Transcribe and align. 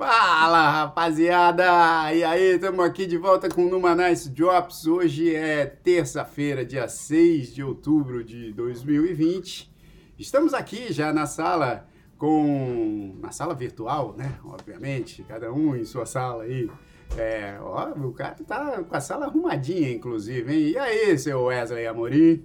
Fala, 0.00 0.70
rapaziada! 0.70 2.10
E 2.14 2.24
aí, 2.24 2.54
estamos 2.54 2.82
aqui 2.82 3.04
de 3.04 3.18
volta 3.18 3.50
com 3.50 3.66
o 3.66 3.68
Numa 3.68 3.94
Nice 3.94 4.30
Drops. 4.30 4.86
Hoje 4.86 5.36
é 5.36 5.66
terça-feira, 5.66 6.64
dia 6.64 6.88
6 6.88 7.54
de 7.54 7.62
outubro 7.62 8.24
de 8.24 8.50
2020. 8.54 9.70
Estamos 10.18 10.54
aqui 10.54 10.90
já 10.90 11.12
na 11.12 11.26
sala 11.26 11.86
com... 12.16 13.14
na 13.20 13.30
sala 13.30 13.54
virtual, 13.54 14.14
né? 14.16 14.38
Obviamente, 14.42 15.22
cada 15.24 15.52
um 15.52 15.76
em 15.76 15.84
sua 15.84 16.06
sala 16.06 16.44
aí. 16.44 16.70
É, 17.18 17.58
ó, 17.60 17.90
o 17.90 18.14
cara 18.14 18.36
tá 18.36 18.82
com 18.82 18.96
a 18.96 19.00
sala 19.02 19.26
arrumadinha, 19.26 19.92
inclusive, 19.92 20.50
hein? 20.50 20.70
E 20.70 20.78
aí, 20.78 21.18
seu 21.18 21.42
Wesley 21.42 21.86
Amorim? 21.86 22.42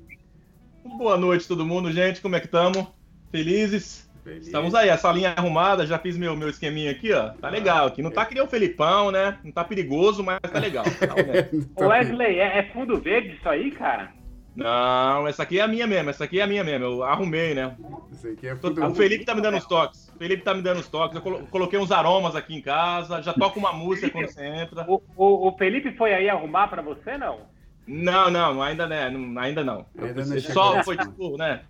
Boa 0.98 1.16
noite, 1.16 1.48
todo 1.48 1.66
mundo, 1.66 1.90
gente. 1.90 2.20
Como 2.20 2.36
é 2.36 2.42
que 2.42 2.48
estamos? 2.48 2.86
Felizes? 3.32 4.05
Feliz. 4.26 4.48
Estamos 4.48 4.74
aí, 4.74 4.90
a 4.90 4.98
salinha 4.98 5.36
arrumada, 5.38 5.86
já 5.86 6.00
fiz 6.00 6.18
meu, 6.18 6.36
meu 6.36 6.50
esqueminha 6.50 6.90
aqui, 6.90 7.14
ó. 7.14 7.30
Tá 7.30 7.48
legal 7.48 7.86
aqui. 7.86 8.02
Não 8.02 8.10
tá 8.10 8.26
que 8.26 8.34
nem 8.34 8.44
o 8.44 8.48
Felipão, 8.48 9.12
né? 9.12 9.38
Não 9.44 9.52
tá 9.52 9.64
perigoso, 9.64 10.24
mas 10.24 10.40
tá 10.42 10.58
legal. 10.58 10.84
Tá 11.00 11.14
honesto. 11.14 11.70
Tá 11.76 11.88
Wesley, 11.88 12.40
é, 12.40 12.58
é 12.58 12.64
fundo 12.74 13.00
verde 13.00 13.36
isso 13.36 13.48
aí, 13.48 13.70
cara? 13.70 14.12
Não, 14.56 15.28
essa 15.28 15.44
aqui 15.44 15.60
é 15.60 15.62
a 15.62 15.68
minha 15.68 15.86
mesmo, 15.86 16.10
essa 16.10 16.24
aqui 16.24 16.40
é 16.40 16.44
a 16.44 16.48
minha 16.48 16.64
mesmo. 16.64 16.86
Eu 16.86 17.04
arrumei, 17.04 17.54
né? 17.54 17.76
Isso 18.12 18.28
aqui 18.28 18.48
é. 18.48 18.54
O 18.54 18.96
Felipe 18.96 19.26
tá 19.26 19.36
me 19.36 19.42
dando 19.42 19.58
os 19.58 19.66
toques. 19.66 20.10
O 20.16 20.18
Felipe 20.18 20.42
tá 20.44 20.56
me 20.56 20.62
dando 20.64 20.80
os 20.80 20.88
toques. 20.88 21.16
Eu 21.16 21.22
colo- 21.22 21.46
coloquei 21.52 21.78
uns 21.78 21.92
aromas 21.92 22.36
aqui 22.36 22.56
em 22.56 22.62
casa, 22.62 23.22
já 23.22 23.32
toco 23.34 23.60
uma 23.60 23.74
música 23.74 24.10
quando 24.10 24.28
você 24.28 24.44
entra. 24.44 24.86
O, 24.90 25.02
o, 25.16 25.50
o 25.50 25.58
Felipe 25.58 25.92
foi 25.96 26.16
aí 26.16 26.28
arrumar 26.30 26.68
pra 26.70 26.82
você, 26.82 27.16
não? 27.16 27.42
Não, 27.86 28.32
não, 28.32 28.64
ainda 28.64 28.88
né, 28.88 29.08
não, 29.12 29.40
ainda 29.40 29.64
não. 29.64 29.86
Ainda 30.00 30.26
não 30.26 30.40
chegou 30.40 30.54
Só 30.54 30.72
nesse 30.74 30.86
foi 30.86 30.98
tipo, 30.98 31.38
né? 31.38 31.62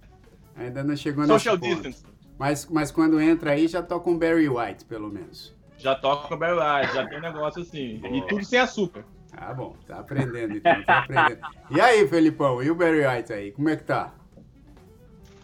Ainda 0.56 0.84
não 0.84 0.96
chegou 0.96 1.26
nesse 1.26 1.34
Social 1.34 1.58
ponto. 1.60 2.15
Mas, 2.38 2.66
mas 2.68 2.92
quando 2.92 3.20
entra 3.20 3.52
aí, 3.52 3.68
já 3.68 3.82
toca 3.82 4.10
um 4.10 4.18
Barry 4.18 4.50
White, 4.50 4.86
pelo 4.86 5.10
menos. 5.10 5.56
Já 5.78 5.96
toco 5.96 6.28
com 6.28 6.38
Barry 6.38 6.56
White, 6.56 6.96
já 6.96 7.08
tem 7.08 7.18
um 7.18 7.22
negócio 7.22 7.62
assim. 7.62 8.02
E 8.04 8.28
tudo 8.28 8.44
sem 8.44 8.60
açúcar. 8.60 9.06
Ah, 9.38 9.54
bom. 9.54 9.76
Tá 9.88 10.00
aprendendo, 10.00 10.56
então. 10.58 10.84
Tá 10.84 11.00
aprendendo. 11.00 11.40
E 11.72 11.82
aí, 11.82 12.08
Felipão? 12.08 12.64
E 12.64 12.70
o 12.72 12.76
Barry 12.76 13.06
White 13.06 13.34
aí? 13.34 13.52
Como 13.52 13.70
é 13.70 13.76
que 13.76 13.84
tá? 13.84 14.14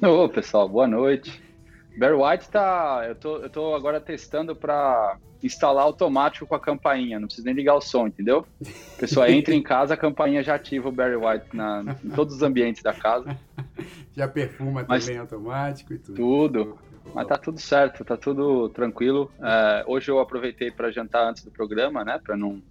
Ô, 0.02 0.28
pessoal, 0.30 0.67
boa 0.67 0.88
noite. 0.88 1.42
Barry 1.97 2.16
White 2.16 2.50
tá. 2.50 3.03
Eu 3.08 3.16
tô, 3.16 3.38
eu 3.38 3.50
tô 3.50 3.75
agora 3.75 4.00
testando 4.00 4.56
para 4.56 5.17
instalar 5.44 5.84
automático 5.84 6.45
com 6.45 6.56
a 6.56 6.59
campainha, 6.59 7.20
não 7.20 7.28
precisa 7.28 7.45
nem 7.45 7.56
ligar 7.56 7.75
o 7.75 7.81
som, 7.81 8.08
entendeu? 8.08 8.45
A 8.95 9.00
pessoa 9.00 9.30
entra 9.30 9.53
em 9.56 9.61
casa, 9.61 9.94
a 9.94 9.97
campainha 9.97 10.44
já 10.44 10.56
ativa 10.56 10.89
o 10.89 10.92
Barry 10.92 11.16
White 11.16 11.47
na, 11.53 11.84
em 12.03 12.09
todos 12.09 12.36
os 12.36 12.44
ambientes 12.44 12.84
da 12.84 12.94
casa, 12.94 13.36
Já 14.16 14.28
perfuma 14.28 14.86
Mas- 14.88 15.06
também 15.06 15.19
automático 15.19 15.94
e 15.94 15.97
tudo. 15.97 16.16
tudo. 16.16 16.80
Mas 17.16 17.28
tá 17.28 17.38
tudo 17.38 17.59
certo, 17.59 18.06
tá 18.06 18.16
tudo 18.16 18.69
tranquilo. 18.69 19.31
É, 19.42 19.84
hoje 19.88 20.12
eu 20.12 20.19
aproveitei 20.19 20.69
para 20.72 20.92
jantar 20.92 21.28
antes 21.28 21.44
do 21.44 21.52
programa, 21.52 22.03
né? 22.06 22.19
Para 22.23 22.38
não, 22.38 22.62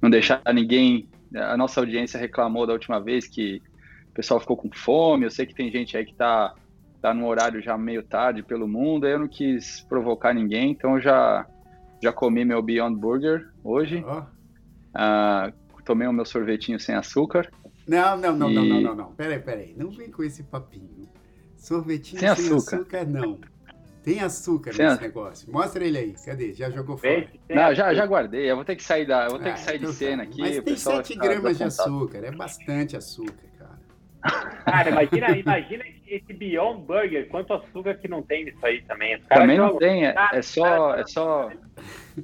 não 0.00 0.08
deixar 0.08 0.40
ninguém. 0.52 1.08
A 1.34 1.56
nossa 1.56 1.80
audiência 1.80 2.18
reclamou 2.18 2.66
da 2.66 2.72
última 2.72 3.00
vez 3.00 3.26
que 3.28 3.60
o 4.10 4.14
pessoal 4.14 4.40
ficou 4.40 4.56
com 4.56 4.70
fome. 4.72 5.26
Eu 5.26 5.30
sei 5.30 5.46
que 5.46 5.54
tem 5.54 5.70
gente 5.70 5.96
aí 5.96 6.04
que 6.04 6.14
tá, 6.14 6.54
tá 7.02 7.12
no 7.12 7.26
horário 7.26 7.60
já 7.62 7.76
meio 7.76 8.02
tarde 8.02 8.42
pelo 8.42 8.66
mundo. 8.66 9.04
aí 9.04 9.12
Eu 9.12 9.18
não 9.18 9.28
quis 9.28 9.84
provocar 9.88 10.32
ninguém, 10.32 10.70
então 10.70 10.94
eu 10.96 11.00
já, 11.02 11.44
já 12.04 12.12
comi 12.12 12.44
meu 12.44 12.62
Beyond 12.62 12.96
Burger 13.00 13.48
hoje. 13.64 14.04
Ó. 14.06 14.22
Ah, 14.94 15.52
tomei 15.84 16.06
o 16.06 16.12
meu 16.12 16.24
sorvetinho 16.24 16.78
sem 16.78 16.94
açúcar. 16.94 17.50
Não, 17.86 18.16
não, 18.16 18.36
não, 18.36 18.48
não, 18.50 18.64
E- 18.64 18.68
não, 18.68 18.80
não, 18.80 18.94
não. 18.94 19.12
Peraí, 19.14 19.38
peraí. 19.40 19.74
Não 19.76 19.90
vem 19.90 20.10
com 20.10 20.22
esse 20.22 20.42
papinho. 20.44 21.08
Sorvetinho 21.56 22.20
Sem 22.20 22.34
sem, 22.36 22.46
açúcar. 22.56 22.76
açúcar. 22.76 23.04
não. 23.06 23.38
Tem 24.02 24.20
açúcar 24.20 24.74
Sem 24.74 24.84
nesse 24.84 24.98
a- 24.98 25.00
negócio. 25.00 25.50
Mostra 25.52 25.82
ele 25.84 25.96
aí. 25.96 26.14
Cadê? 26.24 26.52
Já 26.52 26.68
jogou 26.70 26.96
fora. 26.98 27.26
Não, 27.48 27.74
já, 27.74 27.94
já 27.94 28.04
guardei. 28.06 28.50
Eu 28.50 28.56
vou 28.56 28.64
ter 28.64 28.76
que 28.76 28.84
sair 28.84 29.06
da, 29.06 29.24
eu 29.24 29.30
vou 29.30 29.38
ter 29.38 29.48
Ah, 29.50 29.52
que 29.54 29.60
sair 29.60 29.78
de 29.78 29.84
então 29.84 29.94
cena 29.94 30.22
tá. 30.24 30.28
aqui. 30.28 30.40
Mas 30.42 30.58
o 30.58 30.62
tem 30.62 30.74
pessoal 30.74 30.96
vai 30.96 31.04
7 31.06 31.14
ficar 31.14 31.28
gramas 31.28 31.56
de 31.56 31.64
açúcar. 31.64 32.18
É 32.18 32.30
bastante 32.30 32.96
açúcar, 32.98 33.46
cara. 33.58 33.78
Cara, 34.64 34.90
imagina, 34.90 35.38
imagina 35.38 35.84
esse 36.06 36.32
Beyond 36.32 36.82
Burger, 36.86 37.28
quanto 37.28 37.52
açúcar 37.54 37.94
que 37.94 38.08
não 38.08 38.22
tem 38.22 38.44
nisso 38.44 38.64
aí 38.64 38.82
também. 38.82 39.16
Os 39.16 39.24
caras 39.24 39.42
Também 39.42 39.58
não 39.58 39.66
jogam- 39.66 39.78
tem, 39.80 40.06
é, 40.06 40.14
é 40.32 40.42
só, 40.42 40.94
é 40.94 41.06
só, 41.06 41.50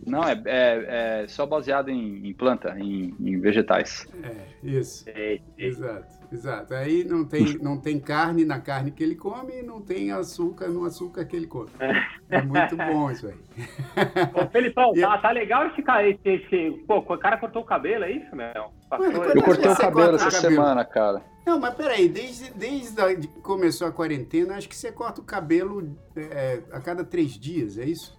não 0.07 0.23
é, 0.25 0.33
é, 0.47 1.23
é 1.25 1.29
só 1.29 1.47
baseado 1.47 1.89
em, 1.91 2.27
em 2.29 2.33
planta, 2.35 2.75
em, 2.79 3.15
em 3.21 3.41
vegetais. 3.41 4.07
É, 4.23 4.67
isso. 4.67 5.05
Sei, 5.05 5.15
sei. 5.15 5.43
Exato, 5.59 6.07
exato. 6.33 6.75
Aí 6.75 7.05
não 7.05 7.25
tem, 7.25 7.59
não 7.61 7.81
tem 7.81 7.99
carne 7.99 8.45
na 8.45 8.61
carne 8.61 8.91
que 8.91 9.03
ele 9.03 9.15
come 9.17 9.61
e 9.61 9.63
não 9.63 9.81
tem 9.81 10.13
açúcar 10.13 10.69
no 10.69 10.85
açúcar 10.85 11.25
que 11.25 11.35
ele 11.37 11.47
come. 11.47 11.71
É 12.29 12.43
muito 12.43 12.77
bom 12.77 13.11
isso 13.11 13.27
aí. 13.27 13.35
Ô, 14.35 14.47
Felipão, 14.51 14.93
tá, 15.01 15.19
tá 15.19 15.31
legal 15.31 15.67
esse 15.69 15.83
cara, 15.83 16.09
esse, 16.09 16.21
esse... 16.29 16.71
Pô, 16.87 16.99
o 16.99 17.19
cara 17.19 17.37
cortou 17.39 17.63
o 17.63 17.67
cabelo, 17.67 18.05
é 18.05 18.13
isso, 18.13 18.35
meu? 18.37 18.73
Mano, 18.91 19.25
Eu 19.25 19.43
cortei 19.43 19.71
o 19.71 19.77
cabelo 19.77 20.17
essa 20.17 20.31
cabelo. 20.31 20.41
semana, 20.55 20.85
cara. 20.85 21.23
Não, 21.47 21.59
mas 21.59 21.75
peraí, 21.75 22.09
desde, 22.09 22.51
desde 22.53 22.95
que 23.29 23.41
começou 23.41 23.87
a 23.89 23.93
quarentena, 23.93 24.57
acho 24.57 24.69
que 24.69 24.77
você 24.77 24.93
corta 24.93 25.21
o 25.21 25.25
cabelo 25.25 25.97
é, 26.17 26.61
a 26.73 26.81
cada 26.81 27.05
três 27.05 27.33
dias, 27.33 27.79
é 27.79 27.85
isso? 27.85 28.19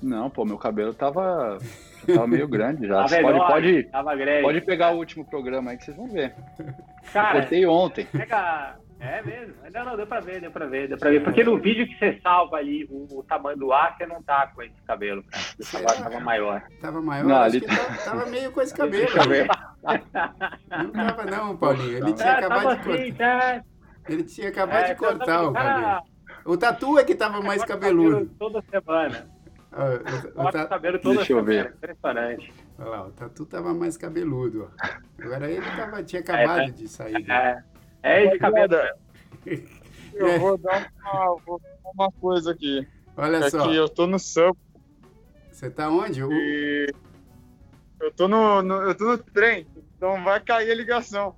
Não, 0.00 0.28
pô, 0.30 0.44
meu 0.44 0.58
cabelo 0.58 0.92
tava, 0.92 1.58
tava 2.06 2.26
meio 2.26 2.46
grande 2.46 2.86
já. 2.86 2.96
Tava 3.08 3.08
pode, 3.08 3.24
enorme, 3.36 3.52
pode, 3.52 3.82
Tava 3.84 4.14
grande. 4.14 4.42
pode 4.42 4.60
pegar 4.60 4.92
o 4.92 4.98
último 4.98 5.24
programa 5.24 5.70
aí 5.70 5.78
que 5.78 5.84
vocês 5.86 5.96
vão 5.96 6.08
ver. 6.08 6.34
Cara, 7.12 7.40
Cortei 7.40 7.66
ontem. 7.66 8.06
pega... 8.12 8.76
É 8.98 9.22
mesmo? 9.22 9.54
Não, 9.72 9.84
não, 9.84 9.96
deu 9.96 10.06
pra 10.06 10.20
ver, 10.20 10.40
deu 10.40 10.50
pra 10.50 10.66
ver, 10.66 10.88
deu 10.88 10.96
pra 10.98 11.10
ver. 11.10 11.22
Porque 11.22 11.44
no 11.44 11.58
vídeo 11.58 11.86
que 11.86 11.98
você 11.98 12.18
salva 12.22 12.56
ali 12.56 12.84
o, 12.90 13.18
o 13.18 13.22
tamanho 13.22 13.58
do 13.58 13.70
ar, 13.72 13.94
você 13.96 14.06
não 14.06 14.22
tá 14.22 14.46
com 14.48 14.62
esse 14.62 14.80
cabelo, 14.86 15.22
cara. 15.24 15.44
Esse 15.58 15.72
cabelo 15.72 16.02
tava 16.02 16.20
maior. 16.20 16.62
Tava 16.80 17.02
maior, 17.02 17.24
Não, 17.26 17.36
acho 17.36 17.44
ali- 17.56 17.60
que 17.60 17.66
tava, 17.66 17.98
tava 18.04 18.26
meio 18.26 18.50
com 18.52 18.60
esse 18.62 18.72
cabelo. 18.76 19.04
Deixa 19.06 19.18
eu 19.22 19.28
ver. 19.28 19.48
Não 20.70 20.90
tava 20.90 21.24
não, 21.26 21.56
Paulinho. 21.56 21.98
Ele 21.98 22.12
tinha 22.14 22.28
É, 22.28 22.32
acabado 22.38 22.76
de 22.76 22.84
cortar. 22.84 22.94
assim, 23.02 23.12
tá? 23.14 23.62
Ele 24.08 24.22
tinha 24.24 24.48
acabado 24.48 24.84
É, 24.84 24.88
de 24.88 24.94
cortar 24.94 25.24
tava- 25.26 25.48
o 25.48 25.52
cara, 25.52 25.74
cabelo. 25.82 26.02
O 26.46 26.56
Tatu 26.56 26.98
é 26.98 27.04
que 27.04 27.14
tava 27.14 27.40
mais 27.42 27.64
cabeludo. 27.64 28.10
cabelo 28.12 28.30
Toda 28.38 28.62
semana. 28.70 29.30
Ah, 29.72 29.84
o- 30.36 30.42
o 30.42 30.46
o 30.46 30.50
Ta- 30.52 30.66
cabelo 30.66 30.98
toda 31.00 31.16
Deixa 31.16 31.32
eu 31.34 31.44
semana. 31.44 31.64
ver. 31.64 31.74
Impressionante. 31.76 32.54
Olha 32.78 32.88
lá, 32.88 33.06
o 33.06 33.10
Tatu 33.10 33.44
tava 33.44 33.74
mais 33.74 33.96
cabeludo. 33.98 34.70
ó. 34.72 35.22
Agora 35.22 35.50
ele 35.50 35.66
tava, 35.76 36.02
tinha 36.02 36.20
acabado 36.20 36.60
É, 36.60 36.70
de 36.70 36.88
sair. 36.88 37.22
do- 37.22 37.30
É, 37.32 37.62
é 38.06 38.24
esse 38.26 38.38
cabelo. 38.38 38.74
Eu 40.14 40.40
vou 40.40 40.56
dar 40.56 40.90
uma, 41.02 41.36
vou 41.44 41.60
dar 41.60 41.90
uma 41.94 42.10
coisa 42.12 42.52
aqui. 42.52 42.86
Olha 43.16 43.36
É 43.36 43.50
só, 43.50 43.70
eu 43.72 43.88
tô 43.88 44.06
no 44.06 44.18
Sampa 44.18 44.58
você 45.56 45.70
tá 45.70 45.88
onde? 45.88 46.20
E 46.22 46.92
eu 47.98 48.12
tô 48.12 48.28
no, 48.28 48.60
no- 48.60 48.82
eu 48.82 48.94
tô 48.94 49.06
no 49.06 49.16
trem, 49.16 49.66
então 49.96 50.22
vai 50.22 50.38
cair 50.38 50.70
a 50.70 50.74
ligação. 50.74 51.34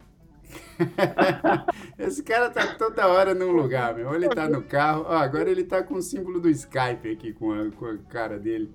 Esse 1.97 2.25
cara 2.25 2.51
tá 2.51 2.75
toda 2.75 3.07
hora 3.07 3.33
num 3.33 3.53
lugar, 3.53 3.95
meu. 3.95 4.13
Ele 4.13 4.29
tá 4.29 4.49
no 4.49 4.61
carro. 4.61 5.05
Ó, 5.07 5.13
agora 5.17 5.49
ele 5.49 5.63
tá 5.63 5.85
com 5.85 5.95
o 5.95 6.03
símbolo 6.03 6.41
do 6.41 6.51
Skype 6.51 7.13
aqui 7.13 7.33
com 7.33 7.53
a, 7.53 7.71
com 7.71 7.87
a 7.87 7.99
cara 8.09 8.41
dele. 8.41 8.73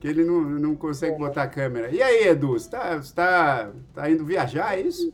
Que 0.00 0.08
ele 0.08 0.24
não, 0.24 0.40
não 0.40 0.74
consegue 0.74 1.18
botar 1.18 1.42
a 1.42 1.48
câmera. 1.48 1.90
E 1.90 2.00
aí, 2.00 2.28
Edu, 2.28 2.52
você 2.58 2.70
tá, 2.70 2.96
você 2.96 3.14
tá, 3.14 3.70
tá 3.92 4.10
indo 4.10 4.24
viajar, 4.24 4.78
é 4.78 4.80
isso? 4.80 5.12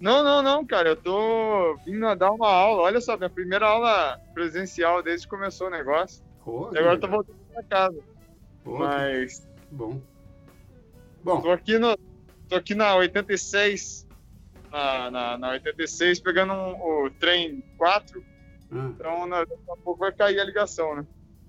Não, 0.00 0.22
não, 0.22 0.42
não, 0.42 0.66
cara, 0.66 0.90
eu 0.90 0.96
tô 0.96 1.76
vindo 1.84 2.06
a 2.06 2.14
dar 2.14 2.30
uma 2.30 2.48
aula. 2.48 2.82
Olha 2.82 3.00
só, 3.00 3.16
minha 3.16 3.30
primeira 3.30 3.66
aula 3.66 4.18
presencial 4.34 5.02
desde 5.02 5.26
que 5.26 5.34
começou 5.34 5.68
o 5.68 5.70
negócio. 5.70 6.22
Pô, 6.44 6.70
E 6.74 6.78
agora 6.78 6.94
eu 6.96 7.00
tô 7.00 7.08
voltando 7.08 7.38
pra 7.52 7.62
casa. 7.64 7.98
Mas 8.64 9.38
que 9.40 9.46
bom. 9.74 10.00
Bom, 11.22 11.40
tô 11.40 11.50
aqui 11.50 11.78
no 11.78 11.96
tô 12.48 12.56
aqui 12.56 12.74
na 12.74 12.94
86 12.96 14.06
na, 14.70 15.10
na, 15.10 15.38
na 15.38 15.48
86 15.50 16.20
pegando 16.20 16.52
um- 16.52 17.04
o 17.06 17.10
trem 17.10 17.62
4, 17.76 18.24
ah, 18.70 18.90
então 18.94 19.28
daqui 19.28 19.52
a 19.70 19.76
pouco 19.82 20.00
vai 20.00 20.12
cair 20.12 20.38
a 20.38 20.44
ligação, 20.44 20.94
né? 20.96 21.06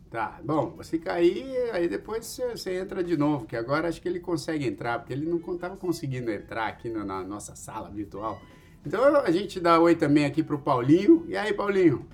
Tá. 0.09 0.39
Bom, 0.44 0.71
você 0.77 0.98
cair, 0.98 1.45
aí 1.74 1.88
depois 1.88 2.25
você, 2.25 2.50
você 2.51 2.80
entra 2.80 3.04
de 3.04 3.15
novo, 3.18 3.45
que 3.45 3.56
agora 3.56 3.88
acho 3.88 4.01
que 4.01 4.07
ele 4.07 4.19
consegue 4.19 4.65
entrar, 4.68 5.00
porque 5.00 5.13
ele 5.13 5.25
não 5.25 5.38
estava 5.54 5.75
conseguindo 5.77 6.31
entrar 6.31 6.68
aqui 6.68 6.89
na, 6.89 7.04
na 7.04 7.24
nossa 7.24 7.56
sala 7.56 7.89
virtual. 7.89 8.39
Então 8.86 9.04
a 9.18 9.31
gente 9.31 9.59
dá 9.59 9.80
oi 9.80 9.95
também 9.95 10.25
aqui 10.25 10.44
pro 10.44 10.59
Paulinho. 10.59 11.25
E 11.27 11.36
aí, 11.36 11.54
Paulinho? 11.54 12.06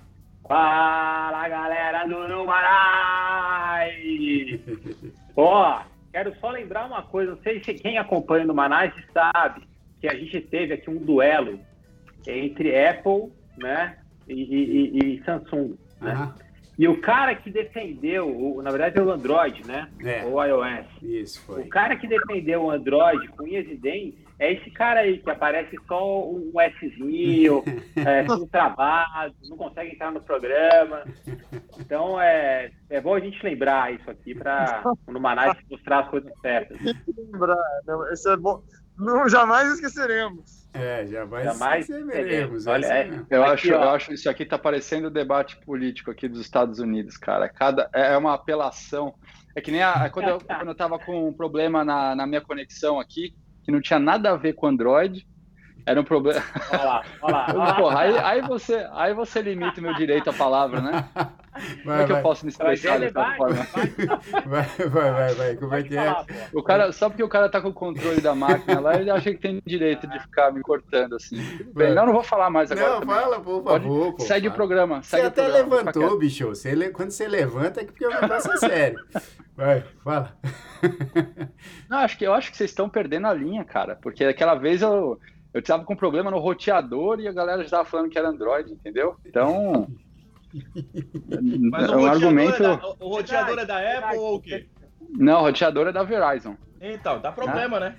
Fala, 0.46 1.48
galera 1.48 2.04
do 2.06 2.28
Numanais! 2.28 4.60
Ó, 5.36 5.82
quero 6.12 6.34
só 6.40 6.50
lembrar 6.50 6.86
uma 6.86 7.02
coisa. 7.02 7.32
Não 7.32 7.42
sei 7.42 7.62
se 7.62 7.74
quem 7.74 7.98
acompanha 7.98 8.44
o 8.44 8.48
Numanais 8.48 8.92
sabe 9.12 9.62
que 10.00 10.08
a 10.08 10.14
gente 10.14 10.40
teve 10.40 10.74
aqui 10.74 10.90
um 10.90 10.96
duelo 10.98 11.60
entre 12.26 12.76
Apple, 12.86 13.32
né, 13.56 13.98
e, 14.28 14.34
e- 14.34 14.98
e- 14.98 15.22
Samsung, 15.24 15.76
né? 16.00 16.32
E 16.76 16.88
o 16.88 17.00
cara 17.00 17.34
que 17.36 17.50
defendeu, 17.50 18.28
o- 18.28 18.60
na 18.62 18.70
verdade 18.70 18.98
é 18.98 19.02
o 19.02 19.10
Android, 19.10 19.64
né, 19.66 19.88
É. 20.04 20.24
ou 20.24 20.44
iOS. 20.44 20.86
isso 21.02 21.40
O 21.42 21.54
foi. 21.54 21.64
cara 21.68 21.96
que 21.96 22.06
defendeu 22.08 22.64
o 22.64 22.70
Android 22.70 23.28
com 23.28 23.44
unhas 23.44 23.66
e 23.68 23.76
dentes 23.76 24.24
é 24.40 24.52
esse 24.54 24.68
cara 24.72 25.00
aí 25.00 25.18
que 25.18 25.30
aparece 25.30 25.76
só 25.86 26.28
um 26.28 26.50
Szinho, 26.80 27.62
é, 27.96 28.24
tudo 28.24 28.46
travado, 28.48 29.32
não 29.48 29.56
consegue 29.56 29.92
entrar 29.94 30.10
no 30.10 30.20
programa. 30.20 31.04
Então 31.78 32.20
é, 32.20 32.72
é 32.90 33.00
bom 33.00 33.14
a 33.14 33.20
gente 33.20 33.40
lembrar 33.44 33.92
isso 33.94 34.10
aqui 34.10 34.34
para 34.34 34.82
no 35.06 35.20
Manaus 35.20 35.56
mostrar 35.70 36.00
as 36.00 36.08
coisas 36.08 36.32
certas. 36.40 36.76
Lembrar, 37.16 37.56
não, 37.86 38.12
isso 38.12 38.28
é 38.28 38.36
bom. 38.36 38.60
Não, 38.98 39.28
jamais 39.28 39.72
esqueceremos. 39.74 40.63
É, 40.74 41.06
jamais, 41.06 41.44
Jamais 41.44 41.88
esqueceremos. 41.88 42.66
Olha, 42.66 42.86
é 42.86 43.00
é-. 43.02 43.26
Eu 43.30 43.44
Aqui, 43.44 43.52
acho, 43.52 43.68
eu 43.68 43.90
acho 43.90 44.12
isso 44.12 44.28
aqui 44.28 44.44
tá 44.44 44.58
parecendo 44.58 45.06
o 45.06 45.10
debate 45.10 45.56
político 45.64 46.10
aqui 46.10 46.28
dos 46.28 46.40
Estados 46.40 46.80
Unidos, 46.80 47.16
cara. 47.16 47.48
Cada, 47.48 47.88
é 47.94 48.16
uma 48.16 48.34
apelação. 48.34 49.14
É 49.54 49.60
que 49.60 49.70
nem 49.70 49.84
a, 49.84 50.10
quando, 50.10 50.28
eu, 50.28 50.38
quando 50.42 50.68
eu 50.68 50.74
tava 50.74 50.98
com 50.98 51.28
um 51.28 51.32
problema 51.32 51.84
na, 51.84 52.16
na 52.16 52.26
minha 52.26 52.40
conexão 52.40 52.98
aqui, 52.98 53.36
que 53.62 53.70
não 53.70 53.80
tinha 53.80 54.00
nada 54.00 54.32
a 54.32 54.36
ver 54.36 54.54
com 54.54 54.66
Android. 54.66 55.24
Era 55.86 56.00
um 56.00 56.04
problema. 56.04 56.42
Olha 56.72 56.82
lá, 56.84 57.02
olha 57.22 57.32
lá. 57.34 57.46
olha 57.48 57.58
lá. 57.58 57.74
Porra, 57.74 58.00
aí, 58.00 58.18
aí, 58.18 58.40
você, 58.42 58.88
aí 58.92 59.12
você 59.12 59.42
limita 59.42 59.80
o 59.80 59.82
meu 59.82 59.94
direito 59.94 60.30
à 60.30 60.32
palavra, 60.32 60.80
né? 60.80 61.04
Como 61.14 61.92
é 61.94 61.96
Vai, 61.98 62.06
que 62.06 62.10
eu 62.12 62.16
vai, 62.16 62.22
posso 62.22 62.44
me 62.44 62.50
expressar 62.50 62.98
dessa 62.98 63.12
vai, 63.12 63.36
forma? 63.36 63.66
vai, 64.46 64.62
vai, 64.88 65.10
vai, 65.12 65.34
vai, 65.34 65.56
como 65.56 65.74
é 65.74 65.82
que 65.84 65.96
é? 65.96 66.12
O 66.52 66.62
cara, 66.62 66.90
só 66.90 67.08
porque 67.08 67.22
o 67.22 67.28
cara 67.28 67.48
tá 67.48 67.60
com 67.60 67.68
o 67.68 67.72
controle 67.72 68.20
da 68.20 68.34
máquina 68.34 68.80
lá, 68.80 68.96
ele 68.96 69.08
acha 69.10 69.30
que 69.30 69.36
tem 69.38 69.62
direito 69.64 70.06
de 70.08 70.18
ficar 70.20 70.52
me 70.52 70.60
cortando 70.62 71.14
assim. 71.14 71.36
Bem. 71.36 71.88
Vai. 71.88 71.94
Não, 71.94 72.06
não 72.06 72.12
vou 72.12 72.24
falar 72.24 72.50
mais 72.50 72.72
agora. 72.72 72.88
Não, 72.94 73.00
também. 73.00 73.14
fala, 73.14 73.40
por 73.40 73.62
Pode- 73.62 73.84
favor. 73.84 74.12
pô, 74.14 74.22
segue 74.24 74.48
o 74.48 74.50
fala. 74.50 74.56
programa. 74.56 75.02
Você 75.02 75.10
Segue 75.10 75.22
o 75.24 75.28
até 75.28 75.42
programa, 75.44 75.76
levantou, 75.76 76.18
bicho. 76.18 76.48
Você 76.48 76.74
le- 76.74 76.90
Quando 76.90 77.10
você 77.12 77.28
levanta 77.28 77.82
é 77.82 77.84
porque 77.84 78.04
o 78.06 78.10
negócio 78.20 78.50
é 78.52 78.56
sério. 78.56 78.98
Vai, 79.56 79.84
fala. 80.02 80.36
Não, 81.88 81.98
acho 81.98 82.18
que, 82.18 82.26
eu 82.26 82.34
acho 82.34 82.50
que 82.50 82.56
vocês 82.56 82.70
estão 82.70 82.88
perdendo 82.88 83.26
a 83.28 83.32
linha, 83.32 83.64
cara. 83.64 83.96
Porque 84.02 84.24
aquela 84.24 84.54
vez 84.56 84.82
eu, 84.82 85.20
eu 85.54 85.62
tava 85.62 85.84
com 85.84 85.94
problema 85.96 86.30
no 86.30 86.38
roteador 86.38 87.20
e 87.20 87.28
a 87.28 87.32
galera 87.32 87.62
já 87.62 87.70
tava 87.70 87.84
falando 87.84 88.10
que 88.10 88.18
era 88.18 88.28
Android, 88.28 88.72
entendeu? 88.72 89.16
Então. 89.24 89.86
Mas 91.70 91.88
é 91.88 91.92
o 91.92 91.98
um 91.98 92.00
roteador, 92.00 92.10
argumento. 92.10 92.56
é 92.56 92.76
da, 92.76 92.88
o 93.00 93.08
roteador 93.08 93.58
é 93.58 93.64
da 93.64 93.98
Apple 93.98 94.18
ou 94.18 94.34
o 94.36 94.40
quê? 94.40 94.66
Não, 95.10 95.40
o 95.40 95.42
roteador 95.44 95.86
é 95.88 95.92
da 95.92 96.02
Verizon. 96.02 96.56
Então, 96.80 97.20
dá 97.20 97.32
problema, 97.32 97.80
né? 97.80 97.96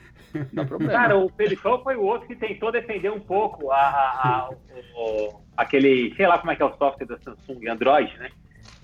Dá 0.54 0.64
problema. 0.66 0.94
Cara, 0.94 1.18
o 1.18 1.30
Felipão 1.30 1.82
foi 1.82 1.96
o 1.96 2.04
outro 2.04 2.28
que 2.28 2.36
tentou 2.36 2.72
defender 2.72 3.12
um 3.12 3.20
pouco 3.20 3.72
a, 3.72 3.78
a- 3.78 4.30
a- 4.30 4.50
o- 4.50 5.02
o- 5.02 5.42
aquele, 5.58 6.14
sei 6.16 6.28
lá 6.28 6.38
como 6.38 6.52
é 6.52 6.56
que 6.56 6.62
é 6.62 6.66
o 6.66 6.78
software 6.78 7.08
da 7.08 7.18
Samsung, 7.20 7.68
Android, 7.70 8.16
né? 8.18 8.30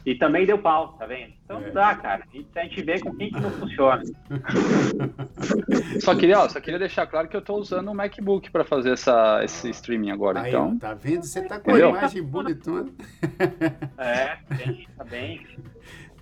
E 0.05 0.15
também 0.15 0.45
deu 0.45 0.57
pau, 0.57 0.93
tá 0.99 1.05
vendo? 1.05 1.31
Então 1.45 1.59
É. 1.59 1.65
não 1.67 1.73
dá, 1.73 1.93
cara. 1.95 2.23
A 2.31 2.35
gente, 2.35 2.47
a 2.55 2.63
gente 2.63 2.81
vê 2.81 2.99
com 2.99 3.13
quem 3.15 3.29
que 3.29 3.39
não 3.39 3.51
funciona. 3.51 4.01
Só 6.01 6.15
queria, 6.15 6.39
ó, 6.39 6.49
só 6.49 6.59
queria 6.59 6.79
deixar 6.79 7.05
claro 7.05 7.27
que 7.27 7.35
eu 7.37 7.41
tô 7.41 7.55
usando 7.55 7.89
o 7.89 7.93
MacBook 7.95 8.49
para 8.49 8.63
fazer 8.63 8.93
essa, 8.93 9.43
esse 9.43 9.69
streaming 9.69 10.11
agora. 10.11 10.41
Aí, 10.41 10.49
então, 10.49 10.77
tá 10.77 10.93
vendo? 10.93 11.23
Você 11.23 11.41
tá 11.43 11.59
com 11.59 11.71
a 11.73 11.79
imagem 11.79 12.23
bonitona. 12.23 12.89
É, 13.97 14.37
bem, 14.55 14.87
tá 14.97 15.03
bem. 15.03 15.45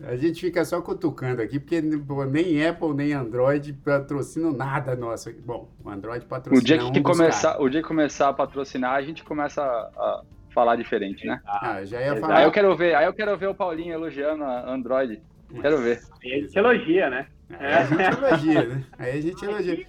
A 0.03 0.15
gente 0.15 0.39
fica 0.41 0.63
só 0.63 0.81
cutucando 0.81 1.41
aqui, 1.41 1.59
porque 1.59 1.81
nem 1.81 2.65
Apple 2.65 2.93
nem 2.93 3.13
Android 3.13 3.73
patrocinam 3.73 4.51
nada 4.51 4.95
nosso. 4.95 5.31
Bom, 5.45 5.69
o 5.83 5.89
Android 5.89 6.25
patrocina 6.25 6.61
o 6.61 6.65
dia 6.65 6.77
que 6.77 6.83
um 6.85 6.91
dos 6.91 7.03
começar, 7.17 7.49
caras. 7.51 7.65
o 7.65 7.69
dia 7.69 7.81
que 7.81 7.87
começar 7.87 8.29
a 8.29 8.33
patrocinar, 8.33 8.93
a 8.93 9.01
gente 9.01 9.23
começa 9.23 9.61
a, 9.61 9.65
a 9.65 10.23
falar 10.53 10.75
diferente, 10.75 11.25
né? 11.25 11.41
Ah, 11.45 11.83
já 11.83 12.01
ia 12.01 12.15
falar. 12.15 12.37
Aí 12.37 12.43
eu 12.43 12.51
quero 12.51 12.75
ver, 12.75 12.95
aí 12.95 13.05
eu 13.05 13.13
quero 13.13 13.37
ver 13.37 13.47
o 13.47 13.55
Paulinho 13.55 13.93
elogiando 13.93 14.43
a 14.43 14.69
Android. 14.69 15.21
Quero 15.61 15.77
ver. 15.79 16.01
E 16.23 16.33
a 16.33 16.41
gente 16.41 16.55
elogia, 16.57 17.09
né? 17.09 17.27
Aí 17.49 17.73
a 17.73 17.83
gente 17.83 18.17
elogia, 18.17 18.63
né? 18.63 18.83
Aí 18.97 19.17
a 19.17 19.21
gente 19.21 19.45
elogia. 19.45 19.85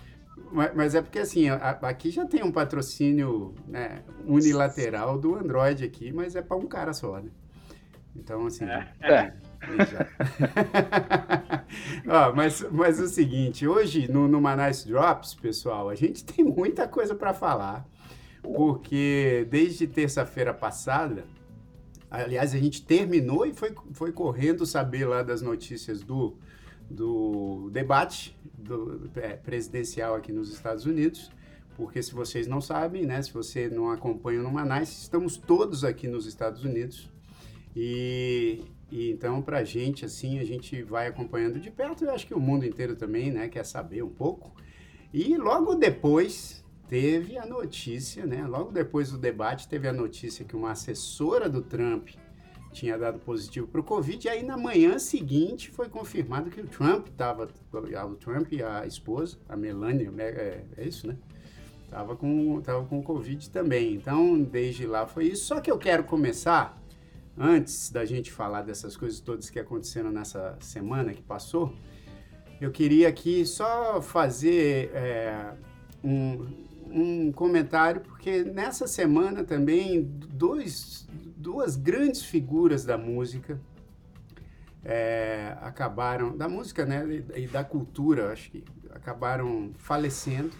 Mas, 0.52 0.74
mas 0.74 0.94
é 0.94 1.02
porque 1.02 1.18
assim, 1.18 1.48
aqui 1.50 2.10
já 2.10 2.24
tem 2.26 2.42
um 2.42 2.50
patrocínio 2.50 3.54
né, 3.68 4.02
unilateral 4.26 5.18
do 5.18 5.36
Android 5.36 5.84
aqui, 5.84 6.12
mas 6.12 6.34
é 6.34 6.42
para 6.42 6.56
um 6.56 6.66
cara 6.66 6.92
só, 6.92 7.18
né? 7.18 7.30
Então, 8.16 8.46
assim. 8.46 8.64
É. 8.64 8.88
É. 9.00 9.32
já. 9.84 10.06
Ó, 12.30 12.34
mas, 12.34 12.66
mas 12.70 12.98
é 12.98 13.04
o 13.04 13.06
seguinte, 13.06 13.66
hoje 13.66 14.10
no, 14.10 14.26
no 14.26 14.40
Manaus 14.40 14.84
Drops, 14.84 15.34
pessoal, 15.34 15.88
a 15.88 15.94
gente 15.94 16.24
tem 16.24 16.44
muita 16.44 16.88
coisa 16.88 17.14
para 17.14 17.32
falar, 17.32 17.86
porque 18.42 19.46
desde 19.50 19.86
terça-feira 19.86 20.52
passada, 20.52 21.24
aliás, 22.10 22.54
a 22.54 22.58
gente 22.58 22.84
terminou 22.84 23.46
e 23.46 23.52
foi, 23.52 23.74
foi 23.92 24.12
correndo 24.12 24.64
saber 24.66 25.04
lá 25.04 25.22
das 25.22 25.42
notícias 25.42 26.02
do, 26.02 26.36
do 26.88 27.70
debate 27.70 28.36
do, 28.58 29.10
é, 29.16 29.36
presidencial 29.36 30.14
aqui 30.14 30.32
nos 30.32 30.52
Estados 30.52 30.86
Unidos, 30.86 31.30
porque 31.76 32.02
se 32.02 32.12
vocês 32.12 32.46
não 32.46 32.60
sabem, 32.60 33.06
né, 33.06 33.22
se 33.22 33.32
você 33.32 33.68
não 33.68 33.90
acompanha 33.90 34.42
no 34.42 34.50
Manaus, 34.50 35.02
estamos 35.02 35.36
todos 35.36 35.84
aqui 35.84 36.08
nos 36.08 36.26
Estados 36.26 36.64
Unidos 36.64 37.10
e, 37.74 38.64
e 38.90 39.10
então 39.12 39.40
para 39.40 39.58
a 39.58 39.64
gente 39.64 40.04
assim 40.04 40.38
a 40.38 40.44
gente 40.44 40.82
vai 40.82 41.06
acompanhando 41.06 41.58
de 41.60 41.70
perto. 41.70 42.04
Eu 42.04 42.10
acho 42.10 42.26
que 42.26 42.34
o 42.34 42.40
mundo 42.40 42.66
inteiro 42.66 42.96
também, 42.96 43.30
né, 43.30 43.48
quer 43.48 43.64
saber 43.64 44.02
um 44.02 44.10
pouco. 44.10 44.52
E 45.12 45.36
logo 45.36 45.74
depois 45.74 46.59
teve 46.90 47.38
a 47.38 47.46
notícia, 47.46 48.26
né? 48.26 48.44
Logo 48.48 48.72
depois 48.72 49.12
do 49.12 49.16
debate 49.16 49.68
teve 49.68 49.86
a 49.86 49.92
notícia 49.92 50.44
que 50.44 50.56
uma 50.56 50.72
assessora 50.72 51.48
do 51.48 51.62
Trump 51.62 52.08
tinha 52.72 52.98
dado 52.98 53.20
positivo 53.20 53.68
para 53.68 53.80
o 53.80 53.84
Covid, 53.84 54.26
e 54.26 54.28
aí 54.28 54.42
na 54.42 54.56
manhã 54.56 54.98
seguinte 54.98 55.70
foi 55.70 55.88
confirmado 55.88 56.50
que 56.50 56.60
o 56.60 56.66
Trump 56.66 57.06
estava, 57.06 57.48
o 57.72 58.14
Trump 58.16 58.52
e 58.52 58.60
a 58.60 58.84
esposa, 58.86 59.38
a 59.48 59.56
Melania, 59.56 60.12
é, 60.18 60.64
é 60.76 60.84
isso, 60.84 61.06
né? 61.06 61.16
Tava 61.88 62.16
com, 62.16 62.60
tava 62.60 62.84
com 62.84 63.00
Covid 63.02 63.50
também. 63.50 63.94
Então, 63.94 64.42
desde 64.42 64.84
lá 64.84 65.06
foi 65.06 65.26
isso. 65.26 65.46
Só 65.46 65.60
que 65.60 65.70
eu 65.70 65.78
quero 65.78 66.04
começar, 66.04 66.80
antes 67.38 67.90
da 67.90 68.04
gente 68.04 68.32
falar 68.32 68.62
dessas 68.62 68.96
coisas 68.96 69.20
todas 69.20 69.48
que 69.48 69.60
aconteceram 69.60 70.10
nessa 70.10 70.56
semana 70.60 71.14
que 71.14 71.22
passou, 71.22 71.72
eu 72.60 72.70
queria 72.72 73.08
aqui 73.08 73.46
só 73.46 74.02
fazer 74.02 74.90
é, 74.94 75.52
um, 76.04 76.46
um 76.92 77.32
comentário, 77.32 78.00
porque 78.00 78.42
nessa 78.44 78.86
semana 78.86 79.44
também 79.44 80.02
dois, 80.02 81.08
duas 81.36 81.76
grandes 81.76 82.22
figuras 82.22 82.84
da 82.84 82.98
música 82.98 83.60
é, 84.84 85.56
acabaram, 85.60 86.36
da 86.36 86.48
música 86.48 86.84
né, 86.84 87.04
e 87.36 87.46
da 87.46 87.62
cultura, 87.62 88.32
acho 88.32 88.50
que 88.50 88.64
acabaram 88.90 89.72
falecendo. 89.78 90.50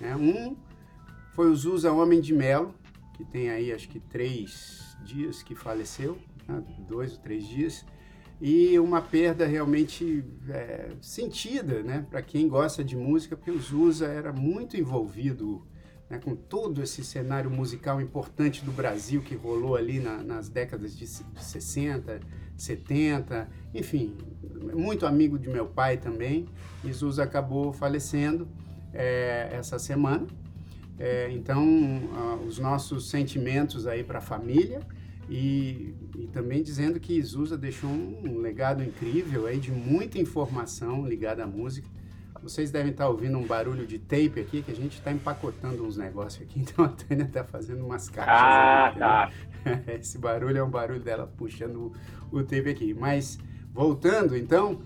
Né? 0.00 0.14
Um 0.16 0.56
foi 1.32 1.50
o 1.50 1.56
Zusa 1.56 1.92
Homem 1.92 2.20
de 2.20 2.34
Melo, 2.34 2.74
que 3.16 3.24
tem 3.24 3.50
aí 3.50 3.72
acho 3.72 3.88
que 3.88 4.00
três 4.00 4.96
dias 5.04 5.42
que 5.42 5.54
faleceu, 5.54 6.18
né? 6.46 6.62
dois 6.88 7.12
ou 7.12 7.18
três 7.18 7.46
dias, 7.46 7.84
e 8.40 8.78
uma 8.78 9.00
perda 9.00 9.46
realmente 9.46 10.24
é, 10.48 10.90
sentida 11.00 11.82
né? 11.82 12.06
para 12.08 12.22
quem 12.22 12.48
gosta 12.48 12.84
de 12.84 12.96
música, 12.96 13.36
porque 13.36 13.50
o 13.50 13.58
Zusa 13.58 14.06
era 14.06 14.32
muito 14.32 14.76
envolvido 14.76 15.66
né, 16.08 16.18
com 16.18 16.34
todo 16.34 16.82
esse 16.82 17.04
cenário 17.04 17.50
musical 17.50 18.00
importante 18.00 18.64
do 18.64 18.72
Brasil 18.72 19.20
que 19.22 19.34
rolou 19.34 19.76
ali 19.76 19.98
na, 20.00 20.22
nas 20.22 20.48
décadas 20.48 20.96
de 20.96 21.06
60, 21.06 22.20
70, 22.56 23.48
enfim, 23.74 24.16
muito 24.74 25.06
amigo 25.06 25.38
de 25.38 25.48
meu 25.48 25.66
pai 25.66 25.96
também. 25.96 26.46
E 26.84 26.92
acabou 27.20 27.72
falecendo 27.72 28.48
é, 28.92 29.50
essa 29.52 29.78
semana. 29.78 30.26
É, 30.98 31.30
então, 31.30 31.64
uh, 31.64 32.44
os 32.46 32.58
nossos 32.58 33.08
sentimentos 33.08 33.86
aí 33.86 34.02
para 34.02 34.18
a 34.18 34.22
família 34.22 34.80
e, 35.28 35.94
e, 36.16 36.26
também 36.32 36.60
dizendo 36.60 36.98
que 36.98 37.22
Zusa 37.22 37.56
deixou 37.56 37.88
um 37.88 38.38
legado 38.38 38.82
incrível 38.82 39.46
aí 39.46 39.58
de 39.58 39.70
muita 39.70 40.18
informação 40.18 41.06
ligada 41.06 41.44
à 41.44 41.46
música. 41.46 41.86
Vocês 42.42 42.70
devem 42.70 42.92
estar 42.92 43.08
ouvindo 43.08 43.36
um 43.38 43.46
barulho 43.46 43.86
de 43.86 43.98
tape 43.98 44.40
aqui, 44.40 44.62
que 44.62 44.70
a 44.70 44.74
gente 44.74 44.98
está 44.98 45.12
empacotando 45.12 45.84
uns 45.84 45.96
negócios 45.96 46.42
aqui, 46.42 46.60
então 46.62 46.84
a 46.84 46.88
Tânia 46.88 47.24
está 47.24 47.44
fazendo 47.44 47.84
umas 47.84 48.08
caixas. 48.08 48.34
Ah, 48.34 48.86
ali, 48.86 48.98
tá. 48.98 49.30
Esse 49.94 50.18
barulho 50.18 50.58
é 50.58 50.62
um 50.62 50.70
barulho 50.70 51.00
dela 51.00 51.26
puxando 51.26 51.92
o, 52.30 52.38
o 52.38 52.42
tape 52.42 52.70
aqui. 52.70 52.94
Mas, 52.94 53.38
voltando 53.72 54.36
então, 54.36 54.80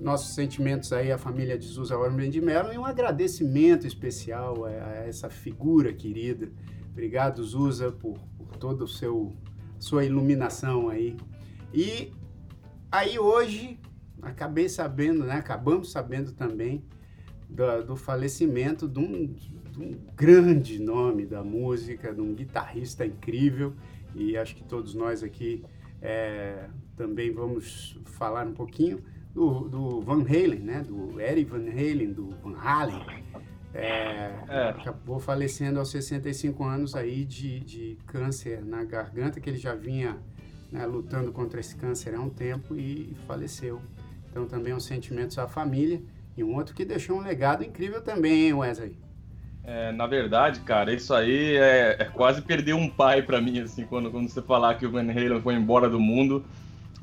nossos 0.00 0.34
sentimentos 0.34 0.92
aí 0.92 1.10
à 1.10 1.18
família 1.18 1.58
de 1.58 1.66
Zusa 1.66 1.96
Ormen 1.96 2.30
de 2.30 2.40
Mello 2.40 2.72
e 2.72 2.78
um 2.78 2.84
agradecimento 2.84 3.86
especial 3.86 4.64
a, 4.64 4.68
a, 4.68 4.94
essa 5.06 5.30
figura 5.30 5.92
querida. 5.92 6.50
Obrigado, 6.90 7.42
Zusa, 7.44 7.90
por, 7.90 8.18
por 8.36 8.56
toda 8.56 8.84
o 8.84 8.88
seu 8.88 9.32
sua 9.78 10.04
iluminação 10.04 10.90
aí. 10.90 11.16
E 11.72 12.12
aí 12.92 13.18
hoje 13.18 13.79
acabei 14.22 14.68
sabendo, 14.68 15.24
né? 15.24 15.34
Acabamos 15.34 15.90
sabendo 15.90 16.32
também 16.32 16.82
do, 17.48 17.84
do 17.84 17.96
falecimento 17.96 18.88
de 18.88 18.98
um, 18.98 19.26
de 19.26 19.80
um, 19.80 19.98
grande 20.16 20.78
nome 20.78 21.26
da 21.26 21.42
música, 21.42 22.12
de 22.12 22.20
um 22.20 22.34
guitarrista 22.34 23.04
incrível 23.04 23.74
e 24.14 24.36
acho 24.36 24.54
que 24.54 24.62
todos 24.62 24.94
nós 24.94 25.22
aqui 25.22 25.64
é, 26.00 26.68
também 26.96 27.32
vamos 27.32 27.98
falar 28.04 28.46
um 28.46 28.54
pouquinho 28.54 29.00
do, 29.34 29.68
do, 29.68 30.00
Van 30.00 30.22
Halen, 30.22 30.60
né? 30.60 30.82
Do 30.82 31.20
Eric 31.20 31.50
Van 31.50 31.68
Halen, 31.68 32.12
do 32.12 32.30
Van 32.42 32.56
Halen. 32.58 33.00
É, 33.72 34.34
é. 34.48 34.68
Acabou 34.70 35.20
falecendo 35.20 35.78
aos 35.78 35.90
65 35.90 36.64
anos 36.64 36.96
aí 36.96 37.24
de, 37.24 37.60
de 37.60 37.98
câncer 38.06 38.64
na 38.64 38.82
garganta, 38.84 39.40
que 39.40 39.48
ele 39.48 39.58
já 39.58 39.74
vinha 39.74 40.18
né, 40.72 40.84
lutando 40.86 41.32
contra 41.32 41.60
esse 41.60 41.76
câncer 41.76 42.14
há 42.14 42.20
um 42.20 42.30
tempo 42.30 42.74
e, 42.74 43.12
e 43.12 43.16
faleceu. 43.26 43.80
Então 44.30 44.46
também 44.46 44.72
um 44.72 44.80
sentimento 44.80 45.40
à 45.40 45.48
família 45.48 46.00
e 46.36 46.44
um 46.44 46.54
outro 46.54 46.74
que 46.74 46.84
deixou 46.84 47.18
um 47.18 47.20
legado 47.20 47.64
incrível 47.64 48.00
também, 48.00 48.46
hein, 48.46 48.54
Wesley? 48.54 48.96
É, 49.62 49.92
na 49.92 50.06
verdade, 50.06 50.60
cara, 50.60 50.92
isso 50.92 51.12
aí 51.12 51.56
é, 51.56 51.96
é 51.98 52.04
quase 52.04 52.40
perder 52.40 52.74
um 52.74 52.88
pai 52.88 53.22
para 53.22 53.40
mim, 53.40 53.60
assim, 53.60 53.84
quando, 53.84 54.10
quando 54.10 54.28
você 54.28 54.40
falar 54.40 54.76
que 54.76 54.86
o 54.86 54.90
Van 54.90 55.10
Halen 55.10 55.40
foi 55.42 55.54
embora 55.54 55.88
do 55.88 56.00
mundo. 56.00 56.44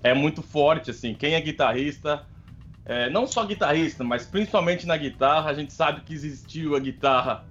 É 0.03 0.13
muito 0.13 0.41
forte, 0.41 0.91
assim. 0.91 1.13
Quem 1.13 1.33
é 1.33 1.41
guitarrista, 1.41 2.23
é, 2.85 3.09
não 3.09 3.27
só 3.27 3.45
guitarrista, 3.45 4.03
mas 4.03 4.25
principalmente 4.25 4.87
na 4.87 4.97
guitarra, 4.97 5.49
a 5.49 5.53
gente 5.53 5.73
sabe 5.73 6.01
que 6.01 6.13
existiu 6.13 6.75
a 6.75 6.79
guitarra 6.79 7.45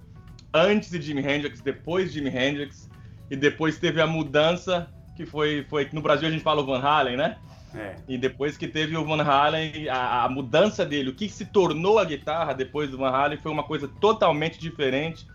antes 0.53 0.89
de 0.89 1.01
Jimi 1.01 1.21
Hendrix, 1.21 1.61
depois 1.61 2.11
de 2.11 2.19
Jimi 2.19 2.35
Hendrix, 2.35 2.89
e 3.29 3.35
depois 3.35 3.77
teve 3.77 4.01
a 4.01 4.07
mudança, 4.07 4.87
que 5.15 5.25
foi, 5.25 5.65
foi 5.69 5.87
no 5.93 6.01
Brasil 6.01 6.27
a 6.27 6.31
gente 6.31 6.43
fala 6.43 6.61
o 6.61 6.65
Van 6.65 6.79
Halen, 6.79 7.17
né? 7.17 7.37
É. 7.75 7.95
E 8.07 8.17
depois 8.17 8.57
que 8.57 8.67
teve 8.67 8.95
o 8.95 9.05
Van 9.05 9.21
Halen, 9.21 9.89
a, 9.89 10.23
a, 10.23 10.29
mudança 10.29 10.85
dele, 10.85 11.09
o 11.09 11.13
que 11.13 11.27
se 11.27 11.45
tornou 11.45 11.99
a 11.99 12.05
guitarra 12.05 12.53
depois 12.53 12.89
do 12.89 12.97
Van 12.97 13.09
Halen 13.09 13.37
foi 13.37 13.51
uma 13.51 13.63
coisa 13.63 13.87
totalmente 13.87 14.59
diferente, 14.59 15.27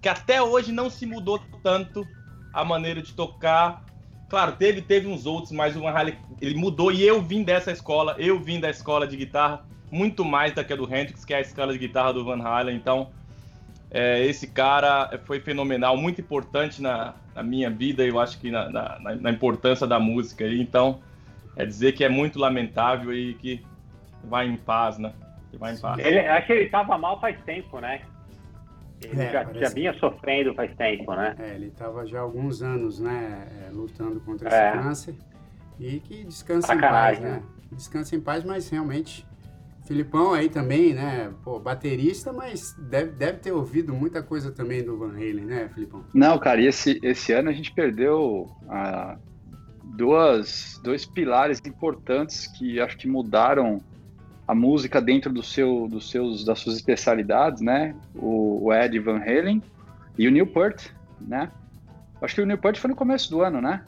que 0.00 0.08
até 0.08 0.42
hoje 0.42 0.70
não 0.70 0.90
se 0.90 1.06
mudou 1.06 1.40
tanto 1.62 2.06
a 2.52 2.64
maneira 2.64 3.00
de 3.00 3.14
tocar. 3.14 3.84
Claro, 4.28 4.52
teve, 4.52 4.82
teve 4.82 5.06
uns 5.06 5.24
outros, 5.24 5.52
mas 5.52 5.76
o 5.76 5.80
Van 5.80 5.90
Halen 5.90 6.16
ele 6.40 6.54
mudou 6.54 6.92
e 6.92 7.02
eu 7.02 7.22
vim 7.22 7.42
dessa 7.42 7.72
escola, 7.72 8.14
eu 8.18 8.38
vim 8.38 8.60
da 8.60 8.68
escola 8.68 9.06
de 9.06 9.16
guitarra 9.16 9.64
muito 9.90 10.24
mais 10.24 10.52
da 10.54 10.62
que 10.62 10.72
a 10.72 10.76
do 10.76 10.84
Hendrix, 10.84 11.24
que 11.24 11.32
é 11.32 11.38
a 11.38 11.40
escola 11.40 11.72
de 11.72 11.78
guitarra 11.78 12.12
do 12.12 12.24
Van 12.24 12.42
Halen. 12.42 12.76
Então, 12.76 13.08
é, 13.90 14.24
esse 14.26 14.46
cara 14.46 15.18
foi 15.24 15.40
fenomenal, 15.40 15.96
muito 15.96 16.20
importante 16.20 16.82
na, 16.82 17.14
na 17.34 17.42
minha 17.42 17.70
vida, 17.70 18.04
eu 18.04 18.20
acho 18.20 18.38
que 18.38 18.50
na, 18.50 18.68
na, 18.68 18.98
na 18.98 19.30
importância 19.30 19.86
da 19.86 19.98
música. 19.98 20.46
Então, 20.46 21.00
é 21.58 21.66
dizer 21.66 21.92
que 21.92 22.04
é 22.04 22.08
muito 22.08 22.38
lamentável 22.38 23.12
e 23.12 23.34
que 23.34 23.60
vai 24.24 24.46
em 24.46 24.56
paz, 24.56 24.96
né? 24.96 25.12
Que 25.50 25.58
vai 25.58 25.74
em 25.74 25.78
paz. 25.78 25.98
Ele, 25.98 26.20
acho 26.20 26.46
que 26.46 26.52
ele 26.52 26.64
estava 26.64 26.96
mal 26.96 27.20
faz 27.20 27.36
tempo, 27.42 27.80
né? 27.80 28.00
Ele 29.02 29.20
é, 29.20 29.32
já, 29.32 29.44
parece... 29.44 29.60
já, 29.60 29.68
vinha 29.70 29.94
sofrendo 29.94 30.54
faz 30.54 30.74
tempo, 30.76 31.12
né? 31.14 31.34
É, 31.38 31.54
ele 31.54 31.66
estava 31.66 32.06
já 32.06 32.18
há 32.18 32.22
alguns 32.22 32.62
anos, 32.62 33.00
né, 33.00 33.46
é, 33.66 33.70
lutando 33.72 34.20
contra 34.20 34.48
é. 34.48 34.70
esse 34.70 34.82
câncer. 34.82 35.14
E 35.80 36.00
que 36.00 36.24
descansa 36.24 36.74
em 36.74 36.80
paz, 36.80 37.20
né? 37.20 37.30
né? 37.30 37.42
Descansa 37.72 38.16
em 38.16 38.20
paz, 38.20 38.44
mas 38.44 38.68
realmente 38.68 39.26
Filipão 39.84 40.34
aí 40.34 40.48
também, 40.48 40.94
né? 40.94 41.32
Pô, 41.42 41.58
baterista, 41.58 42.32
mas 42.32 42.74
deve, 42.74 43.12
deve 43.12 43.38
ter 43.38 43.52
ouvido 43.52 43.94
muita 43.94 44.22
coisa 44.22 44.52
também 44.52 44.82
do 44.82 44.98
Van 44.98 45.12
Halen, 45.12 45.44
né, 45.44 45.70
Filipão? 45.72 46.04
Não, 46.12 46.38
cara, 46.38 46.60
e 46.60 46.66
esse, 46.66 47.00
esse 47.02 47.32
ano 47.32 47.48
a 47.48 47.52
gente 47.52 47.72
perdeu 47.72 48.50
a, 48.68 49.16
duas, 49.96 50.80
dois 50.82 51.04
pilares 51.04 51.60
importantes 51.64 52.46
que 52.46 52.80
acho 52.80 52.96
que 52.96 53.08
mudaram 53.08 53.80
a 54.46 54.54
música 54.54 55.00
dentro 55.00 55.32
do 55.32 55.42
seu, 55.42 55.86
dos 55.88 56.10
seus, 56.10 56.44
das 56.44 56.58
suas 56.58 56.76
especialidades, 56.76 57.60
né? 57.60 57.94
O, 58.14 58.66
o 58.66 58.72
Ed 58.72 58.98
Van 58.98 59.18
Halen 59.18 59.62
e 60.18 60.26
o 60.26 60.30
Neil 60.30 60.46
Peart, 60.46 60.88
né? 61.20 61.50
Acho 62.20 62.34
que 62.34 62.40
o 62.40 62.46
Neil 62.46 62.58
Peart 62.58 62.78
foi 62.78 62.90
no 62.90 62.96
começo 62.96 63.30
do 63.30 63.42
ano, 63.42 63.60
né? 63.60 63.84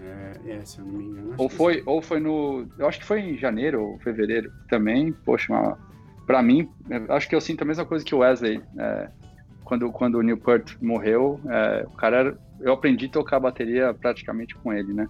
É, 0.00 0.52
é 0.52 0.64
se 0.64 0.78
eu 0.78 0.84
não 0.84 0.92
me 0.92 1.04
engano. 1.04 1.34
Ou 1.36 1.48
foi, 1.48 1.82
ou 1.84 2.00
foi 2.00 2.20
no. 2.20 2.66
Eu 2.78 2.86
acho 2.86 3.00
que 3.00 3.04
foi 3.04 3.20
em 3.20 3.36
janeiro 3.36 3.82
ou 3.82 3.98
fevereiro 3.98 4.52
também. 4.68 5.12
Poxa, 5.12 5.52
uma, 5.52 5.78
pra 6.26 6.42
mim, 6.42 6.68
acho 7.08 7.28
que 7.28 7.34
eu 7.34 7.40
sinto 7.40 7.62
a 7.62 7.64
mesma 7.64 7.84
coisa 7.84 8.04
que 8.04 8.14
o 8.14 8.18
Wesley. 8.18 8.60
É, 8.78 9.08
quando, 9.64 9.90
quando 9.90 10.16
o 10.16 10.22
Neil 10.22 10.38
Peart 10.38 10.76
morreu, 10.80 11.40
é, 11.46 11.84
o 11.86 11.96
cara 11.96 12.38
eu 12.60 12.72
aprendi 12.72 13.06
a 13.06 13.10
tocar 13.10 13.40
bateria 13.40 13.92
praticamente 13.94 14.54
com 14.54 14.72
ele, 14.72 14.92
né? 14.92 15.08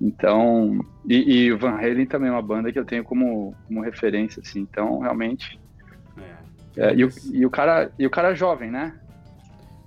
Então, 0.00 0.80
e, 1.08 1.44
e, 1.44 1.52
o 1.52 1.58
Van 1.58 1.76
Halen 1.76 2.06
também 2.06 2.28
é 2.28 2.32
uma 2.32 2.42
banda 2.42 2.72
que 2.72 2.78
eu 2.78 2.84
tenho 2.84 3.04
como, 3.04 3.54
como 3.68 3.80
referência, 3.80 4.42
assim. 4.44 4.58
Então, 4.58 4.98
realmente. 4.98 5.60
É. 6.76 6.88
É, 6.88 6.94
e, 6.96 7.04
o, 7.04 7.08
e, 7.32 7.46
o 7.46 7.50
cara, 7.50 7.92
e 7.96 8.04
o 8.04 8.10
cara 8.10 8.32
é 8.32 8.34
jovem, 8.34 8.68
né? 8.68 8.98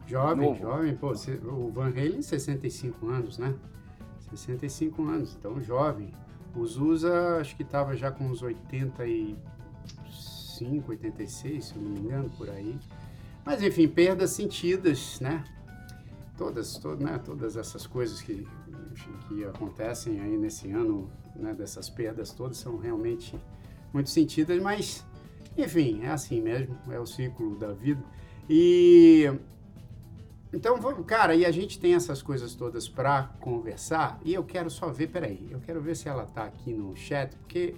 Jovem, 0.08 0.48
Novo. 0.48 0.62
jovem. 0.62 0.96
Pô, 0.96 1.12
o 1.12 1.70
Van 1.70 1.90
Halen, 1.90 2.22
65 2.22 3.10
anos, 3.10 3.38
né? 3.38 3.54
65 4.30 5.04
anos, 5.04 5.36
então 5.38 5.62
jovem. 5.62 6.14
O 6.56 6.66
Zusa, 6.66 7.40
acho 7.42 7.54
que 7.58 7.64
estava 7.64 7.94
já 7.98 8.10
com 8.10 8.24
uns 8.26 8.42
85, 8.42 10.92
86, 10.92 11.66
se 11.66 11.76
eu 11.76 11.82
não 11.82 11.92
me 11.92 12.00
engano, 12.00 12.30
por 12.38 12.50
aí. 12.50 12.78
Mas, 13.46 13.62
enfim, 13.62 13.88
perdas 13.88 14.32
sentidas, 14.32 15.20
né? 15.20 15.44
Todas, 16.38 16.78
to, 16.78 16.96
né? 16.96 17.18
todas 17.24 17.56
essas 17.56 17.88
coisas 17.88 18.22
que 18.22 18.46
que 19.28 19.44
acontecem 19.44 20.20
aí 20.22 20.38
nesse 20.38 20.72
ano, 20.72 21.10
né, 21.36 21.54
dessas 21.54 21.90
perdas 21.90 22.32
todas, 22.32 22.58
são 22.58 22.78
realmente 22.78 23.38
muito 23.94 24.10
sentidas, 24.10 24.62
mas, 24.62 25.06
enfim, 25.58 26.02
é 26.04 26.10
assim 26.10 26.42
mesmo, 26.42 26.78
é 26.90 27.00
o 27.00 27.06
ciclo 27.06 27.58
da 27.58 27.74
vida. 27.74 28.02
E 28.50 29.32
então, 30.54 30.80
cara, 31.04 31.36
e 31.36 31.46
a 31.46 31.52
gente 31.52 31.80
tem 31.80 31.96
essas 31.96 32.22
coisas 32.22 32.56
todas 32.56 32.88
para 32.88 33.24
conversar, 33.42 34.20
e 34.24 34.34
eu 34.34 34.44
quero 34.44 34.70
só 34.70 34.90
ver, 34.90 35.08
peraí, 35.08 35.48
eu 35.52 35.60
quero 35.60 35.82
ver 35.82 35.96
se 35.96 36.08
ela 36.08 36.26
tá 36.26 36.46
aqui 36.46 36.74
no 36.74 36.96
chat, 36.96 37.36
porque 37.36 37.76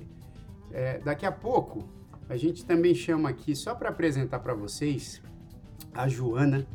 é, 0.72 1.00
daqui 1.00 1.26
a 1.26 1.32
pouco 1.32 1.88
a 2.30 2.38
gente 2.38 2.66
também 2.66 2.94
chama 2.94 3.30
aqui, 3.30 3.56
só 3.56 3.74
para 3.74 3.90
apresentar 3.90 4.40
para 4.40 4.54
vocês, 4.54 5.22
a 5.98 6.08
Joana, 6.08 6.66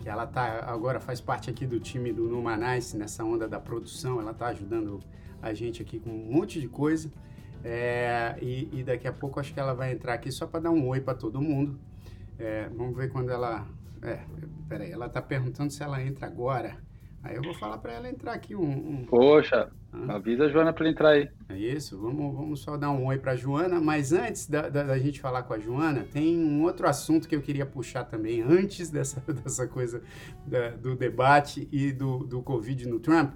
que 0.00 0.08
ela 0.08 0.26
tá 0.26 0.64
agora 0.66 0.98
faz 0.98 1.20
parte 1.20 1.48
aqui 1.48 1.64
do 1.64 1.78
time 1.78 2.12
do 2.12 2.28
Numanice 2.28 2.96
nessa 2.96 3.24
onda 3.24 3.48
da 3.48 3.60
produção, 3.60 4.20
ela 4.20 4.34
tá 4.34 4.48
ajudando 4.48 5.00
a 5.40 5.54
gente 5.54 5.80
aqui 5.80 6.00
com 6.00 6.10
um 6.10 6.32
monte 6.32 6.60
de 6.60 6.68
coisa. 6.68 7.10
É, 7.64 8.36
e, 8.42 8.68
e, 8.72 8.82
daqui 8.82 9.06
a 9.06 9.12
pouco 9.12 9.38
acho 9.38 9.54
que 9.54 9.60
ela 9.60 9.72
vai 9.72 9.92
entrar 9.92 10.14
aqui 10.14 10.32
só 10.32 10.48
para 10.48 10.60
dar 10.60 10.70
um 10.70 10.88
oi 10.88 11.00
para 11.00 11.14
todo 11.14 11.40
mundo. 11.40 11.78
É, 12.36 12.68
vamos 12.70 12.96
ver 12.96 13.10
quando 13.10 13.30
ela. 13.30 13.64
É, 14.02 14.18
peraí, 14.68 14.90
ela 14.90 15.08
tá 15.08 15.22
perguntando 15.22 15.72
se 15.72 15.80
ela 15.80 16.02
entra 16.02 16.26
agora. 16.26 16.76
Aí 17.22 17.36
eu 17.36 17.42
vou 17.42 17.54
falar 17.54 17.78
para 17.78 17.92
ela 17.92 18.08
entrar 18.08 18.32
aqui 18.32 18.54
um. 18.56 18.64
um... 18.64 19.04
Poxa, 19.04 19.70
ah. 19.92 20.14
avisa 20.14 20.44
a 20.44 20.48
Joana 20.48 20.72
para 20.72 20.88
entrar 20.88 21.10
aí. 21.10 21.30
É 21.48 21.56
isso, 21.56 22.00
vamos, 22.00 22.34
vamos 22.34 22.60
só 22.60 22.76
dar 22.76 22.90
um 22.90 23.06
oi 23.06 23.18
para 23.18 23.32
a 23.32 23.36
Joana. 23.36 23.80
Mas 23.80 24.12
antes 24.12 24.48
da, 24.48 24.68
da, 24.68 24.82
da, 24.82 24.98
gente 24.98 25.20
falar 25.20 25.44
com 25.44 25.54
a 25.54 25.58
Joana, 25.58 26.02
tem 26.02 26.36
um 26.36 26.62
outro 26.64 26.88
assunto 26.88 27.28
que 27.28 27.36
eu 27.36 27.40
queria 27.40 27.64
puxar 27.64 28.04
também, 28.04 28.42
antes 28.42 28.90
dessa, 28.90 29.20
dessa 29.32 29.68
coisa 29.68 30.02
da, 30.44 30.70
do 30.70 30.96
debate 30.96 31.68
e 31.70 31.92
do, 31.92 32.24
do 32.24 32.42
Covid 32.42 32.88
no 32.88 32.98
Trump. 32.98 33.34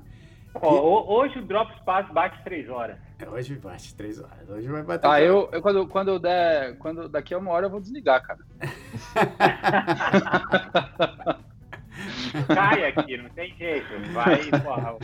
Oh, 0.60 1.18
hoje 1.18 1.38
o 1.38 1.44
Drops 1.44 1.78
Pass 1.84 2.10
bate 2.12 2.42
três 2.42 2.68
horas. 2.68 2.96
É, 3.18 3.28
hoje 3.28 3.54
bate 3.56 3.94
três 3.94 4.18
horas. 4.18 4.48
Hoje 4.48 4.66
vai 4.66 4.82
bater. 4.82 5.06
Ah, 5.06 5.20
eu, 5.20 5.48
eu, 5.52 5.60
quando, 5.60 5.86
quando 5.86 6.08
eu 6.08 6.18
der. 6.18 6.76
Quando, 6.78 7.08
daqui 7.08 7.34
a 7.34 7.38
uma 7.38 7.50
hora 7.50 7.66
eu 7.66 7.70
vou 7.70 7.80
desligar, 7.80 8.22
cara. 8.22 8.40
Cai 12.46 12.86
aqui, 12.86 13.16
não 13.16 13.28
tem 13.30 13.54
jeito. 13.56 13.86
Vai, 14.12 14.50
porra. 14.50 14.96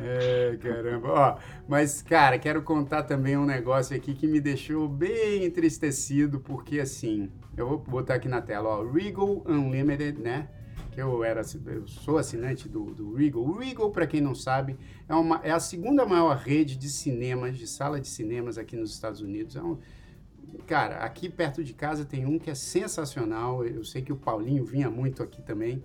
É, 0.00 0.56
caramba. 0.60 1.08
Ó, 1.08 1.38
mas, 1.68 2.02
cara, 2.02 2.38
quero 2.38 2.62
contar 2.62 3.02
também 3.04 3.36
um 3.36 3.44
negócio 3.44 3.96
aqui 3.96 4.14
que 4.14 4.26
me 4.26 4.40
deixou 4.40 4.88
bem 4.88 5.44
entristecido, 5.44 6.40
porque 6.40 6.80
assim, 6.80 7.30
eu 7.56 7.68
vou 7.68 7.78
botar 7.78 8.14
aqui 8.14 8.28
na 8.28 8.40
tela, 8.42 8.68
ó, 8.68 8.90
Regal 8.90 9.42
Unlimited, 9.46 10.20
né? 10.20 10.48
Que 10.92 11.02
eu 11.02 11.22
era, 11.22 11.42
eu 11.66 11.86
sou 11.86 12.18
assinante 12.18 12.68
do, 12.68 12.84
do 12.86 13.14
Regal. 13.14 13.42
O 13.42 13.58
Regal, 13.58 13.90
para 13.90 14.06
quem 14.06 14.20
não 14.20 14.34
sabe, 14.34 14.76
é, 15.08 15.14
uma, 15.14 15.40
é 15.42 15.50
a 15.50 15.60
segunda 15.60 16.06
maior 16.06 16.36
rede 16.36 16.76
de 16.76 16.88
cinemas, 16.88 17.56
de 17.56 17.66
sala 17.66 18.00
de 18.00 18.08
cinemas 18.08 18.56
aqui 18.58 18.76
nos 18.76 18.92
Estados 18.92 19.20
Unidos. 19.20 19.56
É 19.56 19.62
um, 19.62 19.78
cara, 20.66 20.98
aqui 20.98 21.28
perto 21.28 21.62
de 21.62 21.74
casa 21.74 22.04
tem 22.04 22.24
um 22.24 22.38
que 22.38 22.50
é 22.50 22.54
sensacional. 22.54 23.64
Eu 23.64 23.84
sei 23.84 24.02
que 24.02 24.12
o 24.12 24.16
Paulinho 24.16 24.64
vinha 24.64 24.90
muito 24.90 25.22
aqui 25.22 25.42
também. 25.42 25.82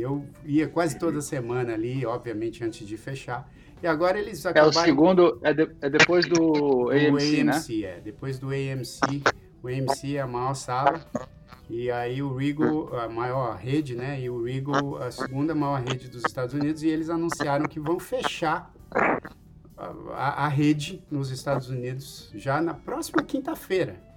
Eu 0.00 0.24
ia 0.44 0.68
quase 0.68 0.98
toda 0.98 1.20
semana 1.20 1.74
ali, 1.74 2.06
obviamente 2.06 2.64
antes 2.64 2.86
de 2.86 2.96
fechar. 2.96 3.50
E 3.82 3.86
agora 3.86 4.18
eles 4.18 4.44
acabaram... 4.44 4.76
É 4.76 4.82
o 4.82 4.84
segundo, 4.84 5.38
é, 5.42 5.52
de, 5.52 5.70
é 5.80 5.90
depois 5.90 6.26
do 6.26 6.90
AMC, 6.90 7.44
né? 7.44 7.52
AMC, 7.52 7.84
é. 7.84 8.00
Depois 8.00 8.38
do 8.38 8.48
AMC. 8.48 9.22
O 9.62 9.68
AMC 9.68 10.16
é 10.16 10.20
a 10.20 10.26
maior 10.26 10.54
sala. 10.54 11.00
E 11.70 11.90
aí 11.90 12.22
o 12.22 12.34
Regal, 12.34 12.96
a 12.98 13.08
maior 13.08 13.56
rede, 13.56 13.94
né? 13.94 14.20
E 14.20 14.30
o 14.30 14.42
Regal, 14.42 14.96
a 15.02 15.10
segunda 15.10 15.54
maior 15.54 15.80
rede 15.80 16.08
dos 16.08 16.24
Estados 16.24 16.54
Unidos. 16.54 16.82
E 16.82 16.88
eles 16.88 17.10
anunciaram 17.10 17.66
que 17.66 17.78
vão 17.78 18.00
fechar 18.00 18.72
a, 20.12 20.44
a 20.44 20.48
rede 20.48 21.04
nos 21.10 21.30
Estados 21.30 21.68
Unidos 21.68 22.30
já 22.34 22.60
na 22.60 22.74
próxima 22.74 23.22
quinta-feira. 23.22 24.07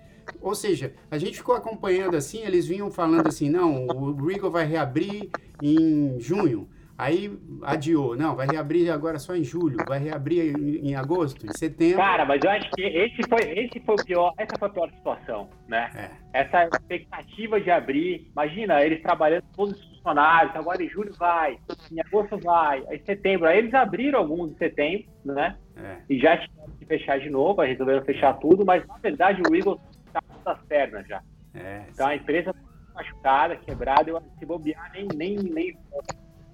Ou 0.42 0.56
seja, 0.56 0.94
a 1.10 1.18
gente 1.18 1.38
ficou 1.38 1.56
acompanhando 1.56 2.16
assim, 2.16 2.44
eles 2.44 2.68
vinham 2.68 2.92
falando 2.92 3.28
assim, 3.28 3.50
não, 3.50 3.86
o 3.88 4.26
Regal 4.26 4.52
vai 4.52 4.66
reabrir 4.66 5.30
em 5.62 6.20
junho. 6.20 6.68
Aí 7.02 7.36
adiou. 7.64 8.16
Não, 8.16 8.36
vai 8.36 8.46
reabrir 8.46 8.92
agora 8.92 9.18
só 9.18 9.36
em 9.36 9.44
julho, 9.44 9.78
vai 9.88 9.98
reabrir 9.98 10.56
em, 10.56 10.90
em 10.90 10.96
agosto, 10.96 11.48
em 11.48 11.52
setembro. 11.58 11.98
Cara, 11.98 12.26
mas 12.26 12.44
eu 12.44 12.52
acho 12.52 12.70
que 12.70 12.84
esse 12.84 13.28
foi, 13.28 13.42
esse 13.58 13.80
foi 13.80 13.96
o 13.96 14.06
pior, 14.06 14.34
essa 14.38 14.56
foi 14.60 14.68
a 14.68 14.72
pior 14.72 14.92
situação, 14.92 15.50
né? 15.68 15.90
É. 16.34 16.42
Essa 16.42 16.66
expectativa 16.66 17.60
de 17.60 17.72
abrir, 17.72 18.30
imagina, 18.32 18.84
eles 18.84 19.02
trabalhando 19.02 19.46
todos 19.56 19.80
os 19.80 19.86
funcionários, 19.96 20.56
agora 20.56 20.84
em 20.84 20.90
julho 20.90 21.12
vai, 21.18 21.58
em 21.92 22.00
agosto 22.00 22.38
vai, 22.38 22.84
aí 22.88 22.98
em 22.98 23.04
setembro. 23.04 23.48
Aí 23.48 23.58
eles 23.58 23.74
abriram 23.74 24.20
alguns 24.20 24.52
em 24.52 24.58
setembro, 24.58 25.08
né? 25.26 25.58
É. 25.76 25.98
E 26.08 26.20
já 26.20 26.38
tiveram 26.38 26.70
que 26.78 26.86
fechar 26.86 27.20
de 27.20 27.32
novo, 27.32 27.62
aí 27.62 27.70
resolveram 27.70 28.06
fechar 28.06 28.34
tudo, 28.34 28.64
mas 28.64 28.86
na 28.86 28.98
verdade 28.98 29.42
o 29.42 29.56
Eagles 29.56 29.80
tá 30.44 30.56
com 30.56 30.62
as 30.62 30.68
pernas 30.68 31.08
já. 31.08 31.22
É, 31.54 31.86
Então 31.90 32.08
a 32.08 32.16
empresa 32.16 32.54
tá 32.54 32.60
machucada, 32.94 33.56
quebrada, 33.58 34.10
eu 34.10 34.22
se 34.40 34.46
bobear 34.46 34.92
nem, 34.94 35.08
nem, 35.16 35.38
nem 35.38 35.78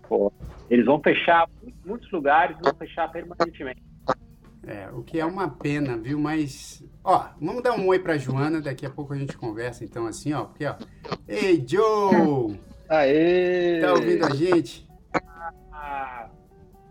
Pô, 0.08 0.32
eles 0.70 0.86
vão 0.86 1.02
fechar 1.02 1.50
muitos 1.86 2.10
lugares, 2.12 2.58
vão 2.62 2.74
fechar 2.76 3.12
permanentemente. 3.12 3.84
É, 4.66 4.90
o 4.92 5.02
que 5.02 5.20
é 5.20 5.26
uma 5.26 5.50
pena, 5.50 5.98
viu? 5.98 6.20
Mas, 6.20 6.84
ó, 7.04 7.30
vamos 7.40 7.64
dar 7.64 7.74
um 7.74 7.88
oi 7.88 8.00
pra 8.00 8.18
Joana, 8.18 8.60
daqui 8.62 8.86
a 8.86 8.90
pouco 8.90 9.14
a 9.14 9.18
gente 9.18 9.38
conversa, 9.38 9.84
então, 9.84 10.06
assim, 10.06 10.34
ó, 10.34 10.46
porque, 10.46 10.66
ó. 10.66 10.76
Ei, 11.28 11.64
Joe! 11.66 12.60
Aê! 12.90 13.80
Tá 13.82 13.94
ouvindo 13.94 14.26
a 14.26 14.30
gente? 14.32 14.88
Ah, 15.72 16.30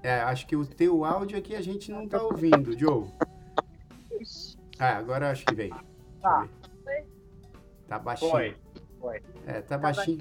É, 0.02 0.20
acho 0.20 0.46
que 0.46 0.56
o 0.56 0.64
teu 0.64 1.04
áudio 1.04 1.38
aqui 1.38 1.54
a 1.54 1.60
gente 1.60 1.90
não 1.90 2.06
tá 2.06 2.22
ouvindo, 2.22 2.78
Joe. 2.78 3.08
Ah, 4.78 4.96
agora 4.96 5.30
acho 5.30 5.44
que 5.44 5.54
veio. 5.54 5.74
Tá. 6.22 6.46
Tá 7.88 7.98
baixinho. 7.98 8.30
foi, 8.30 8.56
foi. 9.00 9.22
É, 9.46 9.60
tá 9.60 9.78
baixinho. 9.78 10.18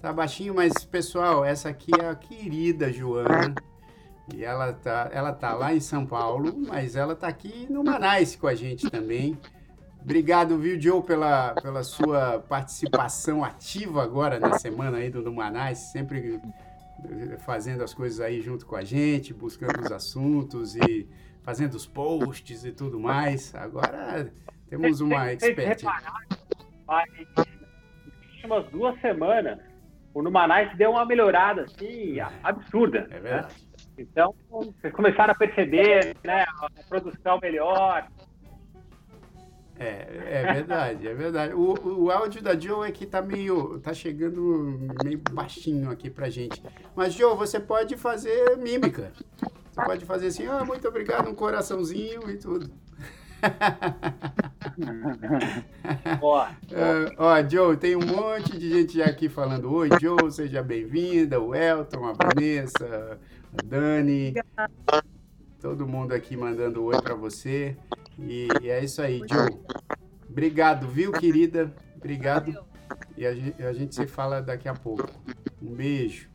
Tá 0.00 0.12
baixinho, 0.12 0.54
mas 0.54 0.84
pessoal, 0.84 1.44
essa 1.44 1.68
aqui 1.68 1.92
é 2.00 2.08
a 2.08 2.14
querida 2.14 2.92
Joana. 2.92 3.54
E 4.34 4.44
ela 4.44 4.72
tá, 4.72 5.10
ela 5.12 5.32
tá 5.32 5.54
lá 5.54 5.74
em 5.74 5.80
São 5.80 6.06
Paulo, 6.06 6.54
mas 6.56 6.96
ela 6.96 7.14
tá 7.14 7.28
aqui 7.28 7.66
no 7.70 7.82
Manaus 7.84 8.36
com 8.36 8.46
a 8.46 8.54
gente 8.54 8.90
também. 8.90 9.38
Obrigado, 10.00 10.58
viu, 10.58 10.80
Joe, 10.80 11.02
pela, 11.02 11.54
pela 11.54 11.84
sua 11.84 12.40
participação 12.40 13.44
ativa 13.44 14.02
agora 14.02 14.40
na 14.40 14.58
semana 14.58 14.98
aí 14.98 15.10
do, 15.10 15.22
do 15.22 15.32
Manaus, 15.32 15.78
sempre 15.78 16.40
fazendo 17.44 17.82
as 17.82 17.94
coisas 17.94 18.20
aí 18.20 18.40
junto 18.40 18.66
com 18.66 18.74
a 18.74 18.82
gente, 18.82 19.32
buscando 19.32 19.80
os 19.80 19.92
assuntos 19.92 20.74
e 20.76 21.08
fazendo 21.42 21.74
os 21.74 21.86
posts 21.86 22.64
e 22.64 22.72
tudo 22.72 22.98
mais. 22.98 23.54
Agora 23.54 24.32
temos 24.68 25.00
uma 25.00 25.30
expert. 25.30 25.84
Mas 26.92 27.08
nas 27.36 27.46
últimas 28.34 28.70
duas 28.70 29.00
semanas, 29.00 29.58
o 30.12 30.20
Numanais 30.20 30.76
deu 30.76 30.90
uma 30.90 31.06
melhorada 31.06 31.62
assim, 31.62 32.20
absurda. 32.42 33.06
É 33.10 33.14
né? 33.14 33.20
verdade. 33.20 33.54
Então, 33.96 34.34
vocês 34.50 34.92
começaram 34.92 35.32
a 35.32 35.34
perceber 35.34 36.14
né, 36.22 36.44
a 36.60 36.68
produção 36.88 37.38
melhor. 37.40 38.06
É, 39.78 40.40
é 40.40 40.52
verdade, 40.52 41.08
é 41.08 41.14
verdade. 41.14 41.54
O, 41.54 42.04
o 42.04 42.10
áudio 42.10 42.42
da 42.42 42.58
Joe 42.58 42.86
é 42.86 42.92
que 42.92 43.06
tá 43.06 43.22
meio. 43.22 43.80
tá 43.80 43.94
chegando 43.94 44.78
meio 45.02 45.20
baixinho 45.32 45.90
aqui 45.90 46.10
pra 46.10 46.28
gente. 46.28 46.62
Mas, 46.94 47.14
Joe, 47.14 47.34
você 47.34 47.58
pode 47.58 47.96
fazer 47.96 48.56
mímica. 48.58 49.12
Você 49.70 49.82
pode 49.82 50.04
fazer 50.04 50.26
assim, 50.26 50.46
ah, 50.46 50.62
muito 50.64 50.86
obrigado, 50.86 51.30
um 51.30 51.34
coraçãozinho 51.34 52.30
e 52.30 52.36
tudo. 52.36 52.70
Ó, 56.20 56.46
ó, 57.18 57.42
Joe, 57.48 57.76
tem 57.76 57.96
um 57.96 58.06
monte 58.06 58.56
de 58.58 58.70
gente 58.70 58.98
já 58.98 59.06
aqui 59.06 59.28
falando 59.28 59.72
oi, 59.72 59.88
Joe, 60.00 60.30
seja 60.30 60.62
bem-vinda, 60.62 61.40
o 61.40 61.54
Elton, 61.54 62.04
a 62.06 62.12
Vanessa, 62.12 63.18
a 63.58 63.62
Dani, 63.64 64.34
todo 65.60 65.86
mundo 65.86 66.12
aqui 66.12 66.36
mandando 66.36 66.82
oi 66.84 67.00
pra 67.00 67.14
você. 67.14 67.76
E, 68.18 68.48
e 68.62 68.70
é 68.70 68.82
isso 68.84 69.02
aí, 69.02 69.20
Joe. 69.28 69.58
Obrigado, 70.28 70.88
viu, 70.88 71.12
querida? 71.12 71.72
Obrigado. 71.96 72.54
E 73.16 73.26
a 73.26 73.34
gente, 73.34 73.62
a 73.62 73.72
gente 73.72 73.94
se 73.94 74.06
fala 74.06 74.40
daqui 74.40 74.68
a 74.68 74.74
pouco. 74.74 75.08
Um 75.60 75.74
beijo. 75.74 76.28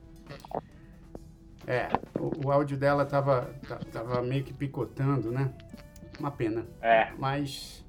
É, 1.66 1.90
o, 2.20 2.48
o 2.48 2.52
áudio 2.52 2.78
dela 2.78 3.06
tava, 3.06 3.50
ta- 3.68 3.80
tava 3.92 4.22
meio 4.22 4.44
que 4.44 4.54
picotando, 4.54 5.32
né? 5.32 5.52
Uma 6.20 6.32
pena 6.32 6.68
é. 6.82 7.12
mas 7.18 7.86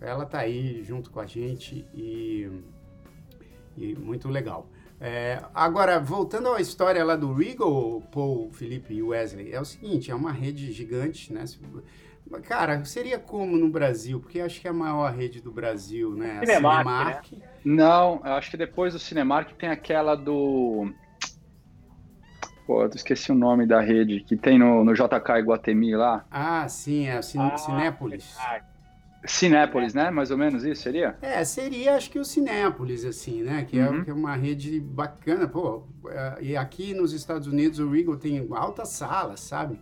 ela 0.00 0.26
tá 0.26 0.40
aí 0.40 0.82
junto 0.82 1.10
com 1.10 1.20
a 1.20 1.26
gente 1.26 1.86
e, 1.94 2.50
e 3.76 3.94
muito 3.94 4.28
legal. 4.28 4.68
É, 5.00 5.42
agora, 5.54 6.00
voltando 6.00 6.52
à 6.52 6.60
história 6.60 7.04
lá 7.04 7.16
do 7.16 7.32
Regal, 7.32 8.00
Paul, 8.10 8.50
Felipe 8.50 8.94
e 8.94 9.02
Wesley, 9.02 9.52
é 9.52 9.60
o 9.60 9.64
seguinte, 9.64 10.10
é 10.10 10.14
uma 10.14 10.32
rede 10.32 10.72
gigante, 10.72 11.32
né? 11.32 11.44
Cara, 12.42 12.84
seria 12.84 13.18
como 13.18 13.56
no 13.56 13.68
Brasil? 13.68 14.18
Porque 14.18 14.40
acho 14.40 14.60
que 14.60 14.66
é 14.66 14.70
a 14.70 14.74
maior 14.74 15.12
rede 15.12 15.40
do 15.40 15.52
Brasil, 15.52 16.14
né? 16.16 16.40
A 16.42 16.46
Cinemark, 16.46 17.32
Não, 17.64 18.20
eu 18.24 18.32
acho 18.32 18.50
que 18.50 18.56
depois 18.56 18.94
do 18.94 18.98
Cinemark 18.98 19.52
tem 19.52 19.68
aquela 19.68 20.16
do. 20.16 20.92
Pô, 22.66 22.82
eu 22.82 22.90
esqueci 22.94 23.30
o 23.30 23.34
nome 23.34 23.64
da 23.66 23.80
rede 23.80 24.20
que 24.20 24.36
tem 24.36 24.58
no, 24.58 24.84
no 24.84 24.92
JK 24.92 25.38
Iguatemi 25.38 25.94
lá. 25.94 26.24
Ah, 26.30 26.68
sim, 26.68 27.06
é 27.06 27.18
o 27.18 27.22
Cin 27.22 27.38
Ah, 27.40 27.56
Cinépolis. 27.56 28.34
verdade. 28.36 28.64
Cinépolis, 29.24 29.94
né? 29.94 30.10
Mais 30.10 30.30
ou 30.30 30.38
menos 30.38 30.64
isso 30.64 30.82
seria? 30.82 31.16
É, 31.20 31.44
seria 31.44 31.94
acho 31.96 32.10
que 32.10 32.18
o 32.18 32.24
Cinépolis, 32.24 33.04
assim, 33.04 33.42
né? 33.42 33.64
Que, 33.68 33.78
é, 33.78 33.88
Uhum. 33.88 34.04
que 34.04 34.10
é 34.10 34.14
uma 34.14 34.34
rede 34.36 34.80
bacana. 34.80 35.48
Pô, 35.48 35.84
é, 36.08 36.38
e 36.40 36.56
aqui 36.56 36.94
nos 36.94 37.12
Estados 37.12 37.46
Unidos 37.48 37.78
o 37.78 37.90
Regal 37.90 38.16
tem 38.16 38.46
altas 38.52 38.90
salas, 38.90 39.40
sabe? 39.40 39.80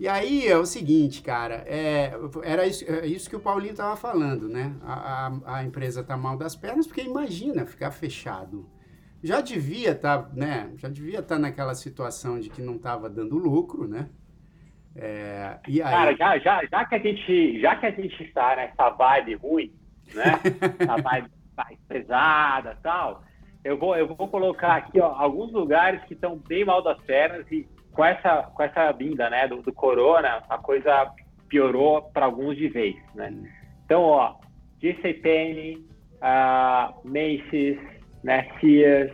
E 0.00 0.08
aí 0.08 0.48
é 0.48 0.56
o 0.56 0.66
seguinte, 0.66 1.22
cara, 1.22 1.62
é, 1.66 2.12
era 2.42 2.66
isso, 2.66 2.84
é 2.90 3.06
isso 3.06 3.30
que 3.30 3.36
o 3.36 3.40
Paulinho 3.40 3.74
tava 3.74 3.94
falando, 3.94 4.48
né? 4.48 4.72
A, 4.82 5.28
a, 5.44 5.56
a 5.58 5.64
empresa 5.64 6.02
tá 6.02 6.16
mal 6.16 6.36
das 6.36 6.56
pernas, 6.56 6.86
porque 6.86 7.02
imagina 7.02 7.64
ficar 7.66 7.92
fechado. 7.92 8.66
Já 9.22 9.40
devia 9.40 9.92
estar, 9.92 10.32
né? 10.34 10.72
Já 10.76 10.88
devia 10.88 11.20
estar 11.20 11.38
naquela 11.38 11.74
situação 11.74 12.40
de 12.40 12.50
que 12.50 12.60
não 12.60 12.76
estava 12.76 13.08
dando 13.08 13.38
lucro, 13.38 13.86
né? 13.86 14.08
É, 14.94 15.58
e 15.66 15.80
aí, 15.80 15.90
Cara, 15.90 16.16
já, 16.16 16.38
já, 16.38 16.64
já, 16.66 16.84
que 16.84 16.94
a 16.94 16.98
gente, 16.98 17.60
já 17.60 17.76
que 17.76 17.86
a 17.86 17.90
gente 17.90 18.22
está 18.24 18.56
nessa 18.56 18.90
vibe 18.90 19.34
ruim, 19.36 19.72
né? 20.12 20.34
Essa 20.78 20.96
vibe 21.00 21.30
mais 21.56 21.78
pesada 21.88 22.76
tal, 22.82 23.22
eu 23.64 23.78
vou, 23.78 23.96
eu 23.96 24.06
vou 24.06 24.28
colocar 24.28 24.76
aqui 24.76 25.00
ó, 25.00 25.14
alguns 25.14 25.52
lugares 25.52 26.02
que 26.04 26.14
estão 26.14 26.36
bem 26.36 26.64
mal 26.64 26.82
das 26.82 27.00
pernas 27.02 27.50
e 27.50 27.66
com 27.92 28.04
essa, 28.04 28.42
com 28.54 28.62
essa 28.62 28.90
vinda 28.92 29.28
né, 29.30 29.46
do, 29.46 29.62
do 29.62 29.72
corona, 29.72 30.42
a 30.48 30.58
coisa 30.58 31.12
piorou 31.48 32.02
para 32.02 32.26
alguns 32.26 32.56
de 32.56 32.68
vez, 32.68 32.96
né? 33.14 33.32
Então, 33.84 34.02
ó, 34.02 34.34
JCPenney, 34.80 35.86
uh, 36.16 36.94
Macy's, 37.04 37.78
né, 38.22 38.48
Sears, 38.60 39.12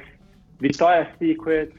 Victoria's 0.60 1.08
Secret, 1.18 1.72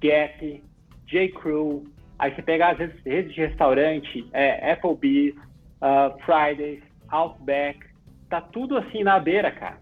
Gap, 0.00 0.62
J. 1.06 1.28
Crew, 1.28 1.84
aí 2.18 2.34
você 2.34 2.42
pegar 2.42 2.72
as 2.72 2.78
redes, 2.78 3.00
redes 3.04 3.34
de 3.34 3.40
restaurante, 3.40 4.26
é, 4.32 4.72
Applebee's, 4.72 5.34
uh, 5.80 6.16
Fridays, 6.24 6.82
Outback, 7.08 7.80
tá 8.28 8.40
tudo 8.40 8.76
assim 8.76 9.02
na 9.02 9.18
beira, 9.18 9.50
cara. 9.50 9.78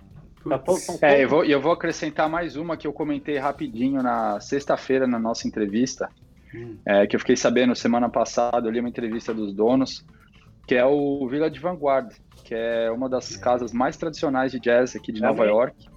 Tá 0.48 0.58
todo, 0.58 0.78
É, 1.02 1.22
eu 1.22 1.28
vou, 1.28 1.44
eu 1.44 1.60
vou 1.60 1.72
acrescentar 1.72 2.28
mais 2.28 2.56
uma 2.56 2.76
que 2.76 2.86
eu 2.86 2.92
comentei 2.92 3.38
rapidinho 3.38 4.02
na 4.02 4.40
sexta-feira 4.40 5.06
na 5.06 5.18
nossa 5.18 5.46
entrevista, 5.46 6.08
Hum. 6.54 6.76
é, 6.84 7.06
que 7.06 7.16
eu 7.16 7.20
fiquei 7.20 7.36
sabendo 7.36 7.74
semana 7.74 8.08
passada, 8.08 8.68
eu 8.68 8.70
li 8.70 8.80
uma 8.80 8.88
entrevista 8.88 9.32
dos 9.32 9.54
donos, 9.54 10.04
que 10.66 10.74
é 10.74 10.84
o 10.84 11.26
Village 11.28 11.58
Vanguard, 11.58 12.12
que 12.44 12.54
é 12.54 12.90
uma 12.90 13.08
das 13.08 13.36
casas 13.36 13.72
mais 13.72 13.96
tradicionais 13.96 14.52
de 14.52 14.60
jazz 14.60 14.94
aqui 14.94 15.12
de 15.12 15.20
Nova. 15.20 15.44
York. 15.46 15.91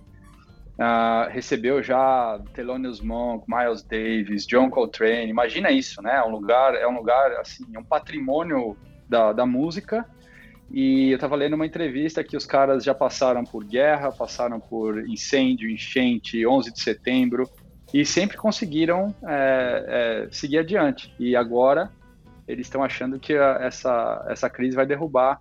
Ah, 0.77 1.29
recebeu 1.31 1.81
já 1.81 2.39
Thelonious 2.53 2.99
Monk, 2.99 3.45
Miles 3.47 3.81
Davis, 3.81 4.45
John 4.45 4.69
Coltrane. 4.69 5.29
Imagina 5.29 5.71
isso, 5.71 6.01
né? 6.01 6.17
É 6.17 6.23
um 6.23 6.31
lugar, 6.31 6.75
é 6.75 6.87
um 6.87 6.95
lugar 6.95 7.31
assim, 7.33 7.65
é 7.73 7.79
um 7.79 7.83
patrimônio 7.83 8.77
da, 9.07 9.31
da 9.31 9.45
música. 9.45 10.05
E 10.69 11.11
eu 11.11 11.15
estava 11.15 11.35
lendo 11.35 11.53
uma 11.53 11.65
entrevista 11.65 12.23
que 12.23 12.35
os 12.35 12.45
caras 12.45 12.83
já 12.83 12.93
passaram 12.93 13.43
por 13.43 13.63
guerra, 13.63 14.11
passaram 14.11 14.59
por 14.59 15.07
incêndio, 15.07 15.69
enchente, 15.69 16.45
11 16.45 16.73
de 16.73 16.81
setembro 16.81 17.49
e 17.93 18.03
sempre 18.03 18.35
conseguiram 18.35 19.15
é, 19.25 20.25
é, 20.25 20.27
seguir 20.31 20.57
adiante. 20.57 21.13
E 21.17 21.35
agora 21.35 21.89
eles 22.47 22.65
estão 22.67 22.83
achando 22.83 23.19
que 23.19 23.33
a, 23.33 23.59
essa 23.61 24.25
essa 24.27 24.49
crise 24.49 24.75
vai 24.75 24.85
derrubar 24.85 25.39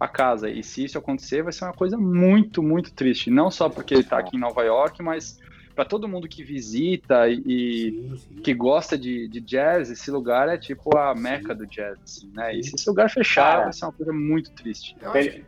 a 0.00 0.08
casa. 0.08 0.48
E 0.50 0.62
se 0.64 0.84
isso 0.84 0.96
acontecer, 0.98 1.42
vai 1.42 1.52
ser 1.52 1.64
uma 1.64 1.74
coisa 1.74 1.96
muito, 1.96 2.62
muito 2.62 2.92
triste. 2.92 3.30
Não 3.30 3.50
só 3.50 3.68
porque 3.68 3.94
ele 3.94 4.00
está 4.00 4.18
aqui 4.18 4.36
em 4.36 4.40
Nova 4.40 4.62
York, 4.64 5.02
mas 5.02 5.38
para 5.74 5.84
todo 5.84 6.08
mundo 6.08 6.26
que 6.28 6.42
visita 6.42 7.28
e, 7.28 7.38
Sim, 7.44 8.16
sim. 8.16 8.34
que 8.42 8.52
gosta 8.54 8.98
de, 8.98 9.28
de 9.28 9.40
jazz, 9.40 9.90
esse 9.90 10.10
lugar 10.10 10.48
é 10.48 10.58
tipo 10.58 10.96
a 10.96 11.14
meca 11.14 11.54
do 11.54 11.66
jazz, 11.66 11.98
assim, 12.02 12.30
né? 12.34 12.54
E 12.54 12.64
se 12.64 12.74
esse 12.74 12.88
lugar 12.88 13.08
fechar, 13.10 13.52
Cara. 13.52 13.64
vai 13.64 13.72
ser 13.72 13.84
uma 13.84 13.92
coisa 13.92 14.12
muito 14.12 14.50
triste. 14.52 14.96
Melhor, 15.14 15.40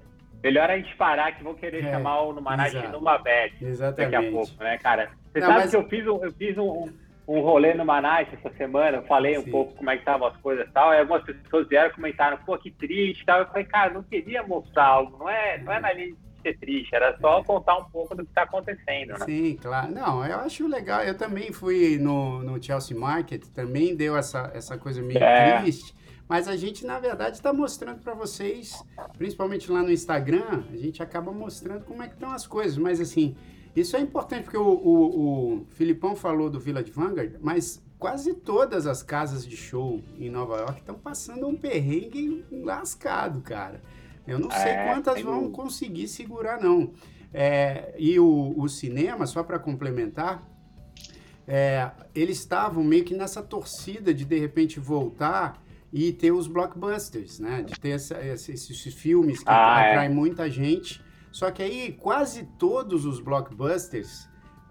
melhor 0.43 0.71
a 0.71 0.77
gente 0.77 0.95
parar 0.97 1.33
que 1.33 1.43
vão 1.43 1.55
querer 1.55 1.85
É, 1.85 1.91
chamar 1.93 2.23
o 2.23 2.33
Numanais 2.33 2.71
de 2.73 2.79
exato. 2.79 2.93
Numa 2.93 3.19
Bad 3.19 3.55
que- 3.59 3.65
daqui 3.97 4.15
a 4.15 4.31
pouco, 4.31 4.53
né, 4.63 4.79
cara? 4.79 5.11
Você 5.33 5.41
Não, 5.41 5.47
sabe 5.49 5.61
mas- 5.61 5.71
que 5.71 5.77
eu 5.77 5.89
fiz 5.89 6.07
um, 6.07 6.25
eu 6.25 6.33
fiz 6.33 6.59
um, 6.59 6.89
um 7.27 7.41
rolê 7.41 7.75
no 7.75 7.85
Manaus 7.85 8.29
essa 8.33 8.55
semana, 8.57 8.99
eu 8.99 9.03
falei 9.05 9.39
um 9.39 9.45
pouco 9.45 9.75
como 9.75 9.91
é 9.91 9.95
que 9.95 10.01
estavam 10.01 10.27
as 10.27 10.37
coisas 10.39 10.67
e 10.67 10.71
tal, 10.73 10.93
e 10.93 10.99
algumas 10.99 11.23
pessoas 11.23 11.69
vieram 11.69 11.91
e 11.91 11.95
comentaram, 11.95 12.39
pô, 12.39 12.59
que 12.59 12.71
triste 12.71 13.23
e 13.23 13.27
tal. 13.27 13.41
Eu 13.41 13.47
falei, 13.47 13.65
cara, 13.65 13.93
não 13.93 14.03
queria 14.03 14.43
mostrar 14.43 14.87
algo, 14.87 15.19
não 15.19 15.29
é, 15.29 15.59
não 15.59 15.73
é 15.73 15.81
na 15.81 15.93
linha 15.93 16.13
de 16.13 16.43
ser 16.43 16.59
triste, 16.59 16.95
era 16.95 17.17
só 17.21 17.43
contar 17.45 17.79
um 17.79 17.85
pouco 17.85 18.15
do 18.17 18.25
que 18.25 18.31
está 18.31 18.43
acontecendo, 18.43 19.11
né? 19.11 19.25
Sim, 19.25 19.57
claro. 19.61 19.93
Não, 19.93 20.27
eu 20.27 20.39
acho 20.39 20.67
legal, 20.67 21.03
eu 21.03 21.17
também 21.17 21.53
fui 21.53 21.97
no, 21.99 22.43
no 22.43 22.63
Chelsea 22.63 22.99
Market, 22.99 23.45
também 23.55 23.95
deu 23.95 24.17
essa, 24.17 24.51
essa 24.53 24.77
coisa 24.77 25.01
meio 25.01 25.23
é. 25.23 25.61
triste, 25.61 25.95
mas 26.29 26.49
a 26.49 26.57
gente, 26.57 26.85
na 26.85 26.99
verdade, 26.99 27.37
está 27.37 27.53
mostrando 27.53 28.03
para 28.03 28.15
vocês, 28.15 28.83
principalmente 29.17 29.71
lá 29.71 29.83
no 29.83 29.93
Instagram, 29.93 30.65
a 30.73 30.77
gente 30.77 31.03
acaba 31.03 31.31
mostrando 31.31 31.85
como 31.85 32.03
é 32.03 32.09
que 32.09 32.15
estão 32.15 32.33
as 32.33 32.47
coisas, 32.47 32.77
mas 32.77 33.01
assim 33.01 33.37
isso 33.75 33.97
é 33.97 34.01
importante 34.01 34.45
porque 34.45 34.59
o, 34.59 34.63
o, 34.63 35.55
o 35.55 35.67
Filipão 35.71 36.15
falou 36.15 36.51
do 36.51 36.61
Village 36.61 36.91
Vanguard, 36.91 37.37
mas 37.41 37.83
quase 37.99 38.35
todas 38.35 38.87
as 38.87 39.03
casas 39.03 39.47
de 39.47 39.57
show 39.57 40.03
em 40.19 40.29
Nova 40.29 40.57
York 40.59 40.81
estão 40.81 40.97
passando 40.97 41.47
um 41.47 41.57
perrengue 41.57 42.45
lascado, 42.51 43.41
cara. 43.41 43.81
Eu 44.27 44.39
não 44.39 44.51
sei 44.51 44.73
é, 44.73 44.87
quantas 44.87 45.21
vão 45.23 45.51
conseguir 45.51 46.09
segurar, 46.09 46.61
não. 46.61 46.93
É, 47.33 47.95
e 47.97 48.19
o, 48.21 48.55
o, 48.57 48.69
cinema, 48.69 49.27
só 49.27 49.43
para 49.43 49.59
complementar, 49.59 50.43
é, 51.47 51.91
eles 52.15 52.39
estavam 52.39 52.85
meio 52.85 53.05
que 53.05 53.15
nessa 53.15 53.43
torcida 53.43 54.13
de 54.13 54.25
de 54.25 54.39
repente 54.39 54.79
voltar 54.79 55.63
e 55.93 56.13
ter 56.13 56.31
os 56.31 56.47
blockbusters, 56.47 57.39
né? 57.39 57.63
De 57.63 57.79
ter 57.79 57.91
essa, 57.91 58.21
esses, 58.21 58.71
esses, 58.71 58.95
filmes 58.95 59.41
que 59.41 59.49
ah, 59.49 59.83
é. 59.83 59.91
atraem 59.91 60.11
muita 60.11 60.51
gente 60.51 61.03
só 61.33 61.51
que 61.51 61.63
aí 61.63 61.93
quase 61.93 62.45
todos 62.59 63.05
os 63.05 63.19
blockbusters 63.19 64.29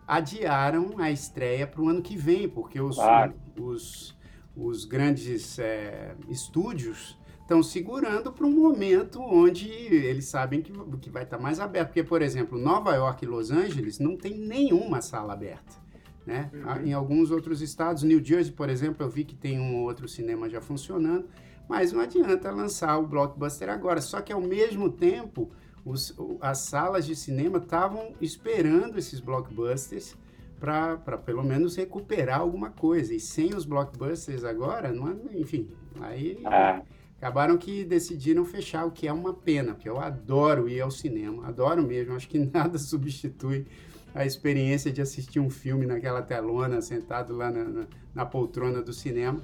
adiaram 0.07 0.95
a 0.97 1.11
estreia 1.11 1.65
para 1.65 1.81
o 1.81 1.89
ano 1.89 2.01
que 2.01 2.15
vem, 2.15 2.47
porque 2.47 2.79
os, 2.79 2.95
claro. 2.95 3.33
os, 3.59 4.17
os 4.55 4.85
grandes 4.85 5.57
é, 5.59 6.15
estúdios 6.29 7.19
estão 7.41 7.61
segurando 7.61 8.31
para 8.31 8.45
um 8.45 8.51
momento 8.51 9.21
onde 9.21 9.69
eles 9.69 10.25
sabem 10.25 10.61
que, 10.61 10.71
que 11.01 11.09
vai 11.09 11.23
estar 11.23 11.37
tá 11.37 11.43
mais 11.43 11.59
aberto. 11.59 11.87
Porque, 11.87 12.03
por 12.03 12.21
exemplo, 12.21 12.57
Nova 12.57 12.93
York 12.93 13.25
e 13.25 13.27
Los 13.27 13.51
Angeles 13.51 13.99
não 13.99 14.15
tem 14.15 14.37
nenhuma 14.37 15.01
sala 15.01 15.33
aberta. 15.33 15.81
Né? 16.25 16.49
Uhum. 16.53 16.85
Em 16.85 16.93
alguns 16.93 17.31
outros 17.31 17.61
estados, 17.61 18.03
New 18.03 18.23
Jersey, 18.23 18.53
por 18.53 18.69
exemplo, 18.69 19.03
eu 19.03 19.09
vi 19.09 19.25
que 19.25 19.35
tem 19.35 19.59
um 19.59 19.83
outro 19.83 20.07
cinema 20.07 20.47
já 20.49 20.61
funcionando, 20.61 21.27
mas 21.67 21.91
não 21.91 21.99
adianta 21.99 22.51
lançar 22.51 22.97
o 22.97 23.07
blockbuster 23.07 23.69
agora. 23.69 23.99
Só 23.99 24.21
que 24.21 24.31
ao 24.31 24.41
mesmo 24.41 24.89
tempo, 24.89 25.51
os, 25.85 26.15
as 26.39 26.59
salas 26.59 27.05
de 27.05 27.15
cinema 27.15 27.57
estavam 27.57 28.13
esperando 28.21 28.97
esses 28.97 29.19
blockbusters 29.19 30.15
para 30.59 31.17
pelo 31.17 31.43
menos 31.43 31.75
recuperar 31.75 32.39
alguma 32.39 32.69
coisa. 32.69 33.13
E 33.13 33.19
sem 33.19 33.55
os 33.55 33.65
blockbusters 33.65 34.43
agora, 34.43 34.91
não 34.91 35.09
é, 35.09 35.15
enfim, 35.33 35.69
aí 35.99 36.39
ah. 36.45 36.81
acabaram 37.17 37.57
que 37.57 37.83
decidiram 37.83 38.45
fechar, 38.45 38.85
o 38.85 38.91
que 38.91 39.07
é 39.07 39.13
uma 39.13 39.33
pena, 39.33 39.73
porque 39.73 39.89
eu 39.89 39.99
adoro 39.99 40.69
ir 40.69 40.79
ao 40.79 40.91
cinema, 40.91 41.47
adoro 41.47 41.81
mesmo, 41.81 42.15
acho 42.15 42.29
que 42.29 42.37
nada 42.53 42.77
substitui 42.77 43.65
a 44.13 44.25
experiência 44.25 44.91
de 44.91 45.01
assistir 45.01 45.39
um 45.39 45.49
filme 45.49 45.85
naquela 45.85 46.21
telona, 46.21 46.81
sentado 46.81 47.35
lá 47.35 47.49
na, 47.49 47.63
na, 47.63 47.87
na 48.13 48.25
poltrona 48.25 48.81
do 48.81 48.93
cinema. 48.93 49.41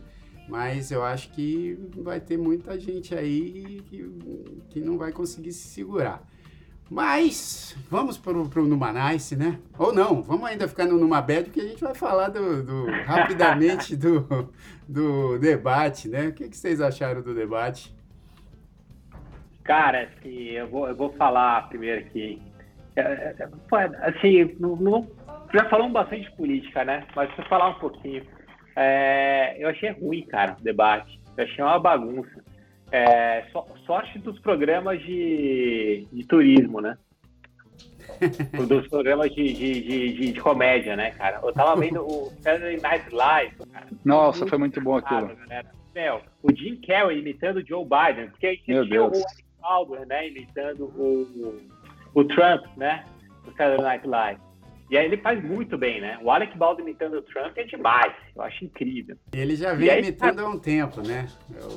Mas 0.48 0.92
eu 0.92 1.04
acho 1.04 1.32
que 1.32 1.78
vai 1.98 2.20
ter 2.20 2.38
muita 2.38 2.80
gente 2.80 3.14
aí 3.14 3.82
que, 3.90 4.62
que 4.70 4.80
não 4.80 4.98
vai 4.98 5.12
conseguir 5.12 5.52
se 5.52 5.68
segurar. 5.68 6.24
Mas 6.90 7.76
vamos 7.92 8.18
para 8.18 8.32
o 8.32 8.66
Numanice, 8.66 9.36
né? 9.36 9.60
Ou 9.78 9.94
não, 9.94 10.22
vamos 10.22 10.48
ainda 10.48 10.68
ficar 10.70 10.86
no 10.86 10.98
Numabed, 10.98 11.46
porque 11.46 11.60
a 11.60 11.68
gente 11.68 11.84
vai 11.84 11.94
falar 11.94 12.30
do, 12.30 12.64
do 12.64 12.86
rapidamente 13.06 13.94
do, 13.96 14.50
do 14.88 15.38
debate, 15.38 16.08
né? 16.08 16.28
O 16.28 16.34
que, 16.34 16.48
que 16.48 16.56
vocês 16.56 16.80
acharam 16.80 17.22
do 17.22 17.34
debate? 17.34 17.94
Cara, 19.66 20.04
assim, 20.04 20.52
eu 20.52 20.68
vou, 20.70 20.88
eu 20.88 20.96
vou 20.96 21.12
falar 21.14 21.68
primeiro 21.68 22.06
aqui. 22.06 22.42
É, 22.96 23.02
é, 23.02 23.36
é, 23.40 24.10
assim, 24.10 24.56
não, 24.58 24.78
não, 24.78 25.08
já 25.54 25.70
falamos 25.70 25.92
bastante 25.92 26.30
de 26.30 26.38
política, 26.38 26.86
né? 26.86 27.06
Mas 27.14 27.30
vou 27.36 27.46
falar 27.48 27.70
um 27.70 27.80
pouquinho. 27.80 28.24
É, 28.80 29.56
eu 29.58 29.70
achei 29.70 29.90
ruim, 29.90 30.22
cara, 30.22 30.56
o 30.60 30.64
debate. 30.64 31.20
Eu 31.36 31.44
achei 31.44 31.64
uma 31.64 31.80
bagunça. 31.80 32.44
É, 32.92 33.44
so, 33.52 33.66
sorte 33.88 34.20
dos 34.20 34.40
programas 34.40 35.02
de, 35.02 36.08
de 36.14 36.24
turismo, 36.28 36.80
né? 36.80 36.96
dos 38.68 38.88
programas 38.88 39.34
de, 39.34 39.52
de, 39.52 39.82
de, 39.82 40.32
de, 40.32 40.40
comédia, 40.40 40.96
né, 40.96 41.10
cara? 41.12 41.40
Eu 41.44 41.52
tava 41.52 41.80
vendo 41.80 42.02
o 42.06 42.32
Saturday 42.40 42.80
Night 42.80 43.14
Live, 43.14 43.56
cara. 43.72 43.88
Nossa, 44.06 44.40
muito 44.40 44.50
foi 44.50 44.58
muito 44.60 44.82
bom 44.82 44.96
aquilo. 44.96 45.36
Meu, 45.96 46.22
o 46.44 46.56
Jim 46.56 46.76
Carrey 46.76 47.20
imitando 47.20 47.58
o 47.58 47.66
Joe 47.66 47.84
Biden, 47.84 48.30
porque 48.30 48.46
a 48.46 48.52
gente 48.52 48.68
Meu 48.68 48.86
tinha 48.86 49.00
Deus. 49.00 49.20
o 49.20 49.62
Baldwin, 49.62 50.06
né, 50.06 50.28
imitando 50.28 50.86
o, 50.96 51.58
o 52.14 52.24
Trump, 52.26 52.64
né, 52.78 53.04
no 53.44 53.52
Saturday 53.54 53.82
Night 53.82 54.08
Live. 54.08 54.47
E 54.90 54.98
aí 54.98 55.06
ele 55.06 55.18
faz 55.18 55.44
muito 55.44 55.78
bem, 55.78 56.00
né? 56.00 56.18
O 56.22 56.32
Alec 56.32 56.58
Baldwin 56.58 56.84
imitando 56.84 57.16
o 57.16 57.22
Trump 57.22 57.58
é 57.58 57.64
demais. 57.64 58.14
Eu 58.36 58.42
acho 58.42 58.64
incrível. 58.64 59.18
Ele 59.34 59.56
já 59.56 59.74
vem 59.74 59.90
aí, 59.90 60.00
imitando 60.02 60.36
cara, 60.38 60.48
há 60.48 60.50
um 60.50 60.60
tempo, 60.60 61.02
né? 61.06 61.28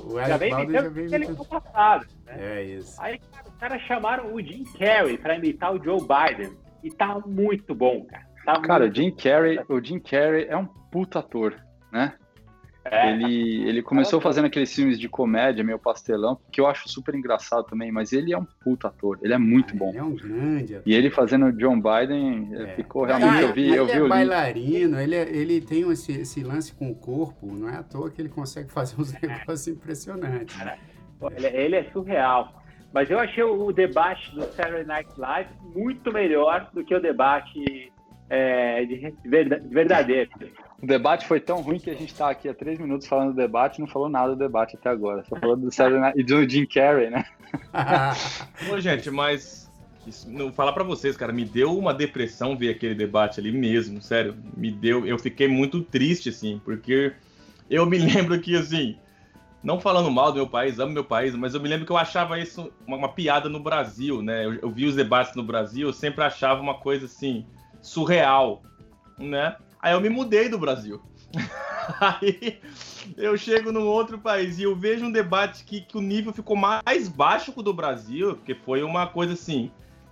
O 0.04 0.16
Alec 0.16 0.28
já 0.28 0.36
vem 0.36 0.50
Baldwin 0.50 0.64
imitando 0.68 0.84
já 0.84 0.90
vem 0.90 1.06
imitando. 1.06 1.40
ele 1.40 1.44
passado, 1.44 2.06
né? 2.24 2.36
É 2.38 2.64
isso. 2.64 3.02
Aí 3.02 3.18
cara, 3.18 3.48
os 3.48 3.54
caras 3.56 3.82
chamaram 3.82 4.32
o 4.32 4.40
Jim 4.40 4.64
Carrey 4.78 5.18
para 5.18 5.36
imitar 5.36 5.74
o 5.74 5.82
Joe 5.82 6.00
Biden. 6.00 6.52
E 6.82 6.90
tá 6.90 7.18
muito 7.26 7.74
bom, 7.74 8.04
cara. 8.06 8.30
Tá 8.44 8.60
cara, 8.62 8.86
o 8.86 8.94
Jim 8.94 9.10
Carrey, 9.10 9.58
o 9.68 9.84
Jim 9.84 9.98
Carrey 9.98 10.46
é 10.48 10.56
um 10.56 10.66
puta 10.66 11.18
ator, 11.18 11.54
né? 11.92 12.14
É. 12.90 13.12
Ele, 13.12 13.68
ele 13.68 13.82
começou 13.82 14.20
fazendo 14.20 14.46
aqueles 14.46 14.74
filmes 14.74 14.98
de 14.98 15.08
comédia, 15.08 15.62
meio 15.62 15.78
pastelão, 15.78 16.36
que 16.50 16.60
eu 16.60 16.66
acho 16.66 16.88
super 16.88 17.14
engraçado 17.14 17.64
também, 17.64 17.92
mas 17.92 18.12
ele 18.12 18.32
é 18.32 18.38
um 18.38 18.44
puta 18.44 18.88
ator, 18.88 19.16
ele 19.22 19.32
é 19.32 19.38
muito 19.38 19.74
ah, 19.74 19.78
bom. 19.78 19.88
Ele 19.90 19.98
é 19.98 20.02
um 20.02 20.16
grande 20.16 20.74
ator. 20.74 20.82
E 20.90 20.94
ele 20.94 21.08
fazendo 21.08 21.52
John 21.52 21.80
Biden, 21.80 22.50
é. 22.52 22.74
ficou 22.74 23.04
realmente, 23.04 23.38
ah, 23.38 23.42
eu 23.42 23.52
vi, 23.52 23.66
ele 23.68 23.78
eu 23.78 23.86
vi 23.86 23.92
é 23.92 24.08
bailarino, 24.08 25.00
ele, 25.00 25.14
é, 25.14 25.22
ele 25.22 25.60
tem 25.60 25.88
esse, 25.92 26.10
esse 26.10 26.42
lance 26.42 26.74
com 26.74 26.90
o 26.90 26.94
corpo, 26.94 27.46
não 27.46 27.68
é 27.68 27.76
à 27.76 27.82
toa 27.84 28.10
que 28.10 28.20
ele 28.20 28.28
consegue 28.28 28.72
fazer 28.72 29.00
uns 29.00 29.12
negócios 29.22 29.68
impressionantes. 29.68 30.56
Cara, 30.56 30.76
ele, 31.36 31.46
ele 31.46 31.76
é 31.76 31.84
surreal. 31.92 32.60
Mas 32.92 33.08
eu 33.08 33.20
achei 33.20 33.44
o 33.44 33.70
debate 33.70 34.34
do 34.34 34.42
Saturday 34.46 34.84
Night 34.84 35.08
Live 35.16 35.48
muito 35.76 36.12
melhor 36.12 36.68
do 36.74 36.84
que 36.84 36.92
o 36.92 37.00
debate 37.00 37.92
é, 38.28 38.84
de 38.84 39.14
verdadeiro. 39.70 40.28
O 40.82 40.86
debate 40.86 41.26
foi 41.26 41.40
tão 41.40 41.60
ruim 41.60 41.78
que 41.78 41.90
a 41.90 41.94
gente 41.94 42.10
está 42.10 42.30
aqui 42.30 42.48
há 42.48 42.54
três 42.54 42.78
minutos 42.78 43.06
falando 43.06 43.30
do 43.30 43.36
debate 43.36 43.78
e 43.78 43.80
não 43.80 43.86
falou 43.86 44.08
nada 44.08 44.34
do 44.34 44.38
debate 44.38 44.76
até 44.76 44.88
agora. 44.88 45.24
Só 45.28 45.36
falou 45.36 45.56
do 45.56 45.70
Saturday 45.72 46.12
e 46.16 46.22
do 46.22 46.48
Jim 46.48 46.64
Carrey, 46.64 47.10
né? 47.10 47.24
Ô, 48.72 48.80
gente, 48.80 49.10
mas 49.10 49.70
isso, 50.06 50.30
não, 50.30 50.50
falar 50.50 50.72
para 50.72 50.82
vocês, 50.82 51.16
cara, 51.16 51.32
me 51.32 51.44
deu 51.44 51.76
uma 51.76 51.92
depressão 51.92 52.56
ver 52.56 52.70
aquele 52.70 52.94
debate 52.94 53.38
ali 53.38 53.52
mesmo, 53.52 54.00
sério. 54.00 54.34
Me 54.56 54.70
deu, 54.70 55.06
eu 55.06 55.18
fiquei 55.18 55.48
muito 55.48 55.82
triste 55.82 56.30
assim, 56.30 56.60
porque 56.64 57.12
eu 57.68 57.84
me 57.84 57.98
lembro 58.00 58.40
que 58.40 58.56
assim, 58.56 58.96
não 59.62 59.78
falando 59.78 60.10
mal 60.10 60.32
do 60.32 60.36
meu 60.36 60.48
país, 60.48 60.78
amo 60.78 60.92
meu 60.92 61.04
país, 61.04 61.34
mas 61.34 61.54
eu 61.54 61.60
me 61.60 61.68
lembro 61.68 61.84
que 61.84 61.92
eu 61.92 61.98
achava 61.98 62.38
isso 62.38 62.72
uma, 62.86 62.96
uma 62.96 63.08
piada 63.12 63.50
no 63.50 63.60
Brasil, 63.60 64.22
né? 64.22 64.46
Eu, 64.46 64.54
eu 64.54 64.70
vi 64.70 64.86
os 64.86 64.96
debates 64.96 65.34
no 65.34 65.42
Brasil, 65.42 65.88
eu 65.88 65.92
sempre 65.92 66.24
achava 66.24 66.62
uma 66.62 66.74
coisa 66.74 67.04
assim, 67.04 67.44
surreal, 67.82 68.62
né? 69.18 69.56
Aí 69.82 69.92
eu 69.92 70.00
me 70.00 70.08
mudei 70.08 70.48
do 70.48 70.58
Brasil. 70.58 71.00
Aí 72.00 72.60
eu 73.16 73.36
chego 73.36 73.72
num 73.72 73.86
outro 73.86 74.18
país 74.18 74.58
e 74.58 74.62
eu 74.62 74.76
vejo 74.76 75.06
um 75.06 75.12
debate 75.12 75.64
que, 75.64 75.80
que 75.80 75.96
o 75.96 76.00
nível 76.00 76.32
ficou 76.32 76.56
mais 76.56 77.08
baixo 77.08 77.52
que 77.52 77.60
o 77.60 77.62
do 77.62 77.72
Brasil, 77.72 78.36
porque 78.36 78.54
foi 78.54 78.82
uma 78.82 79.06
coisa 79.06 79.32
assim 79.32 79.70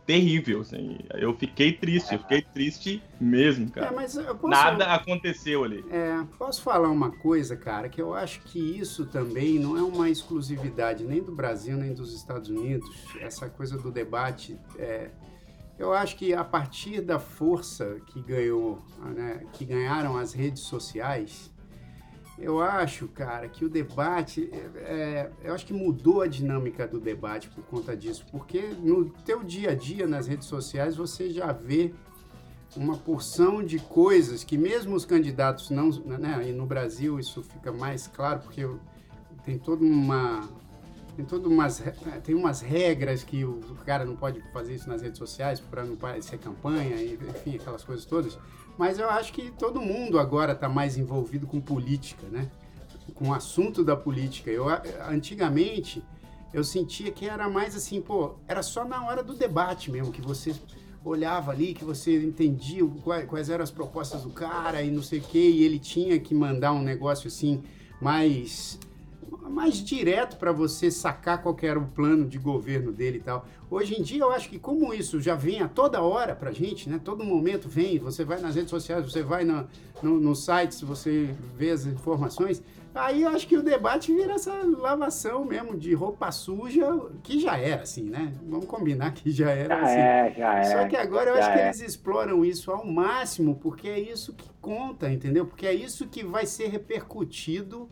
terrível. 0.09 0.63
Assim. 0.63 0.99
Eu 1.13 1.35
fiquei 1.37 1.71
triste, 1.71 2.15
eu 2.15 2.19
fiquei 2.21 2.41
triste 2.41 3.03
mesmo, 3.21 3.71
cara. 3.71 3.89
É, 3.89 4.35
posso... 4.35 4.49
Nada 4.49 4.87
aconteceu 4.87 5.65
ali. 5.65 5.85
É, 5.91 6.25
posso 6.39 6.63
falar 6.63 6.89
uma 6.89 7.11
coisa, 7.11 7.55
cara, 7.55 7.91
que 7.91 8.01
eu 8.01 8.15
acho 8.15 8.41
que 8.41 8.59
isso 8.59 9.05
também 9.05 9.59
não 9.59 9.77
é 9.77 9.83
uma 9.83 10.09
exclusividade 10.09 11.05
nem 11.05 11.23
do 11.23 11.31
Brasil 11.31 11.77
nem 11.77 11.93
dos 11.93 12.15
Estados 12.15 12.49
Unidos. 12.49 12.89
Essa 13.21 13.51
coisa 13.51 13.77
do 13.77 13.91
debate. 13.91 14.59
É 14.79 15.11
eu 15.79 15.93
acho 15.93 16.17
que 16.17 16.35
a 16.35 16.45
partir 16.45 17.01
da 17.01 17.19
força 17.19 18.01
que 18.07 18.21
ganhou, 18.21 18.83
né, 19.15 19.45
que 19.53 19.65
ganharam 19.65 20.17
as 20.17 20.33
redes 20.33 20.63
sociais, 20.63 21.51
eu 22.37 22.61
acho, 22.61 23.09
cara, 23.09 23.49
que 23.49 23.65
o 23.65 23.69
debate, 23.69 24.51
é, 24.77 25.31
eu 25.43 25.55
acho 25.55 25.67
que 25.67 25.73
mudou 25.73 26.23
a 26.23 26.27
dinâmica 26.27 26.87
do 26.87 27.01
debate 27.01 27.49
por 27.49 27.65
conta 27.65 27.97
disso, 27.97 28.25
porque 28.31 28.61
no 28.81 29.11
teu 29.11 29.43
dia 29.43 29.71
a 29.71 29.75
dia 29.75 30.07
nas 30.07 30.27
redes 30.27 30.47
sociais 30.47 30.97
você 30.97 31.31
já 31.31 31.53
vê 31.53 31.93
uma 32.77 32.97
porção 32.97 33.63
de 33.63 33.79
coisas 33.79 34.45
que 34.45 34.59
mesmo 34.59 34.95
os 34.95 35.05
candidatos 35.05 35.71
não, 35.71 35.91
né, 35.91 36.49
e 36.49 36.53
no 36.53 36.67
Brasil 36.67 37.19
isso 37.19 37.43
fica 37.43 37.73
mais 37.73 38.07
claro 38.07 38.41
porque 38.41 38.69
tem 39.45 39.59
toda 39.59 39.85
uma 39.85 40.49
tem 41.19 41.25
todas 41.25 41.51
umas, 41.51 41.83
tem 42.23 42.33
umas 42.33 42.61
regras 42.61 43.25
que 43.25 43.45
o, 43.45 43.61
cara 43.85 44.05
não 44.05 44.15
pode 44.15 44.41
fazer 44.53 44.77
isso 44.77 44.89
nas 44.89 45.03
redes 45.03 45.19
sociais 45.19 45.59
para 45.59 45.85
não 45.85 45.97
parecer 45.97 46.39
campanha, 46.39 46.95
enfim, 47.03 47.57
aquelas 47.57 47.83
coisas 47.83 48.05
todas. 48.05 48.39
Mas 48.79 49.01
eu 49.01 49.11
acho 49.11 49.33
que 49.33 49.51
todo 49.51 49.81
mundo 49.81 50.17
agora 50.21 50.53
está 50.53 50.69
mais 50.69 50.97
envolvido 50.97 51.45
com 51.45 51.61
política, 51.61 52.25
né? 52.29 52.49
Com 53.17 53.31
o 53.31 53.35
assunto 53.35 53.83
da 53.83 53.97
política. 53.97 54.49
Eu, 54.49 54.67
antigamente, 55.09 56.05
eu 56.55 56.63
sentia 56.63 57.11
que 57.11 57.29
era 57.29 57.49
mais 57.49 57.75
assim, 57.75 58.01
pô, 58.01 58.37
era 58.47 58.63
só 58.63 58.85
na 58.85 59.05
hora 59.05 59.21
do 59.21 59.35
debate 59.35 59.91
mesmo, 59.91 60.13
que 60.13 60.23
você 60.23 60.55
olhava 61.05 61.51
ali, 61.51 61.75
que 61.75 61.85
você 61.85 62.17
entendia 62.23 62.87
quais, 63.03 63.29
quais 63.29 63.51
eram 63.51 63.65
as 63.65 63.73
propostas 63.73 64.23
do 64.23 64.31
cara 64.31 64.85
e 64.85 64.91
não 64.93 65.03
sei 65.03 65.19
o 65.19 65.23
que, 65.23 65.51
e 65.51 65.65
ele 65.65 65.81
tinha 65.81 66.21
que 66.21 66.33
mandar 66.33 66.73
um 66.73 66.83
negócio 66.83 67.27
assim 67.27 67.65
mais 68.01 68.79
mais 69.49 69.83
direto 69.83 70.37
para 70.37 70.53
você 70.53 70.91
sacar 70.91 71.43
qual 71.43 71.57
era 71.63 71.79
o 71.79 71.87
plano 71.87 72.27
de 72.27 72.39
governo 72.39 72.93
dele 72.93 73.19
e 73.19 73.21
tal. 73.21 73.47
Hoje 73.71 73.99
em 73.99 74.03
dia 74.03 74.23
eu 74.23 74.31
acho 74.31 74.49
que 74.49 74.59
como 74.59 74.95
isso 74.95 75.21
já 75.21 75.35
vem 75.35 75.61
a 75.61 75.69
toda 75.69 76.01
hora 76.01 76.35
pra 76.35 76.53
gente, 76.53 76.89
né? 76.89 77.01
Todo 77.03 77.25
momento 77.25 77.69
vem, 77.69 77.99
você 77.99 78.25
vai 78.25 78.41
nas 78.41 78.55
redes 78.55 78.71
sociais, 78.71 79.05
você 79.05 79.23
vai 79.23 79.45
no, 79.45 79.67
no, 80.03 80.19
no 80.19 80.35
sites, 80.35 80.81
você 80.81 81.35
vê 81.57 81.71
as 81.71 81.85
informações, 81.85 82.63
aí 82.95 83.23
eu 83.23 83.29
acho 83.29 83.47
que 83.47 83.57
o 83.57 83.63
debate 83.63 84.15
vira 84.15 84.35
essa 84.35 84.53
lavação 84.65 85.45
mesmo 85.45 85.77
de 85.77 85.93
roupa 85.93 86.31
suja, 86.33 86.87
que 87.23 87.39
já 87.41 87.59
era 87.59 87.83
assim, 87.83 88.05
né? 88.05 88.33
Vamos 88.43 88.67
combinar 88.67 89.13
que 89.13 89.31
já 89.31 89.51
era 89.51 89.77
já 89.77 89.83
assim. 89.83 89.99
É, 89.99 90.35
já 90.37 90.55
é. 90.55 90.65
Só 90.65 90.89
que 90.89 90.97
agora 90.97 91.31
eu 91.31 91.35
acho 91.35 91.51
é. 91.51 91.53
que 91.53 91.59
eles 91.59 91.81
exploram 91.81 92.45
isso 92.45 92.71
ao 92.71 92.87
máximo, 92.87 93.57
porque 93.57 93.89
é 93.89 94.01
isso 94.01 94.33
que 94.33 94.49
conta, 94.61 95.11
entendeu? 95.11 95.47
Porque 95.47 95.67
é 95.67 95.75
isso 95.75 96.09
que 96.09 96.25
vai 96.25 96.47
ser 96.47 96.69
repercutido 96.69 97.89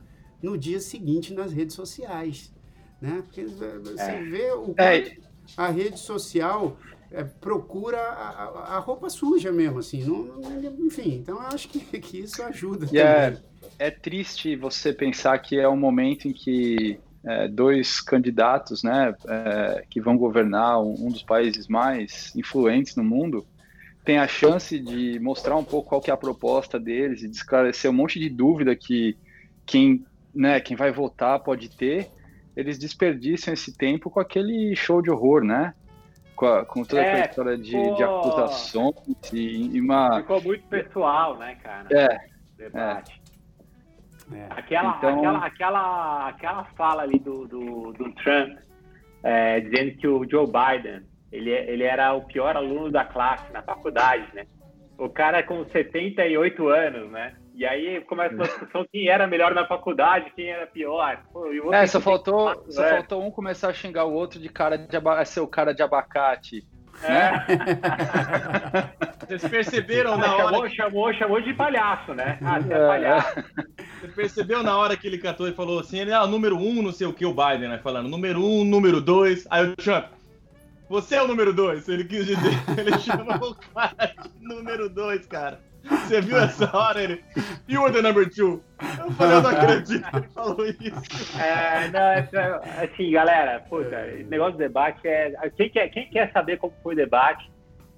no 0.47 0.57
dia 0.57 0.79
seguinte 0.79 1.35
nas 1.35 1.53
redes 1.53 1.75
sociais. 1.75 2.53
Né? 3.01 3.21
Porque 3.25 3.45
você 3.45 4.01
é. 4.01 4.23
vê 4.23 4.53
o 4.53 4.75
é. 4.79 5.17
a 5.57 5.69
rede 5.69 5.99
social 5.99 6.79
é, 7.11 7.25
procura 7.25 7.99
a, 7.99 8.77
a, 8.77 8.79
roupa 8.79 9.11
suja 9.11 9.51
mesmo, 9.51 9.81
assim. 9.81 10.05
Não, 10.05 10.23
não, 10.23 10.87
enfim, 10.87 11.17
então 11.17 11.37
eu 11.37 11.49
acho 11.49 11.69
que, 11.69 11.81
que 11.99 12.21
isso 12.21 12.43
ajuda. 12.45 12.87
É, 12.97 13.37
é 13.79 13.91
triste 13.91 14.55
você 14.55 14.93
pensar 14.93 15.37
que 15.41 15.59
é 15.59 15.69
um 15.69 15.77
momento 15.77 16.29
em 16.29 16.33
que 16.33 16.99
é, 17.25 17.49
dois 17.49 18.01
candidatos 18.01 18.85
né, 18.85 19.15
é, 19.27 19.85
que 19.91 20.01
vão 20.01 20.17
governar 20.17 20.81
um, 20.81 21.07
um, 21.07 21.11
dos 21.11 21.25
países 21.25 21.67
mais 21.67 22.35
influentes 22.37 22.95
no 22.95 23.03
mundo 23.03 23.45
tem 24.05 24.19
a 24.19 24.29
chance 24.29 24.79
de 24.79 25.19
mostrar 25.19 25.57
um 25.57 25.65
pouco 25.65 25.89
qual 25.89 26.01
que 26.01 26.13
é 26.13 26.15
a 26.15 26.17
proposta 26.17 26.79
deles 26.79 27.25
e 27.25 27.29
de 27.29 27.35
esclarecer 27.35 27.91
um 27.91 27.95
monte 27.95 28.21
de 28.21 28.29
dúvida 28.29 28.77
que 28.77 29.17
quem 29.67 30.07
né, 30.37 30.61
quem 30.61 30.77
vai 30.77 30.93
votar 30.93 31.41
pode 31.41 31.75
ter, 31.75 32.09
eles 32.57 32.79
desperdiçam 32.79 33.53
esse 33.53 33.77
tempo 33.77 34.11
com 34.11 34.21
aquele 34.21 34.75
show 34.77 35.03
de 35.03 35.11
horror, 35.11 35.43
né? 35.43 35.75
Com, 36.35 36.47
a, 36.47 36.67
com 36.67 36.85
toda 36.85 37.01
é, 37.03 37.09
aquela 37.09 37.27
história 37.27 37.59
de, 37.59 37.95
de 37.95 38.03
acusações 38.03 39.33
e, 39.33 39.77
e, 39.77 39.81
uma... 39.81 40.19
Ficou 40.21 40.43
muito 40.43 40.67
pessoal, 40.69 41.39
né, 41.39 41.57
cara? 41.63 41.89
É. 41.91 42.19
Debate. 42.57 43.23
É. 44.33 44.47
Aquela, 44.51 44.97
então... 44.99 45.19
aquela, 45.19 45.47
aquela, 45.47 46.29
aquela 46.29 46.65
fala 46.77 47.03
ali 47.03 47.19
do, 47.19 47.47
do, 47.47 47.93
do 47.93 48.13
Trump, 48.15 48.59
é, 49.23 49.61
dizendo 49.61 49.97
que 49.97 50.07
o 50.07 50.29
Joe 50.29 50.47
Biden, 50.47 51.03
ele, 51.33 51.51
ele 51.51 51.85
era 51.85 52.13
o 52.15 52.23
pior 52.23 52.57
aluno 52.57 52.91
da 52.91 53.05
classe 53.05 53.51
na 53.53 53.63
faculdade, 53.63 54.27
né? 54.35 54.47
O 54.99 55.09
cara 55.09 55.43
com 55.43 55.65
78 55.65 56.69
anos, 56.69 57.11
né? 57.11 57.35
E 57.57 57.65
aí 57.65 58.03
começa 58.03 58.35
uma 58.35 58.45
discussão 58.45 58.87
quem 58.93 59.09
era 59.09 59.27
melhor 59.27 59.55
na 59.55 59.67
faculdade, 59.67 60.31
quem 60.37 60.51
era 60.51 60.67
pior. 60.67 61.23
Pô, 61.33 61.73
é, 61.73 61.87
só 61.87 61.99
faltou, 62.03 62.67
só 62.69 62.85
é. 62.85 62.91
faltou 62.97 63.25
um 63.25 63.31
começar 63.31 63.71
a 63.71 63.73
xingar 63.73 64.05
o 64.05 64.13
outro 64.13 64.39
de 64.39 64.51
cara 64.51 64.77
de 64.77 64.99
ser 65.25 65.41
o 65.41 65.49
cara 65.49 65.73
de 65.73 65.83
abacate. 65.83 66.67
É. 67.03 67.09
Né? 67.09 67.47
Vocês 69.27 69.49
perceberam 69.49 70.19
na 70.19 70.29
chamou, 70.29 70.45
hora. 70.45 70.69
Que... 70.69 70.77
Chamou, 70.77 71.15
chamou 71.15 71.41
de 71.41 71.55
palhaço, 71.55 72.15
né? 72.15 72.39
Ah, 72.43 72.61
você 72.61 72.73
é 72.73 72.87
palhaço. 72.87 73.45
Você 74.01 74.09
percebeu 74.09 74.63
na 74.63 74.77
hora 74.77 74.97
que 74.97 75.07
ele 75.07 75.19
cantou 75.19 75.49
e 75.49 75.53
falou 75.53 75.81
assim: 75.81 75.99
ele, 75.99 76.13
ah, 76.13 76.27
número 76.27 76.57
um, 76.57 76.83
não 76.83 76.93
sei 76.93 77.07
o 77.07 77.13
que, 77.13 77.27
o 77.27 77.35
Biden, 77.35 77.71
né? 77.71 77.79
Falando 77.79 78.09
número 78.09 78.41
um, 78.41 78.65
número 78.65 79.01
dois. 79.01 79.47
Aí 79.51 79.67
o 79.67 79.75
Trump, 79.77 80.07
você 80.89 81.17
é 81.17 81.23
o 81.23 81.27
número 81.27 81.53
dois, 81.53 81.89
ele 81.89 82.05
quis 82.05 82.27
dizer. 82.27 82.53
Ele 82.79 82.99
chamou 83.01 83.51
o 83.51 83.55
cara 83.55 84.15
de 84.23 84.45
número 84.47 84.89
dois, 84.89 85.27
cara. 85.27 85.61
Você 86.07 86.21
viu 86.21 86.37
essa 86.37 86.77
hora? 86.77 87.03
Ele. 87.03 87.23
You 87.69 87.83
were 87.83 87.93
the 87.93 88.03
number 88.03 88.29
two. 88.29 88.63
Eu 88.99 89.11
falei, 89.13 89.37
eu 89.37 89.43
não 89.43 89.51
acredito 89.51 90.11
que 90.11 90.17
ele 90.17 90.29
falou 90.29 90.67
isso. 90.67 91.41
É, 91.41 91.89
não, 91.89 92.01
é, 92.01 92.85
assim, 92.85 93.11
galera, 93.11 93.61
puta, 93.69 94.05
negócio 94.29 94.53
do 94.53 94.59
debate 94.59 95.07
é. 95.07 95.33
Quem 95.57 95.71
quer, 95.71 95.89
quem 95.89 96.09
quer 96.11 96.33
saber 96.33 96.59
como 96.59 96.73
foi 96.83 96.95
o 96.95 96.97
debate, 96.97 97.51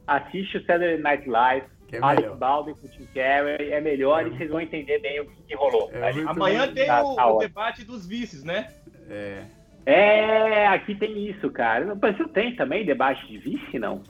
assiste 0.06 0.58
o 0.58 0.60
Saturday 0.64 0.98
Night 0.98 1.28
Live. 1.28 1.66
Que 1.88 1.96
é 1.96 2.00
Alex 2.02 2.36
Baldwin 2.36 2.74
com 2.74 2.86
o 2.86 2.90
Tim 2.90 3.06
Carrey 3.14 3.72
é 3.72 3.80
melhor 3.80 4.22
é. 4.22 4.28
e 4.28 4.30
vocês 4.36 4.50
vão 4.50 4.60
entender 4.60 4.98
bem 4.98 5.20
o 5.20 5.26
que, 5.26 5.42
que 5.42 5.56
rolou. 5.56 5.90
É 5.90 6.10
Amanhã 6.26 6.70
tem 6.70 6.86
tá, 6.86 7.02
o, 7.02 7.16
tá 7.16 7.26
o 7.26 7.38
debate 7.38 7.82
dos 7.82 8.06
vices, 8.06 8.44
né? 8.44 8.68
É. 9.08 9.44
É, 9.86 10.66
aqui 10.66 10.94
tem 10.94 11.26
isso, 11.30 11.50
cara. 11.50 11.86
No 11.86 11.96
Brasil 11.96 12.28
tem 12.28 12.54
também 12.54 12.84
debate 12.84 13.26
de 13.26 13.38
vice, 13.38 13.78
não? 13.78 14.02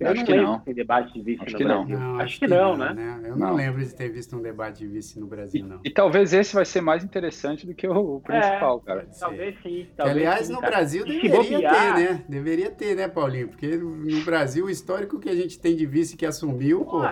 Eu 0.00 0.10
acho 0.10 0.24
que 0.24 0.34
não. 0.34 0.58
Tem 0.60 0.74
debate 0.74 1.12
de 1.12 1.20
vice 1.20 1.42
acho 1.42 1.52
no 1.52 1.58
que 1.58 1.64
Brasil. 1.64 1.98
Não. 1.98 2.14
Acho, 2.14 2.22
acho 2.24 2.40
que, 2.40 2.46
que 2.46 2.54
não, 2.54 2.76
né? 2.76 2.94
né? 2.94 3.20
Eu 3.24 3.36
não, 3.36 3.48
não, 3.48 3.54
lembro 3.54 3.84
de 3.84 3.94
ter 3.94 4.08
visto 4.08 4.34
um 4.34 4.40
debate 4.40 4.78
de 4.78 4.86
vice 4.86 5.20
no 5.20 5.26
Brasil, 5.26 5.66
não. 5.66 5.80
E, 5.84 5.88
e 5.88 5.90
talvez 5.90 6.32
esse 6.32 6.54
vai 6.54 6.64
ser 6.64 6.80
mais 6.80 7.04
interessante 7.04 7.66
do 7.66 7.74
que 7.74 7.86
o, 7.86 8.16
o 8.16 8.20
principal, 8.20 8.82
é, 8.82 8.86
cara. 8.86 9.08
Talvez 9.18 9.56
sim. 9.62 9.86
Talvez 9.94 10.16
aliás, 10.16 10.46
sim, 10.46 10.52
no 10.54 10.60
Brasil 10.60 11.04
deveria 11.04 11.58
ter, 11.58 11.94
né? 11.94 12.24
Deveria 12.28 12.70
ter, 12.70 12.96
né, 12.96 13.08
Paulinho? 13.08 13.48
Porque 13.48 13.76
no 13.76 14.24
Brasil, 14.24 14.64
o 14.64 14.70
histórico 14.70 15.20
que 15.20 15.28
a 15.28 15.34
gente 15.34 15.58
tem 15.58 15.76
de 15.76 15.84
vice 15.84 16.16
que 16.16 16.24
assumiu, 16.24 16.84
pô, 16.84 17.02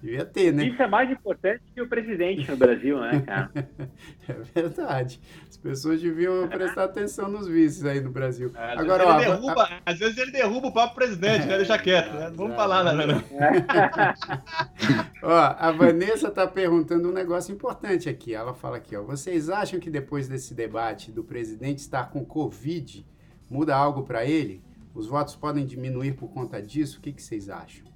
devia 0.00 0.24
ter, 0.24 0.52
né? 0.52 0.64
Isso 0.64 0.80
é 0.80 0.86
mais 0.86 1.10
importante 1.10 1.60
que 1.74 1.82
o 1.82 1.88
presidente 1.88 2.48
no 2.48 2.56
Brasil, 2.56 3.00
né, 3.00 3.20
cara? 3.20 3.50
é 4.28 4.32
verdade. 4.54 5.20
As 5.48 5.56
pessoas 5.56 6.00
deviam 6.00 6.46
prestar 6.48 6.84
atenção 6.84 7.28
nos 7.28 7.48
vices 7.48 7.84
aí 7.84 8.00
no 8.00 8.10
Brasil. 8.10 8.52
É, 8.54 8.74
às 8.74 8.80
Agora, 8.80 9.04
vezes 9.04 9.28
ó, 9.28 9.34
derruba, 9.34 9.62
a... 9.64 9.90
às 9.90 9.98
vezes 9.98 10.18
ele 10.18 10.30
derruba 10.30 10.68
o 10.68 10.72
próprio 10.72 10.94
presidente, 10.94 11.46
né? 11.46 11.56
Deixa 11.56 11.78
quieto, 11.78 12.14
né? 12.14 12.28
Não 12.28 12.36
vamos 12.36 12.56
falar 12.56 12.84
nada, 12.84 13.06
não. 13.06 13.22
ó, 15.22 15.56
a 15.58 15.72
Vanessa 15.72 16.28
está 16.28 16.46
perguntando 16.46 17.08
um 17.08 17.12
negócio 17.12 17.52
importante 17.52 18.08
aqui. 18.08 18.34
Ela 18.34 18.54
fala 18.54 18.76
aqui, 18.76 18.96
ó. 18.96 19.02
Vocês 19.02 19.50
acham 19.50 19.80
que 19.80 19.90
depois 19.90 20.28
desse 20.28 20.54
debate 20.54 21.10
do 21.10 21.24
presidente 21.24 21.78
estar 21.78 22.10
com 22.10 22.24
Covid, 22.24 23.04
muda 23.50 23.74
algo 23.74 24.04
para 24.04 24.24
ele? 24.24 24.62
Os 24.94 25.06
votos 25.06 25.36
podem 25.36 25.66
diminuir 25.66 26.14
por 26.14 26.28
conta 26.28 26.62
disso? 26.62 26.98
O 26.98 27.00
que, 27.00 27.12
que 27.12 27.22
vocês 27.22 27.48
acham? 27.48 27.87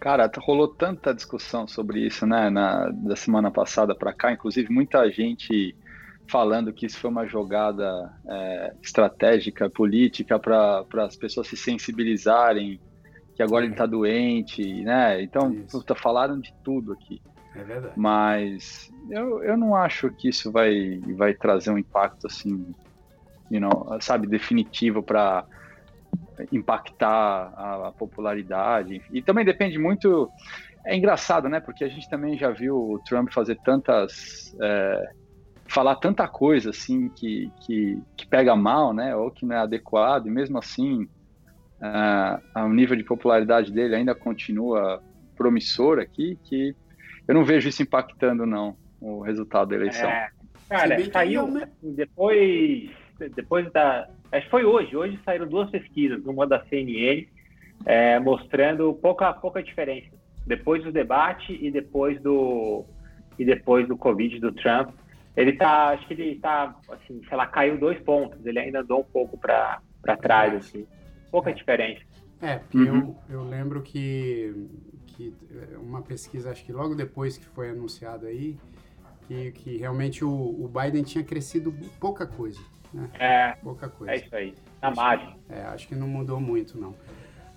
Cara, 0.00 0.30
rolou 0.38 0.66
tanta 0.66 1.14
discussão 1.14 1.68
sobre 1.68 2.06
isso, 2.06 2.26
né, 2.26 2.48
na, 2.48 2.88
da 2.90 3.14
semana 3.14 3.50
passada 3.50 3.94
para 3.94 4.14
cá, 4.14 4.32
inclusive 4.32 4.72
muita 4.72 5.10
gente 5.10 5.76
falando 6.30 6.72
que 6.72 6.86
isso 6.86 6.98
foi 6.98 7.10
uma 7.10 7.26
jogada 7.26 8.10
é, 8.26 8.74
estratégica, 8.82 9.68
política, 9.68 10.38
para 10.38 10.86
as 11.04 11.16
pessoas 11.16 11.48
se 11.48 11.56
sensibilizarem 11.56 12.80
que 13.34 13.42
agora 13.42 13.64
ele 13.64 13.72
está 13.72 13.86
doente, 13.86 14.62
né? 14.84 15.22
Então, 15.22 15.64
puta, 15.70 15.94
falaram 15.94 16.38
de 16.38 16.52
tudo 16.62 16.92
aqui. 16.92 17.20
É 17.56 17.64
verdade. 17.64 17.94
Mas 17.96 18.88
eu, 19.10 19.42
eu 19.42 19.56
não 19.56 19.74
acho 19.74 20.10
que 20.10 20.28
isso 20.28 20.52
vai, 20.52 21.00
vai 21.16 21.34
trazer 21.34 21.70
um 21.70 21.78
impacto 21.78 22.26
assim, 22.26 22.72
you 23.50 23.60
know, 23.60 23.98
sabe, 24.00 24.26
definitivo 24.26 25.02
para 25.02 25.44
impactar 26.52 27.52
a, 27.56 27.88
a 27.88 27.92
popularidade. 27.92 29.02
E 29.12 29.22
também 29.22 29.44
depende 29.44 29.78
muito. 29.78 30.30
É 30.86 30.96
engraçado, 30.96 31.48
né? 31.48 31.60
Porque 31.60 31.84
a 31.84 31.88
gente 31.88 32.08
também 32.08 32.38
já 32.38 32.50
viu 32.50 32.76
o 32.76 32.98
Trump 33.00 33.30
fazer 33.32 33.58
tantas 33.62 34.56
é, 34.60 35.10
falar 35.70 35.94
tanta 35.96 36.26
coisa 36.26 36.70
assim 36.70 37.08
que, 37.08 37.50
que, 37.60 37.96
que, 38.16 38.26
pega 38.26 38.56
mal, 38.56 38.92
né, 38.92 39.14
ou 39.14 39.30
que 39.30 39.46
não 39.46 39.54
é 39.54 39.60
adequado, 39.60 40.26
e 40.26 40.30
mesmo 40.30 40.58
assim 40.58 41.08
uh, 41.80 42.64
o 42.64 42.68
nível 42.68 42.96
de 42.96 43.04
popularidade 43.04 43.72
dele 43.72 43.94
ainda 43.94 44.14
continua 44.14 45.00
promissor 45.36 46.00
aqui, 46.00 46.36
que 46.42 46.74
eu 47.26 47.34
não 47.34 47.44
vejo 47.44 47.68
isso 47.68 47.82
impactando 47.82 48.44
não 48.44 48.76
o 49.00 49.20
resultado 49.20 49.68
da 49.68 49.76
eleição. 49.76 50.10
É, 50.10 50.28
cara, 50.68 51.12
saiu 51.12 51.48
depois 51.80 52.90
depois 53.28 53.70
da 53.72 54.08
acho 54.32 54.44
que 54.44 54.50
foi 54.50 54.64
hoje, 54.64 54.96
hoje 54.96 55.18
saíram 55.24 55.46
duas 55.46 55.70
pesquisas, 55.70 56.24
uma 56.24 56.46
da 56.46 56.64
CNN 56.66 57.26
é, 57.84 58.18
mostrando 58.18 58.92
pouca 58.94 59.32
pouca 59.32 59.62
diferença 59.62 60.10
depois 60.46 60.82
do 60.82 60.90
debate 60.90 61.58
e 61.60 61.70
depois 61.70 62.20
do 62.20 62.84
e 63.38 63.44
depois 63.44 63.86
do 63.86 63.96
Covid 63.96 64.38
do 64.38 64.52
Trump 64.52 64.90
ele 65.36 65.52
tá, 65.52 65.90
acho 65.90 66.06
que 66.06 66.14
ele 66.14 66.38
tá, 66.40 66.76
assim, 66.88 67.22
sei 67.26 67.36
lá, 67.36 67.46
caiu 67.46 67.78
dois 67.78 67.98
pontos, 68.00 68.44
ele 68.44 68.58
ainda 68.58 68.80
andou 68.80 69.00
um 69.00 69.04
pouco 69.04 69.38
para 69.38 69.80
trás, 70.20 70.54
assim, 70.54 70.86
pouca 71.30 71.50
é. 71.50 71.54
diferença. 71.54 72.02
É, 72.42 72.56
porque 72.56 72.78
uhum. 72.78 73.16
eu, 73.28 73.36
eu 73.36 73.42
lembro 73.44 73.82
que, 73.82 74.68
que 75.06 75.34
uma 75.80 76.02
pesquisa, 76.02 76.50
acho 76.50 76.64
que 76.64 76.72
logo 76.72 76.94
depois 76.94 77.36
que 77.38 77.46
foi 77.46 77.70
anunciado 77.70 78.26
aí, 78.26 78.56
que, 79.26 79.52
que 79.52 79.76
realmente 79.76 80.24
o, 80.24 80.30
o 80.30 80.68
Biden 80.68 81.02
tinha 81.02 81.22
crescido 81.22 81.72
pouca 82.00 82.26
coisa. 82.26 82.60
Né? 82.92 83.08
É. 83.18 83.52
Pouca 83.62 83.88
coisa. 83.88 84.12
É 84.12 84.16
isso 84.16 84.34
aí. 84.34 84.54
Na 84.80 84.90
margem. 84.90 85.36
É, 85.48 85.62
acho 85.62 85.86
que 85.86 85.94
não 85.94 86.08
mudou 86.08 86.40
muito, 86.40 86.78
não. 86.78 86.94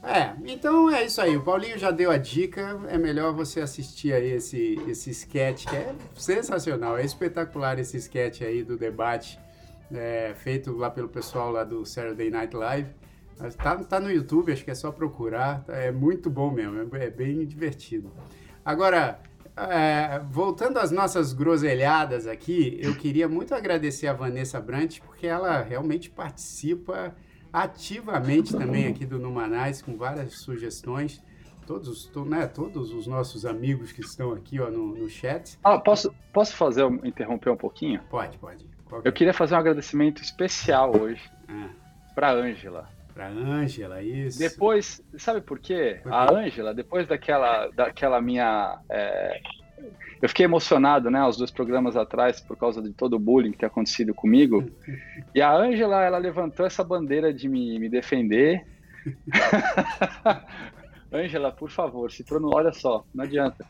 É, 0.03 0.33
então 0.45 0.91
é 0.91 1.05
isso 1.05 1.21
aí. 1.21 1.37
O 1.37 1.43
Paulinho 1.43 1.77
já 1.77 1.89
deu 1.89 2.11
a 2.11 2.17
dica. 2.17 2.79
É 2.89 2.97
melhor 2.97 3.33
você 3.33 3.61
assistir 3.61 4.13
aí 4.13 4.31
esse, 4.31 4.79
esse 4.87 5.11
sketch, 5.11 5.65
que 5.65 5.75
é 5.75 5.95
sensacional. 6.13 6.97
É 6.97 7.05
espetacular 7.05 7.79
esse 7.79 7.97
sketch 7.97 8.41
aí 8.41 8.63
do 8.63 8.77
debate 8.77 9.39
é, 9.91 10.33
feito 10.35 10.75
lá 10.75 10.89
pelo 10.89 11.07
pessoal 11.07 11.51
lá 11.51 11.63
do 11.63 11.85
Saturday 11.85 12.29
Night 12.29 12.55
Live. 12.55 12.89
Tá, 13.57 13.77
tá 13.77 13.99
no 13.99 14.11
YouTube, 14.11 14.51
acho 14.51 14.63
que 14.63 14.71
é 14.71 14.75
só 14.75 14.91
procurar. 14.91 15.63
É 15.69 15.91
muito 15.91 16.29
bom 16.29 16.51
mesmo, 16.51 16.95
é 16.95 17.09
bem 17.09 17.45
divertido. 17.45 18.11
Agora, 18.63 19.19
é, 19.55 20.19
voltando 20.29 20.77
às 20.79 20.91
nossas 20.91 21.33
groselhadas 21.33 22.27
aqui, 22.27 22.79
eu 22.81 22.95
queria 22.95 23.27
muito 23.27 23.53
agradecer 23.53 24.07
a 24.07 24.13
Vanessa 24.13 24.59
Brant, 24.59 24.99
porque 25.01 25.27
ela 25.27 25.61
realmente 25.61 26.09
participa 26.09 27.15
ativamente 27.51 28.55
também 28.55 28.87
aqui 28.87 29.05
do 29.05 29.19
Numanais, 29.19 29.81
com 29.81 29.95
várias 29.95 30.33
sugestões. 30.33 31.21
Todos, 31.67 32.05
to, 32.07 32.25
né, 32.25 32.45
todos 32.45 32.91
os 32.91 33.07
nossos 33.07 33.45
amigos 33.45 33.93
que 33.93 34.01
estão 34.01 34.33
aqui 34.33 34.59
ó, 34.59 34.69
no, 34.69 34.95
no 34.97 35.09
chat. 35.09 35.57
Ah, 35.63 35.79
posso, 35.79 36.13
posso 36.33 36.53
fazer, 36.57 36.83
interromper 37.05 37.51
um 37.51 37.55
pouquinho? 37.55 38.01
Pode, 38.09 38.37
pode. 38.37 38.65
Eu 39.05 39.13
queria 39.13 39.33
fazer 39.33 39.55
um 39.55 39.59
agradecimento 39.59 40.21
especial 40.21 40.99
hoje 40.99 41.21
ah. 41.47 41.69
para 42.13 42.31
a 42.31 42.33
Ângela. 42.33 42.89
Para 43.13 43.27
Ângela, 43.27 44.01
isso. 44.01 44.39
Depois, 44.39 45.03
sabe 45.17 45.41
por 45.41 45.59
quê? 45.59 46.01
A 46.05 46.33
Ângela, 46.33 46.73
depois 46.73 47.07
daquela, 47.07 47.67
daquela 47.67 48.19
minha. 48.21 48.79
É, 48.89 49.39
eu 50.21 50.29
fiquei 50.29 50.45
emocionado, 50.45 51.11
né, 51.11 51.23
os 51.25 51.37
dois 51.37 51.51
programas 51.51 51.95
atrás, 51.95 52.39
por 52.39 52.57
causa 52.57 52.81
de 52.81 52.91
todo 52.91 53.15
o 53.15 53.19
bullying 53.19 53.51
que 53.51 53.57
tem 53.57 53.67
acontecido 53.67 54.13
comigo. 54.13 54.63
e 55.35 55.41
a 55.41 55.53
Ângela, 55.53 56.01
ela 56.01 56.17
levantou 56.17 56.65
essa 56.65 56.83
bandeira 56.83 57.33
de 57.33 57.47
me, 57.47 57.77
me 57.77 57.89
defender. 57.89 58.65
Ângela, 61.13 61.51
por 61.51 61.69
favor, 61.69 62.09
se 62.09 62.23
pronuncia. 62.23 62.57
Olha 62.57 62.71
só, 62.71 63.05
não 63.13 63.25
adianta. 63.25 63.65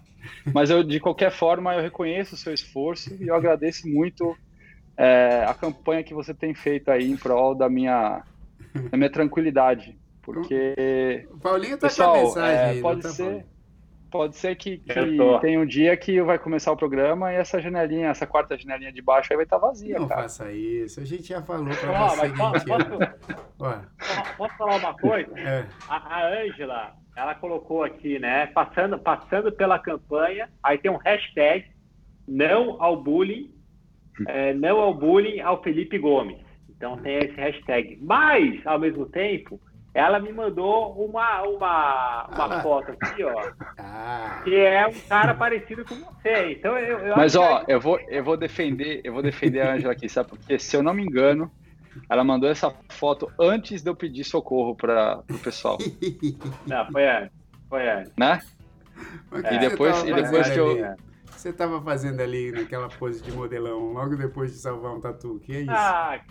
Mas 0.54 0.70
eu, 0.70 0.84
de 0.84 1.00
qualquer 1.00 1.32
forma, 1.32 1.74
eu 1.74 1.82
reconheço 1.82 2.36
o 2.36 2.38
seu 2.38 2.54
esforço 2.54 3.14
e 3.20 3.28
eu 3.28 3.36
agradeço 3.36 3.88
muito 3.88 4.38
é, 4.96 5.44
a 5.46 5.54
campanha 5.54 6.04
que 6.04 6.14
você 6.14 6.34
tem 6.34 6.54
feito 6.54 6.90
aí 6.90 7.10
em 7.10 7.18
prol 7.18 7.56
da 7.56 7.68
minha, 7.68 8.24
da 8.74 8.98
minha 8.98 9.12
tranquilidade. 9.12 9.98
Porque. 10.22 11.28
O 11.32 11.40
Paulinho 11.40 11.78
tá 11.78 11.88
pessoal, 11.88 12.14
com 12.14 12.20
a 12.20 12.24
mensagem 12.24 12.78
é, 12.78 12.82
pode 12.82 13.02
tá 13.02 13.10
ser. 13.10 13.24
Falando. 13.24 13.54
Pode 14.14 14.36
ser 14.36 14.56
que, 14.56 14.78
que 14.78 15.18
tem 15.42 15.58
um 15.58 15.66
dia 15.66 15.98
que 15.98 16.22
vai 16.22 16.38
começar 16.38 16.72
o 16.72 16.78
programa 16.78 17.34
e 17.34 17.36
essa 17.36 17.60
janelinha, 17.60 18.10
essa 18.10 18.28
quarta 18.28 18.56
janelinha 18.56 18.94
de 18.94 19.02
baixo 19.02 19.34
aí 19.34 19.38
vai 19.38 19.44
estar 19.44 19.58
tá 19.58 19.66
vazia. 19.66 19.98
Não 19.98 20.08
cara. 20.08 20.22
faça 20.22 20.52
isso. 20.52 21.00
A 21.00 21.04
gente 21.04 21.24
já 21.30 21.42
falou 21.42 21.66
pra 21.66 21.74
você. 21.74 22.18
Mas 22.18 22.34
posso, 22.38 22.66
posso, 24.38 24.56
falar 24.56 24.76
uma 24.76 24.94
coisa? 24.96 25.32
É. 25.40 25.66
A 25.90 26.28
Ângela, 26.28 26.94
ela 27.18 27.34
colocou 27.34 27.84
aqui, 27.84 28.20
né? 28.20 28.46
Passando, 28.46 29.00
passando 29.00 29.52
pela 29.52 29.80
campanha, 29.80 30.48
aí 30.62 30.78
tem 30.78 30.92
um 30.92 30.98
hashtag 30.98 31.66
não 32.28 32.80
ao 32.80 33.02
bullying 33.02 33.52
é, 34.28 34.54
não 34.54 34.80
ao 34.80 34.94
bullying 34.94 35.40
ao 35.40 35.62
Felipe 35.64 35.98
Gomes. 35.98 36.38
Então 36.84 36.98
tem 36.98 37.20
esse 37.20 37.36
hashtag. 37.36 37.98
Mas, 38.02 38.60
ao 38.68 38.78
mesmo 38.78 39.06
tempo, 39.06 39.58
ela 39.94 40.20
me 40.20 40.34
mandou 40.34 40.92
uma, 40.92 41.42
uma, 41.44 42.28
uma 42.28 42.58
ah. 42.58 42.62
foto 42.62 42.92
aqui, 42.92 43.24
ó. 43.24 43.52
Ah. 43.78 44.42
Que 44.44 44.54
é 44.54 44.86
um 44.86 45.00
cara 45.08 45.34
parecido 45.34 45.86
com 45.86 45.96
você. 45.96 46.52
Então 46.52 46.78
eu, 46.78 47.00
eu 47.00 47.16
Mas 47.16 47.38
ó, 47.38 47.64
que... 47.64 47.72
eu 47.72 47.80
vou, 47.80 47.98
eu 48.10 48.22
vou 48.22 48.36
defender, 48.36 49.00
eu 49.02 49.14
vou 49.14 49.24
defender 49.24 49.62
a 49.62 49.76
Angela 49.76 49.94
aqui, 49.94 50.10
sabe? 50.10 50.32
Porque 50.32 50.60
se 50.60 50.76
eu 50.76 50.84
não 50.84 50.94
me 50.94 51.04
engano, 51.04 51.50
ela 52.10 52.22
mandou 52.22 52.50
essa 52.50 52.70
foto 52.90 53.32
antes 53.40 53.82
de 53.82 53.90
eu 53.90 53.96
pedir 53.96 54.26
socorro 54.26 54.76
para 54.76 55.24
o 55.30 55.40
pessoal. 55.40 55.78
Não, 56.68 56.86
foi 56.92 57.08
antes. 57.08 57.32
Foi 57.70 57.90
antes. 57.90 58.12
Né? 58.18 58.42
É, 59.42 59.56
e 59.56 59.60
depois, 59.60 60.04
e 60.04 60.14
depois 60.14 60.50
que 60.50 60.60
eu. 60.60 60.96
Você 61.44 61.50
estava 61.50 61.82
fazendo 61.82 62.22
ali 62.22 62.54
naquela 62.54 62.88
pose 62.88 63.22
de 63.22 63.30
modelão, 63.30 63.92
logo 63.92 64.16
depois 64.16 64.54
de 64.54 64.60
salvar 64.60 64.96
um 64.96 65.02
tatu? 65.02 65.42
Que 65.44 65.58
é 65.58 65.60
isso? 65.64 65.72
Ah, 65.72 66.22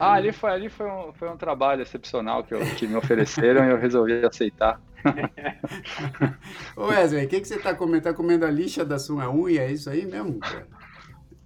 ah 0.00 0.12
ali 0.14 0.32
foi, 0.32 0.50
ali 0.50 0.70
foi, 0.70 0.86
um, 0.90 1.12
foi 1.12 1.28
um 1.28 1.36
trabalho 1.36 1.82
excepcional 1.82 2.42
que, 2.42 2.54
eu, 2.54 2.60
que 2.74 2.86
me 2.86 2.96
ofereceram 2.96 3.66
e 3.66 3.70
eu 3.70 3.76
resolvi 3.76 4.24
aceitar. 4.24 4.80
Ô 6.74 6.86
Wesley, 6.86 7.26
o 7.26 7.28
que, 7.28 7.42
que 7.42 7.46
você 7.46 7.56
está 7.56 7.74
comendo? 7.74 7.98
Está 7.98 8.14
comendo 8.14 8.46
a 8.46 8.50
lixa 8.50 8.82
da 8.82 8.98
sua 8.98 9.30
unha? 9.30 9.60
É 9.60 9.70
isso 9.70 9.90
aí 9.90 10.06
mesmo, 10.06 10.38
cara? 10.38 10.66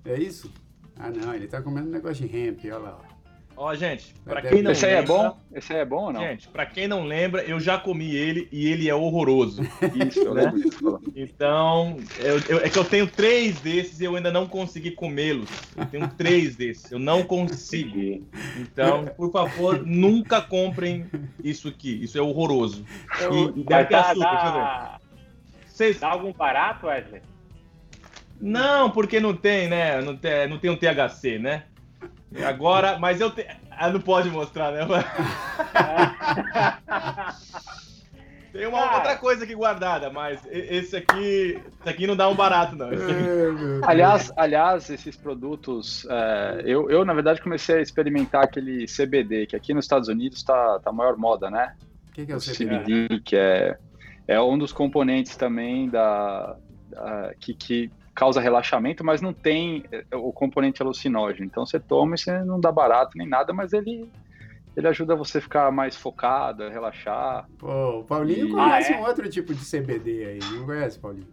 É 0.05 0.17
isso? 0.17 0.49
Ah, 0.97 1.11
não, 1.11 1.35
ele 1.35 1.47
está 1.47 1.61
comendo 1.61 1.89
um 1.89 1.93
negócio 1.93 2.25
de 2.25 2.37
hemp, 2.37 2.61
olha 2.67 2.79
lá. 2.79 3.10
Ó, 3.63 3.75
gente, 3.75 4.15
pra 4.25 4.41
quem 4.41 4.63
não 4.63 4.71
Esse 4.71 4.87
aí 4.87 4.95
é 4.95 5.03
bom? 5.03 5.39
Esse 5.55 5.75
aí 5.75 5.81
é 5.81 5.85
bom 5.85 6.05
ou 6.05 6.13
não? 6.15 6.23
Gente, 6.23 6.49
pra 6.49 6.65
quem 6.65 6.89
não 6.89 7.05
lembra, 7.05 7.43
eu 7.43 7.61
já 7.61 7.77
comi 7.77 8.17
ele 8.17 8.49
e 8.51 8.67
ele 8.67 8.89
é 8.89 8.95
horroroso. 8.95 9.61
Isso, 10.09 10.21
eu 10.21 10.33
né? 10.33 10.51
Então, 11.15 11.99
eu, 12.21 12.41
eu, 12.49 12.65
é 12.65 12.71
que 12.71 12.79
eu 12.79 12.85
tenho 12.87 13.07
três 13.07 13.61
desses 13.61 14.01
e 14.01 14.05
eu 14.05 14.17
ainda 14.17 14.33
não 14.33 14.47
consegui 14.47 14.93
comê-los. 14.93 15.51
Eu 15.77 15.85
tenho 15.85 16.09
três 16.09 16.57
desses, 16.57 16.91
eu 16.91 16.99
não 16.99 17.23
consigo. 17.23 18.27
Então, 18.57 19.05
por 19.15 19.31
favor, 19.31 19.85
nunca 19.85 20.41
comprem 20.41 21.05
isso 21.45 21.69
aqui. 21.69 22.03
Isso 22.03 22.17
é 22.17 22.23
horroroso. 22.23 22.83
Eu, 23.21 23.51
e, 23.55 23.63
deve 23.63 23.89
ter 23.89 23.95
açúcar, 23.95 24.31
deixa 24.31 24.47
eu 24.47 24.53
ver. 24.55 25.01
Vocês... 25.67 26.01
Dá 26.01 26.09
algum 26.09 26.33
barato, 26.33 26.87
Wesley? 26.87 27.21
Não, 28.41 28.91
porque 28.91 29.21
não 29.21 29.37
tem, 29.37 29.69
né? 29.69 30.01
Não 30.01 30.17
tem, 30.17 30.49
não 30.49 30.57
tem 30.57 30.71
um 30.71 30.77
THC, 30.77 31.39
né? 31.39 31.65
Agora, 32.47 32.99
mas 32.99 33.21
eu 33.21 33.31
te... 33.31 33.47
Ah, 33.71 33.91
não 33.91 34.01
pode 34.01 34.31
mostrar, 34.31 34.73
né? 34.73 34.81
Tem 38.53 38.67
uma 38.67 38.81
ah. 38.81 38.97
outra 38.97 39.17
coisa 39.17 39.45
aqui 39.45 39.55
guardada, 39.55 40.11
mas 40.11 40.41
esse 40.51 40.97
aqui, 40.97 41.63
esse 41.81 41.89
aqui 41.89 42.07
não 42.07 42.17
dá 42.17 42.29
um 42.29 42.35
barato, 42.35 42.75
não. 42.77 42.89
aliás, 43.83 44.33
aliás, 44.37 44.91
esses 44.91 45.17
produtos, 45.17 46.05
é, 46.11 46.63
eu, 46.65 46.91
eu, 46.91 47.05
na 47.05 47.15
verdade, 47.15 47.41
comecei 47.41 47.77
a 47.77 47.81
experimentar 47.81 48.45
aquele 48.45 48.87
CBD, 48.87 49.47
que 49.47 49.55
aqui 49.55 49.73
nos 49.73 49.85
Estados 49.85 50.09
Unidos 50.09 50.43
tá, 50.43 50.81
tá 50.81 50.91
a 50.91 50.93
maior 50.93 51.17
moda, 51.17 51.49
né? 51.49 51.75
O 52.09 52.13
que, 52.13 52.27
que, 52.27 52.33
é 52.33 52.37
o 52.37 52.41
CBD? 52.41 52.65
CBD, 52.65 53.21
que 53.21 53.37
é, 53.37 53.79
é 54.27 54.41
um 54.41 54.59
dos 54.59 54.73
componentes 54.73 55.37
também 55.37 55.89
da, 55.89 56.57
da 56.91 57.33
que, 57.39 57.55
que 57.55 57.91
causa 58.21 58.39
relaxamento, 58.39 59.03
mas 59.03 59.23
não 59.23 59.33
tem 59.33 59.83
eh, 59.91 60.05
o 60.15 60.31
componente 60.31 60.83
alucinógeno. 60.83 61.47
Então 61.47 61.65
você 61.65 61.81
toma 61.81 62.17
e 62.17 62.19
você 62.19 62.45
não 62.45 62.61
dá 62.61 62.71
barato 62.71 63.17
nem 63.17 63.27
nada, 63.27 63.51
mas 63.51 63.73
ele 63.73 64.11
ele 64.77 64.87
ajuda 64.87 65.17
você 65.17 65.39
a 65.39 65.41
ficar 65.41 65.73
mais 65.73 65.97
focado, 65.97 66.63
a 66.63 66.69
relaxar. 66.69 67.49
Pô, 67.59 68.01
o 68.01 68.05
Paulinho 68.05 68.49
e... 68.49 68.51
conhece 68.51 68.93
ah, 68.93 68.97
é? 68.97 69.01
um 69.01 69.05
outro 69.05 69.29
tipo 69.29 69.55
de 69.55 69.65
CBD 69.65 70.27
aí, 70.27 70.39
não 70.53 70.67
conhece, 70.67 70.99
Paulinho? 70.99 71.27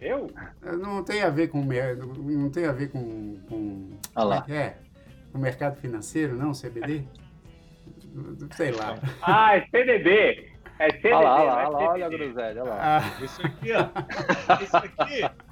Eu? 0.00 0.30
É, 0.62 0.76
não 0.76 1.02
tem 1.02 1.22
a 1.22 1.28
ver 1.28 1.48
com 1.48 1.60
não 1.60 2.50
tem 2.50 2.64
a 2.64 2.72
ver 2.72 2.92
com, 2.92 3.36
com 3.48 3.90
ah 4.14 4.22
lá. 4.22 4.44
É, 4.48 4.56
é, 4.56 4.76
com 5.32 5.38
mercado 5.38 5.76
financeiro, 5.80 6.36
não, 6.36 6.52
CBD? 6.52 7.02
Sei 8.52 8.70
lá. 8.70 8.96
Ah, 9.22 9.56
é 9.56 9.66
CDB. 9.66 10.52
É 10.78 10.90
CDB. 10.92 11.14
Olha 11.14 11.28
lá, 11.28 11.42
olha 11.42 11.68
lá, 11.68 11.90
olha, 11.90 12.08
groselha, 12.08 12.62
olha 12.62 12.70
lá. 12.70 12.98
Ah. 12.98 13.24
Isso 13.24 13.44
aqui, 13.44 13.72
ó. 13.72 14.62
Isso 14.62 14.76
aqui 14.76 15.47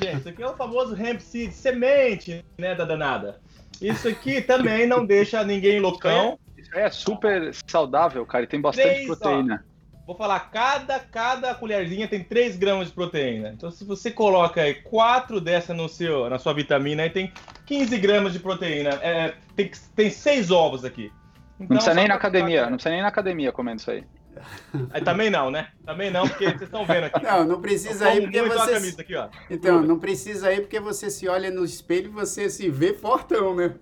Gente, 0.00 0.18
isso 0.18 0.28
aqui 0.28 0.42
é 0.42 0.46
o 0.46 0.56
famoso 0.56 0.96
hemp 0.96 1.20
seed, 1.20 1.52
semente, 1.52 2.44
né, 2.58 2.74
da 2.74 2.84
danada. 2.84 3.40
Isso 3.80 4.08
aqui 4.08 4.40
também 4.40 4.86
não 4.86 5.04
deixa 5.04 5.42
ninguém 5.42 5.80
loucão. 5.80 6.38
Isso 6.56 6.76
é 6.76 6.90
super 6.90 7.54
saudável, 7.66 8.24
cara, 8.26 8.44
e 8.44 8.46
tem 8.46 8.60
bastante 8.60 8.88
Três, 8.88 9.06
proteína. 9.06 9.64
Ó, 10.02 10.06
vou 10.08 10.16
falar, 10.16 10.40
cada, 10.50 10.98
cada 10.98 11.54
colherzinha 11.54 12.06
tem 12.06 12.22
3 12.22 12.56
gramas 12.56 12.88
de 12.88 12.92
proteína. 12.92 13.50
Então, 13.50 13.70
se 13.70 13.84
você 13.84 14.10
coloca 14.10 14.60
aí 14.60 14.74
4 14.74 15.40
dessa 15.40 15.72
no 15.72 15.88
seu, 15.88 16.28
na 16.28 16.38
sua 16.38 16.52
vitamina, 16.52 17.04
aí 17.04 17.10
tem 17.10 17.32
15 17.64 17.96
gramas 17.98 18.32
de 18.34 18.38
proteína. 18.38 18.90
É, 19.02 19.34
tem, 19.56 19.70
tem 19.96 20.10
6 20.10 20.50
ovos 20.50 20.84
aqui. 20.84 21.10
Então, 21.54 21.66
não 21.68 21.76
precisa 21.76 21.94
nem 21.94 22.08
na 22.08 22.14
academia, 22.14 22.62
não 22.62 22.74
precisa 22.74 22.90
nem 22.90 23.02
na 23.02 23.08
academia 23.08 23.52
comendo 23.52 23.80
isso 23.80 23.90
aí. 23.90 24.04
Aí, 24.92 25.02
também 25.02 25.30
não, 25.30 25.50
né? 25.50 25.68
Também 25.84 26.10
não, 26.10 26.26
porque 26.28 26.44
vocês 26.44 26.62
estão 26.62 26.84
vendo 26.84 27.04
aqui. 27.04 27.22
Não, 27.22 27.44
não 27.44 27.60
precisa 27.60 28.14
ir 28.14 28.22
porque 28.22 28.42
você. 28.42 29.00
Aqui, 29.00 29.14
então, 29.50 29.82
não 29.82 29.98
precisa 29.98 30.52
ir 30.52 30.60
porque 30.60 30.80
você 30.80 31.10
se 31.10 31.28
olha 31.28 31.50
no 31.50 31.64
espelho 31.64 32.06
e 32.06 32.08
você 32.08 32.48
se 32.48 32.68
vê 32.68 32.94
fortão, 32.94 33.54
né? 33.54 33.74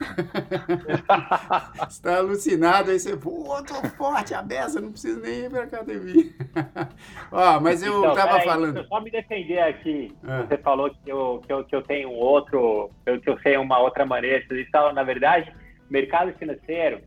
você 1.88 2.02
tá 2.02 2.16
alucinado, 2.16 2.90
aí 2.90 2.98
você, 2.98 3.16
pô, 3.16 3.62
tô 3.62 3.74
forte, 3.96 4.34
a 4.34 4.42
beça, 4.42 4.80
não 4.80 4.90
preciso 4.90 5.20
nem 5.20 5.44
ir 5.44 5.50
pra 5.50 5.64
academia. 5.64 6.32
Ó, 7.32 7.60
mas 7.60 7.82
eu 7.82 7.98
então, 7.98 8.14
tava 8.14 8.40
falando. 8.40 8.86
Só 8.86 9.00
me 9.00 9.10
defender 9.10 9.60
aqui. 9.60 10.12
Ah. 10.24 10.42
Você 10.42 10.58
falou 10.58 10.90
que 10.90 11.10
eu, 11.10 11.42
que, 11.46 11.52
eu, 11.52 11.64
que 11.64 11.76
eu 11.76 11.82
tenho 11.82 12.10
outro, 12.10 12.90
que 13.22 13.28
eu 13.28 13.38
sei 13.40 13.56
uma 13.56 13.78
outra 13.78 14.04
maneira. 14.06 14.44
Isso, 14.50 14.92
na 14.94 15.02
verdade, 15.02 15.52
mercado 15.90 16.32
financeiro 16.34 17.00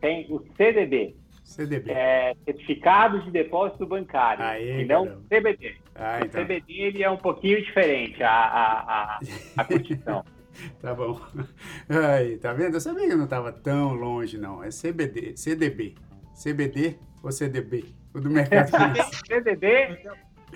tem 0.00 0.26
o 0.30 0.40
CDB 0.56 1.17
CDB. 1.48 1.90
É, 1.90 2.34
certificado 2.44 3.22
de 3.22 3.30
depósito 3.30 3.86
bancário, 3.86 4.44
Aê, 4.44 4.82
e 4.82 4.84
não 4.84 5.04
caramba. 5.06 5.22
CBD. 5.28 5.74
Ah, 5.94 6.20
então. 6.24 6.42
O 6.42 6.44
CBD 6.44 6.72
ele 6.74 7.02
é 7.02 7.10
um 7.10 7.16
pouquinho 7.16 7.62
diferente, 7.64 8.22
a, 8.22 8.30
a, 8.30 8.80
a, 9.16 9.20
a 9.56 9.64
condição. 9.64 10.24
Tá 10.82 10.92
bom. 10.94 11.20
Aí, 11.88 12.36
tá 12.38 12.52
vendo? 12.52 12.74
Eu 12.74 12.80
sabia 12.80 13.08
que 13.08 13.14
não 13.14 13.24
estava 13.24 13.50
tão 13.52 13.94
longe, 13.94 14.36
não. 14.36 14.62
É 14.62 14.68
CBD, 14.70 15.36
CDB. 15.36 15.94
CBD 16.34 16.98
ou 17.22 17.32
CDB? 17.32 17.84
O 18.14 18.20
do 18.20 18.28
mercado 18.28 18.68
financeiro. 18.68 19.26
CDB, 19.26 19.98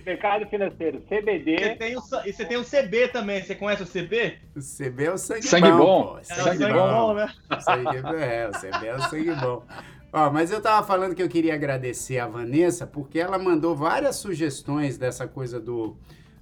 mercado 0.05 0.47
financeiro, 0.49 1.01
CBD. 1.03 1.57
Você 1.59 1.75
tem 1.77 1.97
o, 1.97 2.01
e 2.27 2.33
você 2.33 2.45
tem 2.45 2.57
o 2.57 2.65
CB 2.65 3.09
também. 3.09 3.43
Você 3.43 3.55
conhece 3.55 3.83
o 3.83 3.87
CB? 3.87 4.39
O 4.57 4.61
CB 4.61 5.05
é 5.05 5.13
o 5.13 5.19
sangue, 5.19 5.43
Sangue 5.47 5.71
bom. 5.71 5.77
bom. 5.79 6.17
É 6.19 6.21
o 6.21 6.25
Sangue, 6.25 6.59
sangue 6.59 6.73
bom. 6.75 6.89
bom, 6.91 7.15
né? 7.15 7.33
Sangue- 7.61 8.23
é, 8.23 8.49
o 8.49 8.53
CB 8.53 8.87
é 8.87 8.95
o 8.95 9.01
sangue 9.03 9.35
bom. 9.37 9.65
Ó, 10.13 10.31
mas 10.31 10.51
eu 10.51 10.61
tava 10.61 10.87
falando 10.87 11.15
que 11.15 11.23
eu 11.23 11.29
queria 11.29 11.55
agradecer 11.55 12.19
a 12.19 12.27
Vanessa, 12.27 12.87
porque 12.87 13.19
ela 13.19 13.39
mandou 13.39 13.75
várias 13.75 14.17
sugestões 14.17 14.99
dessa 14.99 15.27
coisa 15.27 15.59
do. 15.59 15.97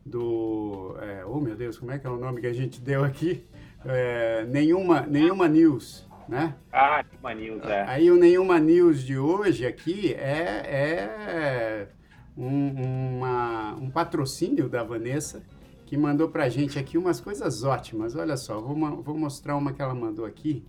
do 0.05 0.97
é, 1.01 1.25
oh, 1.25 1.41
meu 1.41 1.55
Deus, 1.55 1.79
como 1.79 1.93
é 1.93 1.99
que 1.99 2.07
é 2.07 2.11
o 2.11 2.17
nome 2.17 2.41
que 2.41 2.47
a 2.49 2.53
gente 2.53 2.81
deu 2.81 3.05
aqui? 3.05 3.47
É, 3.85 4.45
nenhuma, 4.47 5.03
nenhuma 5.03 5.47
News, 5.49 6.07
né? 6.29 6.55
Ah, 6.73 7.03
que 7.05 7.17
manios, 7.23 7.63
é. 7.65 7.83
Aí 7.87 8.11
o 8.11 8.17
Nenhuma 8.17 8.59
News 8.59 9.03
de 9.03 9.17
hoje 9.17 9.65
aqui 9.65 10.13
é, 10.15 10.67
é 10.67 11.89
um, 12.37 13.17
uma- 13.19 13.75
um 13.77 13.89
patrocínio 13.91 14.69
da 14.69 14.83
Vanessa, 14.83 15.43
que 15.87 15.97
mandou 15.97 16.29
pra 16.29 16.49
gente 16.49 16.79
aqui 16.79 16.99
umas 16.99 17.21
coisas 17.21 17.63
ótimas. 17.65 18.15
Olha 18.15 18.37
só, 18.37 18.61
vou, 18.61 18.75
vou 19.03 19.17
mostrar 19.17 19.57
uma 19.57 19.73
que 19.73 19.81
ela 19.81 19.95
mandou 19.95 20.25
aqui, 20.27 20.63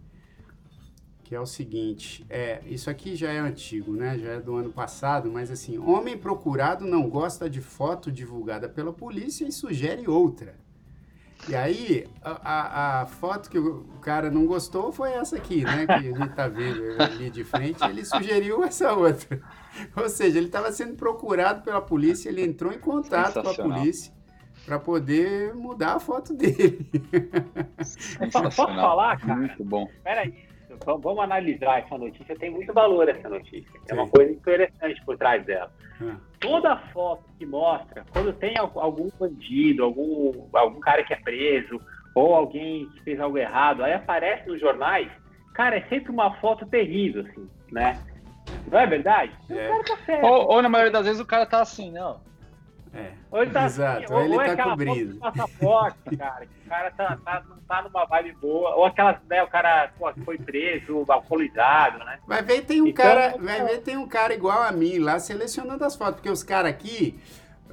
que 1.31 1.35
é 1.35 1.39
o 1.39 1.45
seguinte, 1.45 2.25
é, 2.29 2.59
isso 2.65 2.89
aqui 2.89 3.15
já 3.15 3.31
é 3.31 3.37
antigo, 3.39 3.93
né? 3.93 4.19
Já 4.19 4.31
é 4.31 4.39
do 4.41 4.53
ano 4.53 4.69
passado, 4.69 5.31
mas 5.31 5.49
assim, 5.49 5.77
homem 5.77 6.17
procurado 6.17 6.85
não 6.85 7.09
gosta 7.09 7.49
de 7.49 7.61
foto 7.61 8.11
divulgada 8.11 8.67
pela 8.67 8.91
polícia 8.91 9.47
e 9.47 9.51
sugere 9.53 10.09
outra. 10.09 10.55
E 11.47 11.55
aí, 11.55 12.05
a, 12.21 12.31
a- 12.31 13.01
a 13.03 13.05
foto 13.05 13.49
que 13.49 13.57
o 13.57 13.85
cara 14.01 14.29
não 14.29 14.45
gostou 14.45 14.91
foi 14.91 15.11
essa 15.13 15.37
aqui, 15.37 15.63
né? 15.63 15.87
Que 15.87 15.93
a 15.93 16.01
gente 16.01 16.33
tá 16.35 16.49
vendo 16.49 17.01
ali 17.01 17.29
de 17.29 17.45
frente. 17.45 17.81
Ele 17.85 18.03
sugeriu 18.03 18.61
essa 18.65 18.91
outra. 18.91 19.39
Ou 19.95 20.09
seja, 20.09 20.37
ele 20.37 20.47
estava 20.47 20.69
sendo 20.73 20.95
procurado 20.95 21.61
pela 21.63 21.81
polícia, 21.81 22.27
ele 22.27 22.43
entrou 22.43 22.73
em 22.73 22.77
contato 22.77 23.35
com 23.35 23.47
a 23.47 23.53
polícia 23.79 24.11
para 24.65 24.77
poder 24.77 25.55
mudar 25.55 25.93
a 25.95 25.99
foto 26.01 26.33
dele. 26.33 26.85
Posso 28.33 28.51
falar, 28.81 29.17
cara? 29.17 29.35
Muito 29.39 29.63
bom. 29.63 29.89
Peraí, 30.03 30.50
vamos 30.85 31.19
analisar 31.19 31.79
essa 31.79 31.97
notícia. 31.97 32.35
Tem 32.37 32.49
muito 32.49 32.73
valor 32.73 33.07
essa 33.09 33.29
notícia. 33.29 33.79
É 33.89 33.93
uma 33.93 34.07
coisa 34.07 34.31
interessante 34.31 35.01
por 35.05 35.17
trás 35.17 35.45
dela. 35.45 35.71
Ah, 36.01 36.15
Toda 36.39 36.75
foto 36.91 37.23
que 37.37 37.45
mostra, 37.45 38.03
quando 38.11 38.33
tem 38.33 38.57
al- 38.57 38.71
algum 38.75 39.09
bandido, 39.19 39.83
algum, 39.83 40.47
algum 40.53 40.79
cara 40.79 41.03
que 41.03 41.13
é 41.13 41.17
preso, 41.17 41.79
ou 42.15 42.33
alguém 42.35 42.87
que 42.89 43.01
fez 43.03 43.19
algo 43.19 43.37
errado, 43.37 43.83
aí 43.83 43.93
aparece 43.93 44.47
nos 44.49 44.59
jornais, 44.59 45.09
cara, 45.53 45.77
é 45.77 45.81
sempre 45.87 46.11
uma 46.11 46.33
foto 46.37 46.65
terrível, 46.65 47.25
assim, 47.29 47.49
né? 47.71 48.01
Não 48.69 48.79
é 48.79 48.87
verdade? 48.87 49.33
É. 49.49 49.53
O 49.65 49.69
cara 49.69 49.83
tá 49.83 49.97
certo. 50.05 50.25
Ou, 50.25 50.51
ou 50.53 50.61
na 50.61 50.69
maioria 50.69 50.91
das 50.91 51.05
vezes 51.05 51.21
o 51.21 51.25
cara 51.25 51.45
tá 51.45 51.61
assim, 51.61 51.91
não. 51.91 52.19
É. 52.93 53.11
Ou 53.31 53.41
ele 53.41 53.51
tá 53.51 53.65
Exato, 53.65 54.13
ou 54.13 54.21
ele 54.21 54.35
ou 54.35 54.41
é 54.41 54.55
tá 54.55 54.63
cobrindo. 54.63 55.15
passaporte, 55.17 56.17
cara, 56.17 56.45
que 56.45 56.51
o 56.65 56.69
cara 56.69 56.91
tá, 56.91 57.17
tá- 57.23 57.43
não 57.49 57.57
tá 57.57 57.81
numa 57.83 58.05
vibe 58.05 58.33
boa, 58.41 58.75
ou 58.75 58.85
aquelas, 58.85 59.17
né, 59.29 59.41
o 59.43 59.47
cara 59.47 59.91
pô, 59.97 60.11
foi 60.25 60.37
preso, 60.37 61.05
alcoolizado, 61.07 61.99
né? 61.99 62.19
Vai 62.27 62.41
ver 62.41 62.63
tem 62.63 62.81
um 62.81 62.87
Então, 62.87 63.05
cara, 63.05 63.37
vai 63.37 63.63
ver 63.65 63.77
tem 63.81 63.95
um 63.97 64.07
cara 64.07 64.33
igual 64.33 64.61
a 64.61 64.71
mim 64.71 64.99
lá 64.99 65.19
selecionando 65.19 65.83
as 65.85 65.95
fotos, 65.95 66.15
porque 66.15 66.29
os 66.29 66.43
caras 66.43 66.71
aqui, 66.71 67.17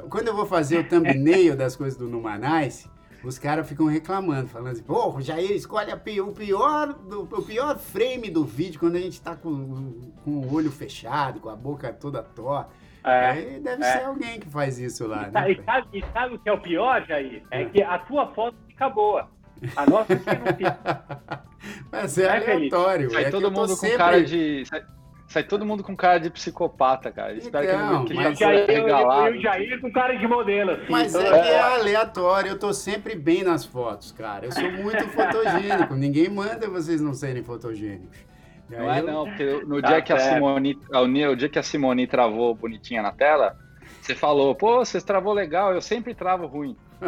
quando 0.08 0.28
eu 0.28 0.36
vou 0.36 0.46
fazer 0.46 0.78
o 0.78 0.84
thumbnail 0.88 1.56
das 1.56 1.74
coisas 1.74 1.98
do 1.98 2.08
Numanice, 2.08 2.88
os 3.24 3.36
caras 3.36 3.68
ficam 3.68 3.86
reclamando, 3.86 4.46
falando 4.48 4.68
assim, 4.70 4.82
pô, 4.84 5.10
o 5.16 5.20
Jair 5.20 5.50
escolhe 5.50 5.90
a 5.90 5.96
pi- 5.96 6.20
o 6.20 6.30
pior, 6.30 6.92
do- 6.92 7.22
o 7.22 7.42
pior 7.42 7.76
frame 7.76 8.30
do 8.30 8.44
vídeo 8.44 8.78
quando 8.78 8.94
a 8.94 9.00
gente 9.00 9.20
tá 9.20 9.34
com, 9.34 10.12
com 10.24 10.30
o 10.30 10.54
olho 10.54 10.70
fechado, 10.70 11.40
com 11.40 11.48
a 11.48 11.56
boca 11.56 11.92
toda 11.92 12.22
torta. 12.22 12.70
É. 13.08 13.30
Aí 13.30 13.60
deve 13.60 13.82
é. 13.84 13.92
ser 13.92 14.04
alguém 14.04 14.40
que 14.40 14.48
faz 14.48 14.78
isso 14.78 15.06
lá, 15.06 15.28
E, 15.28 15.30
né? 15.32 15.50
e 15.52 15.62
sabe, 15.64 15.88
e 15.92 16.04
sabe 16.12 16.34
o 16.34 16.38
que 16.38 16.48
é 16.48 16.52
o 16.52 16.60
pior, 16.60 17.04
Jair? 17.06 17.42
É 17.50 17.62
É. 17.62 17.64
que 17.66 17.82
a 17.82 17.98
tua 17.98 18.26
foto 18.34 18.56
fica 18.68 18.88
boa. 18.88 19.28
A 19.76 19.86
nossa 19.86 20.12
aqui 20.12 20.24
não 20.26 20.46
fica. 20.56 21.42
Mas 21.90 22.16
é 22.18 22.40
Felipe? 22.40 22.52
aleatório. 22.52 23.10
Sai 23.10 23.24
é 23.24 23.30
todo 23.30 23.50
mundo 23.50 23.68
com 23.70 23.74
sempre- 23.76 23.96
cara 23.98 24.22
de. 24.22 24.64
Sai, 24.66 24.82
sai 25.26 25.42
todo 25.42 25.66
mundo 25.66 25.82
com 25.82 25.96
cara 25.96 26.18
de 26.20 26.30
psicopata, 26.30 27.10
cara. 27.10 27.34
Espero 27.34 27.64
Então, 27.66 28.04
que 28.04 28.14
não 28.14 28.22
mas 28.22 28.38
que 28.38 28.44
Jair, 28.44 28.66
já 28.66 28.72
eu, 28.72 28.84
regalado. 28.84 29.34
e 29.34 29.42
Jair 29.42 29.80
com 29.80 29.90
cara 29.92 30.16
de 30.16 30.26
modelo, 30.28 30.70
assim. 30.70 30.86
Mas 30.88 31.12
Então, 31.14 31.34
é 31.34 31.42
que 31.42 31.48
é 31.48 31.60
aleatório, 31.60 32.50
eu 32.50 32.58
tô 32.58 32.72
sempre 32.72 33.16
bem 33.16 33.42
nas 33.42 33.64
fotos, 33.64 34.12
cara. 34.12 34.46
Eu 34.46 34.52
sou 34.52 34.70
muito 34.70 35.04
fotogênico, 35.08 35.94
ninguém 35.94 36.28
manda 36.30 36.68
vocês 36.70 37.00
não 37.00 37.12
serem 37.12 37.42
fotogênicos. 37.42 38.27
Não 38.68 38.92
é 38.92 39.02
não, 39.02 39.24
porque 39.24 39.64
no 39.66 39.80
Tá 39.80 39.88
dia 39.88 40.02
que 40.02 40.12
a 40.12 40.18
certo. 40.18 40.34
Simone, 40.34 40.78
ah, 40.92 41.00
o 41.00 41.36
dia 41.36 41.48
que 41.48 41.58
a 41.58 41.62
Simone 41.62 42.06
travou 42.06 42.54
bonitinha 42.54 43.00
na 43.02 43.12
tela, 43.12 43.56
você 44.02 44.14
falou, 44.14 44.54
pô, 44.54 44.78
vocês 44.84 45.02
travou 45.02 45.32
legal, 45.32 45.72
eu 45.72 45.80
sempre 45.80 46.14
travo 46.14 46.46
ruim. 46.46 46.76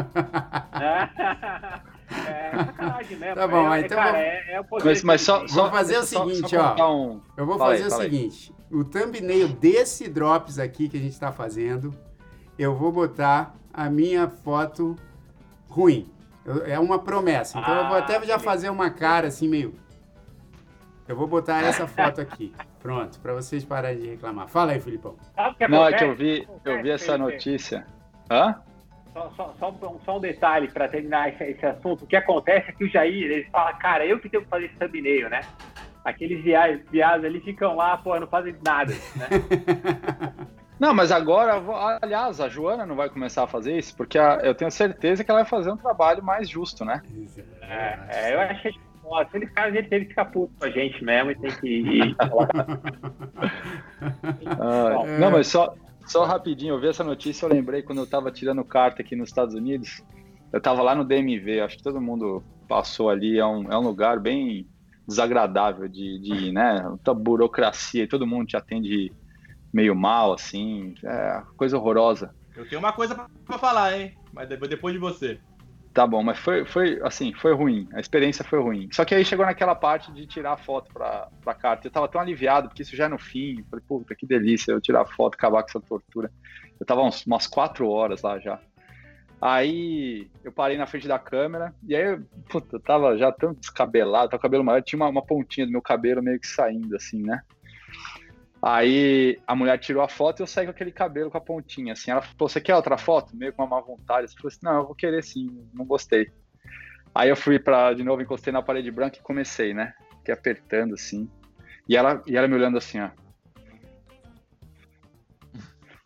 é 2.26 2.64
sacanagem 2.64 3.16
mesmo. 3.18 3.34
Tá 3.40 3.46
bom, 3.48 3.72
é, 3.74 3.80
então 3.80 3.96
cara, 3.98 4.12
vamos- 4.12 4.24
é, 4.26 4.52
é 4.54 4.60
o 4.60 4.64
poder 4.64 5.00
Mas, 5.04 5.20
só, 5.22 5.46
Vou 5.46 5.70
fazer 5.70 5.98
o 5.98 6.02
seguinte, 6.02 6.48
só 6.48 6.74
ó. 6.78 6.94
um- 6.94 7.20
Eu 7.36 7.46
vou 7.46 7.58
Fala 7.58 7.72
aí, 7.74 7.82
fazer 7.82 7.94
o 7.94 7.98
aí. 8.00 8.10
seguinte: 8.10 8.54
o 8.70 8.84
thumbnail 8.84 9.48
desse 9.48 10.08
Drops 10.08 10.58
aqui 10.58 10.88
que 10.88 10.96
a 10.96 11.00
gente 11.00 11.18
tá 11.18 11.30
fazendo, 11.32 11.94
eu 12.58 12.74
vou 12.74 12.90
botar 12.92 13.54
a 13.72 13.88
minha 13.88 14.28
foto 14.28 14.96
ruim. 15.68 16.08
Eu- 16.44 16.64
é 16.66 16.78
uma 16.78 16.98
promessa. 16.98 17.58
Então 17.58 17.74
eu 17.76 17.86
vou 17.86 17.96
Ah, 17.96 17.98
até 17.98 18.20
já 18.24 18.38
fazer 18.38 18.70
uma 18.70 18.90
cara 18.90 19.28
assim 19.28 19.46
meio. 19.48 19.74
Eu 21.10 21.16
vou 21.16 21.26
botar 21.26 21.60
essa 21.64 21.88
foto 21.88 22.20
aqui. 22.20 22.54
Pronto, 22.80 23.18
pra 23.18 23.32
vocês 23.34 23.64
pararem 23.64 23.98
de 23.98 24.08
reclamar. 24.10 24.46
Fala 24.48 24.70
aí, 24.70 24.80
Filipão. 24.80 25.16
Não, 25.68 25.84
é 25.84 25.92
que 25.92 26.04
eu 26.04 26.14
vi, 26.14 26.48
eu 26.64 26.80
vi 26.80 26.90
essa 26.90 27.18
notícia. 27.18 27.84
Hã? 28.30 28.54
Só, 29.12 29.28
só- 29.36 29.54
só 29.58 29.70
um, 29.70 29.98
só 30.04 30.18
um 30.18 30.20
detalhe 30.20 30.68
para 30.68 30.86
terminar 30.88 31.30
esse, 31.30 31.42
esse 31.42 31.66
assunto. 31.66 32.04
O 32.04 32.06
que 32.06 32.14
acontece 32.14 32.70
é 32.70 32.72
que 32.72 32.84
o 32.84 32.88
Jair, 32.88 33.24
ele 33.24 33.44
fala, 33.50 33.72
cara, 33.72 34.06
eu 34.06 34.20
que 34.20 34.28
tenho 34.28 34.44
que 34.44 34.48
fazer 34.48 34.66
esse 34.66 34.76
thumbnail, 34.76 35.28
né? 35.28 35.40
Aqueles 36.04 36.44
viados, 36.44 36.80
viados 36.92 37.24
ali 37.24 37.40
ficam 37.40 37.74
lá, 37.74 37.96
pô, 37.96 38.18
não 38.20 38.28
fazem 38.28 38.54
nada, 38.64 38.92
né? 39.16 39.26
Não, 40.78 40.94
mas 40.94 41.12
agora, 41.12 41.60
aliás, 42.00 42.40
a 42.40 42.48
Joana 42.48 42.86
não 42.86 42.96
vai 42.96 43.10
começar 43.10 43.42
a 43.42 43.46
fazer 43.46 43.76
isso, 43.76 43.94
porque 43.94 44.16
a- 44.18 44.38
eu 44.42 44.54
tenho 44.54 44.70
certeza 44.70 45.22
que 45.22 45.30
ela 45.30 45.40
vai 45.42 45.50
fazer 45.50 45.70
um 45.70 45.76
trabalho 45.76 46.22
mais 46.24 46.48
justo, 46.48 46.86
né? 46.86 47.02
É, 47.60 47.98
é, 48.08 48.34
eu 48.34 48.40
acho 48.40 48.62
que 48.62 48.80
ó, 49.10 49.24
se 49.26 49.36
ele 49.36 49.46
caso 49.48 49.76
ele 49.76 49.88
teve 49.88 50.04
que 50.04 50.10
ficar 50.10 50.26
puto 50.26 50.52
com 50.58 50.64
a 50.64 50.70
gente 50.70 51.02
mesmo 51.04 51.30
e 51.30 51.34
tem 51.34 51.50
que 51.58 51.68
ir. 51.68 52.16
Ah, 54.58 55.04
É. 55.06 55.18
Não, 55.20 55.30
mas 55.30 55.46
só, 55.48 55.74
só 56.06 56.24
rapidinho, 56.24 56.74
eu 56.74 56.80
vi 56.80 56.88
essa 56.88 57.04
notícia, 57.04 57.44
eu 57.44 57.50
lembrei 57.50 57.82
quando 57.82 58.00
eu 58.00 58.06
tava 58.06 58.30
tirando 58.30 58.64
carta 58.64 59.02
aqui 59.02 59.14
nos 59.14 59.28
Estados 59.28 59.54
Unidos, 59.54 60.02
eu 60.52 60.60
tava 60.60 60.82
lá 60.82 60.94
no 60.94 61.04
DMV, 61.04 61.60
acho 61.60 61.76
que 61.76 61.82
todo 61.82 62.00
mundo 62.00 62.42
passou 62.68 63.10
ali, 63.10 63.38
é 63.38 63.46
um, 63.46 63.70
é 63.72 63.76
um 63.78 63.82
lugar 63.82 64.18
bem 64.18 64.66
desagradável 65.06 65.88
de, 65.88 66.18
de 66.20 66.32
ir, 66.48 66.52
né? 66.52 66.82
Muita 66.82 67.12
burocracia 67.12 68.04
e 68.04 68.08
todo 68.08 68.26
mundo 68.26 68.46
te 68.46 68.56
atende 68.56 69.12
meio 69.72 69.94
mal, 69.94 70.32
assim, 70.32 70.94
é 71.04 71.42
coisa 71.56 71.76
horrorosa. 71.76 72.32
Eu 72.56 72.66
tenho 72.68 72.80
uma 72.80 72.92
coisa 72.92 73.14
pra- 73.14 73.26
pra 73.46 73.58
falar, 73.58 73.98
hein? 73.98 74.12
Mas 74.32 74.48
depois 74.48 74.92
de 74.94 74.98
você. 74.98 75.40
Tá 75.92 76.06
bom, 76.06 76.22
mas 76.22 76.38
foi, 76.38 76.64
foi 76.64 77.00
assim, 77.02 77.32
foi 77.34 77.52
ruim. 77.52 77.88
A 77.92 78.00
experiência 78.00 78.44
foi 78.44 78.60
ruim. 78.60 78.88
Só 78.92 79.04
que 79.04 79.14
aí 79.14 79.24
chegou 79.24 79.44
naquela 79.44 79.74
parte 79.74 80.12
de 80.12 80.24
tirar 80.24 80.56
foto 80.56 80.92
pra, 80.92 81.28
pra 81.42 81.52
carta. 81.52 81.86
Eu 81.86 81.90
tava 81.90 82.06
tão 82.06 82.20
aliviado, 82.20 82.68
porque 82.68 82.82
isso 82.82 82.94
já 82.94 83.06
é 83.06 83.08
no 83.08 83.18
fim. 83.18 83.64
Falei, 83.68 83.84
puta, 83.88 84.14
que 84.14 84.24
delícia 84.24 84.70
eu 84.70 84.80
tirar 84.80 85.04
foto, 85.04 85.34
acabar 85.34 85.62
com 85.62 85.68
essa 85.68 85.80
tortura. 85.80 86.30
Eu 86.78 86.86
tava 86.86 87.02
uns, 87.02 87.26
umas 87.26 87.48
quatro 87.48 87.88
horas 87.88 88.22
lá 88.22 88.38
já. 88.38 88.60
Aí 89.40 90.30
eu 90.44 90.52
parei 90.52 90.76
na 90.76 90.86
frente 90.86 91.08
da 91.08 91.18
câmera, 91.18 91.74
e 91.88 91.96
aí, 91.96 92.12
eu, 92.12 92.22
puta, 92.50 92.76
eu 92.76 92.80
tava 92.80 93.16
já 93.16 93.32
tão 93.32 93.54
descabelado, 93.54 94.28
tava 94.28 94.38
com 94.38 94.46
o 94.46 94.50
cabelo 94.50 94.64
maior, 94.64 94.82
tinha 94.82 94.98
uma, 94.98 95.08
uma 95.08 95.24
pontinha 95.24 95.64
do 95.64 95.72
meu 95.72 95.80
cabelo 95.80 96.22
meio 96.22 96.38
que 96.38 96.46
saindo, 96.46 96.94
assim, 96.94 97.22
né? 97.22 97.40
Aí 98.62 99.40
a 99.46 99.56
mulher 99.56 99.78
tirou 99.78 100.02
a 100.02 100.08
foto 100.08 100.40
e 100.40 100.42
eu 100.42 100.46
saí 100.46 100.66
com 100.66 100.70
aquele 100.70 100.92
cabelo 100.92 101.30
com 101.30 101.38
a 101.38 101.40
pontinha, 101.40 101.94
assim. 101.94 102.10
Ela 102.10 102.20
falou, 102.20 102.48
você 102.48 102.60
quer 102.60 102.76
outra 102.76 102.98
foto? 102.98 103.34
Meio 103.34 103.52
com 103.52 103.62
uma 103.62 103.76
má 103.76 103.80
vontade. 103.80 104.26
Eu 104.26 104.36
falei 104.36 104.48
assim, 104.48 104.58
não, 104.62 104.80
eu 104.80 104.86
vou 104.86 104.94
querer 104.94 105.22
sim, 105.22 105.66
não 105.72 105.86
gostei. 105.86 106.30
Aí 107.14 107.30
eu 107.30 107.36
fui 107.36 107.58
pra, 107.58 107.94
de 107.94 108.04
novo, 108.04 108.22
encostei 108.22 108.52
na 108.52 108.62
parede 108.62 108.90
branca 108.90 109.18
e 109.18 109.22
comecei, 109.22 109.72
né? 109.72 109.94
Fiquei 110.18 110.34
apertando, 110.34 110.94
assim. 110.94 111.28
E 111.88 111.96
ela, 111.96 112.22
e 112.26 112.36
ela 112.36 112.46
me 112.46 112.54
olhando 112.54 112.76
assim, 112.76 113.00
ó. 113.00 113.10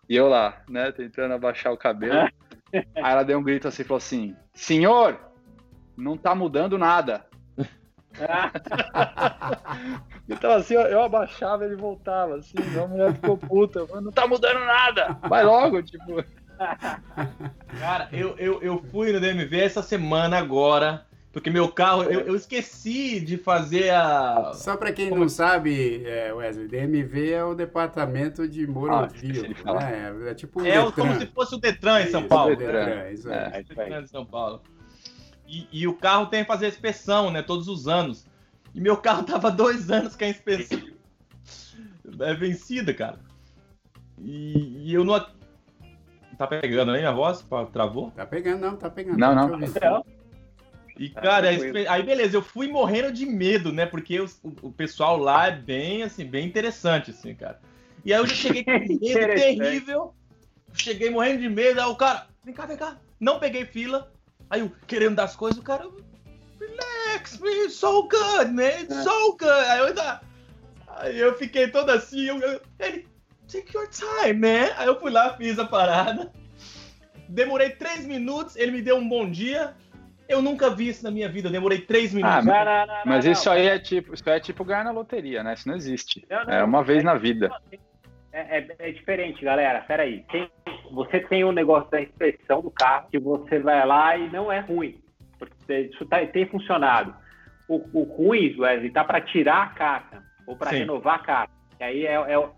E 0.08 0.14
eu 0.14 0.28
lá, 0.28 0.62
né, 0.68 0.92
tentando 0.92 1.34
abaixar 1.34 1.72
o 1.72 1.76
cabelo. 1.76 2.30
Aí 2.72 2.84
ela 2.94 3.22
deu 3.22 3.38
um 3.38 3.42
grito 3.42 3.68
assim, 3.68 3.84
falou 3.84 3.98
assim, 3.98 4.36
senhor, 4.52 5.18
não 5.96 6.16
tá 6.16 6.34
mudando 6.34 6.78
nada. 6.78 7.26
Então 10.28 10.52
assim, 10.52 10.74
eu, 10.74 10.82
eu 10.82 11.02
abaixava, 11.02 11.64
ele 11.64 11.76
voltava, 11.76 12.36
assim, 12.36 12.54
a 12.82 12.86
mulher 12.86 13.12
ficou 13.14 13.36
puta, 13.36 13.86
falou, 13.86 14.02
não 14.02 14.12
tá 14.12 14.26
mudando 14.26 14.60
nada, 14.60 15.18
vai 15.28 15.44
logo, 15.44 15.82
tipo. 15.82 16.24
Cara, 17.78 18.08
eu, 18.12 18.36
eu, 18.38 18.62
eu 18.62 18.82
fui 18.90 19.12
no 19.12 19.20
DMV 19.20 19.60
essa 19.60 19.82
semana 19.82 20.38
agora 20.38 21.04
Porque 21.34 21.50
meu 21.50 21.66
carro, 21.66 22.04
eu, 22.04 22.20
eu 22.20 22.36
esqueci 22.36 23.18
de 23.18 23.36
fazer 23.36 23.90
a. 23.90 24.52
Só 24.54 24.76
para 24.76 24.92
quem 24.92 25.08
Como... 25.08 25.22
não 25.22 25.28
sabe, 25.28 26.04
é, 26.06 26.32
Wesley, 26.32 26.68
DMV 26.68 27.32
é 27.32 27.44
o 27.44 27.56
departamento 27.56 28.46
de 28.46 28.64
Morovia. 28.68 29.42
Ah, 29.64 29.74
né? 29.74 30.14
É, 30.26 30.30
é 30.30 30.34
tipo 30.34 30.64
É 30.64 30.92
como 30.92 31.12
se 31.18 31.26
fosse 31.26 31.56
o 31.56 31.58
Detran 31.58 32.02
em 32.02 32.06
São 32.06 32.22
Paulo. 32.28 32.52
Isso, 32.52 32.60
Detran, 32.60 33.10
isso 33.10 33.32
é. 33.32 33.50
é, 33.52 33.62
Detran 33.64 34.02
em 34.02 34.06
São 34.06 34.24
Paulo. 34.24 34.62
E, 35.48 35.66
e, 35.72 35.88
o 35.88 35.94
carro 35.94 36.26
tem 36.26 36.42
que 36.42 36.46
fazer 36.46 36.66
a 36.66 36.68
inspeção, 36.68 37.32
né? 37.32 37.42
Todos 37.42 37.66
os 37.66 37.88
anos. 37.88 38.24
E 38.74 38.80
meu 38.80 38.96
carro 38.96 39.22
tava 39.22 39.50
dois 39.50 39.90
anos 39.90 40.16
com 40.16 40.24
a 40.24 40.28
inspeção. 40.28 40.82
É 42.20 42.34
vencida, 42.34 42.92
cara. 42.92 43.18
E, 44.18 44.88
e 44.88 44.94
eu 44.94 45.04
não. 45.04 45.24
Tá 46.36 46.46
pegando 46.46 46.92
aí 46.92 47.04
a 47.04 47.12
voz? 47.12 47.44
Travou? 47.72 48.10
Tá 48.10 48.26
pegando, 48.26 48.60
não, 48.60 48.76
tá 48.76 48.90
pegando. 48.90 49.18
Não, 49.18 49.34
não. 49.34 49.48
não. 49.48 50.04
E, 50.98 51.08
tá 51.08 51.20
cara, 51.20 51.48
aí 51.48 52.02
beleza, 52.02 52.36
eu 52.36 52.42
fui 52.42 52.68
morrendo 52.68 53.12
de 53.12 53.26
medo, 53.26 53.72
né? 53.72 53.84
Porque 53.84 54.20
o, 54.20 54.28
o 54.62 54.70
pessoal 54.70 55.16
lá 55.16 55.48
é 55.48 55.50
bem, 55.52 56.02
assim, 56.02 56.24
bem 56.24 56.46
interessante, 56.46 57.10
assim, 57.10 57.34
cara. 57.34 57.60
E 58.04 58.12
aí 58.12 58.20
eu 58.20 58.26
já 58.26 58.34
cheguei 58.34 58.64
com 58.64 58.72
medo 58.78 58.98
terrível. 59.00 60.14
Cheguei 60.72 61.10
morrendo 61.10 61.40
de 61.40 61.48
medo, 61.48 61.80
aí 61.80 61.86
o 61.86 61.96
cara, 61.96 62.26
vem 62.44 62.54
cá, 62.54 62.66
vem 62.66 62.76
cá. 62.76 62.98
Não 63.18 63.38
peguei 63.38 63.64
fila. 63.64 64.12
Aí 64.50 64.60
eu, 64.60 64.70
querendo 64.86 65.16
das 65.16 65.34
coisas, 65.34 65.58
o 65.58 65.62
cara, 65.62 65.88
relax, 66.68 67.38
man, 67.40 67.64
it's 67.64 67.74
so 67.74 68.08
good, 68.08 68.52
man, 68.52 68.82
it's 68.82 69.02
so 69.02 69.36
good. 69.36 69.50
Aí 69.50 69.78
eu 69.78 69.86
ainda, 69.86 70.20
aí 70.88 71.18
eu 71.18 71.34
fiquei 71.34 71.68
todo 71.68 71.90
assim, 71.90 72.26
eu, 72.26 72.38
eu, 72.38 72.60
ele, 72.78 73.06
take 73.50 73.76
your 73.76 73.88
time, 73.88 74.34
man. 74.34 74.72
Aí 74.76 74.86
eu 74.86 74.98
fui 74.98 75.10
lá, 75.10 75.34
fiz 75.36 75.58
a 75.58 75.64
parada. 75.64 76.32
Demorei 77.28 77.70
três 77.70 78.06
minutos, 78.06 78.56
ele 78.56 78.72
me 78.72 78.82
deu 78.82 78.96
um 78.96 79.08
bom 79.08 79.28
dia. 79.28 79.74
Eu 80.28 80.40
nunca 80.40 80.70
vi 80.70 80.88
isso 80.88 81.04
na 81.04 81.10
minha 81.10 81.28
vida, 81.28 81.50
demorei 81.50 81.80
três 81.80 82.12
ah, 82.12 82.16
minutos. 82.16 82.36
Ah, 82.38 82.42
não, 82.42 82.64
não, 82.64 82.86
não, 82.86 83.02
mas 83.04 83.26
isso 83.26 83.50
aí 83.50 83.66
é 83.66 83.78
tipo, 83.78 84.14
isso 84.14 84.28
é 84.28 84.40
tipo 84.40 84.64
ganhar 84.64 84.84
na 84.84 84.90
loteria, 84.90 85.42
né? 85.42 85.52
Isso 85.52 85.68
não 85.68 85.76
existe. 85.76 86.24
é 86.48 86.62
uma 86.62 86.82
vez 86.82 87.04
na 87.04 87.14
vida. 87.14 87.50
É, 88.32 88.58
é, 88.58 88.66
é, 88.78 88.90
diferente, 88.90 89.44
galera. 89.44 89.82
Peraí. 89.82 90.24
Tem, 90.32 90.50
você 90.90 91.20
tem 91.20 91.44
o 91.44 91.50
um 91.50 91.52
negócio 91.52 91.90
da 91.90 92.00
inspeção 92.00 92.62
do 92.62 92.70
carro, 92.70 93.06
que 93.10 93.18
você 93.18 93.60
vai 93.60 93.86
lá 93.86 94.16
e 94.16 94.28
não 94.30 94.50
é 94.50 94.60
ruim. 94.60 95.03
Porque 95.46 95.78
isso 95.92 96.04
tá, 96.06 96.24
tem 96.26 96.46
funcionado. 96.46 97.14
O, 97.68 97.76
o 97.92 98.02
ruim, 98.02 98.54
Wesley, 98.58 98.90
tá 98.90 99.04
para 99.04 99.20
tirar 99.20 99.62
a 99.62 99.66
carta 99.68 100.22
ou 100.46 100.56
para 100.56 100.70
renovar 100.70 101.16
a 101.16 101.18
carta. 101.18 101.54
E 101.80 101.84
aí 101.84 102.06
é, 102.06 102.14
é, 102.14 102.48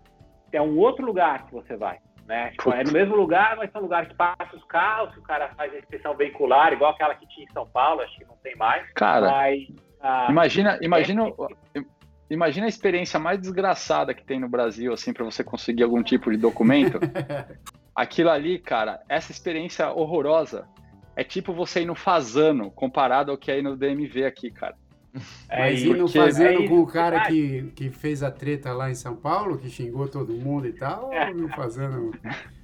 é 0.51 0.61
um 0.61 0.77
outro 0.77 1.05
lugar 1.05 1.45
que 1.45 1.53
você 1.53 1.75
vai. 1.75 1.99
Né? 2.27 2.49
Tipo, 2.51 2.73
é 2.73 2.83
no 2.83 2.91
mesmo 2.91 3.15
lugar, 3.15 3.55
mas 3.55 3.73
é 3.73 3.77
um 3.77 3.83
lugar 3.83 4.05
que 4.05 4.13
passa 4.13 4.53
os 4.53 4.63
carros, 4.65 5.15
o 5.15 5.21
cara 5.21 5.49
faz 5.55 5.73
a 5.73 5.77
inspeção 5.77 6.13
veicular, 6.13 6.73
igual 6.73 6.91
aquela 6.91 7.15
que 7.15 7.25
tinha 7.27 7.45
em 7.49 7.53
São 7.53 7.65
Paulo, 7.65 8.01
acho 8.01 8.17
que 8.17 8.25
não 8.25 8.35
tem 8.43 8.53
mais. 8.57 8.85
Cara, 8.93 9.31
mas, 9.31 9.65
ah, 10.01 10.27
imagina, 10.29 10.77
imagina, 10.81 11.31
é... 11.73 11.81
imagina 12.29 12.65
a 12.65 12.69
experiência 12.69 13.17
mais 13.17 13.39
desgraçada 13.39 14.13
que 14.13 14.25
tem 14.25 14.41
no 14.41 14.49
Brasil, 14.49 14.91
assim, 14.91 15.13
para 15.13 15.23
você 15.23 15.41
conseguir 15.41 15.83
algum 15.83 16.03
tipo 16.03 16.29
de 16.29 16.35
documento. 16.35 16.99
Aquilo 17.95 18.29
ali, 18.29 18.59
cara, 18.59 19.01
essa 19.07 19.31
experiência 19.31 19.89
horrorosa 19.91 20.67
é 21.17 21.23
tipo 21.23 21.51
você 21.51 21.81
ir 21.81 21.85
no 21.85 21.95
Fazano, 21.95 22.69
comparado 22.69 23.31
ao 23.31 23.37
que 23.39 23.49
é 23.49 23.57
ir 23.57 23.63
no 23.63 23.75
DMV 23.75 24.23
aqui, 24.23 24.51
cara. 24.51 24.75
É 25.49 25.71
Mas 25.71 25.83
indo 25.83 26.07
fazendo 26.07 26.63
é 26.63 26.67
com 26.67 26.79
o 26.79 26.85
cara 26.85 27.21
que, 27.21 27.71
que 27.75 27.89
fez 27.89 28.21
a 28.21 28.29
treta 28.29 28.71
lá 28.71 28.91
em 28.91 28.93
São 28.93 29.15
Paulo, 29.15 29.57
que 29.57 29.67
xingou 29.67 30.07
todo 30.07 30.31
mundo 30.31 30.67
e 30.67 30.73
tal, 30.73 31.11
é. 31.11 31.31
ou 31.31 31.49
fazendo. 31.49 32.11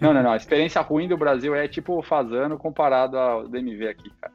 Não, 0.00 0.14
não, 0.14 0.22
não. 0.22 0.30
A 0.30 0.36
experiência 0.36 0.80
ruim 0.80 1.08
do 1.08 1.16
Brasil 1.16 1.52
é 1.52 1.66
tipo 1.66 2.00
fazendo 2.00 2.56
comparado 2.56 3.18
ao 3.18 3.48
DMV 3.48 3.88
aqui, 3.88 4.08
cara. 4.20 4.32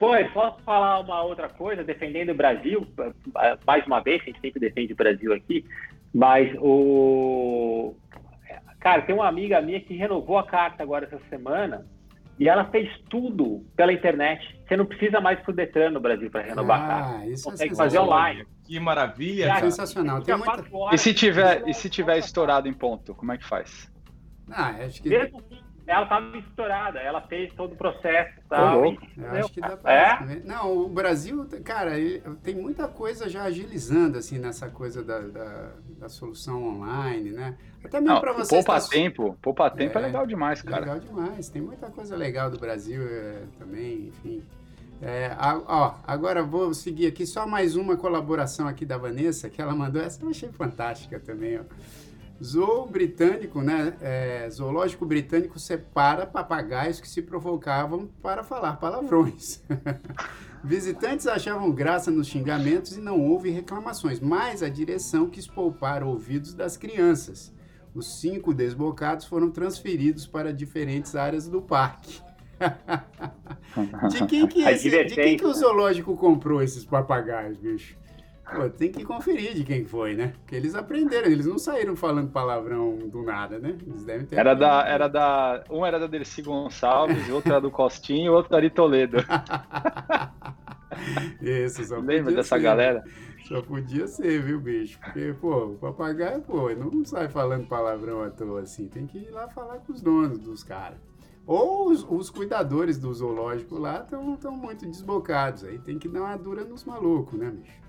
Pô, 0.00 0.08
posso 0.34 0.60
falar 0.64 0.98
uma 0.98 1.22
outra 1.22 1.48
coisa, 1.48 1.84
defendendo 1.84 2.30
o 2.30 2.34
Brasil, 2.34 2.84
mais 3.64 3.86
uma 3.86 4.00
vez, 4.00 4.20
a 4.20 4.24
gente 4.24 4.40
sempre 4.40 4.58
defende 4.58 4.92
o 4.94 4.96
Brasil 4.96 5.32
aqui, 5.32 5.64
mas 6.12 6.52
o. 6.58 7.94
Cara, 8.80 9.02
tem 9.02 9.14
uma 9.14 9.28
amiga 9.28 9.60
minha 9.60 9.80
que 9.80 9.94
renovou 9.94 10.38
a 10.38 10.44
carta 10.44 10.82
agora 10.82 11.04
essa 11.04 11.20
semana 11.30 11.86
e 12.38 12.48
ela 12.48 12.64
fez 12.66 12.88
tudo 13.10 13.64
pela 13.76 13.92
internet. 13.92 14.58
Você 14.66 14.76
não 14.76 14.86
precisa 14.86 15.20
mais 15.20 15.40
pro 15.40 15.52
Detran 15.52 15.90
no 15.90 16.00
Brasil 16.00 16.30
para 16.30 16.42
renovar 16.42 16.80
ah, 16.80 16.84
a 16.84 16.88
carta. 16.88 17.26
Isso 17.26 17.48
é 17.48 17.50
Consegue 17.52 17.72
é 17.72 17.76
fazer 17.76 17.98
online. 17.98 18.46
Que 18.64 18.78
maravilha, 18.78 19.48
cara. 19.48 19.60
Sensacional. 19.60 20.22
Tem 20.22 20.36
muita... 20.36 20.64
E 20.92 20.98
se 20.98 21.12
tiver, 21.14 21.66
e 21.66 21.74
se 21.74 21.88
tiver 21.88 22.18
estourado 22.18 22.68
em 22.68 22.72
ponto, 22.72 23.14
como 23.14 23.32
é 23.32 23.38
que 23.38 23.46
faz? 23.46 23.90
Ah, 24.50 24.70
acho 24.84 25.02
que... 25.02 25.08
Mesmo 25.08 25.38
assim, 25.38 25.67
ela 25.88 26.02
estava 26.02 26.36
estourada, 26.36 26.98
ela 26.98 27.22
fez 27.22 27.50
todo 27.54 27.72
o 27.72 27.76
processo 27.76 28.38
tal, 28.46 28.84
e 28.92 28.96
tal. 28.96 29.36
acho 29.36 29.52
que 29.52 29.60
dá 29.60 29.74
pra 29.74 29.92
é? 29.92 30.42
Não, 30.44 30.84
o 30.84 30.88
Brasil, 30.88 31.48
cara, 31.64 31.92
tem 32.42 32.54
muita 32.54 32.86
coisa 32.86 33.26
já 33.26 33.44
agilizando, 33.44 34.18
assim, 34.18 34.38
nessa 34.38 34.68
coisa 34.68 35.02
da, 35.02 35.18
da, 35.20 35.70
da 35.98 36.08
solução 36.10 36.62
online, 36.62 37.30
né? 37.30 37.56
Até 37.82 38.02
mesmo 38.02 38.20
para 38.20 38.34
você. 38.34 38.56
Poupa 38.56 38.76
estar... 38.76 38.90
tempo, 38.90 39.38
poupa 39.40 39.70
tempo 39.70 39.98
é, 39.98 40.02
é, 40.02 40.04
legal 40.04 40.26
demais, 40.26 40.60
cara. 40.60 40.80
Legal 40.80 41.00
demais, 41.00 41.48
tem 41.48 41.62
muita 41.62 41.90
coisa 41.90 42.14
legal 42.14 42.50
do 42.50 42.58
Brasil 42.58 43.00
é, 43.02 43.44
também, 43.58 44.08
enfim. 44.08 44.42
É, 45.00 45.34
ó, 45.38 45.94
agora 46.06 46.42
vou 46.42 46.74
seguir 46.74 47.06
aqui 47.06 47.24
só 47.24 47.46
mais 47.46 47.76
uma 47.76 47.96
colaboração 47.96 48.68
aqui 48.68 48.84
da 48.84 48.98
Vanessa, 48.98 49.48
que 49.48 49.62
ela 49.62 49.74
mandou, 49.74 50.02
essa 50.02 50.22
eu 50.22 50.28
achei 50.28 50.50
fantástica 50.50 51.18
também, 51.18 51.58
ó. 51.58 51.62
Zoo 52.42 52.86
britânico, 52.86 53.60
né? 53.60 53.94
É, 54.00 54.48
zoológico 54.50 55.04
britânico 55.04 55.58
separa 55.58 56.24
papagaios 56.24 57.00
que 57.00 57.08
se 57.08 57.20
provocavam 57.20 58.08
para 58.22 58.44
falar 58.44 58.76
palavrões. 58.76 59.62
Visitantes 60.62 61.26
achavam 61.26 61.70
graça 61.70 62.10
nos 62.10 62.26
xingamentos 62.28 62.96
e 62.96 63.00
não 63.00 63.20
houve 63.20 63.50
reclamações, 63.50 64.20
mas 64.20 64.62
a 64.62 64.68
direção 64.68 65.28
quis 65.28 65.46
poupar 65.46 66.02
ouvidos 66.02 66.54
das 66.54 66.76
crianças. 66.76 67.52
Os 67.94 68.20
cinco 68.20 68.52
desbocados 68.54 69.26
foram 69.26 69.50
transferidos 69.50 70.26
para 70.26 70.52
diferentes 70.52 71.16
áreas 71.16 71.48
do 71.48 71.60
parque. 71.60 72.20
de 74.10 74.26
quem 74.26 74.46
que, 74.46 74.62
esse, 74.68 74.90
de 74.90 75.14
quem 75.14 75.36
que 75.36 75.46
o 75.46 75.54
zoológico 75.54 76.16
comprou 76.16 76.62
esses 76.62 76.84
papagaios, 76.84 77.56
bicho? 77.56 77.96
Pô, 78.54 78.68
tem 78.70 78.90
que 78.90 79.04
conferir 79.04 79.54
de 79.54 79.62
quem 79.62 79.84
foi, 79.84 80.14
né? 80.14 80.32
Porque 80.38 80.56
eles 80.56 80.74
aprenderam, 80.74 81.30
eles 81.30 81.46
não 81.46 81.58
saíram 81.58 81.94
falando 81.94 82.30
palavrão 82.30 82.96
do 82.96 83.22
nada, 83.22 83.58
né? 83.58 83.76
Eles 83.86 84.04
devem 84.04 84.26
ter. 84.26 84.38
Era 84.38 84.54
da, 84.54 84.86
era 84.86 85.08
da. 85.08 85.64
Um 85.70 85.84
era 85.84 85.98
da 85.98 86.06
Dercy 86.06 86.42
Gonçalves, 86.42 87.28
outro 87.30 87.52
era 87.52 87.60
do 87.60 87.70
Costinho 87.70 88.26
e 88.26 88.30
outro 88.30 88.50
da 88.50 88.56
Ari 88.56 88.70
Toledo. 88.70 89.18
Isso, 91.40 91.84
só 91.84 91.98
Lembra 91.98 92.34
dessa 92.34 92.56
ser. 92.56 92.62
galera? 92.62 93.04
Só 93.44 93.62
podia 93.62 94.06
ser, 94.06 94.42
viu, 94.42 94.60
bicho? 94.60 94.98
Porque, 94.98 95.34
pô, 95.40 95.66
o 95.66 95.74
papagaio, 95.76 96.42
pô, 96.42 96.68
não 96.70 97.04
sai 97.04 97.28
falando 97.28 97.66
palavrão 97.66 98.22
à 98.22 98.30
toa 98.30 98.62
assim. 98.62 98.88
Tem 98.88 99.06
que 99.06 99.18
ir 99.18 99.30
lá 99.30 99.48
falar 99.48 99.78
com 99.78 99.92
os 99.92 100.02
donos 100.02 100.38
dos 100.38 100.62
caras. 100.62 100.98
Ou 101.46 101.90
os, 101.90 102.04
os, 102.06 102.28
cuidadores 102.28 102.98
do 102.98 103.12
zoológico 103.12 103.78
lá 103.78 104.02
estão 104.02 104.52
muito 104.52 104.84
desbocados. 104.84 105.64
Aí 105.64 105.78
tem 105.78 105.98
que 105.98 106.06
dar 106.06 106.20
uma 106.20 106.36
dura 106.36 106.62
nos 106.62 106.84
malucos, 106.84 107.38
né, 107.38 107.50
bicho? 107.50 107.87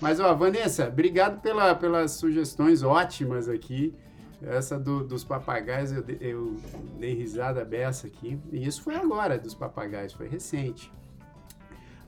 Mas, 0.00 0.20
ó, 0.20 0.34
Vanessa, 0.34 0.88
obrigado 0.88 1.40
pela, 1.40 1.74
pelas 1.74 2.12
sugestões 2.12 2.82
ótimas 2.82 3.48
aqui. 3.48 3.94
Essa 4.42 4.78
do, 4.78 5.02
dos 5.02 5.24
papagaios, 5.24 5.90
eu, 5.90 6.04
eu 6.20 6.56
dei 6.98 7.14
risada 7.14 7.64
beça 7.64 8.06
aqui. 8.06 8.38
E 8.52 8.66
isso 8.66 8.82
foi 8.82 8.94
agora, 8.94 9.38
dos 9.38 9.54
papagaios, 9.54 10.12
foi 10.12 10.28
recente. 10.28 10.92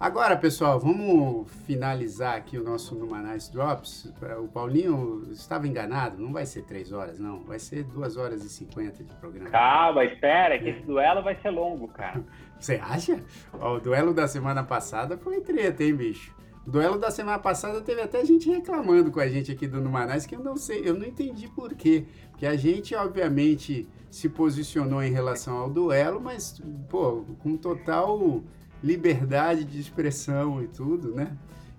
Agora, 0.01 0.37
pessoal, 0.37 0.79
vamos 0.79 1.51
finalizar 1.67 2.37
aqui 2.37 2.57
o 2.57 2.63
nosso 2.63 2.95
Numanais 2.95 3.49
Drops. 3.49 4.13
O 4.41 4.47
Paulinho 4.47 5.27
estava 5.33 5.67
enganado, 5.67 6.23
não 6.23 6.33
vai 6.33 6.47
ser 6.47 6.63
três 6.63 6.93
horas, 6.93 7.19
não. 7.19 7.41
Vai 7.41 7.59
ser 7.59 7.83
duas 7.83 8.17
horas 8.17 8.45
e 8.45 8.49
cinquenta 8.49 9.03
de 9.03 9.13
programa. 9.15 9.51
Calma, 9.51 10.05
espera, 10.05 10.57
que 10.57 10.69
esse 10.69 10.83
duelo 10.83 11.21
vai 11.21 11.35
ser 11.41 11.51
longo, 11.51 11.89
cara. 11.89 12.23
Você 12.61 12.77
acha? 12.77 13.21
Ó, 13.55 13.75
o 13.75 13.81
duelo 13.81 14.15
da 14.15 14.29
semana 14.29 14.63
passada 14.63 15.19
foi 15.19 15.41
treta, 15.41 15.83
hein, 15.83 15.97
bicho? 15.97 16.38
Duelo 16.69 16.99
da 16.99 17.11
semana 17.11 17.39
passada 17.39 17.81
teve 17.81 18.03
até 18.03 18.23
gente 18.27 18.51
reclamando 18.51 19.11
com 19.11 19.21
a 19.21 19.27
gente 19.27 19.51
aqui 19.51 19.67
do 19.67 19.81
Numanais, 19.81 20.27
que 20.27 20.37
eu 20.37 20.41
não 20.41 20.55
sei, 20.55 20.83
eu 20.85 20.95
não 20.95 21.07
entendi 21.07 21.49
por 21.49 21.75
quê. 21.75 22.05
Porque 22.31 22.45
a 22.45 22.57
gente, 22.57 22.95
obviamente, 22.95 23.89
se 24.11 24.29
posicionou 24.29 25.03
em 25.03 25.11
relação 25.11 25.57
ao 25.57 25.71
duelo, 25.71 26.21
mas, 26.21 26.61
pô, 26.91 27.25
com 27.39 27.57
total 27.57 28.43
liberdade 28.85 29.65
de 29.65 29.81
expressão 29.81 30.63
e 30.63 30.69
tudo, 30.69 31.15
né? 31.15 31.35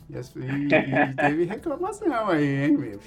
E, 0.09 0.15
e, 0.15 1.13
teve 1.13 1.43
reclamação 1.45 2.27
aí, 2.27 2.65
hein, 2.65 2.75
meu? 2.75 2.99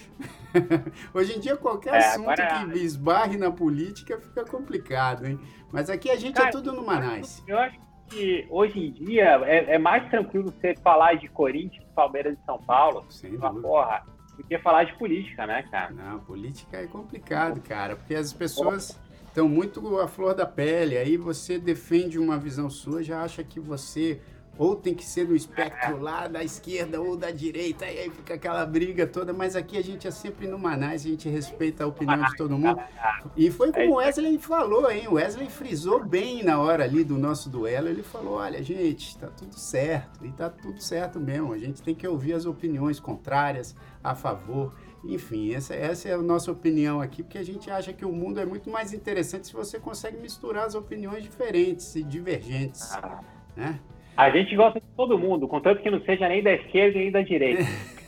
Hoje 1.12 1.36
em 1.36 1.40
dia, 1.40 1.56
qualquer 1.56 1.94
é, 1.94 1.98
assunto 1.98 2.30
agora... 2.30 2.70
que 2.70 2.78
esbarre 2.78 3.36
na 3.36 3.50
política 3.50 4.20
fica 4.20 4.44
complicado, 4.44 5.26
hein? 5.26 5.36
Mas 5.72 5.90
aqui 5.90 6.08
a 6.10 6.16
gente 6.16 6.36
é 6.36 6.42
Cara, 6.42 6.48
é 6.48 6.52
tudo 6.52 6.72
no 6.72 6.86
Manais. 6.86 7.42
Eu 7.44 7.58
acho 7.58 7.76
que 8.12 8.46
hoje 8.50 8.78
em 8.78 8.92
dia 8.92 9.40
é, 9.44 9.74
é, 9.74 9.78
mais 9.78 10.08
tranquilo 10.10 10.52
você 10.52 10.74
falar 10.76 11.14
de 11.14 11.28
Corinthians, 11.28 11.84
Palmeiras 11.94 12.36
e 12.38 12.44
São 12.44 12.58
Paulo, 12.58 13.04
Sem 13.08 13.34
uma 13.34 13.52
porra, 13.52 14.02
do 14.36 14.44
que 14.44 14.58
falar 14.58 14.84
de 14.84 14.94
política, 14.98 15.46
né, 15.46 15.62
cara? 15.70 15.90
Não, 15.90 16.20
política 16.20 16.76
é 16.76 16.86
complicado, 16.86 17.60
cara, 17.60 17.96
porque 17.96 18.14
as 18.14 18.32
pessoas 18.32 18.98
estão 19.26 19.48
muito 19.48 19.98
à 19.98 20.06
flor 20.06 20.34
da 20.34 20.46
pele, 20.46 20.96
aí 20.96 21.16
você 21.16 21.58
defende 21.58 22.18
uma 22.18 22.36
visão 22.36 22.68
sua, 22.68 23.02
já 23.02 23.22
acha 23.22 23.42
que 23.42 23.58
você 23.58 24.20
ou 24.58 24.76
tem 24.76 24.94
que 24.94 25.04
ser 25.04 25.26
no 25.26 25.34
espectro 25.34 25.98
lá 26.00 26.28
da 26.28 26.44
esquerda 26.44 27.00
ou 27.00 27.16
da 27.16 27.30
direita, 27.30 27.86
e 27.86 27.98
aí 27.98 28.10
fica 28.10 28.34
aquela 28.34 28.64
briga 28.66 29.06
toda, 29.06 29.32
mas 29.32 29.56
aqui 29.56 29.78
a 29.78 29.82
gente 29.82 30.06
é 30.06 30.10
sempre 30.10 30.46
no 30.46 30.58
Manais, 30.58 31.04
a 31.04 31.08
gente 31.08 31.28
respeita 31.28 31.84
a 31.84 31.86
opinião 31.86 32.22
de 32.22 32.36
todo 32.36 32.56
mundo. 32.58 32.80
E 33.36 33.50
foi 33.50 33.72
como 33.72 33.92
o 33.92 33.96
Wesley 33.96 34.38
falou, 34.38 34.90
hein? 34.90 35.08
O 35.08 35.14
Wesley 35.14 35.48
frisou 35.48 36.04
bem 36.04 36.42
na 36.42 36.60
hora 36.60 36.84
ali 36.84 37.02
do 37.02 37.16
nosso 37.16 37.48
duelo, 37.48 37.88
ele 37.88 38.02
falou, 38.02 38.34
olha, 38.34 38.62
gente, 38.62 39.16
tá 39.18 39.28
tudo 39.28 39.58
certo, 39.58 40.24
e 40.24 40.30
tá 40.32 40.50
tudo 40.50 40.80
certo 40.82 41.18
mesmo, 41.18 41.52
a 41.52 41.58
gente 41.58 41.82
tem 41.82 41.94
que 41.94 42.06
ouvir 42.06 42.34
as 42.34 42.44
opiniões 42.44 43.00
contrárias, 43.00 43.74
a 44.04 44.14
favor, 44.14 44.74
enfim, 45.04 45.54
essa, 45.54 45.74
essa 45.74 46.08
é 46.08 46.12
a 46.12 46.18
nossa 46.18 46.52
opinião 46.52 47.00
aqui, 47.00 47.22
porque 47.22 47.38
a 47.38 47.44
gente 47.44 47.70
acha 47.70 47.92
que 47.92 48.04
o 48.04 48.12
mundo 48.12 48.38
é 48.38 48.44
muito 48.44 48.70
mais 48.70 48.92
interessante 48.92 49.46
se 49.46 49.52
você 49.52 49.80
consegue 49.80 50.18
misturar 50.18 50.66
as 50.66 50.74
opiniões 50.74 51.22
diferentes 51.22 51.96
e 51.96 52.02
divergentes, 52.02 52.92
né? 53.56 53.80
A 54.16 54.30
gente 54.30 54.54
gosta 54.54 54.80
de 54.80 54.86
todo 54.96 55.18
mundo, 55.18 55.48
contanto 55.48 55.82
que 55.82 55.90
não 55.90 56.00
seja 56.02 56.28
nem 56.28 56.42
da 56.42 56.52
esquerda 56.52 56.98
nem 56.98 57.10
da 57.10 57.22
direita. 57.22 57.62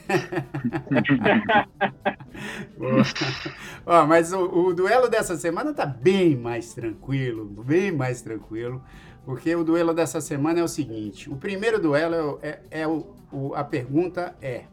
Ó, 3.86 4.06
mas 4.06 4.32
o, 4.32 4.66
o, 4.66 4.74
duelo 4.74 5.08
dessa 5.08 5.36
semana 5.36 5.72
tá 5.72 5.86
bem 5.86 6.36
mais 6.36 6.74
tranquilo, 6.74 7.46
bem 7.46 7.90
mais 7.90 8.20
tranquilo, 8.20 8.84
porque 9.24 9.54
o 9.56 9.64
duelo 9.64 9.94
dessa 9.94 10.20
semana 10.20 10.60
é 10.60 10.62
o 10.62 10.68
seguinte: 10.68 11.30
o 11.30 11.36
primeiro 11.36 11.80
duelo 11.80 12.38
é, 12.42 12.48
é, 12.48 12.82
é 12.82 12.86
o, 12.86 13.06
o, 13.32 13.54
a 13.54 13.64
pergunta 13.64 14.36
é 14.42 14.64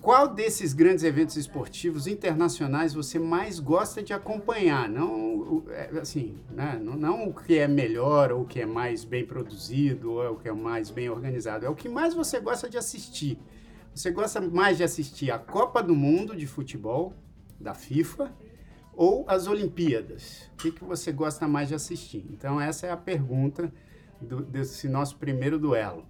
qual 0.00 0.28
desses 0.28 0.72
grandes 0.72 1.02
eventos 1.02 1.36
esportivos 1.36 2.06
internacionais 2.06 2.94
você 2.94 3.18
mais 3.18 3.58
gosta 3.58 4.02
de 4.02 4.12
acompanhar? 4.12 4.88
Não, 4.88 5.64
é, 5.70 5.90
assim, 6.00 6.36
né? 6.50 6.78
não, 6.80 6.94
não, 6.96 7.28
o 7.28 7.34
que 7.34 7.58
é 7.58 7.66
melhor, 7.66 8.30
ou 8.30 8.42
o 8.42 8.46
que 8.46 8.60
é 8.60 8.66
mais 8.66 9.04
bem 9.04 9.26
produzido, 9.26 10.12
ou 10.12 10.24
é 10.24 10.30
o 10.30 10.36
que 10.36 10.48
é 10.48 10.52
mais 10.52 10.90
bem 10.90 11.10
organizado. 11.10 11.66
É 11.66 11.68
o 11.68 11.74
que 11.74 11.88
mais 11.88 12.14
você 12.14 12.38
gosta 12.38 12.70
de 12.70 12.78
assistir. 12.78 13.38
Você 13.92 14.12
gosta 14.12 14.40
mais 14.40 14.76
de 14.76 14.84
assistir 14.84 15.32
a 15.32 15.38
Copa 15.38 15.82
do 15.82 15.96
Mundo 15.96 16.36
de 16.36 16.46
futebol, 16.46 17.12
da 17.58 17.74
FIFA, 17.74 18.32
ou 18.94 19.24
as 19.26 19.48
Olimpíadas? 19.48 20.48
O 20.52 20.56
que, 20.58 20.70
que 20.70 20.84
você 20.84 21.10
gosta 21.10 21.48
mais 21.48 21.68
de 21.68 21.74
assistir? 21.74 22.24
Então, 22.30 22.60
essa 22.60 22.86
é 22.86 22.90
a 22.92 22.96
pergunta 22.96 23.72
do, 24.20 24.42
desse 24.42 24.88
nosso 24.88 25.16
primeiro 25.16 25.58
duelo. 25.58 26.06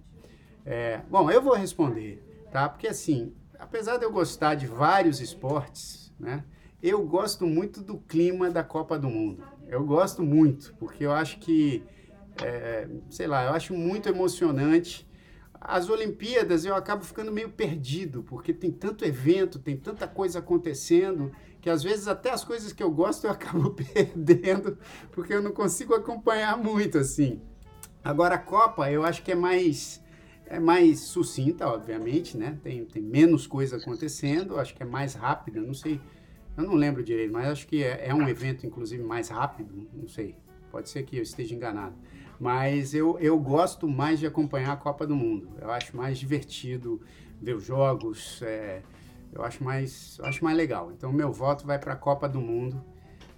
É, 0.63 1.01
bom, 1.09 1.31
eu 1.31 1.41
vou 1.41 1.55
responder, 1.55 2.23
tá? 2.51 2.69
Porque, 2.69 2.87
assim, 2.87 3.33
apesar 3.59 3.97
de 3.97 4.05
eu 4.05 4.11
gostar 4.11 4.55
de 4.55 4.65
vários 4.65 5.19
esportes, 5.19 6.13
né, 6.17 6.43
eu 6.81 7.05
gosto 7.05 7.45
muito 7.45 7.81
do 7.81 7.97
clima 7.97 8.49
da 8.49 8.63
Copa 8.63 8.97
do 8.97 9.09
Mundo. 9.09 9.43
Eu 9.67 9.83
gosto 9.83 10.23
muito, 10.23 10.73
porque 10.79 11.05
eu 11.05 11.11
acho 11.11 11.37
que, 11.39 11.83
é, 12.41 12.87
sei 13.09 13.27
lá, 13.27 13.45
eu 13.45 13.51
acho 13.51 13.73
muito 13.73 14.07
emocionante. 14.07 15.07
As 15.59 15.89
Olimpíadas 15.89 16.63
eu 16.63 16.73
acabo 16.73 17.03
ficando 17.03 17.33
meio 17.33 17.49
perdido, 17.49 18.23
porque 18.23 18.53
tem 18.53 18.71
tanto 18.71 19.03
evento, 19.03 19.59
tem 19.59 19.75
tanta 19.75 20.07
coisa 20.07 20.39
acontecendo, 20.39 21.33
que 21.59 21.69
às 21.69 21.83
vezes 21.83 22.07
até 22.07 22.31
as 22.31 22.45
coisas 22.45 22.71
que 22.71 22.81
eu 22.81 22.89
gosto 22.89 23.27
eu 23.27 23.31
acabo 23.31 23.71
perdendo, 23.71 24.77
porque 25.11 25.33
eu 25.33 25.41
não 25.41 25.51
consigo 25.51 25.93
acompanhar 25.93 26.57
muito 26.57 26.97
assim. 26.97 27.41
Agora 28.01 28.35
a 28.35 28.39
Copa 28.39 28.89
eu 28.89 29.03
acho 29.03 29.21
que 29.21 29.33
é 29.33 29.35
mais 29.35 30.01
é 30.49 30.59
mais 30.59 31.01
sucinta, 31.01 31.67
obviamente, 31.67 32.35
né? 32.35 32.57
Tem, 32.63 32.83
tem 32.83 33.01
menos 33.01 33.45
coisa 33.45 33.77
acontecendo, 33.77 34.59
acho 34.59 34.73
que 34.75 34.81
é 34.81 34.85
mais 34.85 35.13
rápida, 35.13 35.61
não 35.61 35.75
sei, 35.75 36.01
eu 36.57 36.63
não 36.63 36.73
lembro 36.73 37.03
direito, 37.03 37.31
mas 37.31 37.47
acho 37.47 37.67
que 37.67 37.83
é, 37.83 38.07
é, 38.07 38.13
um 38.13 38.27
evento, 38.27 38.65
inclusive, 38.65 39.03
mais 39.03 39.29
rápido, 39.29 39.87
não 39.93 40.07
sei, 40.07 40.35
pode 40.71 40.89
ser 40.89 41.03
que 41.03 41.17
eu 41.17 41.21
esteja 41.21 41.53
enganado. 41.53 41.95
Mas 42.39 42.95
eu, 42.95 43.19
eu 43.19 43.37
gosto 43.37 43.87
mais 43.87 44.19
de 44.19 44.25
acompanhar 44.25 44.73
a 44.73 44.77
Copa 44.77 45.05
do 45.05 45.15
Mundo, 45.15 45.49
eu 45.61 45.69
acho 45.69 45.95
mais 45.95 46.17
divertido 46.17 46.99
ver 47.39 47.55
os 47.55 47.63
jogos, 47.63 48.41
é, 48.41 48.81
eu 49.31 49.43
acho 49.43 49.63
mais, 49.63 50.17
eu 50.17 50.25
acho 50.25 50.43
mais 50.43 50.57
legal. 50.57 50.91
Então, 50.91 51.13
meu 51.13 51.31
voto 51.31 51.65
vai 51.65 51.77
para 51.77 51.93
a 51.93 51.95
Copa 51.95 52.27
do 52.27 52.41
Mundo, 52.41 52.83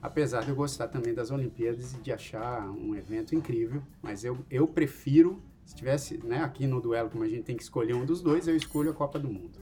apesar 0.01 0.43
de 0.43 0.49
eu 0.49 0.55
gostar 0.55 0.87
também 0.87 1.13
das 1.13 1.29
Olimpíadas 1.29 1.93
e 1.93 1.97
de 1.97 2.13
achar 2.13 2.69
um 2.71 2.95
evento 2.95 3.35
incrível, 3.35 3.83
mas 4.01 4.23
eu, 4.23 4.37
eu 4.49 4.65
prefiro 4.65 5.43
se 5.71 5.75
tivesse 5.75 6.19
né, 6.25 6.43
aqui 6.43 6.67
no 6.67 6.81
duelo, 6.81 7.09
como 7.09 7.23
a 7.23 7.27
gente 7.29 7.43
tem 7.43 7.55
que 7.55 7.63
escolher 7.63 7.93
um 7.93 8.03
dos 8.03 8.21
dois, 8.21 8.45
eu 8.45 8.55
escolho 8.57 8.91
a 8.91 8.93
Copa 8.93 9.17
do 9.17 9.29
Mundo. 9.29 9.57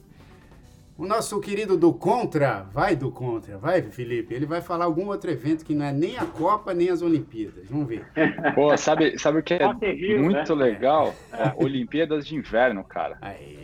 O 0.98 1.06
nosso 1.06 1.40
querido 1.40 1.78
do 1.78 1.94
Contra, 1.94 2.64
vai 2.64 2.96
do 2.96 3.12
Contra, 3.12 3.60
vai 3.60 3.84
Felipe, 3.84 4.34
ele 4.34 4.48
vai 4.48 4.60
falar 4.60 4.86
algum 4.86 5.06
outro 5.06 5.30
evento 5.30 5.64
que 5.64 5.76
não 5.76 5.86
é 5.86 5.94
nem 5.94 6.18
a 6.18 6.26
Copa 6.26 6.74
nem 6.74 6.90
as 6.90 7.04
Olimpíadas, 7.04 7.70
vamos 7.70 7.88
ver. 7.88 8.08
Pô, 8.56 8.76
sabe, 8.76 9.20
sabe 9.20 9.38
o 9.38 9.44
que 9.44 9.54
é 9.54 10.18
muito 10.18 10.56
né? 10.56 10.66
legal? 10.66 11.14
É, 11.32 11.54
Olimpíadas 11.64 12.26
de 12.26 12.36
Inverno, 12.36 12.84
cara. 12.84 13.20
Aí, 13.22 13.60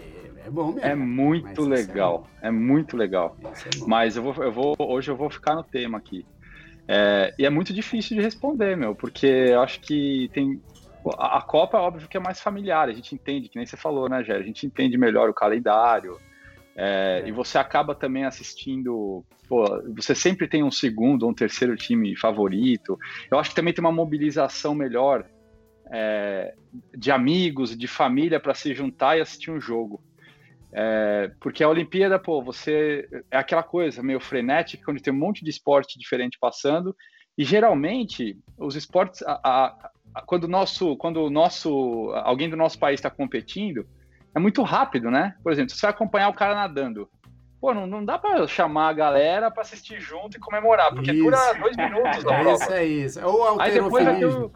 é 0.45 0.49
bom 0.49 0.67
mesmo. 0.67 0.81
É 0.81 0.93
muito 0.93 1.63
legal, 1.63 2.27
é, 2.43 2.49
é, 2.49 2.51
muito 2.51 2.95
legal. 2.95 3.35
É 3.43 3.85
Mas 3.87 4.15
eu 4.15 4.21
vou, 4.21 4.43
eu 4.43 4.51
vou, 4.51 4.75
hoje 4.79 5.09
eu 5.09 5.15
vou 5.15 5.31
ficar 5.31 5.55
no 5.55 5.63
tema 5.63 5.97
aqui. 5.97 6.23
É, 6.87 7.33
e 7.39 7.45
é 7.45 7.49
muito 7.49 7.73
difícil 7.73 8.15
de 8.15 8.21
responder, 8.21 8.77
meu, 8.77 8.93
porque 8.93 9.25
eu 9.25 9.61
acho 9.61 9.79
que 9.79 10.29
tem, 10.31 10.61
a, 11.17 11.41
Copa, 11.41 11.77
óbvio 11.77 12.07
que 12.07 12.17
é 12.17 12.19
mais 12.19 12.41
familiar, 12.41 12.89
a 12.89 12.93
gente 12.93 13.13
entende, 13.13 13.49
que 13.49 13.57
nem 13.57 13.65
você 13.65 13.77
falou, 13.77 14.09
né, 14.09 14.23
Gé? 14.23 14.35
A 14.35 14.41
gente 14.41 14.65
entende 14.65 14.97
melhor 14.97 15.29
o 15.29 15.33
calendário. 15.33 16.17
É, 16.75 17.21
é. 17.23 17.27
E 17.27 17.31
você 17.31 17.57
acaba 17.57 17.93
também 17.95 18.25
assistindo. 18.25 19.23
Pô, 19.47 19.65
você 19.95 20.15
sempre 20.15 20.47
tem 20.47 20.63
um 20.63 20.71
segundo 20.71 21.23
ou 21.23 21.29
um 21.29 21.33
terceiro 21.33 21.75
time 21.75 22.15
favorito. 22.15 22.97
Eu 23.29 23.37
acho 23.37 23.51
que 23.51 23.55
também 23.55 23.73
tem 23.73 23.83
uma 23.83 23.91
mobilização 23.91 24.73
melhor 24.73 25.25
é, 25.91 26.53
de 26.95 27.11
amigos, 27.11 27.77
de 27.77 27.87
família 27.87 28.39
para 28.39 28.53
se 28.53 28.73
juntar 28.73 29.17
e 29.17 29.21
assistir 29.21 29.51
um 29.51 29.61
jogo. 29.61 30.01
É, 30.73 31.31
porque 31.39 31.63
a 31.63 31.69
Olimpíada, 31.69 32.19
pô, 32.19 32.41
você 32.41 33.07
é 33.31 33.37
aquela 33.37 33.63
coisa 33.63 34.03
meio 34.03 34.19
frenética, 34.19 34.91
onde 34.91 35.01
tem 35.01 35.13
um 35.13 35.17
monte 35.17 35.43
de 35.43 35.49
esporte 35.49 35.97
diferente 35.97 36.37
passando, 36.39 36.93
e 37.37 37.45
geralmente 37.45 38.37
os 38.57 38.75
esportes, 38.75 39.21
a, 39.23 39.39
a, 39.43 39.89
quando 40.25 40.45
o 40.45 40.47
nosso, 40.47 40.95
quando 40.97 41.23
o 41.23 41.29
nosso, 41.29 42.11
alguém 42.23 42.49
do 42.49 42.55
nosso 42.55 42.79
país 42.79 42.99
está 42.99 43.09
competindo, 43.09 43.85
é 44.33 44.39
muito 44.39 44.61
rápido, 44.63 45.09
né? 45.09 45.35
Por 45.43 45.51
exemplo, 45.51 45.73
você 45.73 45.81
vai 45.81 45.91
acompanhar 45.91 46.29
o 46.29 46.33
cara 46.33 46.55
nadando. 46.55 47.09
Pô, 47.59 47.73
não, 47.73 47.87
não 47.87 48.03
dá 48.03 48.19
para 48.19 48.45
chamar 48.47 48.89
a 48.89 48.93
galera 48.93 49.49
para 49.49 49.63
assistir 49.63 49.99
junto 49.99 50.37
e 50.37 50.39
comemorar, 50.39 50.93
porque 50.93 51.11
isso. 51.11 51.23
dura 51.23 51.53
dois 51.53 51.75
minutos 51.75 52.19
a 52.27 52.39
prova. 52.39 52.51
Isso 52.51 52.73
é 52.73 52.85
isso. 52.85 53.25
Ou 53.25 53.59
Aí 53.59 53.71
depois 53.71 54.05
vai 54.05 54.19
ter, 54.19 54.25
o, 54.25 54.51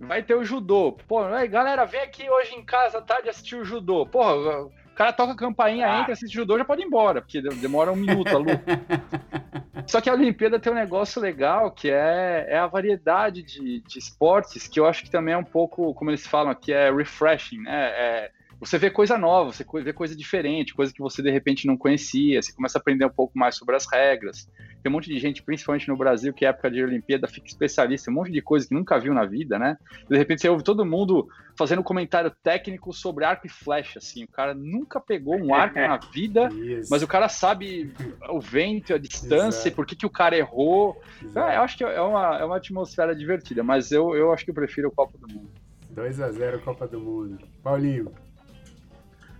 vai 0.00 0.22
ter 0.22 0.34
o 0.34 0.44
judô. 0.44 0.96
Pô, 1.08 1.22
galera, 1.48 1.84
vem 1.84 2.00
aqui 2.00 2.28
hoje 2.28 2.54
em 2.54 2.64
casa, 2.64 3.00
tá, 3.00 3.20
de 3.20 3.28
assistir 3.28 3.56
o 3.56 3.64
judô. 3.64 4.04
Porra, 4.04 4.64
o 4.64 4.72
cara 4.94 5.12
toca 5.12 5.32
a 5.32 5.36
campainha, 5.36 5.86
ah. 5.90 6.00
entra, 6.00 6.12
assiste 6.12 6.34
judô, 6.34 6.58
já 6.58 6.64
pode 6.64 6.82
ir 6.82 6.86
embora, 6.86 7.22
porque 7.22 7.40
demora 7.40 7.92
um 7.92 7.96
minuto 7.96 8.28
a 8.28 8.38
luta. 8.38 8.62
Só 9.86 10.00
que 10.00 10.10
a 10.10 10.14
Olimpíada 10.14 10.58
tem 10.58 10.72
um 10.72 10.76
negócio 10.76 11.20
legal 11.20 11.70
que 11.70 11.88
é, 11.90 12.46
é 12.48 12.58
a 12.58 12.66
variedade 12.66 13.42
de, 13.42 13.80
de 13.80 13.98
esportes, 13.98 14.66
que 14.66 14.80
eu 14.80 14.86
acho 14.86 15.04
que 15.04 15.10
também 15.10 15.34
é 15.34 15.38
um 15.38 15.44
pouco, 15.44 15.94
como 15.94 16.10
eles 16.10 16.26
falam 16.26 16.50
aqui, 16.50 16.72
é 16.72 16.92
refreshing, 16.92 17.62
né? 17.62 17.90
É, 17.90 18.30
você 18.58 18.78
vê 18.78 18.90
coisa 18.90 19.18
nova, 19.18 19.52
você 19.52 19.64
vê 19.82 19.92
coisa 19.92 20.16
diferente, 20.16 20.74
coisa 20.74 20.92
que 20.92 21.00
você 21.00 21.22
de 21.22 21.30
repente 21.30 21.66
não 21.66 21.76
conhecia, 21.76 22.40
você 22.40 22.52
começa 22.52 22.78
a 22.78 22.80
aprender 22.80 23.04
um 23.04 23.10
pouco 23.10 23.38
mais 23.38 23.56
sobre 23.56 23.76
as 23.76 23.86
regras. 23.90 24.48
Tem 24.82 24.90
um 24.90 24.94
monte 24.94 25.08
de 25.10 25.18
gente, 25.18 25.42
principalmente 25.42 25.88
no 25.88 25.96
Brasil, 25.96 26.32
que 26.32 26.44
é 26.44 26.48
época 26.48 26.70
de 26.70 26.82
Olimpíada, 26.82 27.28
fica 27.28 27.46
especialista, 27.46 28.10
um 28.10 28.14
monte 28.14 28.32
de 28.32 28.40
coisa 28.40 28.66
que 28.66 28.74
nunca 28.74 28.98
viu 28.98 29.12
na 29.12 29.26
vida, 29.26 29.58
né? 29.58 29.76
De 30.08 30.16
repente 30.16 30.40
você 30.40 30.48
ouve 30.48 30.64
todo 30.64 30.86
mundo 30.86 31.28
fazendo 31.58 31.82
comentário 31.82 32.30
técnico 32.42 32.92
sobre 32.92 33.24
arco 33.24 33.46
e 33.46 33.50
flecha, 33.50 33.98
assim. 33.98 34.24
O 34.24 34.28
cara 34.28 34.54
nunca 34.54 35.00
pegou 35.00 35.36
um 35.36 35.54
arco 35.54 35.78
na 35.78 35.98
vida, 36.12 36.48
mas 36.90 37.02
o 37.02 37.06
cara 37.06 37.28
sabe 37.28 37.92
o 38.30 38.40
vento, 38.40 38.94
a 38.94 38.98
distância, 38.98 39.70
por 39.70 39.84
que, 39.84 39.96
que 39.96 40.06
o 40.06 40.10
cara 40.10 40.36
errou. 40.36 41.00
Então, 41.22 41.42
eu 41.42 41.60
acho 41.60 41.76
que 41.76 41.84
é 41.84 42.00
uma, 42.00 42.38
é 42.38 42.44
uma 42.44 42.56
atmosfera 42.56 43.14
divertida, 43.14 43.62
mas 43.62 43.92
eu, 43.92 44.14
eu 44.14 44.32
acho 44.32 44.44
que 44.44 44.50
eu 44.50 44.54
prefiro 44.54 44.88
o 44.88 44.92
Copa 44.92 45.18
do 45.18 45.28
Mundo. 45.28 45.50
2 45.90 46.20
a 46.20 46.30
0 46.30 46.60
Copa 46.60 46.86
do 46.86 47.00
Mundo. 47.00 47.38
Paulinho. 47.62 48.12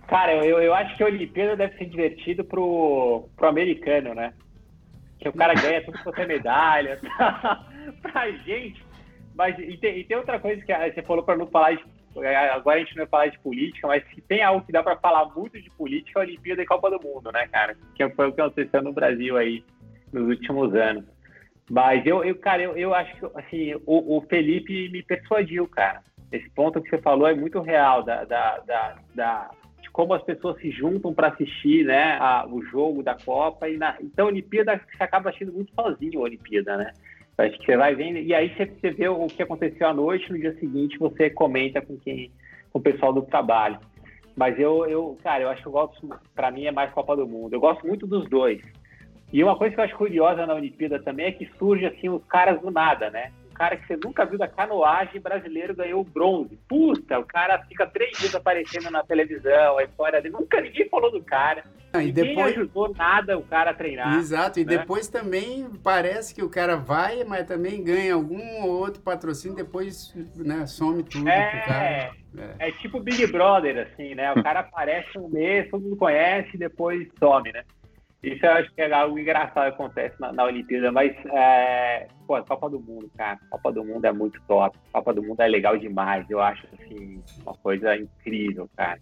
Cara, 0.07 0.33
eu, 0.45 0.61
eu 0.61 0.73
acho 0.73 0.95
que 0.95 1.03
a 1.03 1.07
Olimpíada 1.07 1.55
deve 1.55 1.77
ser 1.77 1.85
divertido 1.85 2.43
pro, 2.43 3.27
pro 3.35 3.47
americano, 3.47 4.13
né? 4.15 4.33
Que 5.19 5.27
o 5.27 5.33
cara 5.33 5.53
ganha 5.59 5.83
tudo 5.83 6.01
quanto 6.01 6.21
é 6.21 6.25
medalha. 6.25 6.99
pra 8.01 8.31
gente. 8.31 8.83
Mas 9.35 9.57
e 9.59 9.77
tem, 9.77 9.99
e 9.99 10.03
tem, 10.03 10.17
outra 10.17 10.39
coisa 10.39 10.63
que 10.65 10.73
você 10.73 11.01
falou 11.03 11.23
para 11.23 11.37
não 11.37 11.47
falar 11.47 11.73
de. 11.73 11.83
Agora 12.51 12.77
a 12.77 12.79
gente 12.79 12.95
não 12.95 13.03
vai 13.03 13.07
falar 13.07 13.27
de 13.27 13.39
política, 13.39 13.87
mas 13.87 14.03
se 14.09 14.21
tem 14.21 14.41
algo 14.41 14.65
que 14.65 14.71
dá 14.71 14.81
para 14.81 14.97
falar 14.97 15.25
muito 15.35 15.61
de 15.61 15.69
política, 15.71 16.19
é 16.19 16.23
a 16.23 16.25
Olimpíada 16.25 16.63
e 16.63 16.65
Copa 16.65 16.89
do 16.89 16.99
Mundo, 16.99 17.31
né, 17.31 17.47
cara? 17.47 17.77
Que 17.93 18.09
foi 18.09 18.29
o 18.29 18.33
que 18.33 18.41
aconteceu 18.41 18.81
no 18.81 18.91
Brasil 18.91 19.37
aí 19.37 19.63
nos 20.11 20.27
últimos 20.27 20.73
anos. 20.73 21.05
Mas 21.69 22.03
eu, 22.07 22.23
eu 22.23 22.35
cara, 22.35 22.63
eu, 22.63 22.75
eu 22.75 22.93
acho 22.95 23.15
que 23.17 23.25
assim, 23.35 23.75
o, 23.85 24.17
o 24.17 24.21
Felipe 24.21 24.89
me 24.89 25.03
persuadiu, 25.03 25.67
cara. 25.67 26.01
Esse 26.31 26.49
ponto 26.51 26.81
que 26.81 26.89
você 26.89 26.97
falou 26.97 27.27
é 27.27 27.35
muito 27.35 27.61
real 27.61 28.01
da, 28.03 28.23
da, 28.23 28.57
da, 28.59 28.95
da 29.13 29.51
como 29.97 30.13
as 30.13 30.21
pessoas 30.21 30.61
se 30.61 30.69
juntam 30.69 31.11
para 31.11 31.29
assistir 31.29 31.83
né, 31.83 32.19
a, 32.19 32.45
o 32.47 32.61
jogo 32.61 33.01
da 33.01 33.15
Copa. 33.15 33.67
E 33.67 33.77
na, 33.77 33.97
então, 33.99 34.27
a 34.27 34.29
Olimpíada, 34.29 34.79
você 34.95 35.03
acaba 35.03 35.29
assistindo 35.29 35.51
muito 35.51 35.73
sozinho 35.73 36.19
a 36.19 36.25
Olimpíada, 36.25 36.77
né? 36.77 36.91
Acho 37.35 37.57
que 37.57 37.65
você 37.65 37.75
vai 37.75 37.95
vendo, 37.95 38.19
e 38.19 38.31
aí 38.31 38.55
você, 38.55 38.67
você 38.67 38.91
vê 38.91 39.09
o 39.09 39.25
que 39.25 39.41
aconteceu 39.41 39.87
à 39.87 39.93
noite, 39.95 40.31
no 40.31 40.37
dia 40.37 40.55
seguinte 40.59 40.99
você 40.99 41.31
comenta 41.31 41.81
com 41.81 41.97
quem, 41.97 42.31
com 42.71 42.77
o 42.77 42.81
pessoal 42.81 43.11
do 43.11 43.23
trabalho. 43.23 43.79
Mas 44.35 44.59
eu, 44.59 44.85
eu, 44.85 45.17
cara, 45.23 45.43
eu 45.43 45.49
acho 45.49 45.63
que 45.63 45.67
eu 45.67 45.71
gosto, 45.71 46.07
para 46.35 46.51
mim 46.51 46.65
é 46.65 46.71
mais 46.71 46.93
Copa 46.93 47.15
do 47.15 47.27
Mundo. 47.27 47.53
Eu 47.53 47.59
gosto 47.59 47.85
muito 47.87 48.05
dos 48.05 48.29
dois. 48.29 48.61
E 49.33 49.43
uma 49.43 49.57
coisa 49.57 49.73
que 49.73 49.81
eu 49.81 49.85
acho 49.85 49.97
curiosa 49.97 50.45
na 50.45 50.53
Olimpíada 50.53 50.99
também 50.99 51.25
é 51.25 51.31
que 51.31 51.49
surge 51.57 51.87
assim 51.87 52.07
os 52.07 52.23
caras 52.25 52.61
do 52.61 52.69
nada, 52.69 53.09
né? 53.09 53.31
Cara 53.57 53.75
que 53.75 53.87
você 53.87 53.97
nunca 53.97 54.23
viu 54.23 54.37
da 54.37 54.47
canoagem 54.47 55.19
brasileiro 55.19 55.75
ganhou 55.75 56.03
bronze. 56.03 56.55
Puta, 56.69 57.17
o 57.17 57.25
cara 57.25 57.57
fica 57.63 57.87
três 57.87 58.15
dias 58.15 58.35
aparecendo 58.35 58.91
na 58.91 59.03
televisão, 59.03 59.79
a 59.79 59.83
história 59.83 60.21
dele. 60.21 60.35
Nunca 60.37 60.61
ninguém 60.61 60.87
falou 60.87 61.11
do 61.11 61.23
cara. 61.23 61.63
Ah, 61.91 62.03
e 62.03 62.07
ninguém 62.07 62.35
depois... 62.35 62.55
ajudou 62.55 62.93
nada 62.93 63.35
o 63.35 63.41
cara 63.41 63.71
a 63.71 63.73
treinar. 63.73 64.15
Exato, 64.15 64.59
e 64.59 64.63
né? 64.63 64.77
depois 64.77 65.07
também 65.07 65.67
parece 65.83 66.35
que 66.35 66.43
o 66.43 66.49
cara 66.49 66.75
vai, 66.75 67.23
mas 67.23 67.47
também 67.47 67.83
ganha 67.83 68.13
algum 68.13 68.61
ou 68.61 68.69
outro 68.69 69.01
patrocínio, 69.01 69.57
depois 69.57 70.13
né, 70.35 70.67
some 70.67 71.01
tudo. 71.01 71.23
pro 71.23 71.33
cara. 71.65 72.11
É, 72.59 72.67
é 72.67 72.71
tipo 72.73 72.99
Big 72.99 73.25
Brother, 73.25 73.87
assim, 73.87 74.13
né? 74.13 74.31
O 74.33 74.43
cara 74.43 74.59
aparece 74.61 75.17
um 75.17 75.27
mês, 75.29 75.67
todo 75.71 75.81
mundo 75.81 75.95
conhece 75.95 76.55
depois 76.57 77.07
some, 77.17 77.51
né? 77.51 77.63
Isso 78.23 78.45
eu 78.45 78.51
acho 78.51 78.73
que 78.73 78.81
é 78.81 78.91
algo 78.91 79.17
engraçado 79.19 79.69
que 79.69 79.75
acontece 79.75 80.19
na, 80.19 80.33
na 80.33 80.43
Olimpíada, 80.45 80.91
mas, 80.91 81.15
é, 81.27 82.07
pô, 82.25 82.41
Copa 82.43 82.69
do 82.69 82.79
Mundo, 82.79 83.11
cara, 83.15 83.39
Copa 83.49 83.71
do 83.71 83.83
Mundo 83.83 84.05
é 84.05 84.11
muito 84.11 84.41
top. 84.47 84.77
Copa 84.91 85.13
do 85.13 85.21
Mundo 85.21 85.39
é 85.41 85.47
legal 85.47 85.77
demais, 85.77 86.27
eu 86.29 86.41
acho, 86.41 86.67
assim, 86.73 87.21
uma 87.43 87.53
coisa 87.53 87.95
incrível, 87.95 88.67
cara. 88.75 88.99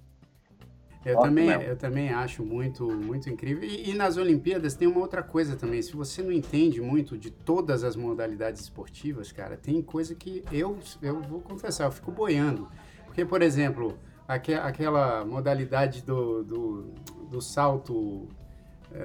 Eu 1.05 1.19
também, 1.19 1.49
eu 1.49 1.77
também 1.77 2.09
acho 2.09 2.43
muito, 2.43 2.87
muito 2.87 3.29
incrível. 3.29 3.63
E, 3.63 3.91
e 3.91 3.93
nas 3.93 4.17
Olimpíadas 4.17 4.73
tem 4.75 4.87
uma 4.87 4.99
outra 4.99 5.21
coisa 5.21 5.55
também. 5.55 5.79
Se 5.79 5.95
você 5.95 6.23
não 6.23 6.31
entende 6.31 6.81
muito 6.81 7.15
de 7.15 7.29
todas 7.29 7.83
as 7.83 7.95
modalidades 7.95 8.61
esportivas, 8.61 9.31
cara, 9.31 9.55
tem 9.55 9.83
coisa 9.83 10.15
que 10.15 10.43
eu, 10.51 10.79
eu 11.03 11.21
vou 11.21 11.41
confessar, 11.41 11.85
eu 11.85 11.91
fico 11.91 12.11
boiando. 12.11 12.67
Porque, 13.05 13.23
por 13.23 13.43
exemplo, 13.43 13.99
aque, 14.27 14.55
aquela 14.55 15.23
modalidade 15.23 16.03
do, 16.03 16.43
do, 16.43 16.81
do 17.29 17.39
salto 17.39 18.27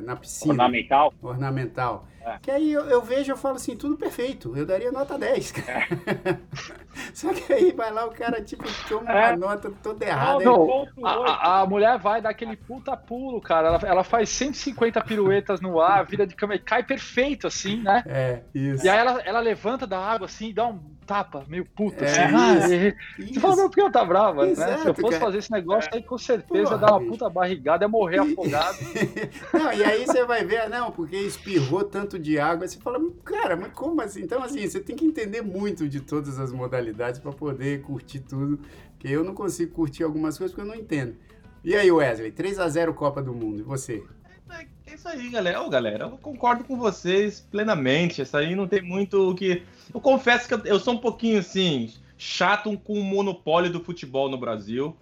na 0.03 0.16
piscina 0.16 0.53
Ornamental, 0.53 1.12
ornamental. 1.22 2.07
É. 2.22 2.38
Que 2.43 2.51
aí 2.51 2.70
eu, 2.70 2.84
eu 2.84 3.01
vejo 3.01 3.32
eu 3.32 3.36
falo 3.36 3.57
assim, 3.57 3.74
tudo 3.74 3.97
perfeito. 3.97 4.55
Eu 4.55 4.66
daria 4.66 4.93
nota 4.93 5.18
10. 5.18 5.53
cara. 5.53 5.86
Só 7.14 7.32
que 7.32 7.51
aí 7.53 7.72
vai 7.72 7.91
lá 7.91 8.05
o 8.07 8.11
cara, 8.11 8.43
tipo, 8.43 8.64
toma 8.86 9.11
É. 9.11 9.28
uma 9.30 9.36
nota 9.36 9.72
toda 9.82 10.05
errada. 10.05 10.45
Não, 10.45 10.61
aí- 10.62 10.68
ponto 10.68 11.07
A, 11.07 11.61
a- 11.62 11.66
mulher 11.66 11.99
vai 11.99 12.20
dar 12.20 12.30
aquele 12.30 12.57
puta 12.57 12.95
pulo, 12.97 13.41
cara. 13.41 13.68
Ela, 13.68 13.80
ela 13.84 14.05
faz 14.05 14.28
150 14.28 15.01
piruetas 15.03 15.61
no 15.62 15.80
ar, 15.80 16.05
vira 16.05 16.26
de 16.26 16.34
cama 16.34 16.55
e 16.55 16.59
cai 16.59 16.82
perfeito, 16.82 17.47
assim, 17.47 17.80
né? 17.82 18.03
É, 18.07 18.41
isso. 18.55 18.84
E 18.84 18.88
aí 18.88 18.99
ela, 18.99 19.20
ela 19.22 19.41
levanta 19.41 19.86
da 19.86 19.99
água 19.99 20.26
assim 20.26 20.53
dá 20.53 20.66
um 20.68 20.78
tapa 21.11 21.44
meio 21.48 21.64
puto, 21.66 22.04
É, 22.04 22.06
assim. 22.08 22.34
Ah, 22.36 22.56
isso, 22.58 22.72
e- 22.72 23.22
isso. 23.24 23.34
Você 23.34 23.40
fala, 23.40 23.56
meu, 23.56 23.64
por 23.68 23.74
que 23.74 23.80
ela 23.80 23.90
tá 23.90 24.04
brava, 24.04 24.44
né? 24.46 24.52
Exato, 24.52 24.82
Se 24.82 24.88
eu 24.88 24.94
fosse 24.94 25.11
cara. 25.11 25.24
fazer 25.24 25.38
esse 25.38 25.50
negócio 25.50 25.90
aí, 25.92 26.02
com 26.04 26.16
certeza 26.16 26.64
Porra, 26.70 26.78
dar 26.78 26.90
uma 26.92 26.98
bicho. 27.00 27.11
puta 27.11 27.28
barrigada, 27.28 27.84
ia 27.84 27.88
morrer 27.88 28.18
afogado. 28.20 28.78
Não, 29.52 29.72
e 29.72 29.82
aí 29.84 30.06
você 30.06 30.24
vai 30.24 30.44
ver, 30.44 30.58
ah, 30.62 30.68
não, 30.68 30.92
porque 30.92 31.16
espirrou 31.16 31.82
tanto 31.82 32.16
de 32.18 32.38
água, 32.38 32.68
você 32.68 32.78
fala, 32.78 33.00
cara, 33.24 33.56
mas 33.56 33.72
como 33.72 34.00
assim? 34.00 34.22
Então, 34.22 34.40
assim, 34.42 34.64
você 34.68 34.78
tem 34.78 34.94
que 34.94 35.04
entender 35.04 35.42
muito 35.42 35.88
de 35.88 36.00
todas 36.00 36.38
as 36.38 36.52
modalidades 36.52 37.18
para 37.18 37.32
poder 37.32 37.82
curtir 37.82 38.20
tudo, 38.20 38.61
porque 38.92 39.08
eu 39.08 39.24
não 39.24 39.34
consigo 39.34 39.72
curtir 39.72 40.04
algumas 40.04 40.38
coisas 40.38 40.54
porque 40.54 40.68
eu 40.68 40.72
não 40.72 40.80
entendo. 40.80 41.16
E 41.64 41.74
aí, 41.74 41.90
Wesley, 41.90 42.30
3 42.30 42.58
a 42.61 42.68
0 42.68 42.94
Copa 42.94 43.20
do 43.20 43.34
Mundo, 43.34 43.58
e 43.58 43.62
você? 43.62 44.02
É 44.91 44.95
isso 44.95 45.09
aí, 45.09 45.28
galera. 45.30 45.62
Ô, 45.62 45.68
galera, 45.68 46.05
eu 46.07 46.18
concordo 46.18 46.64
com 46.64 46.76
vocês 46.76 47.41
plenamente. 47.51 48.20
Essa 48.22 48.38
aí 48.38 48.55
não 48.57 48.66
tem 48.66 48.82
muito 48.82 49.30
o 49.30 49.34
que. 49.34 49.62
Eu 49.93 50.01
confesso 50.01 50.49
que 50.49 50.68
eu, 50.68 50.80
sou 50.80 50.95
um 50.95 50.99
pouquinho 50.99 51.38
assim, 51.38 51.93
chato 52.18 52.76
com 52.78 52.95
o 52.95 53.05
monopólio 53.05 53.70
do 53.70 53.80
futebol 53.80 54.28
no 54.28 54.36
Brasil. 54.38 54.97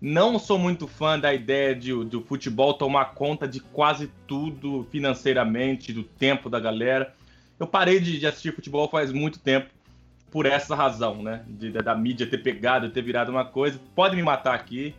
Não 0.00 0.38
sou 0.38 0.58
muito 0.58 0.88
fã 0.88 1.18
da 1.18 1.32
ideia 1.32 1.74
de 1.74 1.92
o- 1.92 2.24
futebol 2.26 2.72
tomar 2.74 3.14
conta 3.14 3.46
de 3.46 3.60
quase 3.60 4.10
tudo 4.26 4.86
financeiramente, 4.90 5.92
do 5.92 6.02
tempo 6.02 6.48
da 6.48 6.58
galera. 6.58 7.14
Eu 7.58 7.66
parei 7.66 8.00
de, 8.00 8.18
de 8.18 8.26
assistir 8.26 8.54
futebol 8.54 8.88
faz 8.88 9.12
muito 9.12 9.38
tempo 9.38 9.68
por 10.30 10.46
essa 10.46 10.74
razão, 10.74 11.22
né? 11.22 11.44
De- 11.46 11.70
da 11.70 11.94
mídia 11.94 12.26
ter 12.26 12.38
pegado, 12.38 12.88
ter 12.88 13.02
virado 13.02 13.30
uma 13.30 13.44
coisa. 13.44 13.78
Pode 13.94 14.16
me 14.16 14.22
matar 14.22 14.54
aqui. 14.54 14.94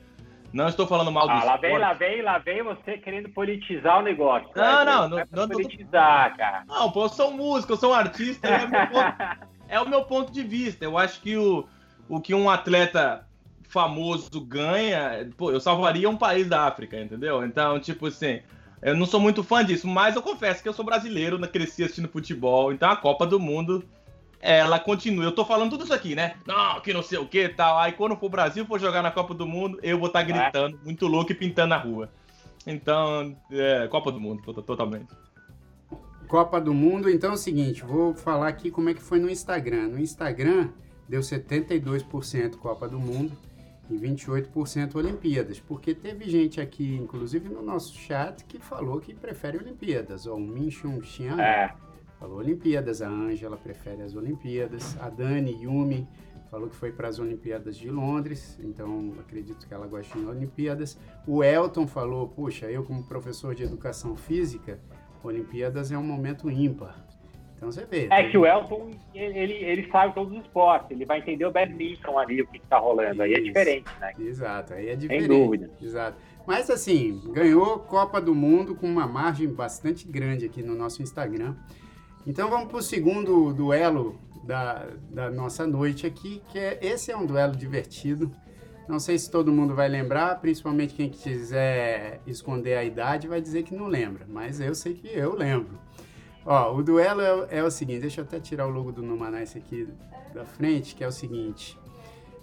Não 0.53 0.67
estou 0.67 0.85
falando 0.85 1.11
mal 1.11 1.27
do 1.27 1.31
Ah, 1.33 1.43
lá 1.43 1.57
vem, 1.57 1.71
esporte. 1.71 1.81
lá 1.81 1.93
vem, 1.93 2.21
lá 2.21 2.37
vem 2.37 2.63
você 2.63 2.97
querendo 2.97 3.29
politizar 3.29 3.99
o 3.99 4.01
negócio. 4.01 4.49
Não, 4.55 4.63
Wesley. 4.63 4.85
não, 4.85 5.09
não, 5.09 5.19
é 5.19 5.25
não, 5.31 5.47
não- 5.47 5.49
politizar, 5.49 6.35
cara. 6.35 6.63
Não, 6.67 6.91
pô, 6.91 7.05
eu 7.05 7.09
sou 7.09 7.29
um 7.29 7.37
músico, 7.37 7.73
eu 7.73 7.77
sou 7.77 7.91
um 7.91 7.95
artista, 7.95 8.47
é 8.47 8.65
o 8.65 8.69
meu 8.69 8.87
ponto, 8.87 9.15
é 9.69 9.79
o 9.81 9.89
meu 9.89 10.03
ponto 10.03 10.31
de 10.31 10.43
vista. 10.43 10.83
Eu 10.83 10.97
acho 10.97 11.21
que 11.21 11.37
o, 11.37 11.65
o 12.09 12.19
que 12.19 12.33
um 12.33 12.49
atleta 12.49 13.25
famoso 13.69 14.29
ganha, 14.45 15.29
pô, 15.37 15.51
eu 15.51 15.59
salvaria 15.61 16.09
um 16.09 16.17
país 16.17 16.49
da 16.49 16.67
África, 16.67 16.99
entendeu? 16.99 17.45
Então, 17.45 17.79
tipo 17.79 18.07
assim, 18.07 18.41
eu 18.81 18.95
não 18.97 19.05
sou 19.05 19.19
muito 19.19 19.43
fã 19.43 19.63
disso, 19.63 19.87
mas 19.87 20.15
eu 20.15 20.21
confesso 20.21 20.61
que 20.61 20.67
eu 20.67 20.73
sou 20.73 20.83
brasileiro, 20.83 21.37
né, 21.39 21.47
cresci 21.47 21.83
assistindo 21.83 22.09
futebol, 22.09 22.73
então 22.73 22.91
a 22.91 22.97
Copa 22.97 23.25
do 23.25 23.39
Mundo, 23.39 23.87
ela 24.41 24.79
continua. 24.79 25.23
Eu 25.23 25.31
tô 25.31 25.45
falando 25.45 25.69
tudo 25.71 25.83
isso 25.83 25.93
aqui, 25.93 26.15
né? 26.15 26.35
Não, 26.45 26.79
que 26.81 26.93
não 26.93 27.03
sei 27.03 27.17
o 27.19 27.27
que 27.27 27.47
tal. 27.49 27.77
Aí 27.79 27.91
quando 27.93 28.15
for 28.15 28.25
o 28.25 28.29
Brasil 28.29 28.65
for 28.65 28.79
jogar 28.79 29.01
na 29.01 29.11
Copa 29.11 29.33
do 29.33 29.45
Mundo, 29.45 29.79
eu 29.83 29.97
vou 29.97 30.07
estar 30.07 30.23
gritando, 30.23 30.79
muito 30.83 31.07
louco 31.07 31.31
e 31.31 31.35
pintando 31.35 31.69
na 31.69 31.77
rua. 31.77 32.09
Então, 32.65 33.35
é, 33.51 33.87
Copa 33.87 34.11
do 34.11 34.19
Mundo, 34.19 34.41
to- 34.43 34.61
totalmente. 34.61 35.07
Copa 36.27 36.61
do 36.61 36.73
Mundo, 36.73 37.09
então 37.09 37.31
é 37.31 37.33
o 37.33 37.37
seguinte, 37.37 37.83
vou 37.83 38.13
falar 38.13 38.47
aqui 38.47 38.71
como 38.71 38.89
é 38.89 38.93
que 38.93 39.01
foi 39.01 39.19
no 39.19 39.29
Instagram. 39.29 39.89
No 39.89 39.99
Instagram 39.99 40.69
deu 41.09 41.19
72% 41.21 42.55
Copa 42.57 42.87
do 42.87 42.97
Mundo 42.99 43.33
e 43.89 43.95
28% 43.97 44.95
Olimpíadas, 44.95 45.59
porque 45.59 45.93
teve 45.93 46.29
gente 46.29 46.61
aqui, 46.61 46.95
inclusive 46.95 47.49
no 47.49 47.61
nosso 47.61 47.93
chat, 47.97 48.45
que 48.45 48.59
falou 48.59 49.01
que 49.01 49.13
prefere 49.13 49.57
Olimpíadas. 49.57 50.25
Ó, 50.25 50.35
o 50.35 50.39
Min 50.39 50.71
Chun 50.71 51.01
Xian 51.03 51.35
É, 51.41 51.73
falou 52.21 52.37
Olimpíadas, 52.37 53.01
a 53.01 53.09
Ângela 53.09 53.57
prefere 53.57 54.03
as 54.03 54.15
Olimpíadas, 54.15 54.95
a 55.01 55.09
Dani 55.09 55.63
Yumi 55.63 56.07
falou 56.51 56.69
que 56.69 56.75
foi 56.75 56.91
para 56.91 57.07
as 57.07 57.17
Olimpíadas 57.17 57.75
de 57.75 57.89
Londres, 57.89 58.59
então 58.61 59.13
acredito 59.19 59.67
que 59.67 59.73
ela 59.73 59.87
gosta 59.87 60.19
de 60.19 60.25
Olimpíadas. 60.25 60.99
O 61.25 61.43
Elton 61.43 61.87
falou, 61.87 62.27
puxa, 62.27 62.69
eu 62.69 62.83
como 62.83 63.03
professor 63.03 63.55
de 63.55 63.63
educação 63.63 64.15
física, 64.15 64.79
Olimpíadas 65.23 65.91
é 65.91 65.97
um 65.97 66.03
momento 66.03 66.47
ímpar. 66.51 67.03
Então 67.55 67.71
você 67.71 67.85
vê. 67.85 68.07
é 68.11 68.29
que 68.29 68.37
o 68.37 68.45
Elton, 68.45 68.91
ele, 69.15 69.53
ele 69.53 69.89
sabe 69.91 70.13
todos 70.13 70.31
os 70.33 70.43
esportes, 70.43 70.91
ele 70.91 71.05
vai 71.05 71.19
entender 71.19 71.45
o 71.45 71.51
badminton 71.51 72.19
ali, 72.19 72.41
o 72.41 72.47
que, 72.47 72.59
que 72.59 72.67
tá 72.67 72.77
rolando. 72.77 73.21
Aí 73.23 73.33
é 73.33 73.37
Isso. 73.37 73.45
diferente, 73.45 73.89
né? 73.99 74.13
Exato, 74.19 74.73
aí 74.73 74.89
é 74.89 74.95
diferente. 74.95 75.27
dúvida. 75.27 75.71
Exato. 75.81 76.17
Mas 76.45 76.69
assim, 76.69 77.21
ganhou 77.31 77.79
Copa 77.79 78.19
do 78.19 78.35
Mundo 78.35 78.75
com 78.75 78.87
uma 78.87 79.07
margem 79.07 79.47
bastante 79.47 80.07
grande 80.07 80.45
aqui 80.45 80.61
no 80.61 80.75
nosso 80.75 81.01
Instagram. 81.01 81.55
Então 82.25 82.49
vamos 82.49 82.67
para 82.67 82.77
o 82.77 82.81
segundo 82.81 83.53
duelo 83.53 84.19
da, 84.43 84.87
da 85.09 85.29
nossa 85.31 85.65
noite 85.65 86.05
aqui, 86.05 86.41
que 86.49 86.59
é 86.59 86.79
esse 86.81 87.11
é 87.11 87.17
um 87.17 87.25
duelo 87.25 87.55
divertido. 87.55 88.31
Não 88.87 88.99
sei 88.99 89.17
se 89.17 89.29
todo 89.31 89.51
mundo 89.51 89.73
vai 89.73 89.87
lembrar, 89.87 90.39
principalmente 90.41 90.93
quem 90.93 91.09
quiser 91.09 92.21
esconder 92.27 92.77
a 92.77 92.83
idade 92.83 93.27
vai 93.27 93.39
dizer 93.41 93.63
que 93.63 93.73
não 93.73 93.87
lembra, 93.87 94.25
mas 94.27 94.59
eu 94.59 94.75
sei 94.75 94.93
que 94.93 95.07
eu 95.07 95.35
lembro. 95.35 95.79
Ó, 96.45 96.75
o 96.75 96.83
duelo 96.83 97.21
é, 97.21 97.59
é 97.59 97.63
o 97.63 97.71
seguinte, 97.71 98.01
deixa 98.01 98.21
eu 98.21 98.25
até 98.25 98.39
tirar 98.39 98.67
o 98.67 98.69
logo 98.71 98.91
do 98.91 99.01
Numanice 99.01 99.57
aqui 99.57 99.87
da 100.33 100.43
frente, 100.43 100.95
que 100.95 101.03
é 101.03 101.07
o 101.07 101.11
seguinte. 101.11 101.77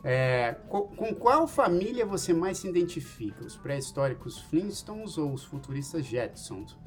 É, 0.05 0.55
co- 0.68 0.85
com 0.85 1.12
qual 1.14 1.47
família 1.49 2.07
você 2.07 2.33
mais 2.33 2.59
se 2.59 2.68
identifica? 2.68 3.45
Os 3.45 3.57
pré-históricos 3.57 4.39
Flintstones 4.39 5.18
ou 5.18 5.33
os 5.33 5.45
futuristas 5.45 6.07
Jetsons? 6.07 6.79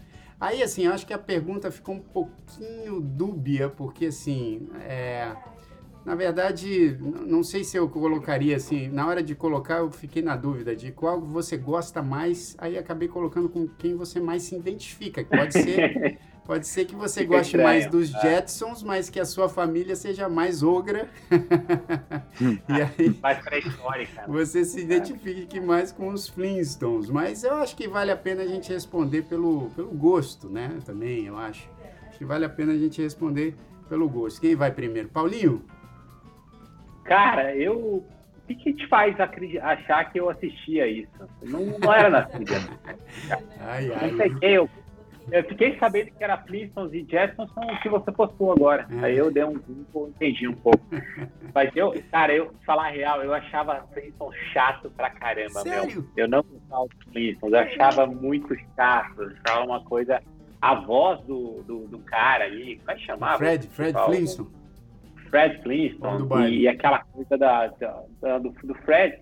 Aí, 0.42 0.64
assim, 0.64 0.88
acho 0.88 1.06
que 1.06 1.14
a 1.14 1.20
pergunta 1.20 1.70
ficou 1.70 1.94
um 1.94 2.00
pouquinho 2.00 3.00
dúbia, 3.00 3.70
porque, 3.70 4.08
assim, 4.08 4.68
é, 4.80 5.32
na 6.04 6.16
verdade, 6.16 6.98
não 7.00 7.44
sei 7.44 7.64
se 7.64 7.78
eu 7.78 7.88
colocaria, 7.88 8.56
assim, 8.56 8.88
na 8.88 9.06
hora 9.06 9.22
de 9.22 9.36
colocar, 9.36 9.78
eu 9.78 9.92
fiquei 9.92 10.24
na 10.24 10.36
dúvida 10.36 10.76
de 10.76 10.92
qual 10.92 11.22
você 11.22 11.56
gosta 11.58 12.02
mais, 12.02 12.56
aí 12.58 12.76
acabei 12.76 13.08
colocando 13.08 13.50
com 13.50 13.68
quem 13.68 13.96
você 13.96 14.20
mais 14.20 14.42
se 14.42 14.56
identifica, 14.56 15.24
que 15.24 15.30
pode 15.30 15.54
ser... 15.54 16.18
Pode 16.52 16.68
ser 16.68 16.84
que 16.84 16.93
você 16.93 17.22
Fica 17.22 17.38
goste 17.38 17.56
estranho, 17.56 17.64
mais 17.64 17.88
dos 17.88 18.14
é. 18.14 18.20
Jetsons, 18.20 18.84
mas 18.84 19.10
que 19.10 19.22
a 19.22 19.24
sua 19.24 19.47
família 19.47 19.95
seja 19.95 20.28
mais 20.28 20.62
ogra. 20.62 21.08
e 22.68 22.82
aí 22.82 23.18
Mais 23.22 23.39
pré-histórica. 23.39 24.24
você 24.28 24.66
se 24.66 24.82
identifique 24.82 25.62
mais 25.62 25.93
com 25.93 26.10
os 26.10 26.28
Flintstones. 26.28 27.10
Mas 27.10 27.45
eu 27.45 27.54
acho 27.56 27.74
que 27.74 27.88
vale 27.88 28.12
a 28.12 28.18
pena 28.18 28.41
a 28.43 28.47
gente 28.47 28.70
responder 28.70 29.22
pelo, 29.22 29.70
pelo 29.70 29.91
gosto, 29.91 30.49
né? 30.49 30.78
Também, 30.86 31.26
eu 31.26 31.38
acho. 31.38 31.70
Acho 32.10 32.18
que 32.18 32.26
vale 32.26 32.43
a 32.43 32.49
pena 32.49 32.74
a 32.74 32.78
gente 32.78 33.02
responder 33.02 33.56
pelo 33.88 34.10
gosto. 34.10 34.41
Quem 34.41 34.54
vai 34.54 34.72
primeiro? 34.74 35.08
Paulinho? 35.08 35.64
Cara, 37.06 37.56
eu. 37.56 37.78
O 37.78 38.06
que, 38.45 38.56
que 38.56 38.74
te 38.74 38.88
faz 38.89 39.16
achar 39.18 40.12
que 40.12 40.20
eu 40.20 40.30
assistia 40.30 40.86
isso? 40.86 41.08
Não, 41.43 41.80
não 41.80 41.93
era 41.93 42.10
nascido. 42.10 42.52
Ai, 43.62 43.86
Não 43.86 43.95
ai. 43.95 44.16
sei 44.18 44.36
quem 44.36 44.52
eu. 44.52 44.70
Eu 45.32 45.45
fiquei 45.45 45.77
sabendo 45.79 46.11
que 46.11 46.23
era 46.23 46.38
Flintstones 46.39 46.93
e 46.93 47.09
Jetsons 47.09 47.49
são 47.53 47.63
o 47.63 47.79
que 47.79 47.88
você 47.88 48.11
postou 48.11 48.51
agora. 48.51 48.86
É. 48.91 49.05
Aí 49.05 49.17
eu 49.17 49.32
dei 49.32 49.45
um 49.45 49.57
Google, 49.57 50.09
entendi 50.09 50.45
um 50.45 50.53
pouco. 50.53 50.86
Mas 51.55 51.71
eu, 51.73 51.93
cara, 52.11 52.34
eu, 52.34 52.53
falar 52.65 52.88
a 52.88 52.91
real, 52.91 53.23
eu 53.23 53.34
achava 53.34 53.88
Flintstones 53.93 54.38
chato 54.51 54.91
pra 54.91 55.09
caramba, 55.09 55.61
Sério? 55.61 56.01
meu. 56.01 56.05
Eu 56.17 56.27
não 56.27 56.43
gostava 56.43 56.86
dos 56.88 57.13
Flintstones, 57.13 57.53
eu 57.53 57.59
achava 57.59 58.05
muito 58.07 58.55
chato. 58.75 59.21
Eu 59.21 59.32
achava 59.45 59.65
uma 59.65 59.84
coisa. 59.86 60.21
A 60.61 60.75
voz 60.75 61.19
do, 61.21 61.63
do, 61.63 61.88
do 61.88 61.99
cara 61.99 62.43
ali, 62.43 62.75
como 62.77 62.91
é 62.91 62.95
que 62.95 63.05
chamava? 63.05 63.38
Fred, 63.38 63.67
Fred 63.67 63.97
Flintstone. 64.05 64.49
Fred 65.29 65.63
Flintstone. 65.63 66.51
E, 66.51 66.59
e, 66.59 66.67
aquela 66.67 66.99
coisa 66.99 67.38
da, 67.38 67.67
da, 67.67 68.03
da 68.21 68.38
do, 68.38 68.49
do 68.63 68.75
Fred, 68.84 69.19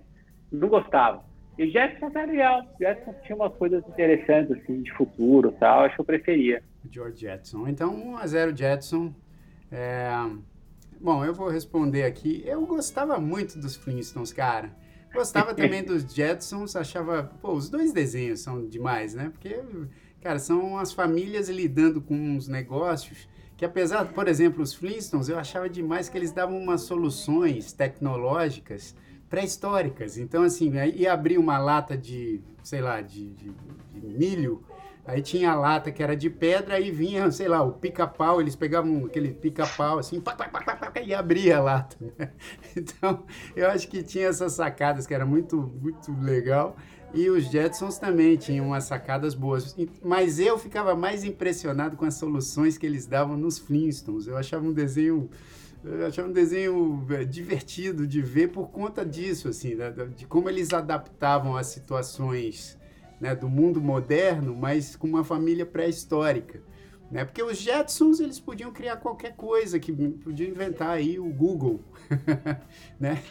não 0.51 0.68
gostava. 0.68 1.24
E 1.60 1.66
o 1.66 1.70
Jetson 1.70 2.10
tá 2.10 2.24
legal. 2.24 2.62
O 2.62 2.78
Jetson 2.82 3.14
tinha 3.26 3.36
umas 3.36 3.53
coisas 3.55 3.86
interessantes, 3.86 4.49
assim, 4.57 4.82
de 4.82 4.93
futuro 4.93 5.51
tal. 5.60 5.82
Acho 5.82 5.95
que 5.95 6.01
eu 6.01 6.05
preferia. 6.05 6.64
George 6.89 7.20
Jetson. 7.20 7.68
Então, 7.68 7.93
1x0 8.16 8.57
Jetson. 8.57 9.14
É... 9.70 10.10
Bom, 11.01 11.26
eu 11.26 11.34
vou 11.34 11.49
responder 11.49 12.03
aqui. 12.03 12.41
Eu 12.45 12.66
gostava 12.66 13.20
muito 13.20 13.60
dos 13.60 13.76
Flintstones, 13.76 14.32
cara. 14.32 14.72
Gostava 15.14 15.51
também 15.53 15.84
dos 15.84 16.03
Jetsons, 16.03 16.78
achava... 16.78 17.24
Pô, 17.41 17.51
os 17.51 17.70
dois 17.70 17.91
desenhos 17.91 18.39
são 18.39 18.66
demais, 18.66 19.14
né? 19.14 19.30
Porque, 19.30 19.60
cara, 20.22 20.39
são 20.39 20.78
as 20.78 20.93
famílias 20.93 21.49
lidando 21.49 21.99
com 21.99 22.16
uns 22.16 22.47
negócios 22.47 23.28
que 23.57 23.66
apesar, 23.66 24.05
por 24.14 24.30
exemplo, 24.30 24.64
os 24.64 24.74
Flintstones, 24.74 25.28
eu 25.28 25.38
achava 25.38 25.70
demais 25.70 26.07
que 26.07 26.18
eles 26.18 26.32
davam 26.32 26.57
umas 26.57 26.84
soluções 26.84 27.74
tecnológicas 27.74 28.95
pré-históricas. 29.30 30.18
Então, 30.18 30.44
assim, 30.44 30.78
aí 30.78 31.08
abrir 31.08 31.38
uma 31.38 31.58
lata 31.58 31.96
de, 31.96 32.42
sei 32.64 32.82
lá, 32.82 33.02
de, 33.02 33.30
de, 33.34 33.52
de 33.94 34.08
milho, 34.08 34.64
aí 35.06 35.22
tinha 35.22 35.52
a 35.52 35.56
lata 35.56 35.92
que 35.92 36.02
era 36.02 36.16
de 36.16 36.30
pedra, 36.30 36.76
aí 36.76 36.92
vinha, 36.92 37.32
sei 37.32 37.48
lá, 37.48 37.62
o 37.62 37.74
pica-pau, 37.74 38.42
eles 38.42 38.56
pegavam 38.56 39.06
aquele 39.06 39.34
pica-pau 39.34 40.00
assim, 40.00 40.20
pá, 40.20 40.34
pá, 40.34 40.48
pá, 40.48 40.92
e 41.04 41.14
abria 41.14 41.58
a 41.58 41.62
lata. 41.62 41.96
Né? 42.18 42.32
Então, 42.76 43.24
eu 43.56 43.68
acho 43.70 43.88
que 43.88 44.04
tinha 44.04 44.28
essas 44.28 44.54
sacadas 44.54 45.06
que 45.06 45.14
era 45.14 45.26
muito, 45.26 45.58
muito 45.82 46.12
legal. 46.20 46.76
E 47.12 47.28
os 47.30 47.46
Jetsons 47.46 47.98
também 47.98 48.38
tinham 48.38 48.68
umas 48.68 48.84
sacadas 48.84 49.34
boas. 49.34 49.76
Mas 50.04 50.40
eu 50.40 50.58
ficava 50.60 50.96
mais 50.96 51.24
impressionado 51.24 51.98
com 51.98 52.06
as 52.06 52.14
soluções 52.14 52.78
que 52.78 52.86
eles 52.86 53.08
davam 53.08 53.36
nos 53.36 53.58
Flintstones. 53.58 54.28
Eu 54.28 54.38
achava 54.38 54.66
um 54.66 54.72
desenho 54.72 55.28
eu 55.84 56.06
achava 56.08 56.28
um 56.28 56.34
desenho 56.34 57.06
é, 57.10 57.24
divertido 57.24 58.06
de 58.06 58.22
ver 58.22 58.50
por 58.50 58.70
conta 58.70 59.06
disso, 59.06 59.48
assim, 59.48 59.76
né? 59.76 59.94
de 60.16 60.26
como 60.26 60.50
eles 60.50 60.74
adaptavam 60.74 61.56
as 61.56 61.68
situações 61.68 62.78
né, 63.20 63.36
do 63.36 63.48
mundo 63.50 63.82
moderno, 63.82 64.56
mas 64.56 64.96
com 64.96 65.08
uma 65.08 65.24
família 65.24 65.66
pré-histórica. 65.66 66.62
Né? 67.10 67.26
Porque 67.26 67.42
os 67.42 67.58
Jetsons, 67.58 68.20
eles 68.20 68.40
podiam 68.40 68.72
criar 68.72 68.98
qualquer 68.98 69.36
coisa, 69.36 69.80
que 69.80 69.92
podiam 69.92 70.50
inventar 70.50 70.92
aí 70.92 71.18
o 71.18 71.30
Google. 71.30 71.84
né? 73.00 73.24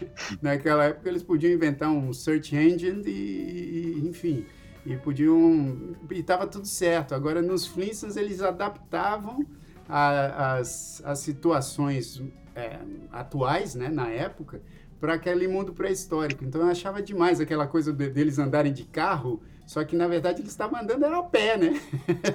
Naquela 0.42 0.86
época, 0.86 1.09
eles 1.09 1.22
podiam 1.22 1.53
inventar 1.53 1.90
um 1.90 2.12
search 2.12 2.57
engine 2.57 3.03
e, 3.07 4.01
e 4.01 4.09
enfim, 4.09 4.46
e 4.84 4.96
podiam... 4.96 5.96
E 6.11 6.18
estava 6.18 6.46
tudo 6.46 6.66
certo. 6.66 7.14
Agora, 7.14 7.40
nos 7.40 7.66
Flintstones, 7.66 8.16
eles 8.16 8.40
adaptavam 8.40 9.46
as, 9.88 11.01
as 11.05 11.20
situações 11.20 12.22
é, 12.59 12.80
atuais, 13.12 13.74
né, 13.74 13.88
na 13.88 14.09
época, 14.09 14.61
para 15.00 15.14
aquele 15.14 15.46
mundo 15.46 15.72
pré-histórico. 15.72 16.44
Então 16.44 16.61
eu 16.61 16.68
achava 16.68 17.00
demais 17.00 17.40
aquela 17.40 17.66
coisa 17.66 17.92
de, 17.92 18.11
deles 18.11 18.38
andarem 18.38 18.72
de 18.72 18.84
carro, 18.84 19.40
só 19.64 19.84
que 19.84 19.94
na 19.94 20.09
verdade 20.09 20.40
eles 20.40 20.50
estavam 20.50 20.80
andando 20.80 21.04
era 21.04 21.18
a 21.18 21.22
pé, 21.22 21.56
né? 21.56 21.80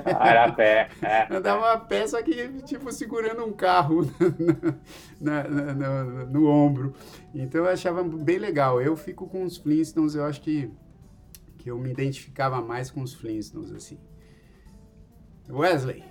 Ah, 0.05 0.29
era 0.29 0.45
a 0.45 0.51
pé. 0.51 0.89
É. 1.01 1.27
Andavam 1.35 1.65
a 1.65 1.77
pé, 1.77 2.07
só 2.07 2.21
que 2.21 2.61
tipo 2.63 2.91
segurando 2.91 3.43
um 3.43 3.51
carro 3.51 4.01
na, 5.19 5.43
na, 5.43 5.73
na, 5.73 6.03
no, 6.03 6.25
no 6.27 6.47
ombro. 6.47 6.93
Então 7.33 7.65
eu 7.65 7.69
achava 7.69 8.03
bem 8.03 8.37
legal. 8.37 8.81
Eu 8.81 8.95
fico 8.95 9.27
com 9.27 9.43
os 9.43 9.57
Flintstones, 9.57 10.15
eu 10.15 10.23
acho 10.23 10.41
que, 10.41 10.71
que 11.57 11.69
eu 11.69 11.77
me 11.77 11.89
identificava 11.89 12.61
mais 12.61 12.89
com 12.89 13.01
os 13.01 13.13
Flintstones, 13.13 13.71
assim. 13.71 13.97
Wesley. 15.49 16.03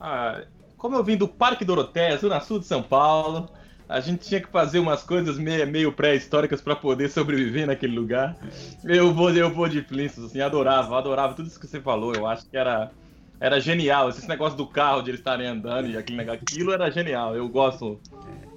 Ah, 0.00 0.44
como 0.78 0.96
eu 0.96 1.04
vim 1.04 1.16
do 1.16 1.28
Parque 1.28 1.64
Doroteia, 1.64 2.16
Zona 2.16 2.40
Sul 2.40 2.60
de 2.60 2.66
São 2.66 2.82
Paulo, 2.82 3.50
a 3.88 4.00
gente 4.00 4.28
tinha 4.28 4.40
que 4.40 4.48
fazer 4.48 4.78
umas 4.78 5.02
coisas 5.02 5.38
meio, 5.38 5.66
meio 5.66 5.92
pré-históricas 5.92 6.60
para 6.60 6.76
poder 6.76 7.08
sobreviver 7.08 7.66
naquele 7.66 7.96
lugar. 7.96 8.36
Eu 8.84 9.12
vou, 9.12 9.30
eu 9.30 9.50
vou 9.50 9.68
de 9.68 9.82
Flintstones, 9.82 10.30
assim, 10.30 10.40
adorava, 10.40 10.96
adorava 10.96 11.34
tudo 11.34 11.48
isso 11.48 11.58
que 11.58 11.66
você 11.66 11.80
falou. 11.80 12.14
Eu 12.14 12.26
acho 12.26 12.48
que 12.48 12.56
era, 12.56 12.90
era 13.40 13.58
genial. 13.58 14.10
Esse 14.10 14.28
negócio 14.28 14.56
do 14.56 14.66
carro, 14.66 15.02
de 15.02 15.10
eles 15.10 15.20
estarem 15.20 15.46
andando 15.46 15.88
e 15.88 15.96
aquele 15.96 16.18
negócio, 16.18 16.42
aquilo 16.42 16.72
era 16.72 16.90
genial. 16.90 17.34
Eu 17.34 17.48
gosto, 17.48 17.98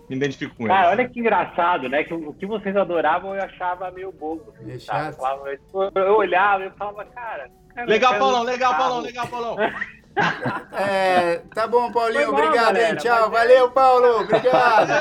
me 0.10 0.18
identifico 0.18 0.54
com 0.54 0.68
Cara, 0.68 0.90
olha 0.90 1.08
que 1.08 1.20
engraçado, 1.20 1.88
né? 1.88 2.04
Que 2.04 2.14
o 2.14 2.34
que 2.34 2.46
vocês 2.46 2.76
adoravam 2.76 3.34
eu 3.34 3.42
achava 3.42 3.90
meio 3.90 4.12
bobo. 4.12 4.54
Assim, 4.60 5.56
eu, 5.74 5.92
eu 5.96 6.18
olhava 6.18 6.66
e 6.66 6.70
falava, 6.72 7.06
cara. 7.06 7.50
cara 7.74 7.88
legal, 7.88 8.20
Paulão, 8.20 8.44
legal, 8.44 8.76
Paulão, 8.76 9.00
legal, 9.00 9.28
Paulão. 9.28 9.56
É, 10.74 11.38
tá 11.54 11.68
bom, 11.68 11.92
Paulinho. 11.92 12.32
Bom, 12.32 12.34
obrigado, 12.34 12.74
galera, 12.74 12.90
hein? 12.90 12.96
Tchau. 12.98 13.30
Valeu, 13.30 13.72
Paulo. 13.72 14.22
Obrigado. 14.22 14.92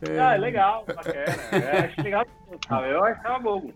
é. 0.08 0.18
Ah, 0.18 0.36
legal, 0.36 0.84
bacana. 0.86 1.24
Eu 1.52 1.84
acho 1.84 2.02
legal. 2.02 2.26
Eu 2.86 3.04
achava 3.04 3.38
bobo. 3.38 3.74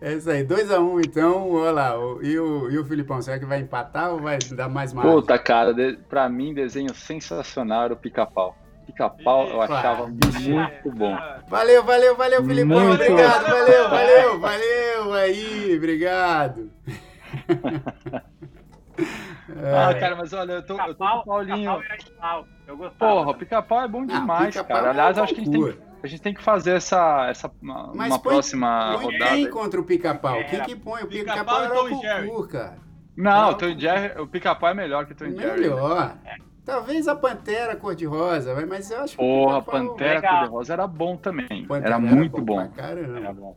É 0.00 0.12
isso 0.12 0.28
aí, 0.28 0.44
2x1 0.44 0.80
um, 0.80 1.00
então, 1.00 1.52
olha 1.52 1.70
lá, 1.70 1.92
e 2.20 2.36
o, 2.38 2.70
e 2.70 2.78
o 2.78 2.84
Filipão, 2.84 3.22
será 3.22 3.38
que 3.38 3.44
vai 3.44 3.60
empatar 3.60 4.10
ou 4.10 4.18
vai 4.20 4.38
dar 4.38 4.68
mais 4.68 4.92
margem? 4.92 5.12
Puta, 5.12 5.38
cara, 5.38 5.72
de, 5.72 5.96
pra 6.08 6.28
mim, 6.28 6.52
desenho 6.52 6.92
sensacional 6.94 7.84
era 7.84 7.94
o 7.94 7.96
pica-pau. 7.96 8.56
Pica-pau 8.94 9.48
eu 9.48 9.60
achava 9.60 10.06
muito 10.06 10.90
bom. 10.94 11.18
Valeu, 11.48 11.82
valeu, 11.82 12.16
valeu, 12.16 12.44
Filipão. 12.44 12.80
Muito 12.80 13.02
obrigado, 13.02 13.42
valeu, 13.42 13.90
valeu, 13.90 14.40
valeu 14.40 15.12
aí, 15.14 15.76
obrigado. 15.76 16.70
ah, 19.58 19.94
cara, 19.98 20.14
mas 20.14 20.32
olha, 20.32 20.52
eu 20.52 20.62
tô, 20.64 20.80
eu 20.80 20.94
tô 20.94 21.04
com 21.04 21.18
o 21.18 21.24
Paulinho. 21.24 21.82
Eu 22.68 22.76
Porra, 22.92 23.30
o 23.30 23.34
pica-pau 23.34 23.82
é 23.82 23.88
bom 23.88 24.06
demais, 24.06 24.56
ah, 24.56 24.62
cara. 24.62 24.90
Aliás, 24.90 25.18
é 25.18 25.20
acho 25.22 25.34
que 25.34 25.40
a 25.40 25.44
gente, 25.44 25.52
tem, 25.52 25.78
a 26.02 26.06
gente 26.06 26.22
tem 26.22 26.34
que 26.34 26.42
fazer 26.42 26.76
essa, 26.76 27.26
essa 27.28 27.50
uma, 27.60 27.90
uma 27.90 28.08
põe, 28.20 28.32
próxima 28.32 28.92
põe 28.94 29.04
rodada. 29.12 29.30
Quem 29.32 29.50
contra 29.50 29.80
o 29.80 29.84
pica-pau? 29.84 30.44
Quem 30.44 30.62
que 30.62 30.76
põe? 30.76 31.02
O 31.02 31.08
pica-pau 31.08 31.62
pica 31.62 31.74
era 31.74 31.82
o 31.82 32.28
Goku, 32.28 32.48
cara. 32.48 32.78
Não, 33.16 33.50
o 33.50 33.54
Tom 33.54 33.76
Jerry, 33.76 34.20
o 34.20 34.26
pica-pau 34.26 34.70
é 34.70 34.74
melhor 34.74 35.04
que 35.04 35.12
o 35.12 35.16
Tom 35.16 35.30
Jerry. 35.30 35.62
Melhor. 35.62 36.16
Talvez 36.64 37.06
a 37.06 37.14
Pantera 37.14 37.76
cor-de-rosa, 37.76 38.54
mas 38.66 38.90
eu 38.90 39.00
acho 39.00 39.16
que. 39.16 39.22
Porra, 39.22 39.62
Pantera 39.62 40.22
cor-de-rosa 40.22 40.72
era 40.72 40.86
bom 40.86 41.16
também. 41.16 41.66
Pantera 41.66 41.96
era 41.96 41.98
muito 41.98 42.40
bom. 42.40 42.62
bom. 42.62 42.68
Caramba. 42.70 43.18
Era 43.18 43.32
bom. 43.32 43.56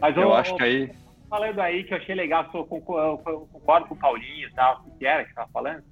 Mas 0.00 0.16
eu, 0.16 0.22
eu 0.22 0.34
acho 0.34 0.56
que 0.56 0.62
aí. 0.62 0.92
Falando 1.30 1.60
aí 1.60 1.84
que 1.84 1.94
eu 1.94 1.98
achei 1.98 2.14
legal, 2.14 2.46
eu 2.52 2.64
concordo 2.66 3.86
com 3.86 3.94
o 3.94 3.96
Paulinho 3.96 4.48
e 4.48 4.52
tal. 4.52 4.84
O 4.86 4.98
que 4.98 5.06
era 5.06 5.24
que 5.24 5.34
tava 5.34 5.48
falando? 5.50 5.82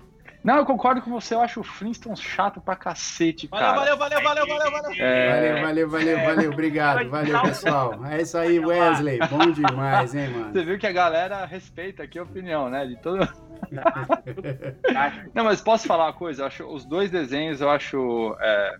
Não, 0.42 0.56
eu 0.56 0.64
concordo 0.64 1.02
com 1.02 1.10
você, 1.10 1.34
eu 1.34 1.40
acho 1.40 1.60
o 1.60 1.64
Flintstones 1.64 2.20
chato 2.20 2.60
pra 2.60 2.74
cacete, 2.74 3.46
cara. 3.46 3.74
Valeu, 3.74 3.96
valeu, 3.96 4.22
valeu, 4.22 4.46
valeu, 4.46 4.70
valeu, 4.70 4.82
valeu. 4.82 5.04
É... 5.04 5.62
Valeu, 5.62 5.62
valeu, 5.62 5.90
valeu, 5.90 6.18
valeu, 6.24 6.52
obrigado, 6.52 7.10
valeu, 7.10 7.42
pessoal. 7.42 8.04
É 8.06 8.22
isso 8.22 8.38
aí, 8.38 8.58
Wesley, 8.58 9.18
bom 9.28 9.50
demais, 9.50 10.14
hein, 10.14 10.30
mano. 10.30 10.52
Você 10.52 10.64
viu 10.64 10.78
que 10.78 10.86
a 10.86 10.92
galera 10.92 11.44
respeita 11.44 12.02
aqui 12.02 12.18
a 12.18 12.22
opinião, 12.22 12.70
né, 12.70 12.86
de 12.86 12.96
todo... 12.96 13.28
Não, 15.34 15.44
mas 15.44 15.60
posso 15.60 15.86
falar 15.86 16.06
uma 16.06 16.12
coisa? 16.12 16.42
Eu 16.42 16.46
acho 16.46 16.64
os 16.64 16.84
dois 16.84 17.10
desenhos, 17.10 17.60
eu 17.60 17.70
acho. 17.70 18.36
É... 18.40 18.76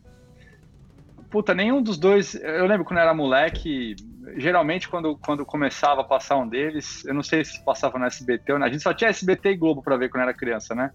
Puta, 1.30 1.54
nenhum 1.54 1.82
dos 1.82 1.98
dois. 1.98 2.34
Eu 2.34 2.66
lembro 2.66 2.84
quando 2.84 2.98
eu 2.98 3.04
era 3.04 3.14
moleque, 3.14 3.94
geralmente 4.36 4.88
quando, 4.88 5.16
quando 5.16 5.44
começava 5.44 6.00
a 6.00 6.04
passar 6.04 6.36
um 6.36 6.48
deles, 6.48 7.04
eu 7.04 7.14
não 7.14 7.22
sei 7.22 7.44
se 7.44 7.62
passava 7.64 7.98
no 7.98 8.04
SBT 8.06 8.52
ou 8.52 8.58
não. 8.58 8.66
A 8.66 8.70
gente 8.70 8.82
só 8.82 8.92
tinha 8.92 9.10
SBT 9.10 9.50
e 9.50 9.56
Globo 9.56 9.82
pra 9.82 9.96
ver 9.96 10.08
quando 10.08 10.22
era 10.22 10.34
criança, 10.34 10.74
né? 10.74 10.92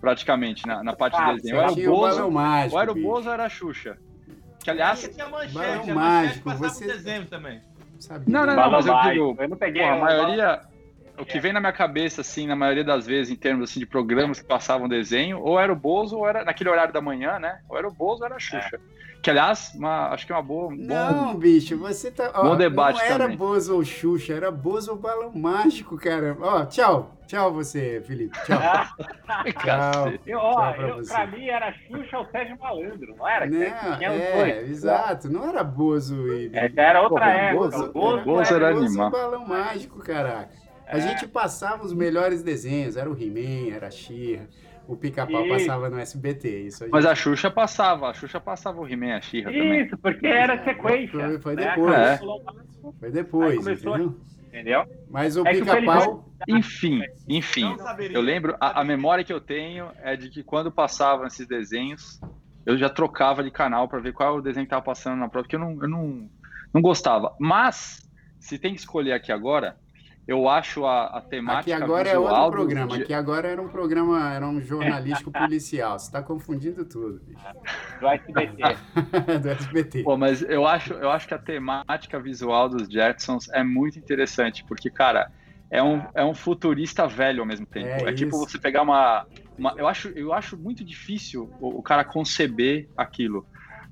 Praticamente, 0.00 0.66
na, 0.66 0.82
na 0.82 0.94
parte 0.94 1.16
ah, 1.18 1.32
de 1.32 1.42
desenho. 1.42 1.56
Ou 1.56 1.62
era 1.62 1.72
o 1.72 1.84
Bozo, 1.84 2.30
mágico, 2.30 2.74
ou 2.74 2.82
era 2.82 2.92
o 2.92 2.94
Bozo 2.94 3.28
ou 3.28 3.34
era 3.34 3.44
a 3.44 3.48
Xuxa. 3.48 3.98
Que 4.62 4.70
aliás. 4.70 5.08
Tinha 5.12 5.28
manchete, 5.28 5.90
a 5.90 5.94
mágico, 5.94 6.50
você... 6.54 6.86
desenho 6.86 7.26
também. 7.26 7.60
Sabia. 8.00 8.24
Não, 8.26 8.46
não, 8.46 8.56
não, 8.56 8.70
mas 8.70 8.86
eu 8.86 9.00
digo. 9.02 9.36
Eu 9.38 9.48
não 9.48 9.56
peguei. 9.56 9.82
Pô, 9.82 9.88
a 9.88 9.98
maioria 9.98 10.60
o 11.18 11.24
que 11.24 11.38
vem 11.38 11.52
na 11.52 11.60
minha 11.60 11.72
cabeça, 11.72 12.20
assim, 12.20 12.46
na 12.46 12.56
maioria 12.56 12.84
das 12.84 13.06
vezes, 13.06 13.32
em 13.32 13.36
termos 13.36 13.70
assim, 13.70 13.80
de 13.80 13.86
programas 13.86 14.40
que 14.40 14.46
passavam 14.46 14.88
desenho, 14.88 15.40
ou 15.40 15.58
era 15.58 15.72
o 15.72 15.76
Bozo, 15.76 16.18
ou 16.18 16.28
era 16.28 16.44
naquele 16.44 16.70
horário 16.70 16.92
da 16.92 17.00
manhã, 17.00 17.38
né? 17.38 17.60
Ou 17.68 17.78
era 17.78 17.86
o 17.86 17.92
Bozo, 17.92 18.20
ou 18.20 18.26
era 18.26 18.36
a 18.36 18.40
Xuxa. 18.40 18.76
É. 18.76 19.04
Que, 19.24 19.30
aliás, 19.30 19.72
uma, 19.74 20.08
acho 20.10 20.26
que 20.26 20.32
é 20.32 20.36
uma 20.36 20.42
boa. 20.42 20.68
Um 20.68 20.76
não, 20.76 21.32
bom, 21.32 21.38
bicho, 21.38 21.78
você 21.78 22.10
tá. 22.10 22.30
Ó, 22.34 22.42
bom 22.42 22.56
debate 22.56 22.98
não 22.98 23.06
era 23.06 23.18
também. 23.24 23.38
Bozo 23.38 23.74
ou 23.74 23.82
Xuxa, 23.82 24.34
era 24.34 24.50
Bozo 24.50 24.90
ou 24.90 24.98
Balão 24.98 25.32
Mágico, 25.34 25.96
cara. 25.96 26.36
Ó, 26.38 26.66
tchau. 26.66 27.16
Tchau, 27.26 27.50
você, 27.54 28.02
Felipe. 28.06 28.38
Tchau. 28.44 28.60
tchau. 29.64 30.12
Eu, 30.26 30.38
ó, 30.38 30.52
tchau 30.52 30.74
pra, 30.74 30.88
eu, 30.88 31.02
pra, 31.06 31.26
mim 31.26 31.46
era 31.46 31.72
Xuxa 31.72 32.18
ou 32.18 32.26
Sérgio 32.26 32.58
Malandro, 32.58 33.16
não 33.16 33.26
era? 33.26 33.46
Não, 33.46 33.62
é, 33.62 34.60
exato. 34.64 35.30
Não 35.30 35.48
era 35.48 35.64
Bozo 35.64 36.28
e. 36.34 36.50
É, 36.52 36.70
era 36.76 37.00
outra 37.00 37.24
Pô, 37.24 37.30
época. 37.30 37.78
Bozo, 37.78 37.92
Bozo, 37.94 38.16
era, 38.16 38.24
Bozo 38.24 38.54
era, 38.54 38.66
era 38.66 38.76
animal. 38.76 39.10
Balão 39.10 39.46
Mágico, 39.46 40.00
caraca. 40.00 40.63
A 40.86 40.98
é. 40.98 41.00
gente 41.00 41.26
passava 41.26 41.84
os 41.84 41.92
melhores 41.92 42.42
desenhos. 42.42 42.96
Era 42.96 43.10
o 43.10 43.20
He-Man, 43.20 43.74
era 43.74 43.88
a 43.88 43.90
Xirra. 43.90 44.48
O 44.86 44.96
pica-pau 44.96 45.48
passava 45.48 45.88
no 45.88 45.98
SBT. 45.98 46.66
Isso 46.66 46.84
a 46.84 46.86
gente... 46.86 46.92
Mas 46.92 47.06
a 47.06 47.14
Xuxa 47.14 47.50
passava. 47.50 48.10
A 48.10 48.14
Xuxa 48.14 48.38
passava 48.38 48.80
o 48.80 48.86
He-Man, 48.86 49.16
a 49.16 49.20
Xirra 49.20 49.50
também. 49.50 49.84
Isso, 49.84 49.96
porque 49.96 50.26
era 50.26 50.62
sequência. 50.62 51.18
Foi, 51.18 51.38
foi 51.38 51.56
né? 51.56 51.70
depois. 51.70 51.94
É. 51.94 52.18
Foi 53.00 53.10
depois, 53.10 53.56
começou, 53.56 53.96
entendeu? 53.96 54.20
Entendeu? 54.48 54.84
Mas 55.10 55.36
o 55.36 55.46
é 55.46 55.54
pica-pau... 55.54 56.28
Enfim, 56.46 57.00
enfim. 57.26 57.74
Eu 58.12 58.20
lembro, 58.20 58.56
a, 58.60 58.82
a 58.82 58.84
memória 58.84 59.24
que 59.24 59.32
eu 59.32 59.40
tenho 59.40 59.90
é 60.02 60.14
de 60.16 60.28
que 60.28 60.42
quando 60.42 60.70
passavam 60.70 61.26
esses 61.26 61.46
desenhos, 61.46 62.20
eu 62.66 62.76
já 62.76 62.90
trocava 62.90 63.42
de 63.42 63.50
canal 63.50 63.88
para 63.88 63.98
ver 64.00 64.12
qual 64.12 64.36
o 64.36 64.42
desenho 64.42 64.66
que 64.66 64.68
estava 64.68 64.84
passando 64.84 65.18
na 65.18 65.28
prova, 65.28 65.44
porque 65.44 65.56
eu 65.56 65.60
não, 65.60 65.82
eu 65.82 65.88
não, 65.88 66.28
não 66.72 66.82
gostava. 66.82 67.34
Mas, 67.38 68.08
se 68.38 68.58
tem 68.58 68.74
que 68.74 68.80
escolher 68.80 69.12
aqui 69.12 69.32
agora, 69.32 69.76
eu 70.26 70.48
acho 70.48 70.86
a, 70.86 71.06
a 71.06 71.20
temática. 71.20 71.74
Aqui 71.74 71.82
agora 71.82 72.08
é 72.08 72.18
outro 72.18 72.50
programa. 72.50 72.96
Aqui 72.96 73.12
agora 73.12 73.48
era 73.48 73.60
um 73.60 73.68
programa, 73.68 74.32
era 74.32 74.46
um 74.46 74.60
jornalístico 74.60 75.30
policial. 75.32 75.98
Você 75.98 76.06
está 76.06 76.22
confundindo 76.22 76.84
tudo, 76.84 77.20
bicho. 77.20 77.44
Do 78.00 78.08
SBT. 78.08 78.62
Do 79.42 79.48
SBT. 79.50 80.02
Pô, 80.02 80.16
mas 80.16 80.42
eu 80.42 80.66
acho, 80.66 80.94
eu 80.94 81.10
acho 81.10 81.28
que 81.28 81.34
a 81.34 81.38
temática 81.38 82.18
visual 82.18 82.68
dos 82.68 82.88
Jetsons 82.88 83.50
é 83.50 83.62
muito 83.62 83.98
interessante, 83.98 84.64
porque, 84.64 84.88
cara, 84.88 85.30
é 85.70 85.82
um, 85.82 86.02
é 86.14 86.24
um 86.24 86.34
futurista 86.34 87.06
velho 87.06 87.40
ao 87.40 87.46
mesmo 87.46 87.66
tempo. 87.66 87.86
É, 87.86 88.10
é 88.10 88.12
tipo 88.12 88.38
você 88.38 88.58
pegar 88.58 88.82
uma. 88.82 89.26
uma 89.58 89.74
eu, 89.76 89.86
acho, 89.86 90.08
eu 90.08 90.32
acho 90.32 90.56
muito 90.56 90.82
difícil 90.82 91.52
o, 91.60 91.78
o 91.78 91.82
cara 91.82 92.02
conceber 92.02 92.88
aquilo. 92.96 93.46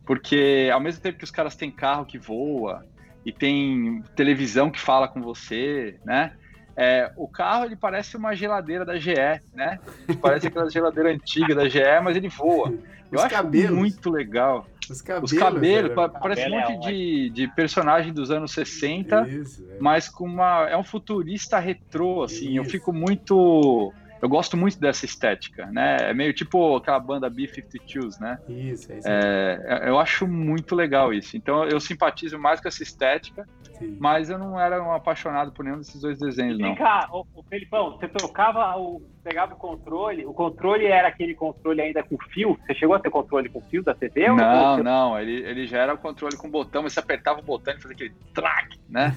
Porque 0.04 0.70
ao 0.72 0.80
mesmo 0.80 1.00
tempo 1.02 1.18
que 1.18 1.24
os 1.24 1.30
caras 1.30 1.54
têm 1.54 1.70
carro 1.70 2.04
que 2.04 2.18
voa, 2.18 2.84
e 3.24 3.32
tem 3.32 4.02
televisão 4.16 4.70
que 4.70 4.80
fala 4.80 5.08
com 5.08 5.20
você, 5.20 5.96
né? 6.04 6.32
É, 6.76 7.12
o 7.16 7.28
carro 7.28 7.66
ele 7.66 7.76
parece 7.76 8.16
uma 8.16 8.34
geladeira 8.34 8.84
da 8.84 8.96
GE, 8.96 9.14
né? 9.54 9.78
Parece 10.20 10.46
aquela 10.46 10.70
geladeira 10.70 11.10
antiga 11.12 11.54
da 11.54 11.68
GE, 11.68 12.00
mas 12.02 12.16
ele 12.16 12.28
voa. 12.28 12.70
Eu 13.10 13.18
Os 13.18 13.24
acho 13.24 13.34
cabelos. 13.34 13.76
muito 13.76 14.10
legal. 14.10 14.66
Os 14.90 15.02
cabelos, 15.02 15.32
Os 15.32 15.38
cabelos 15.38 15.92
parece 16.20 16.48
um 16.48 16.50
monte 16.50 16.72
é 16.72 16.78
de, 16.78 17.30
de 17.30 17.48
personagem 17.48 18.12
dos 18.12 18.30
anos 18.30 18.52
60, 18.52 19.28
Isso, 19.28 19.64
é. 19.70 19.76
mas 19.78 20.08
com 20.08 20.24
uma. 20.24 20.66
É 20.68 20.76
um 20.76 20.82
futurista 20.82 21.58
retrô, 21.58 22.22
assim. 22.24 22.48
Isso. 22.48 22.56
Eu 22.56 22.64
fico 22.64 22.92
muito 22.92 23.92
eu 24.22 24.28
gosto 24.28 24.56
muito 24.56 24.78
dessa 24.78 25.04
estética, 25.04 25.66
né? 25.66 25.96
É 26.00 26.14
meio 26.14 26.32
tipo 26.32 26.76
aquela 26.76 27.00
banda 27.00 27.28
B-52s, 27.28 28.20
né? 28.20 28.38
Isso, 28.48 28.92
é 28.92 28.98
isso. 28.98 29.08
É, 29.08 29.82
eu 29.88 29.98
acho 29.98 30.28
muito 30.28 30.76
legal 30.76 31.12
isso. 31.12 31.36
Então 31.36 31.64
eu 31.64 31.80
simpatizo 31.80 32.38
mais 32.38 32.60
com 32.60 32.68
essa 32.68 32.84
estética, 32.84 33.44
Sim. 33.80 33.96
mas 33.98 34.30
eu 34.30 34.38
não 34.38 34.60
era 34.60 34.80
um 34.80 34.92
apaixonado 34.92 35.50
por 35.50 35.64
nenhum 35.64 35.78
desses 35.78 36.00
dois 36.00 36.20
desenhos, 36.20 36.56
não. 36.56 36.68
Vem 36.68 36.76
cá, 36.76 37.08
o, 37.10 37.26
o 37.34 37.42
Felipão, 37.42 37.90
você 37.90 38.06
trocava 38.06 38.78
o. 38.78 39.02
Pegava 39.24 39.54
o 39.54 39.56
controle, 39.56 40.26
o 40.26 40.32
controle 40.32 40.84
era 40.86 41.06
aquele 41.06 41.34
controle 41.34 41.80
ainda 41.80 42.02
com 42.02 42.16
fio? 42.32 42.58
Você 42.66 42.74
chegou 42.74 42.96
a 42.96 42.98
ter 42.98 43.08
controle 43.08 43.48
com 43.48 43.60
fio 43.60 43.82
da 43.82 43.94
TV? 43.94 44.28
Não, 44.28 44.76
ou 44.78 44.82
não, 44.82 45.18
ele, 45.18 45.44
ele 45.44 45.66
já 45.66 45.78
era 45.78 45.94
o 45.94 45.98
controle 45.98 46.36
com 46.36 46.50
botão, 46.50 46.82
mas 46.82 46.92
você 46.92 47.00
apertava 47.00 47.38
o 47.38 47.42
botão 47.42 47.72
e 47.72 47.80
fazia 47.80 47.94
aquele 47.94 48.14
track, 48.34 48.80
né? 48.88 49.16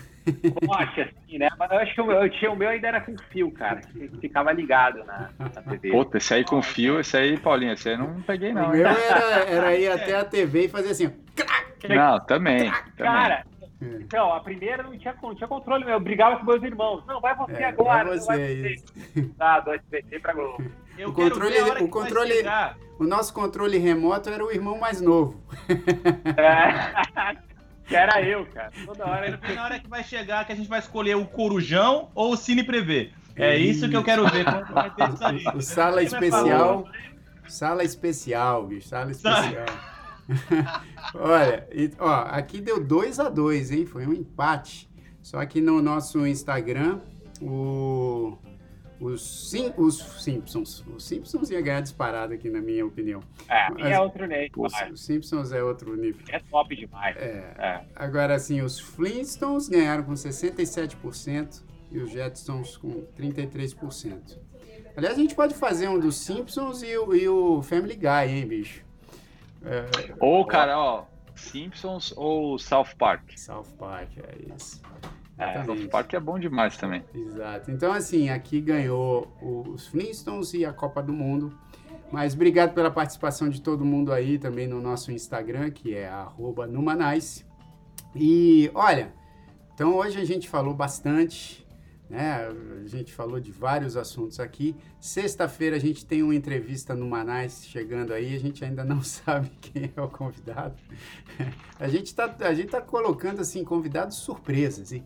Poxa, 0.66 1.04
assim, 1.04 1.38
né? 1.38 1.50
Mas 1.58 1.72
eu 1.72 1.78
acho 1.78 1.94
que 1.94 2.02
eu, 2.02 2.12
eu 2.12 2.30
tinha 2.30 2.52
o 2.52 2.56
meu 2.56 2.70
ainda 2.70 2.88
era 2.88 3.02
com 3.02 3.16
fio, 3.30 3.52
cara. 3.52 3.82
Que 3.82 4.08
ficava 4.20 4.52
ligado 4.52 5.04
na, 5.06 5.30
na 5.38 5.50
TV. 5.50 5.92
Puta, 5.92 6.18
esse 6.18 6.34
aí 6.34 6.44
com 6.44 6.62
fio, 6.62 7.00
esse 7.00 7.16
aí, 7.16 7.38
Paulinho, 7.38 7.74
esse 7.74 7.90
aí 7.90 7.98
não 7.98 8.22
peguei, 8.22 8.54
não. 8.54 8.70
O 8.70 8.72
meu 8.72 8.88
era, 8.88 9.50
era 9.50 9.76
ir 9.76 9.92
até 9.92 10.16
a 10.16 10.26
TV 10.26 10.66
e 10.66 10.70
fazer 10.70 10.92
assim, 10.92 11.14
Não, 11.88 12.20
também. 12.22 12.72
Cara, 12.98 13.46
também. 13.80 14.02
então, 14.02 14.34
a 14.34 14.40
primeira 14.40 14.84
não 14.84 14.98
tinha, 14.98 15.16
não 15.22 15.36
tinha 15.36 15.48
controle 15.48 15.86
meu. 15.86 15.94
Eu 15.94 16.00
brigava 16.00 16.38
com 16.38 16.46
meus 16.46 16.64
irmãos. 16.64 17.06
Não, 17.06 17.22
vai 17.22 17.36
você 17.36 17.64
é, 17.64 17.66
agora. 17.66 18.06
Vai 18.06 18.18
você, 18.18 18.26
vai 18.26 18.76
você. 18.76 19.30
Tá, 19.38 19.60
do 19.60 19.74
SBT 19.74 20.20
pra 20.20 20.34
Globo. 20.34 20.64
Eu 20.98 21.10
o 21.10 21.14
controle, 21.14 21.60
o 21.82 21.90
controle, 21.90 22.34
o 22.98 23.04
nosso 23.04 23.34
controle 23.34 23.78
remoto 23.78 24.30
era 24.30 24.46
o 24.46 24.50
irmão 24.50 24.80
mais 24.80 25.02
novo. 25.02 25.44
É. 26.38 27.46
Que 27.96 28.00
era 28.00 28.22
eu, 28.22 28.46
cara. 28.46 28.72
Toda 28.86 29.06
hora. 29.06 29.40
Na 29.56 29.64
hora 29.64 29.80
que 29.80 29.88
vai 29.88 30.04
chegar, 30.04 30.46
que 30.46 30.52
a 30.52 30.56
gente 30.56 30.68
vai 30.68 30.80
escolher 30.80 31.16
o 31.16 31.26
Corujão 31.26 32.10
ou 32.14 32.34
o 32.34 32.38
Cine 32.38 32.64
Prevê. 32.64 33.12
É 33.36 33.58
isso 33.58 33.88
que 33.90 33.96
eu 33.96 34.04
quero 34.04 34.28
ver. 34.30 34.44
vai 34.44 34.94
ter 34.94 35.10
isso 35.10 35.24
aí. 35.24 35.44
O 35.56 35.62
sala 35.64 36.04
especial. 36.04 36.88
Sala 37.48 37.84
especial, 37.84 38.66
bicho. 38.68 38.88
Sala 38.90 39.12
especial. 39.12 39.66
Olha, 41.16 41.68
ó, 42.00 42.26
aqui 42.32 42.60
deu 42.60 42.84
2 42.84 43.20
a 43.20 43.30
2 43.30 43.72
hein? 43.72 43.86
Foi 43.86 44.06
um 44.06 44.14
empate. 44.14 44.90
Só 45.22 45.44
que 45.46 45.62
no 45.62 45.82
nosso 45.82 46.26
Instagram, 46.28 47.00
o 47.42 48.38
os, 49.00 49.50
sim, 49.50 49.74
os 49.78 49.98
Simpsons. 50.24 50.84
Os 50.88 51.04
Simpsons 51.04 51.50
ia 51.50 51.62
ganhar 51.62 51.82
disparado 51.82 52.34
aqui, 52.34 52.50
na 52.50 52.62
minha 52.62 52.86
opinião. 52.86 53.22
É, 53.50 53.70
Mas, 53.72 53.86
é 53.86 54.00
outro 54.00 54.26
nível. 54.26 54.50
Os, 54.58 55.02
Simpsons 55.02 55.52
é 55.52 55.64
outro 55.64 55.96
nível. 55.96 56.26
É 56.30 56.40
top 56.40 56.76
demais. 56.76 57.16
É. 57.18 57.56
é. 57.58 57.86
Agora, 57.96 58.36
assim, 58.36 58.62
os 58.62 58.80
Flintstones 58.80 59.68
ganharam 59.68 60.04
com 60.04 60.14
67% 60.14 61.62
e 61.92 62.00
os 62.00 62.12
Jetsons 62.12 62.78
com 62.78 63.06
33%. 63.18 64.38
Aliás, 64.96 65.18
a 65.18 65.22
gente 65.22 65.36
pode 65.36 65.54
fazer 65.54 65.90
um 65.90 66.00
dos 66.00 66.16
Simpsons 66.16 66.82
e 66.82 66.98
o, 66.98 67.14
e 67.14 67.28
o 67.28 67.62
Family 67.62 67.96
Guy, 67.96 68.30
hein, 68.30 68.48
bicho? 68.48 68.84
É, 69.64 70.14
ou, 70.20 70.46
cara, 70.46 70.80
ó, 70.80 71.06
Simpsons 71.36 72.14
ou 72.16 72.58
South 72.58 72.96
Park? 72.98 73.38
South 73.38 73.68
Park, 73.78 74.10
é 74.18 74.54
isso. 74.56 74.82
É, 75.38 75.60
o 75.70 75.90
Park 75.90 76.14
é 76.14 76.20
bom 76.20 76.40
demais 76.40 76.78
também. 76.78 77.04
Exato. 77.14 77.70
Então, 77.70 77.92
assim, 77.92 78.30
aqui 78.30 78.62
ganhou 78.62 79.28
os 79.42 79.88
Flintstones 79.88 80.54
e 80.54 80.66
a 80.66 80.72
Copa 80.72 81.04
do 81.04 81.12
Mundo. 81.12 81.54
Mas 82.12 82.34
obrigado 82.34 82.74
pela 82.74 82.92
participação 82.92 83.50
de 83.50 83.62
todo 83.62 83.84
mundo 83.84 84.14
aí 84.14 84.38
também 84.38 84.68
no 84.68 84.80
nosso 84.80 85.12
Instagram, 85.12 85.72
que 85.72 85.94
é 85.94 86.10
@numanice. 86.70 87.46
E 88.16 88.72
olha, 88.74 89.14
então 89.74 89.96
hoje 89.96 90.20
a 90.20 90.24
gente 90.24 90.48
falou 90.48 90.74
bastante, 90.74 91.68
né? 92.10 92.48
A 92.84 92.88
gente 92.88 93.12
falou 93.14 93.40
de 93.40 93.52
vários 93.52 93.98
assuntos 93.98 94.40
aqui. 94.40 94.76
Sexta-feira 95.00 95.76
a 95.76 95.80
gente 95.80 96.06
tem 96.06 96.24
uma 96.24 96.36
entrevista 96.36 96.96
no 96.96 97.08
Manais 97.08 97.66
chegando 97.66 98.14
aí, 98.14 98.36
a 98.36 98.40
gente 98.40 98.64
ainda 98.64 98.86
não 98.86 99.02
sabe 99.04 99.50
quem 99.60 99.92
é 99.94 100.02
o 100.02 100.08
convidado. 100.08 100.76
A 101.78 101.90
gente 101.90 102.06
está 102.06 102.34
a 102.40 102.54
gente 102.54 102.70
tá 102.70 102.80
colocando 102.80 103.42
assim 103.42 103.66
convidados 103.66 104.16
surpresas, 104.16 104.94
hein? 104.94 105.04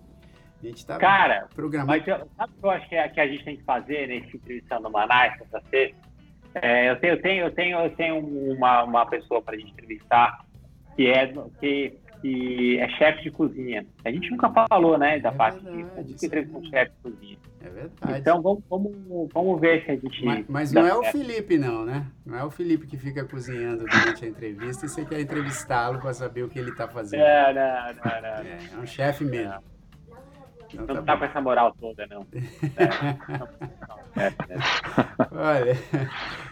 A 0.62 0.68
gente 0.68 0.86
tá 0.86 0.97
Cara, 0.97 1.47
programando. 1.55 1.88
Mas 1.88 2.07
eu, 2.07 2.28
sabe 2.36 2.53
o 2.57 2.60
que 2.60 2.66
eu 2.66 2.72
acho 2.72 2.89
que, 2.89 2.95
é, 2.95 3.07
que 3.07 3.20
a 3.20 3.28
gente 3.28 3.45
tem 3.45 3.57
que 3.57 3.64
fazer 3.64 4.07
nesse 4.07 4.36
entrevista 4.36 4.80
no 4.80 4.91
Manaus, 4.91 5.34
essa 5.41 5.62
sexta? 5.70 6.10
É, 6.55 6.89
eu, 6.89 6.99
tenho, 6.99 7.14
eu, 7.14 7.22
tenho, 7.22 7.45
eu, 7.45 7.51
tenho, 7.51 7.80
eu 7.80 7.89
tenho 7.95 8.18
uma, 8.53 8.84
uma 8.84 9.05
pessoa 9.05 9.41
para 9.41 9.57
gente 9.57 9.72
entrevistar 9.72 10.43
que 10.95 11.07
é, 11.07 11.32
que, 11.60 11.97
que 12.22 12.80
é 12.80 12.89
chefe 12.89 13.24
de 13.24 13.32
cozinha. 13.32 13.86
A 14.03 14.12
gente 14.12 14.30
nunca 14.32 14.51
falou, 14.68 14.97
né, 14.97 15.20
da 15.20 15.30
é 15.30 15.32
parte 15.32 15.64
verdade, 15.64 16.14
de 16.14 16.26
entrevista 16.26 16.60
com 16.60 16.66
chefe 16.66 16.91
de 16.91 17.01
cozinha. 17.01 17.38
É 17.62 17.70
verdade. 17.70 18.20
Então 18.20 18.41
vamos, 18.41 18.64
vamos, 18.70 18.93
vamos 19.34 19.62
ver 19.62 19.86
se 19.86 19.91
a 19.91 19.95
gente. 19.95 20.26
Mas, 20.26 20.45
mas 20.47 20.72
não 20.74 20.86
é 20.86 20.93
o 20.93 21.03
Felipe, 21.03 21.57
não, 21.57 21.86
né? 21.86 22.05
Não 22.26 22.38
é 22.38 22.43
o 22.43 22.51
Felipe 22.51 22.88
que 22.88 22.97
fica 22.97 23.24
cozinhando 23.24 23.86
durante 23.86 24.26
a 24.26 24.28
entrevista 24.28 24.86
e 24.86 24.89
você 24.89 25.05
quer 25.05 25.22
entrevistá-lo 25.22 25.99
para 25.99 26.14
saber 26.14 26.43
o 26.43 26.49
que 26.49 26.60
ele 26.60 26.72
está 26.72 26.88
fazendo. 26.88 27.22
É, 27.22 27.53
não, 27.53 27.93
não, 27.93 28.22
não. 28.22 28.30
É, 28.30 28.60
é 28.74 28.78
um 28.78 28.86
chefe 28.86 29.24
mesmo. 29.24 29.53
Não, 29.53 29.62
não 30.78 30.86
tá, 30.86 31.01
tá 31.01 31.17
com 31.17 31.26
essa 31.26 31.41
moral 31.41 31.76
toda, 31.80 32.05
não. 32.07 32.26
É, 34.15 34.28
é, 34.28 34.34
Olha, 35.32 35.78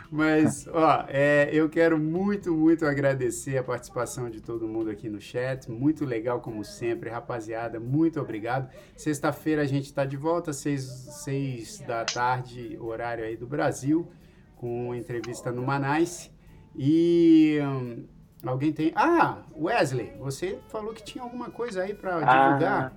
mas, 0.10 0.68
ó, 0.68 1.06
é, 1.08 1.50
eu 1.52 1.70
quero 1.70 1.98
muito, 2.00 2.56
muito 2.56 2.86
agradecer 2.86 3.58
a 3.58 3.64
participação 3.64 4.30
de 4.30 4.42
todo 4.42 4.68
mundo 4.68 4.90
aqui 4.90 5.10
no 5.10 5.20
chat. 5.20 5.70
Muito 5.70 6.06
legal, 6.06 6.40
como 6.40 6.64
sempre, 6.64 7.10
rapaziada. 7.10 7.80
Muito 7.80 8.20
obrigado. 8.20 8.70
Sexta-feira 8.96 9.62
a 9.62 9.66
gente 9.66 9.86
está 9.86 10.06
de 10.06 10.16
volta, 10.16 10.54
seis, 10.54 10.84
seis 10.84 11.80
da 11.82 12.06
tarde, 12.06 12.78
horário 12.80 13.26
aí 13.26 13.36
do 13.36 13.46
Brasil, 13.46 14.10
com 14.56 14.96
entrevista 14.96 15.52
no 15.52 15.64
Manais. 15.64 16.34
E. 16.76 17.60
Hum, 17.62 18.06
alguém 18.46 18.72
tem. 18.72 18.94
Ah, 18.96 19.40
Wesley, 19.56 20.14
você 20.20 20.60
falou 20.70 20.94
que 20.94 21.04
tinha 21.04 21.24
alguma 21.24 21.50
coisa 21.50 21.84
aí 21.84 21.94
para 21.94 22.20
divulgar. 22.20 22.94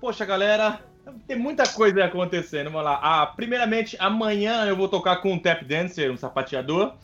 Poxa, 0.00 0.24
galera, 0.24 0.80
Tem 1.26 1.36
muita 1.36 1.66
coisa 1.68 2.04
acontecendo, 2.04 2.70
vamos 2.70 2.84
lá. 2.84 2.98
Ah, 3.02 3.26
primeiramente, 3.26 3.96
amanhã 3.98 4.64
eu 4.64 4.76
vou 4.76 4.88
tocar 4.88 5.16
com 5.16 5.32
um 5.32 5.38
tap 5.38 5.62
dancer, 5.64 6.10
um 6.10 6.16
sapateador, 6.16 6.94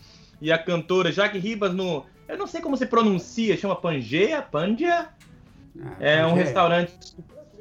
e 0.41 0.53
a 0.53 0.59
cantora 0.59 1.13
Jaque 1.13 1.39
Ribas 1.39 1.75
no. 1.75 2.05
Eu 2.29 2.37
não 2.37 2.47
sei 2.47 2.61
como 2.61 2.77
se 2.77 2.87
pronuncia, 2.87 3.57
chama 3.57 3.77
Pangeia? 3.77 4.43
Pandia? 4.43 5.09
Ah, 5.81 5.97
é 6.01 6.27
um 6.27 6.35
restaurante. 6.35 6.93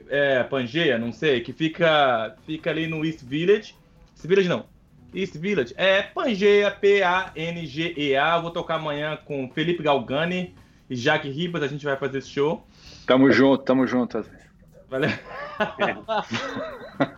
É, 0.07 0.43
Pangeia, 0.43 0.97
não 0.97 1.11
sei, 1.11 1.41
que 1.41 1.51
fica, 1.51 2.35
fica 2.45 2.69
ali 2.69 2.87
no 2.87 3.05
East 3.05 3.23
Village. 3.23 3.75
East 4.15 4.27
Village 4.27 4.49
não. 4.49 4.65
East 5.13 5.37
Village. 5.37 5.73
É 5.77 6.01
Pangeia, 6.01 6.71
P-A-N-G-E-A. 6.71 8.39
Vou 8.39 8.51
tocar 8.51 8.75
amanhã 8.75 9.17
com 9.25 9.49
Felipe 9.53 9.83
Galgani 9.83 10.53
e 10.89 10.95
Jaque 10.95 11.29
Ribas. 11.29 11.63
A 11.63 11.67
gente 11.67 11.85
vai 11.85 11.95
fazer 11.95 12.19
esse 12.19 12.29
show. 12.29 12.65
Tamo 13.05 13.31
junto, 13.31 13.63
tamo 13.63 13.87
junto. 13.87 14.25
Valeu. 14.95 15.09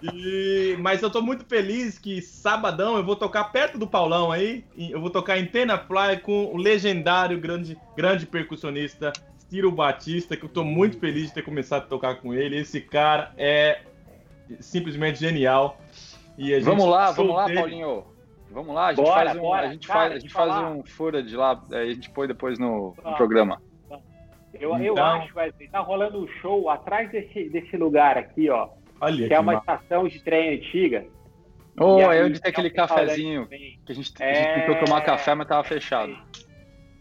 e, 0.02 0.76
mas 0.80 1.04
eu 1.04 1.10
tô 1.12 1.22
muito 1.22 1.46
feliz 1.46 2.00
que 2.00 2.22
sabadão 2.22 2.98
eu 2.98 3.04
vou 3.04 3.16
tocar 3.16 3.46
perto 3.46 3.78
do 3.78 3.86
Paulão 3.86 4.32
aí. 4.32 4.66
Eu 4.78 5.00
vou 5.00 5.12
tocar 5.12 5.38
em 5.38 5.46
Tenafly 5.46 6.20
com 6.24 6.46
o 6.46 6.58
legendário 6.58 7.40
grande, 7.40 7.78
grande 7.96 8.26
percussionista 8.26 9.14
Ciro 9.50 9.72
Batista, 9.72 10.36
que 10.36 10.44
eu 10.44 10.50
tô 10.50 10.64
muito 10.64 11.00
feliz 11.00 11.28
de 11.28 11.36
ter 11.36 11.44
começado 11.44 11.84
a 11.84 11.88
tocar 11.88 12.16
com 12.16 12.34
ele. 12.34 12.58
Esse 12.58 12.82
cara 12.82 13.32
é 13.38 13.82
simplesmente 14.60 15.20
genial. 15.20 15.80
E 16.38 16.60
vamos 16.60 16.88
lá, 16.88 17.12
vamos 17.12 17.36
lá, 17.36 17.54
Paulinho. 17.54 18.04
Vamos 18.50 18.74
lá, 18.74 18.88
a 18.88 18.94
gente 18.94 19.04
bora, 19.04 19.26
faz 19.26 19.38
um, 19.38 19.42
bora. 19.42 19.68
a 19.68 19.72
gente 19.72 19.88
Cara, 19.88 20.00
faz, 20.00 20.12
a 20.12 20.20
gente 20.20 20.34
faz 20.34 20.72
um 20.72 20.84
fura 20.84 21.22
de 21.22 21.36
lá, 21.36 21.62
a 21.70 21.86
gente 21.86 22.10
põe 22.10 22.28
depois 22.28 22.58
no, 22.58 22.96
no 23.04 23.16
programa. 23.16 23.62
Eu, 24.54 24.76
então... 24.76 24.86
eu 24.86 24.98
acho, 24.98 25.38
Wesley, 25.38 25.70
tá 25.70 25.80
rolando 25.80 26.24
um 26.24 26.28
show 26.42 26.70
atrás 26.70 27.12
desse, 27.12 27.50
desse 27.50 27.78
lugar 27.78 28.18
aqui, 28.18 28.50
ó. 28.50 28.70
Olha 29.00 29.16
que, 29.16 29.28
que 29.28 29.34
é 29.34 29.40
uma 29.40 29.54
mal. 29.54 29.62
estação 29.62 30.08
de 30.08 30.24
trem 30.24 30.58
antiga. 30.58 31.06
Oh, 31.80 32.00
é 32.00 32.24
onde 32.24 32.42
tem 32.42 32.50
aquele 32.50 32.72
cafezinho 32.72 33.48
que 33.48 33.92
a 33.92 33.94
gente, 33.94 34.12
é... 34.20 34.32
a 34.32 34.34
gente 34.34 34.66
tentou 34.66 34.86
tomar 34.86 35.02
café, 35.02 35.36
mas 35.36 35.48
tava 35.48 35.64
fechado. 35.64 36.18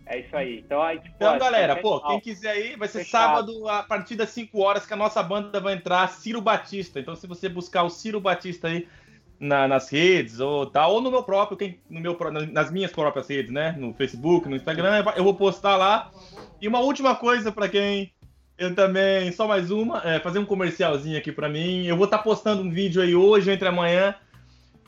É 0.04 0.20
isso 0.20 0.36
aí. 0.36 0.58
Então, 0.58 0.80
aí, 0.82 0.98
tipo, 0.98 1.14
então 1.16 1.38
galera, 1.38 1.76
pô, 1.76 2.00
quem 2.00 2.20
quiser 2.20 2.56
ir, 2.58 2.76
vai 2.76 2.86
ser 2.86 3.00
fechado. 3.00 3.50
sábado 3.50 3.68
a 3.68 3.82
partir 3.82 4.14
das 4.14 4.28
5 4.30 4.60
horas 4.60 4.86
que 4.86 4.92
a 4.92 4.96
nossa 4.96 5.22
banda 5.22 5.58
vai 5.60 5.74
entrar, 5.74 6.06
Ciro 6.08 6.40
Batista. 6.40 7.00
Então, 7.00 7.16
se 7.16 7.26
você 7.26 7.48
buscar 7.48 7.82
o 7.82 7.90
Ciro 7.90 8.20
Batista 8.20 8.68
aí 8.68 8.86
na, 9.38 9.68
nas 9.68 9.90
redes 9.90 10.40
ou 10.40 10.66
tal, 10.66 10.94
ou 10.94 11.00
no 11.00 11.10
meu 11.10 11.22
próprio, 11.22 11.56
quem, 11.56 11.80
no 11.88 12.00
meu, 12.00 12.16
nas 12.52 12.70
minhas 12.70 12.90
próprias 12.90 13.28
redes, 13.28 13.52
né? 13.52 13.74
No 13.78 13.92
Facebook, 13.94 14.48
no 14.48 14.56
Instagram, 14.56 15.04
eu 15.16 15.24
vou 15.24 15.34
postar 15.34 15.76
lá. 15.76 16.10
E 16.60 16.66
uma 16.66 16.80
última 16.80 17.14
coisa 17.14 17.52
para 17.52 17.68
quem 17.68 18.12
eu 18.58 18.74
também, 18.74 19.30
só 19.32 19.46
mais 19.46 19.70
uma, 19.70 20.00
é, 20.02 20.18
fazer 20.18 20.38
um 20.38 20.46
comercialzinho 20.46 21.18
aqui 21.18 21.30
para 21.30 21.48
mim. 21.48 21.86
Eu 21.86 21.96
vou 21.96 22.06
estar 22.06 22.18
tá 22.18 22.24
postando 22.24 22.62
um 22.62 22.70
vídeo 22.70 23.02
aí 23.02 23.14
hoje, 23.14 23.50
entre 23.50 23.68
amanhã, 23.68 24.14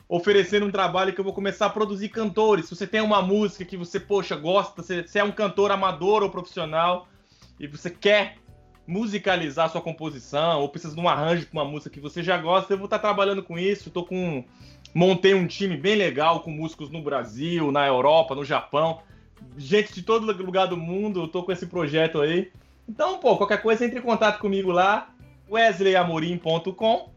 oferecendo 0.07 0.65
um 0.65 0.71
trabalho 0.71 1.13
que 1.13 1.19
eu 1.19 1.23
vou 1.23 1.33
começar 1.33 1.67
a 1.67 1.69
produzir 1.69 2.09
cantores. 2.09 2.65
Se 2.65 2.75
você 2.75 2.87
tem 2.87 3.01
uma 3.01 3.21
música 3.21 3.63
que 3.63 3.77
você, 3.77 3.99
poxa, 3.99 4.35
gosta, 4.35 4.81
se, 4.81 5.07
se 5.07 5.19
é 5.19 5.23
um 5.23 5.31
cantor 5.31 5.71
amador 5.71 6.23
ou 6.23 6.31
profissional 6.31 7.07
e 7.59 7.67
você 7.67 7.91
quer 7.91 8.37
musicalizar 8.89 9.69
sua 9.69 9.81
composição 9.81 10.61
ou 10.61 10.67
precisa 10.67 10.95
de 10.95 10.99
um 10.99 11.07
arranjo 11.07 11.45
para 11.45 11.61
uma 11.61 11.69
música 11.69 11.91
que 11.91 11.99
você 11.99 12.23
já 12.23 12.35
gosta, 12.37 12.73
eu 12.73 12.77
vou 12.77 12.85
estar 12.85 12.97
tá 12.97 13.07
trabalhando 13.07 13.43
com 13.43 13.57
isso. 13.57 13.89
Estou 13.89 14.03
com 14.03 14.43
montei 14.95 15.35
um 15.35 15.45
time 15.45 15.77
bem 15.77 15.95
legal 15.95 16.39
com 16.39 16.49
músicos 16.49 16.89
no 16.89 16.99
Brasil, 16.99 17.71
na 17.71 17.85
Europa, 17.85 18.33
no 18.33 18.43
Japão, 18.43 19.01
gente 19.55 19.93
de 19.93 20.01
todo 20.01 20.25
lugar 20.43 20.65
do 20.65 20.75
mundo. 20.75 21.21
Eu 21.21 21.27
tô 21.27 21.43
com 21.43 21.51
esse 21.51 21.67
projeto 21.67 22.19
aí. 22.19 22.51
Então, 22.87 23.19
pô, 23.19 23.37
qualquer 23.37 23.61
coisa 23.61 23.85
entre 23.85 23.99
em 23.99 24.01
contato 24.01 24.39
comigo 24.39 24.71
lá, 24.71 25.13
wesleyamorim.com 25.47 27.11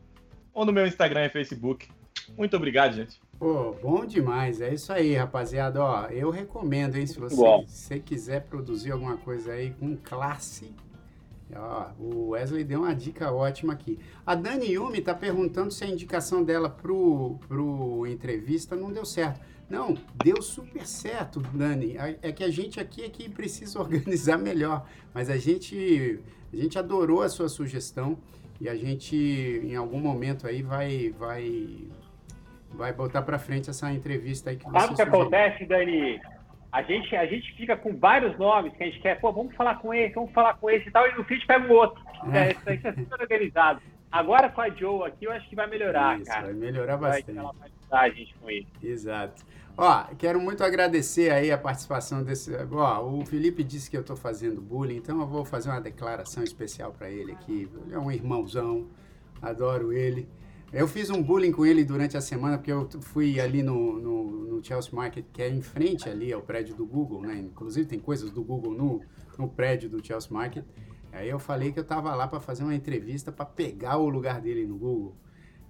ou 0.53 0.67
no 0.67 0.73
meu 0.73 0.87
Instagram 0.87 1.25
e 1.25 1.31
Facebook. 1.31 1.89
Muito 2.37 2.55
obrigado, 2.55 2.97
gente. 2.97 3.19
Pô, 3.39 3.75
bom 3.83 4.05
demais. 4.05 4.61
É 4.61 4.75
isso 4.75 4.93
aí, 4.93 5.15
rapaziada. 5.15 5.83
Ó, 5.83 6.05
eu 6.09 6.29
recomendo, 6.29 6.97
hein? 6.97 7.07
Se 7.07 7.19
você, 7.19 7.65
se 7.67 7.99
quiser 7.99 8.43
produzir 8.43 8.93
alguma 8.93 9.17
coisa 9.17 9.53
aí 9.53 9.71
com 9.71 9.97
classe, 9.97 10.71
Ó, 11.57 11.91
o 11.99 12.29
Wesley 12.31 12.65
deu 12.65 12.81
uma 12.81 12.95
dica 12.95 13.33
ótima 13.33 13.73
aqui. 13.73 13.99
A 14.25 14.35
Dani 14.35 14.73
Yumi 14.73 14.99
está 14.99 15.15
perguntando 15.15 15.71
se 15.71 15.85
a 15.85 15.87
indicação 15.87 16.43
dela 16.43 16.71
pro, 16.71 17.39
pro 17.49 18.07
entrevista 18.07 18.75
não 18.75 18.93
deu 18.93 19.05
certo. 19.05 19.41
Não, 19.69 19.97
deu 20.23 20.43
super 20.43 20.87
certo, 20.87 21.41
Dani. 21.41 21.97
É 22.21 22.31
que 22.31 22.45
a 22.45 22.51
gente 22.51 22.79
aqui 22.79 23.03
é 23.05 23.09
que 23.09 23.29
precisa 23.29 23.79
organizar 23.81 24.39
melhor. 24.39 24.87
Mas 25.15 25.31
a 25.31 25.37
gente, 25.37 26.21
a 26.53 26.57
gente 26.57 26.79
adorou 26.79 27.23
a 27.23 27.29
sua 27.29 27.49
sugestão 27.49 28.19
e 28.61 28.69
a 28.69 28.77
gente, 28.77 29.17
em 29.17 29.75
algum 29.75 29.99
momento 29.99 30.47
aí, 30.47 30.63
vai, 30.63 31.15
vai, 31.19 31.89
vai 32.71 32.93
botar 32.93 33.23
para 33.23 33.39
frente 33.39 33.71
essa 33.71 33.93
entrevista 33.93 34.51
aí 34.51 34.57
que 34.57 34.65
você 34.65 34.79
Sabe 34.79 34.93
o 34.93 34.97
que 34.97 35.03
acontece, 35.03 35.65
Dani? 35.65 36.21
A 36.73 36.83
gente, 36.83 37.15
a 37.15 37.27
gente 37.27 37.53
fica 37.53 37.77
com 37.77 37.95
vários 37.95 38.37
nomes 38.39 38.73
que 38.75 38.83
a 38.83 38.87
gente 38.87 38.99
quer, 39.01 39.21
pô, 39.21 39.31
vamos 39.31 39.55
falar 39.55 39.75
com 39.77 39.93
esse, 39.93 40.15
vamos 40.15 40.33
falar 40.33 40.55
com 40.55 40.71
esse 40.71 40.89
e 40.89 40.91
tal, 40.91 41.07
e 41.07 41.15
no 41.15 41.23
feed 41.25 41.47
pega 41.47 41.71
o 41.71 41.77
outro. 41.77 42.03
É, 42.33 42.53
isso, 42.53 42.71
isso 42.73 42.89
é 42.89 42.93
super 42.95 43.21
organizado. 43.21 43.83
Agora 44.11 44.49
com 44.49 44.63
a 44.63 44.71
Joe 44.71 45.07
aqui, 45.07 45.27
eu 45.27 45.33
acho 45.33 45.47
que 45.51 45.55
vai 45.55 45.67
melhorar, 45.67 46.19
isso, 46.19 46.31
cara. 46.31 46.47
Vai 46.47 46.55
melhorar 46.55 46.97
bastante. 46.97 47.39
Ela 47.39 47.53
vai 47.53 47.69
ajudar 47.69 48.01
a 48.01 48.09
gente 48.09 48.35
com 48.41 48.51
isso. 48.51 48.69
Exato. 48.83 49.45
Ó, 49.77 50.05
quero 50.19 50.41
muito 50.41 50.65
agradecer 50.65 51.31
aí 51.31 51.51
a 51.51 51.59
participação 51.59 52.23
desse. 52.23 52.53
Ó, 52.73 53.01
o 53.03 53.25
Felipe 53.27 53.63
disse 53.63 53.91
que 53.91 53.97
eu 53.97 54.03
estou 54.03 54.17
fazendo 54.17 54.61
bullying, 54.61 54.97
então 54.97 55.21
eu 55.21 55.27
vou 55.27 55.45
fazer 55.45 55.71
uma 55.71 55.81
declaração 55.81 56.43
especial 56.43 56.93
para 56.93 57.11
ele 57.11 57.33
aqui. 57.33 57.71
Ele 57.87 57.95
é 57.95 57.99
um 57.99 58.11
irmãozão, 58.11 58.87
adoro 59.41 59.93
ele. 59.93 60.29
Eu 60.73 60.89
fiz 60.89 61.11
um 61.11 61.23
bullying 61.23 61.53
com 61.53 61.67
ele 61.67 61.85
durante 61.85 62.17
a 62.17 62.21
semana, 62.23 62.57
porque 62.57 62.73
eu 62.73 62.89
fui 63.03 63.39
ali 63.39 63.63
no, 63.63 63.99
no, 63.99 64.25
no, 64.47 64.65
Chelsea 64.65 64.91
Market, 64.95 65.27
que 65.31 65.43
é 65.43 65.49
em 65.49 65.61
frente 65.61 66.09
ali 66.09 66.33
ao 66.33 66.41
prédio 66.41 66.75
do 66.75 66.87
Google, 66.87 67.21
né? 67.21 67.41
Inclusive 67.41 67.87
tem 67.87 67.99
coisas 67.99 68.31
do 68.31 68.43
Google 68.43 68.73
no, 68.73 69.03
no 69.39 69.49
prédio 69.49 69.91
do 69.91 70.03
Chelsea 70.05 70.33
Market. 70.33 70.65
Aí 71.13 71.29
eu 71.29 71.39
falei 71.39 71.73
que 71.73 71.79
eu 71.79 71.83
estava 71.83 72.15
lá 72.15 72.27
para 72.27 72.41
fazer 72.41 72.65
uma 72.65 72.75
entrevista 72.75 73.31
para 73.31 73.45
pegar 73.45 73.99
o 73.99 74.09
lugar 74.09 74.41
dele 74.41 74.67
no 74.67 74.79
Google. 74.79 75.15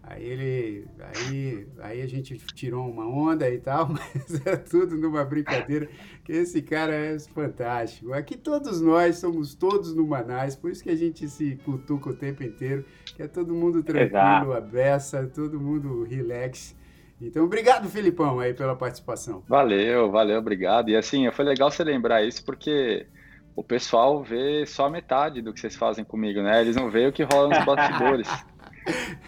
Aí 0.02 0.24
ele. 0.24 0.86
Aí, 0.98 1.66
aí 1.80 2.02
a 2.02 2.06
gente 2.06 2.36
tirou 2.54 2.88
uma 2.90 3.06
onda 3.06 3.48
e 3.48 3.58
tal, 3.58 3.88
mas 3.92 4.46
é 4.46 4.56
tudo 4.56 4.96
numa 4.96 5.24
brincadeira, 5.24 5.88
que 6.24 6.32
esse 6.32 6.60
cara 6.60 6.92
é 6.92 7.18
fantástico. 7.18 8.12
Aqui 8.12 8.36
todos 8.36 8.80
nós 8.80 9.18
somos 9.18 9.54
todos 9.54 9.94
no 9.94 10.06
Manais, 10.06 10.56
por 10.56 10.70
isso 10.70 10.82
que 10.82 10.90
a 10.90 10.96
gente 10.96 11.28
se 11.28 11.56
cutuca 11.64 12.10
o 12.10 12.14
tempo 12.14 12.42
inteiro, 12.42 12.84
que 13.14 13.22
é 13.22 13.28
todo 13.28 13.54
mundo 13.54 13.82
tranquilo, 13.82 14.52
a 14.52 14.60
beça, 14.60 15.30
todo 15.32 15.60
mundo 15.60 16.04
relax. 16.04 16.76
Então, 17.20 17.44
obrigado, 17.44 17.88
Filipão, 17.88 18.40
aí 18.40 18.52
pela 18.52 18.74
participação. 18.74 19.44
Valeu, 19.48 20.10
valeu, 20.10 20.38
obrigado. 20.38 20.88
E 20.88 20.96
assim, 20.96 21.30
foi 21.30 21.44
legal 21.44 21.70
você 21.70 21.84
lembrar 21.84 22.24
isso, 22.24 22.44
porque 22.44 23.06
o 23.54 23.62
pessoal 23.62 24.24
vê 24.24 24.66
só 24.66 24.90
metade 24.90 25.40
do 25.40 25.52
que 25.52 25.60
vocês 25.60 25.76
fazem 25.76 26.04
comigo, 26.04 26.42
né? 26.42 26.60
Eles 26.60 26.74
não 26.74 26.90
veem 26.90 27.06
o 27.06 27.12
que 27.12 27.22
rola 27.22 27.48
nos 27.48 27.64
bastidores. 27.64 28.28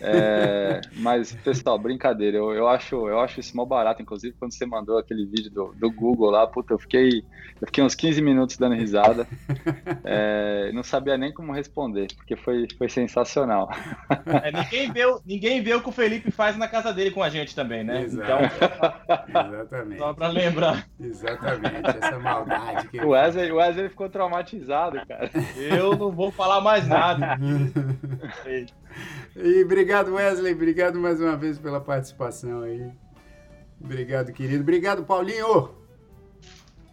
É, 0.01 0.81
mas, 0.97 1.33
pessoal, 1.37 1.79
brincadeira, 1.79 2.37
eu, 2.37 2.53
eu, 2.53 2.69
acho, 2.69 3.09
eu 3.09 3.21
acho 3.21 3.41
isso 3.41 3.57
mó 3.57 3.65
barato. 3.65 4.03
Inclusive, 4.03 4.35
quando 4.39 4.53
você 4.53 4.67
mandou 4.67 4.99
aquele 4.99 5.25
vídeo 5.25 5.51
do, 5.51 5.75
do 5.75 5.91
Google 5.91 6.31
lá, 6.31 6.47
puta, 6.47 6.75
eu 6.75 6.79
fiquei, 6.79 7.25
eu 7.61 7.67
fiquei 7.67 7.83
uns 7.83 7.95
15 7.95 8.21
minutos 8.21 8.57
dando 8.57 8.75
risada. 8.75 9.27
É, 10.05 10.71
não 10.73 10.83
sabia 10.83 11.17
nem 11.17 11.33
como 11.33 11.53
responder, 11.53 12.09
porque 12.17 12.37
foi, 12.37 12.67
foi 12.77 12.89
sensacional. 12.89 13.71
É, 14.43 14.53
ninguém, 14.53 14.93
vê, 14.93 15.03
ninguém 15.25 15.63
vê 15.63 15.75
o 15.75 15.81
que 15.81 15.89
o 15.89 15.93
Felipe 15.93 16.31
faz 16.31 16.57
na 16.57 16.69
casa 16.69 16.93
dele 16.93 17.11
com 17.11 17.23
a 17.23 17.29
gente 17.29 17.55
também, 17.55 17.85
né? 17.85 18.03
Exato. 18.03 18.45
Então, 18.45 19.49
Exatamente. 19.49 19.99
Só 19.99 20.13
pra 20.13 20.29
lembrar. 20.29 20.87
Exatamente, 21.01 21.97
essa 22.01 22.19
maldade. 22.19 22.89
Que... 22.89 23.01
O 23.01 23.11
Wesley, 23.11 23.51
o 23.51 23.57
Wesley 23.57 23.89
ficou 23.89 24.09
traumatizado, 24.09 25.01
cara. 25.07 25.31
Eu 25.57 25.97
não 25.97 26.11
vou 26.11 26.31
falar 26.31 26.61
mais 26.61 26.87
nada. 26.87 27.39
E 29.37 29.65
obrigado, 29.65 30.15
Wesley. 30.15 30.53
Obrigado 30.53 30.99
mais 30.99 31.21
uma 31.21 31.37
vez 31.37 31.59
pela 31.59 31.81
participação 31.81 32.63
aí. 32.63 32.91
Obrigado, 33.81 34.33
querido. 34.33 34.63
Obrigado, 34.63 35.05
Paulinho. 35.05 35.75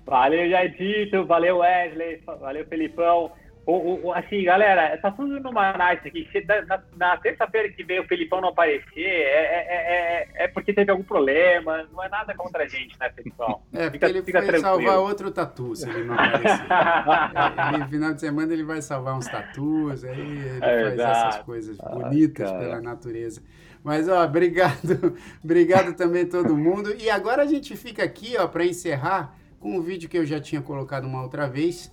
Valeu, 0.06 0.50
Jairito. 0.50 1.26
Valeu, 1.26 1.60
Wesley. 1.60 2.22
Valeu, 2.26 2.66
Felipão. 2.66 3.32
O, 3.66 4.08
o, 4.08 4.14
assim, 4.14 4.44
galera, 4.44 4.98
tá 4.98 5.12
tudo 5.12 5.40
numa 5.40 5.72
nice 5.74 6.08
aqui. 6.08 6.28
Na, 6.68 6.84
na 6.98 7.18
terça-feira 7.18 7.70
que 7.70 7.84
vem 7.84 8.00
o 8.00 8.08
Felipão 8.08 8.42
não 8.42 8.50
aparecer, 8.50 9.06
é, 9.06 9.44
é, 9.44 9.68
é, 9.70 10.11
porque 10.54 10.74
teve 10.74 10.92
algum 10.92 11.04
problema. 11.04 11.88
Não 11.92 12.04
é 12.04 12.10
nada 12.10 12.34
contra 12.36 12.64
a 12.64 12.68
gente, 12.68 12.98
né, 13.00 13.10
Felipão? 13.12 13.62
É, 13.74 13.90
porque 13.90 14.06
fica, 14.06 14.10
ele 14.10 14.22
fica 14.22 14.40
foi 14.40 14.48
tranquilo. 14.50 14.84
salvar 14.84 15.00
outro 15.00 15.32
tatu, 15.32 15.76
se 15.76 15.90
ele 15.90 16.04
não 16.04 16.14
aparecer. 16.14 16.68
é, 17.74 17.78
no 17.78 17.88
final 17.88 18.14
de 18.14 18.20
semana 18.20 18.54
ele 18.54 18.64
vai 18.64 18.82
salvar 18.82 19.18
uns 19.18 19.28
tatus, 19.28 20.04
aí 20.04 20.20
ele 20.20 20.60
faz 20.60 20.82
verdade. 20.84 21.28
essas 21.28 21.44
coisas 21.44 21.78
bonitas 21.78 22.52
ah, 22.52 22.58
pela 22.58 22.82
natureza. 22.82 23.42
Mas, 23.84 24.10
ó, 24.10 24.24
obrigado, 24.26 25.16
obrigado 25.44 25.96
também 25.96 26.26
todo 26.26 26.56
mundo. 26.56 26.94
E 27.00 27.10
agora 27.10 27.44
a 27.44 27.48
gente 27.48 27.76
fica 27.76 28.04
aqui, 28.04 28.36
ó, 28.38 28.48
para 28.48 28.66
encerrar 28.66 29.36
com 29.60 29.78
um 29.78 29.82
vídeo 29.82 30.10
que 30.10 30.18
eu 30.18 30.26
já 30.26 30.40
tinha 30.40 30.62
colocado 30.62 31.06
uma 31.06 31.24
outra 31.24 31.48
vez 31.48 31.92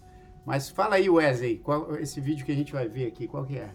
mas 0.49 0.71
fala 0.71 0.95
aí, 0.95 1.11
Wesley, 1.11 1.59
qual, 1.59 1.95
esse 1.97 2.23
vídeo 2.23 2.47
que 2.47 2.51
a 2.51 2.55
gente 2.55 2.73
vai 2.73 2.89
ver 2.89 3.07
aqui, 3.07 3.29
qual 3.29 3.45
que 3.45 3.59
é? 3.59 3.69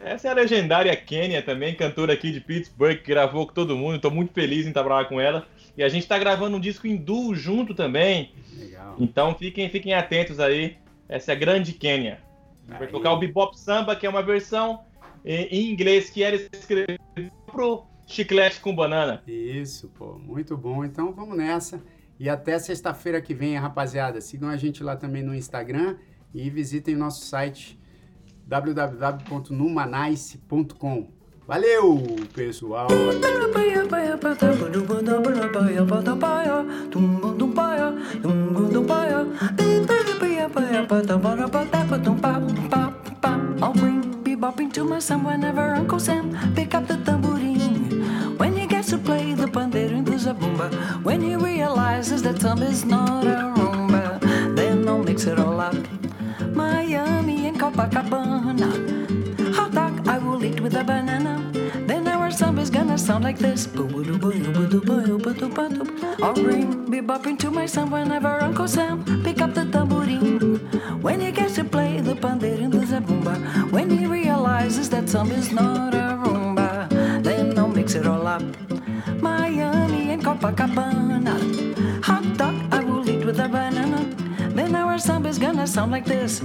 Essa 0.00 0.28
é 0.28 0.30
a 0.30 0.34
legendária 0.34 0.96
Kenya 0.96 1.42
também, 1.42 1.74
cantora 1.74 2.14
aqui 2.14 2.32
de 2.32 2.40
Pittsburgh, 2.40 2.96
que 2.96 3.10
gravou 3.10 3.46
com 3.46 3.52
todo 3.52 3.76
mundo. 3.76 3.96
Estou 3.96 4.10
muito 4.10 4.32
feliz 4.32 4.66
em 4.66 4.72
trabalhar 4.72 5.06
com 5.06 5.20
ela. 5.20 5.46
E 5.76 5.82
a 5.82 5.88
gente 5.88 6.02
está 6.02 6.18
gravando 6.18 6.56
um 6.56 6.60
disco 6.60 6.86
em 6.86 6.96
duo 6.96 7.34
junto 7.34 7.74
também. 7.74 8.32
Legal. 8.58 8.96
Então 8.98 9.34
fiquem, 9.34 9.68
fiquem 9.68 9.92
atentos 9.92 10.40
aí. 10.40 10.78
Essa 11.06 11.32
é 11.32 11.34
a 11.34 11.38
grande 11.38 11.74
Kenya. 11.74 12.18
Vai 12.66 12.86
tocar 12.86 13.12
o 13.12 13.18
Bebop 13.18 13.58
Samba, 13.58 13.94
que 13.94 14.06
é 14.06 14.10
uma 14.10 14.22
versão 14.22 14.80
em 15.24 15.70
inglês 15.70 16.08
que 16.08 16.22
era 16.22 16.36
escrito 16.36 16.98
pro 17.46 17.84
chiclete 18.06 18.60
com 18.60 18.74
banana. 18.74 19.22
Isso, 19.26 19.88
pô, 19.98 20.18
muito 20.18 20.56
bom. 20.56 20.84
Então 20.84 21.12
vamos 21.12 21.36
nessa. 21.36 21.82
E 22.18 22.28
até 22.28 22.58
sexta-feira 22.58 23.20
que 23.20 23.34
vem, 23.34 23.56
rapaziada. 23.56 24.20
Sigam 24.20 24.48
a 24.48 24.56
gente 24.56 24.82
lá 24.82 24.96
também 24.96 25.22
no 25.22 25.34
Instagram 25.34 25.96
e 26.34 26.48
visitem 26.48 26.94
nosso 26.94 27.24
site 27.24 27.79
www.numanice.com. 28.50 31.06
Valeu, 31.46 32.02
pessoal! 32.34 32.88
I'll 43.62 43.72
bring 43.74 44.02
bebopping 44.24 44.72
to 44.72 44.84
my 44.84 44.98
son 45.00 45.22
whenever 45.24 45.74
Uncle 45.74 46.00
Sam 46.00 46.32
pick 46.54 46.74
up 46.74 46.86
the 46.86 46.96
tambourine. 47.04 48.38
When 48.38 48.56
he 48.56 48.66
gets 48.66 48.88
to 48.90 48.98
play 48.98 49.34
the 49.34 49.46
pandeiro 49.46 49.92
into 49.98 50.12
zabumba, 50.12 50.70
when 51.04 51.20
he 51.20 51.36
realizes 51.36 52.22
that 52.22 52.38
thumb 52.38 52.62
is 52.62 52.84
not 52.84 53.26
a 53.26 53.52
rumba, 53.54 54.18
then 54.56 54.88
I'll 54.88 55.02
mix 55.02 55.26
it 55.26 55.38
all 55.38 55.60
up. 55.60 55.74
Miami 56.54 57.46
and 57.48 57.58
Copacabana. 57.58 58.70
Hot 59.54 59.72
dog 59.72 60.08
I 60.08 60.18
will 60.18 60.44
eat 60.44 60.60
with 60.60 60.74
a 60.74 60.84
banana. 60.84 61.40
Then 61.86 62.06
our 62.08 62.30
samba's 62.30 62.70
gonna 62.70 62.98
sound 62.98 63.24
like 63.24 63.38
this. 63.38 63.68
I'll 66.22 66.34
bring 66.34 66.86
bebopping 66.90 67.38
to 67.38 67.50
my 67.50 67.66
son 67.66 67.90
whenever 67.90 68.28
Uncle 68.42 68.68
Sam 68.68 69.04
pick 69.24 69.40
up 69.40 69.54
the 69.54 69.64
tambourine. 69.64 70.58
When 71.00 71.20
he 71.20 71.32
gets 71.32 71.54
to 71.56 71.64
play 71.64 72.00
the 72.00 72.14
pandeiro 72.14 72.64
and 72.64 72.72
the 72.72 72.84
zabumba. 72.86 73.36
When 73.70 73.90
he 73.90 74.06
realizes 74.06 74.90
that 74.90 75.04
is 75.04 75.52
not 75.52 75.94
a 75.94 76.18
rumba. 76.22 76.88
Then 77.22 77.58
I'll 77.58 77.68
mix 77.68 77.94
it 77.94 78.06
all 78.06 78.26
up. 78.26 78.42
Miami 79.20 80.12
and 80.12 80.22
Copacabana. 80.22 81.36
Hot 82.04 82.36
dog 82.36 82.54
I 82.70 82.84
will 82.84 83.08
eat 83.08 83.24
with 83.24 83.40
a 83.40 83.48
banana. 83.48 84.19
Then 84.60 84.74
our 84.74 84.98
samba's 84.98 85.38
gonna 85.38 85.66
sound 85.66 85.90
like 85.90 86.04
this. 86.04 86.40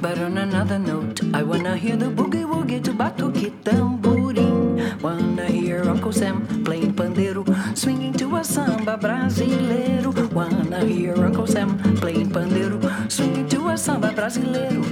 But 0.00 0.18
on 0.18 0.38
another 0.38 0.78
note, 0.78 1.20
I 1.34 1.42
wanna 1.42 1.76
hear 1.76 1.96
the 1.96 2.06
boogie 2.06 2.46
woogie 2.50 2.82
to 2.84 2.92
batuque 2.92 3.52
tamborim. 3.62 4.11
Brasileiro. 14.22 14.82